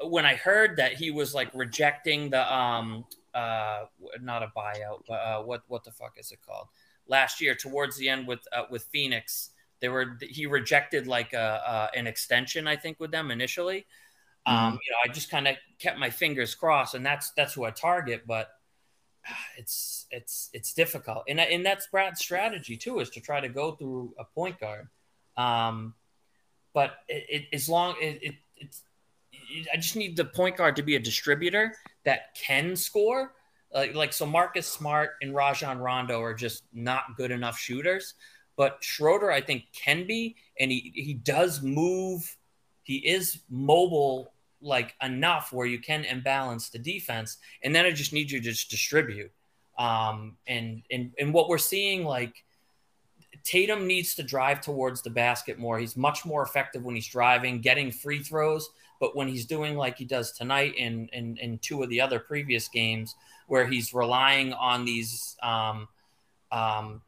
when 0.00 0.24
I 0.24 0.36
heard 0.36 0.76
that 0.76 0.92
he 0.92 1.10
was 1.10 1.34
like 1.34 1.50
rejecting 1.54 2.30
the 2.30 2.54
um 2.54 3.04
uh 3.34 3.84
not 4.20 4.44
a 4.44 4.52
buyout, 4.56 5.02
but 5.08 5.14
uh, 5.14 5.42
what 5.42 5.62
what 5.66 5.82
the 5.82 5.90
fuck 5.90 6.14
is 6.18 6.30
it 6.30 6.38
called? 6.46 6.68
Last 7.08 7.40
year, 7.40 7.56
towards 7.56 7.96
the 7.96 8.08
end 8.08 8.28
with 8.28 8.40
uh, 8.52 8.64
with 8.70 8.84
Phoenix, 8.84 9.50
they 9.84 9.90
were 9.90 10.16
he 10.22 10.46
rejected 10.46 11.06
like 11.06 11.34
a, 11.34 11.38
uh, 11.38 11.88
an 11.94 12.06
extension, 12.06 12.66
I 12.66 12.74
think, 12.74 12.98
with 12.98 13.10
them 13.10 13.30
initially. 13.30 13.84
Um, 14.46 14.56
mm-hmm. 14.56 14.66
Um, 14.66 14.72
you 14.82 14.92
know, 14.92 14.96
I 15.04 15.12
just 15.12 15.30
kind 15.30 15.46
of 15.46 15.56
kept 15.78 15.98
my 15.98 16.08
fingers 16.08 16.54
crossed, 16.54 16.94
and 16.94 17.04
that's 17.04 17.32
that's 17.32 17.52
who 17.52 17.64
I 17.64 17.70
target, 17.70 18.22
but 18.26 18.48
it's 19.58 20.06
it's 20.10 20.48
it's 20.54 20.72
difficult, 20.72 21.24
and 21.28 21.38
and 21.38 21.66
that's 21.66 21.86
Brad's 21.88 22.20
strategy 22.20 22.78
too, 22.78 22.98
is 23.00 23.10
to 23.10 23.20
try 23.20 23.40
to 23.40 23.50
go 23.50 23.72
through 23.72 24.14
a 24.18 24.24
point 24.24 24.58
guard. 24.58 24.88
Um, 25.36 25.92
but 26.72 26.92
it, 27.06 27.26
it 27.28 27.44
as 27.52 27.68
long 27.68 27.96
it, 28.00 28.20
it 28.22 28.34
it's 28.56 28.84
I 29.70 29.76
just 29.76 29.96
need 29.96 30.16
the 30.16 30.24
point 30.24 30.56
guard 30.56 30.76
to 30.76 30.82
be 30.82 30.96
a 30.96 31.00
distributor 31.00 31.74
that 32.06 32.34
can 32.34 32.74
score. 32.74 33.34
Like, 33.70 33.94
like 33.94 34.12
so 34.14 34.24
Marcus 34.24 34.66
Smart 34.66 35.10
and 35.20 35.34
Rajon 35.34 35.78
Rondo 35.78 36.22
are 36.22 36.32
just 36.32 36.62
not 36.72 37.18
good 37.18 37.30
enough 37.30 37.58
shooters. 37.58 38.14
But 38.56 38.78
Schroeder, 38.80 39.30
I 39.30 39.40
think, 39.40 39.64
can 39.72 40.06
be, 40.06 40.36
and 40.58 40.70
he 40.70 40.92
he 40.94 41.14
does 41.14 41.62
move. 41.62 42.36
He 42.82 42.96
is 42.96 43.40
mobile 43.48 44.32
like 44.60 44.94
enough 45.02 45.52
where 45.52 45.66
you 45.66 45.78
can 45.78 46.04
imbalance 46.04 46.68
the 46.68 46.78
defense, 46.78 47.38
and 47.62 47.74
then 47.74 47.84
I 47.84 47.90
just 47.90 48.12
need 48.12 48.30
you 48.30 48.38
to 48.40 48.44
just 48.44 48.70
distribute. 48.70 49.32
Um, 49.78 50.36
and 50.46 50.82
and 50.90 51.12
and 51.18 51.34
what 51.34 51.48
we're 51.48 51.58
seeing, 51.58 52.04
like 52.04 52.44
Tatum 53.42 53.86
needs 53.86 54.14
to 54.14 54.22
drive 54.22 54.60
towards 54.60 55.02
the 55.02 55.10
basket 55.10 55.58
more. 55.58 55.78
He's 55.78 55.96
much 55.96 56.24
more 56.24 56.42
effective 56.42 56.82
when 56.82 56.94
he's 56.94 57.08
driving, 57.08 57.60
getting 57.60 57.90
free 57.90 58.22
throws. 58.22 58.70
But 59.00 59.16
when 59.16 59.28
he's 59.28 59.44
doing 59.44 59.76
like 59.76 59.98
he 59.98 60.04
does 60.04 60.32
tonight 60.32 60.74
in 60.76 61.08
in, 61.12 61.36
in 61.38 61.58
two 61.58 61.82
of 61.82 61.90
the 61.90 62.00
other 62.00 62.20
previous 62.20 62.68
games, 62.68 63.14
where 63.48 63.66
he's 63.66 63.92
relying 63.92 64.52
on 64.52 64.84
these, 64.84 65.36
um, 65.42 65.88
um, 66.50 67.02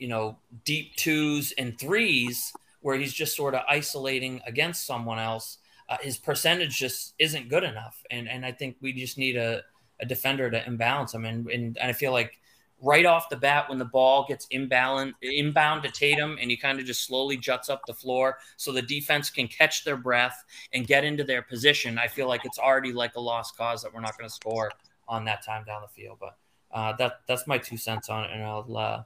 you 0.00 0.08
know, 0.08 0.38
deep 0.64 0.96
twos 0.96 1.52
and 1.52 1.78
threes, 1.78 2.52
where 2.80 2.96
he's 2.96 3.12
just 3.12 3.36
sort 3.36 3.54
of 3.54 3.60
isolating 3.68 4.40
against 4.46 4.86
someone 4.86 5.18
else, 5.18 5.58
uh, 5.88 5.98
his 6.00 6.18
percentage 6.18 6.78
just 6.78 7.14
isn't 7.18 7.48
good 7.48 7.64
enough. 7.64 8.02
And 8.10 8.28
and 8.28 8.44
I 8.44 8.52
think 8.52 8.76
we 8.80 8.92
just 8.92 9.18
need 9.18 9.36
a, 9.36 9.62
a 10.00 10.06
defender 10.06 10.50
to 10.50 10.66
imbalance 10.66 11.14
him. 11.14 11.24
And, 11.24 11.46
and 11.48 11.78
and 11.78 11.90
I 11.90 11.92
feel 11.92 12.12
like 12.12 12.40
right 12.82 13.04
off 13.04 13.28
the 13.28 13.36
bat 13.36 13.68
when 13.68 13.78
the 13.78 13.84
ball 13.84 14.24
gets 14.26 14.46
inbound 14.50 15.12
inbound 15.20 15.82
to 15.82 15.90
Tatum 15.90 16.38
and 16.40 16.50
he 16.50 16.56
kind 16.56 16.80
of 16.80 16.86
just 16.86 17.04
slowly 17.04 17.36
juts 17.36 17.68
up 17.68 17.82
the 17.86 17.92
floor 17.92 18.38
so 18.56 18.72
the 18.72 18.82
defense 18.82 19.28
can 19.28 19.46
catch 19.48 19.84
their 19.84 19.98
breath 19.98 20.44
and 20.72 20.86
get 20.86 21.04
into 21.04 21.22
their 21.22 21.42
position. 21.42 21.98
I 21.98 22.08
feel 22.08 22.26
like 22.26 22.44
it's 22.44 22.58
already 22.58 22.92
like 22.92 23.16
a 23.16 23.20
lost 23.20 23.56
cause 23.56 23.82
that 23.82 23.92
we're 23.92 24.00
not 24.00 24.16
going 24.16 24.28
to 24.28 24.34
score 24.34 24.70
on 25.08 25.24
that 25.26 25.44
time 25.44 25.64
down 25.64 25.82
the 25.82 25.88
field. 25.88 26.18
But 26.20 26.38
uh, 26.72 26.96
that 26.96 27.20
that's 27.26 27.46
my 27.46 27.58
two 27.58 27.76
cents 27.76 28.08
on 28.08 28.24
it, 28.24 28.30
and 28.32 28.42
I'll 28.42 28.76
uh, 28.76 29.02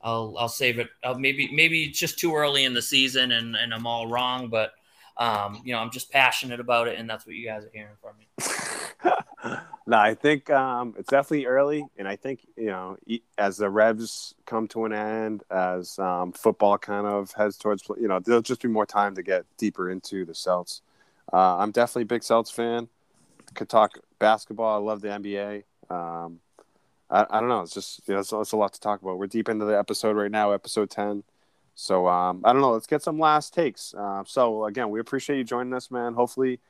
I'll 0.00 0.36
I'll 0.38 0.48
save 0.48 0.78
it. 0.78 0.88
I'll 1.02 1.18
maybe 1.18 1.50
maybe 1.52 1.84
it's 1.84 1.98
just 1.98 2.18
too 2.18 2.34
early 2.34 2.64
in 2.64 2.74
the 2.74 2.82
season 2.82 3.32
and 3.32 3.56
and 3.56 3.74
I'm 3.74 3.86
all 3.86 4.06
wrong, 4.06 4.48
but 4.48 4.72
um, 5.16 5.60
you 5.64 5.72
know 5.72 5.80
I'm 5.80 5.90
just 5.90 6.10
passionate 6.10 6.60
about 6.60 6.88
it, 6.88 6.98
and 6.98 7.08
that's 7.08 7.26
what 7.26 7.34
you 7.34 7.46
guys 7.46 7.64
are 7.64 7.70
hearing 7.72 7.96
from 8.00 8.16
me. 8.18 9.56
no, 9.86 9.98
I 9.98 10.14
think 10.14 10.48
um, 10.50 10.94
it's 10.98 11.10
definitely 11.10 11.46
early, 11.46 11.84
and 11.96 12.06
I 12.06 12.16
think 12.16 12.46
you 12.56 12.66
know 12.66 12.96
as 13.36 13.56
the 13.56 13.68
Revs 13.68 14.34
come 14.46 14.68
to 14.68 14.84
an 14.84 14.92
end, 14.92 15.42
as 15.50 15.98
um, 15.98 16.32
football 16.32 16.78
kind 16.78 17.06
of 17.06 17.32
heads 17.32 17.56
towards, 17.56 17.82
you 18.00 18.08
know, 18.08 18.20
there'll 18.20 18.42
just 18.42 18.62
be 18.62 18.68
more 18.68 18.86
time 18.86 19.14
to 19.16 19.22
get 19.22 19.44
deeper 19.56 19.90
into 19.90 20.24
the 20.24 20.34
Celts. 20.34 20.82
Uh, 21.32 21.56
I'm 21.58 21.72
definitely 21.72 22.02
a 22.02 22.06
big 22.06 22.22
Celts 22.22 22.50
fan. 22.50 22.88
Could 23.54 23.68
talk 23.68 23.98
basketball. 24.18 24.76
I 24.76 24.84
love 24.84 25.00
the 25.00 25.08
NBA. 25.08 25.64
Um, 25.90 26.40
I, 27.10 27.26
I, 27.30 27.40
don't 27.40 27.48
know. 27.48 27.62
It's 27.62 27.74
just 27.74 28.06
know, 28.08 28.18
it's, 28.18 28.32
it's, 28.32 28.52
a 28.52 28.56
lot 28.56 28.72
to 28.74 28.80
talk 28.80 29.02
about. 29.02 29.18
We're 29.18 29.26
deep 29.26 29.48
into 29.48 29.64
the 29.64 29.78
episode 29.78 30.16
right 30.16 30.30
now, 30.30 30.52
episode 30.52 30.90
ten. 30.90 31.22
So 31.74 32.08
um, 32.08 32.42
I 32.44 32.52
don't 32.52 32.60
know. 32.60 32.72
Let's 32.72 32.86
get 32.86 33.02
some 33.02 33.18
last 33.18 33.54
takes. 33.54 33.94
Uh, 33.94 34.24
so 34.26 34.64
again, 34.66 34.90
we 34.90 35.00
appreciate 35.00 35.38
you 35.38 35.44
joining 35.44 35.72
us, 35.74 35.90
man. 35.90 36.14
Hopefully, 36.14 36.60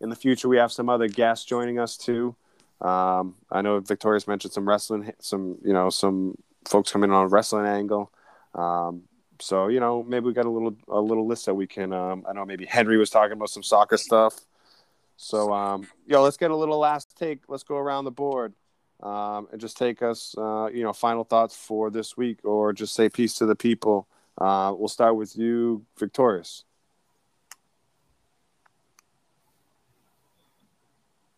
in 0.00 0.10
the 0.10 0.16
future, 0.16 0.48
we 0.48 0.58
have 0.58 0.72
some 0.72 0.88
other 0.88 1.08
guests 1.08 1.44
joining 1.44 1.78
us 1.78 1.96
too. 1.96 2.34
Um, 2.80 3.36
I 3.50 3.62
know 3.62 3.80
Victoria's 3.80 4.28
mentioned 4.28 4.52
some 4.52 4.68
wrestling, 4.68 5.12
some 5.18 5.58
you 5.64 5.72
know 5.72 5.88
some 5.88 6.36
folks 6.66 6.92
coming 6.92 7.10
on 7.10 7.24
a 7.24 7.28
wrestling 7.28 7.66
angle. 7.66 8.12
Um, 8.54 9.02
so 9.40 9.68
you 9.68 9.80
know 9.80 10.02
maybe 10.02 10.26
we 10.26 10.34
got 10.34 10.46
a 10.46 10.50
little 10.50 10.76
a 10.88 11.00
little 11.00 11.26
list 11.26 11.46
that 11.46 11.54
we 11.54 11.66
can. 11.66 11.92
Um, 11.92 12.26
I 12.28 12.34
know 12.34 12.44
maybe 12.44 12.66
Henry 12.66 12.98
was 12.98 13.08
talking 13.08 13.32
about 13.32 13.48
some 13.48 13.62
soccer 13.62 13.96
stuff. 13.96 14.34
So 15.16 15.54
um, 15.54 15.86
yo, 16.06 16.22
let's 16.22 16.36
get 16.36 16.50
a 16.50 16.56
little 16.56 16.78
last 16.78 17.16
take. 17.16 17.42
Let's 17.48 17.62
go 17.62 17.76
around 17.76 18.04
the 18.04 18.10
board 18.10 18.52
um, 19.02 19.48
and 19.52 19.60
just 19.60 19.76
take 19.76 20.02
us 20.02 20.34
uh, 20.38 20.68
you 20.72 20.82
know 20.82 20.92
final 20.92 21.24
thoughts 21.24 21.56
for 21.56 21.90
this 21.90 22.16
week, 22.16 22.38
or 22.44 22.72
just 22.72 22.94
say 22.94 23.08
peace 23.08 23.34
to 23.36 23.46
the 23.46 23.56
people. 23.56 24.08
Uh, 24.38 24.74
we'll 24.76 24.88
start 24.88 25.16
with 25.16 25.36
you, 25.36 25.84
Victorious. 25.98 26.64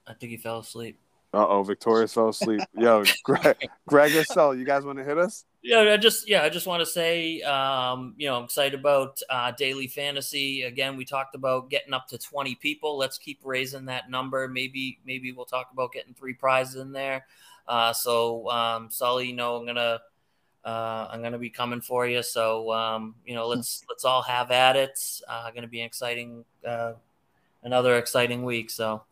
I 0.06 0.14
think 0.14 0.30
he 0.30 0.36
fell 0.36 0.60
asleep. 0.60 0.98
Uh 1.34 1.46
oh, 1.46 1.62
Victoria 1.62 2.09
fell 2.09 2.30
asleep. 2.30 2.60
Yo, 2.74 3.05
Greg, 3.24 3.68
Greg 3.86 4.14
Estelle, 4.14 4.55
you 4.55 4.64
guys 4.64 4.84
want 4.84 4.98
to 4.98 5.05
hit 5.05 5.18
us? 5.18 5.44
Yeah, 5.62 5.80
I 5.80 5.98
just 5.98 6.26
yeah, 6.26 6.42
I 6.42 6.48
just 6.48 6.66
want 6.66 6.80
to 6.80 6.86
say, 6.86 7.42
um, 7.42 8.14
you 8.16 8.28
know, 8.28 8.38
I'm 8.38 8.44
excited 8.44 8.78
about 8.78 9.20
uh, 9.28 9.50
daily 9.50 9.88
fantasy. 9.88 10.62
Again, 10.62 10.96
we 10.96 11.05
talked 11.05 11.34
about 11.34 11.68
getting 11.68 11.92
up 11.92 12.09
to 12.09 12.18
20 12.18 12.55
people. 12.55 12.96
Let's 12.96 13.18
keep 13.18 13.40
raising 13.44 13.84
that 13.86 14.09
number. 14.09 14.48
Maybe 14.48 15.00
maybe 15.05 15.32
we'll 15.32 15.44
talk 15.44 15.68
about 15.70 15.92
getting 15.92 16.14
three 16.14 16.32
prizes 16.32 16.76
in 16.76 16.92
there. 16.92 17.26
Uh, 17.66 17.92
so, 17.92 18.48
um, 18.50 18.88
Sully, 18.90 19.26
you 19.26 19.34
know, 19.34 19.56
I'm 19.56 19.66
gonna 19.66 20.00
uh, 20.64 21.09
I'm 21.10 21.22
gonna 21.22 21.38
be 21.38 21.50
coming 21.50 21.82
for 21.82 22.06
you. 22.06 22.22
So, 22.22 22.72
um, 22.72 23.16
you 23.26 23.34
know, 23.34 23.46
let's 23.46 23.84
let's 23.90 24.06
all 24.06 24.22
have 24.22 24.50
at 24.50 24.76
it. 24.76 24.98
Uh, 25.28 25.50
going 25.50 25.62
to 25.62 25.68
be 25.68 25.80
an 25.80 25.86
exciting, 25.86 26.46
uh, 26.66 26.94
another 27.62 27.96
exciting 27.96 28.44
week. 28.44 28.70
So, 28.70 29.02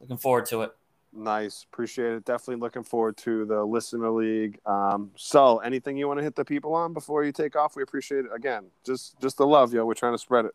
looking 0.00 0.16
forward 0.16 0.46
to 0.46 0.62
it. 0.62 0.72
Nice, 1.16 1.64
appreciate 1.72 2.12
it. 2.12 2.24
Definitely 2.24 2.60
looking 2.60 2.82
forward 2.82 3.16
to 3.18 3.44
the 3.44 3.64
listener 3.64 4.10
league. 4.10 4.58
Um, 4.66 5.10
so, 5.14 5.58
anything 5.58 5.96
you 5.96 6.08
want 6.08 6.18
to 6.18 6.24
hit 6.24 6.34
the 6.34 6.44
people 6.44 6.74
on 6.74 6.92
before 6.92 7.22
you 7.24 7.30
take 7.30 7.54
off? 7.54 7.76
We 7.76 7.82
appreciate 7.82 8.24
it. 8.24 8.30
Again, 8.34 8.64
just 8.84 9.20
just 9.20 9.36
the 9.36 9.46
love, 9.46 9.72
yo. 9.72 9.84
We're 9.86 9.94
trying 9.94 10.14
to 10.14 10.18
spread 10.18 10.46
it. 10.46 10.54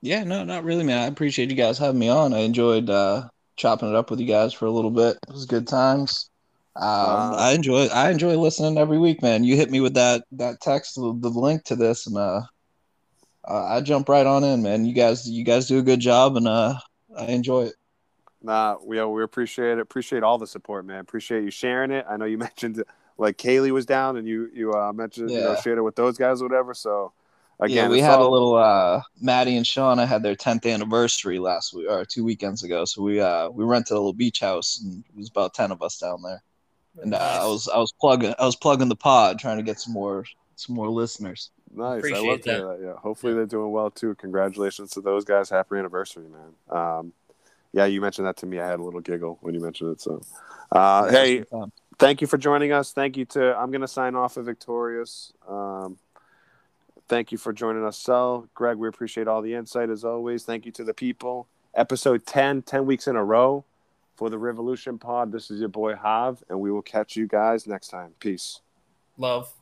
Yeah, 0.00 0.24
no, 0.24 0.44
not 0.44 0.64
really, 0.64 0.84
man. 0.84 0.98
I 0.98 1.06
appreciate 1.06 1.50
you 1.50 1.56
guys 1.56 1.78
having 1.78 2.00
me 2.00 2.08
on. 2.08 2.34
I 2.34 2.40
enjoyed 2.40 2.90
uh, 2.90 3.28
chopping 3.54 3.88
it 3.88 3.94
up 3.94 4.10
with 4.10 4.20
you 4.20 4.26
guys 4.26 4.52
for 4.52 4.66
a 4.66 4.70
little 4.70 4.90
bit. 4.90 5.18
It 5.28 5.32
was 5.32 5.46
good 5.46 5.68
times. 5.68 6.30
Um, 6.74 6.84
uh, 6.84 7.36
I 7.36 7.52
enjoy 7.52 7.86
I 7.86 8.10
enjoy 8.10 8.36
listening 8.36 8.78
every 8.78 8.98
week, 8.98 9.22
man. 9.22 9.44
You 9.44 9.56
hit 9.56 9.70
me 9.70 9.80
with 9.80 9.94
that 9.94 10.24
that 10.32 10.60
text, 10.60 10.96
the, 10.96 11.16
the 11.20 11.30
link 11.30 11.64
to 11.64 11.76
this, 11.76 12.06
and 12.06 12.16
uh, 12.16 12.42
I 13.46 13.80
jump 13.80 14.08
right 14.08 14.26
on 14.26 14.44
in, 14.44 14.62
man. 14.62 14.84
You 14.84 14.92
guys 14.92 15.28
you 15.28 15.44
guys 15.44 15.68
do 15.68 15.78
a 15.78 15.82
good 15.82 16.00
job, 16.00 16.36
and 16.36 16.48
uh, 16.48 16.74
I 17.16 17.26
enjoy 17.26 17.66
it. 17.66 17.74
Nah, 18.42 18.76
we 18.84 19.02
we 19.04 19.22
appreciate 19.22 19.72
it. 19.72 19.80
Appreciate 19.80 20.22
all 20.22 20.38
the 20.38 20.46
support, 20.46 20.84
man. 20.84 21.00
Appreciate 21.00 21.42
you 21.42 21.50
sharing 21.50 21.90
it. 21.90 22.06
I 22.08 22.16
know 22.16 22.24
you 22.24 22.38
mentioned 22.48 22.82
like 23.18 23.38
Kaylee 23.38 23.70
was 23.70 23.86
down, 23.86 24.16
and 24.16 24.26
you 24.26 24.50
you 24.52 24.72
uh, 24.72 24.92
mentioned 24.92 25.30
yeah. 25.30 25.38
you 25.38 25.44
know 25.44 25.56
shared 25.56 25.78
it 25.78 25.82
with 25.82 25.96
those 25.96 26.18
guys 26.18 26.42
or 26.42 26.48
whatever. 26.48 26.74
So 26.74 27.12
again, 27.58 27.76
yeah, 27.76 27.88
we 27.88 28.00
had 28.00 28.18
all... 28.18 28.28
a 28.28 28.30
little. 28.30 28.54
uh 28.56 29.02
Maddie 29.20 29.56
and 29.56 29.66
Shauna 29.66 30.06
had 30.06 30.22
their 30.22 30.36
tenth 30.36 30.66
anniversary 30.66 31.38
last 31.38 31.74
week 31.74 31.86
or 31.88 32.04
two 32.04 32.24
weekends 32.24 32.62
ago. 32.62 32.84
So 32.84 33.02
we 33.02 33.20
uh 33.20 33.48
we 33.48 33.64
rented 33.64 33.92
a 33.92 33.94
little 33.94 34.12
beach 34.12 34.40
house, 34.40 34.80
and 34.82 35.04
it 35.08 35.16
was 35.16 35.28
about 35.28 35.54
ten 35.54 35.72
of 35.72 35.82
us 35.82 35.98
down 35.98 36.22
there. 36.22 36.42
And 37.02 37.14
uh, 37.14 37.40
I 37.42 37.46
was 37.46 37.68
I 37.68 37.78
was 37.78 37.92
plugging 37.92 38.34
I 38.38 38.44
was 38.44 38.56
plugging 38.56 38.88
the 38.88 38.96
pod, 38.96 39.38
trying 39.38 39.58
to 39.58 39.62
get 39.62 39.80
some 39.80 39.92
more 39.92 40.24
some 40.56 40.74
more 40.76 40.88
listeners. 40.88 41.50
Nice. 41.74 41.98
Appreciate 41.98 42.24
I 42.24 42.30
love 42.30 42.42
that. 42.42 42.58
that. 42.58 42.78
Yeah. 42.82 42.94
Hopefully 43.00 43.34
they're 43.34 43.46
doing 43.46 43.70
well 43.70 43.90
too. 43.90 44.14
Congratulations 44.14 44.90
to 44.92 45.00
those 45.00 45.24
guys. 45.24 45.50
Happy 45.50 45.76
anniversary, 45.76 46.26
man. 46.28 46.54
Um, 46.70 47.12
yeah, 47.76 47.84
you 47.84 48.00
mentioned 48.00 48.26
that 48.26 48.38
to 48.38 48.46
me. 48.46 48.58
I 48.58 48.66
had 48.66 48.80
a 48.80 48.82
little 48.82 49.02
giggle 49.02 49.36
when 49.42 49.54
you 49.54 49.60
mentioned 49.60 49.92
it. 49.92 50.00
So, 50.00 50.22
uh, 50.72 51.10
hey, 51.10 51.44
thank 51.98 52.22
you 52.22 52.26
for 52.26 52.38
joining 52.38 52.72
us. 52.72 52.92
Thank 52.92 53.18
you 53.18 53.26
to. 53.26 53.54
I'm 53.54 53.70
going 53.70 53.82
to 53.82 53.88
sign 53.88 54.14
off 54.14 54.38
of 54.38 54.46
Victorious. 54.46 55.34
Um, 55.46 55.98
thank 57.06 57.32
you 57.32 57.36
for 57.36 57.52
joining 57.52 57.84
us, 57.84 57.98
So, 57.98 58.48
Greg, 58.54 58.78
we 58.78 58.88
appreciate 58.88 59.28
all 59.28 59.42
the 59.42 59.52
insight 59.52 59.90
as 59.90 60.04
always. 60.04 60.44
Thank 60.44 60.64
you 60.64 60.72
to 60.72 60.84
the 60.84 60.94
people. 60.94 61.48
Episode 61.74 62.24
10, 62.24 62.62
10 62.62 62.86
weeks 62.86 63.06
in 63.06 63.14
a 63.14 63.22
row 63.22 63.62
for 64.14 64.30
the 64.30 64.38
Revolution 64.38 64.98
Pod. 64.98 65.30
This 65.30 65.50
is 65.50 65.60
your 65.60 65.68
boy 65.68 65.96
Hav, 65.96 66.42
and 66.48 66.58
we 66.58 66.72
will 66.72 66.80
catch 66.80 67.14
you 67.14 67.26
guys 67.26 67.66
next 67.66 67.88
time. 67.88 68.14
Peace. 68.20 68.62
Love. 69.18 69.52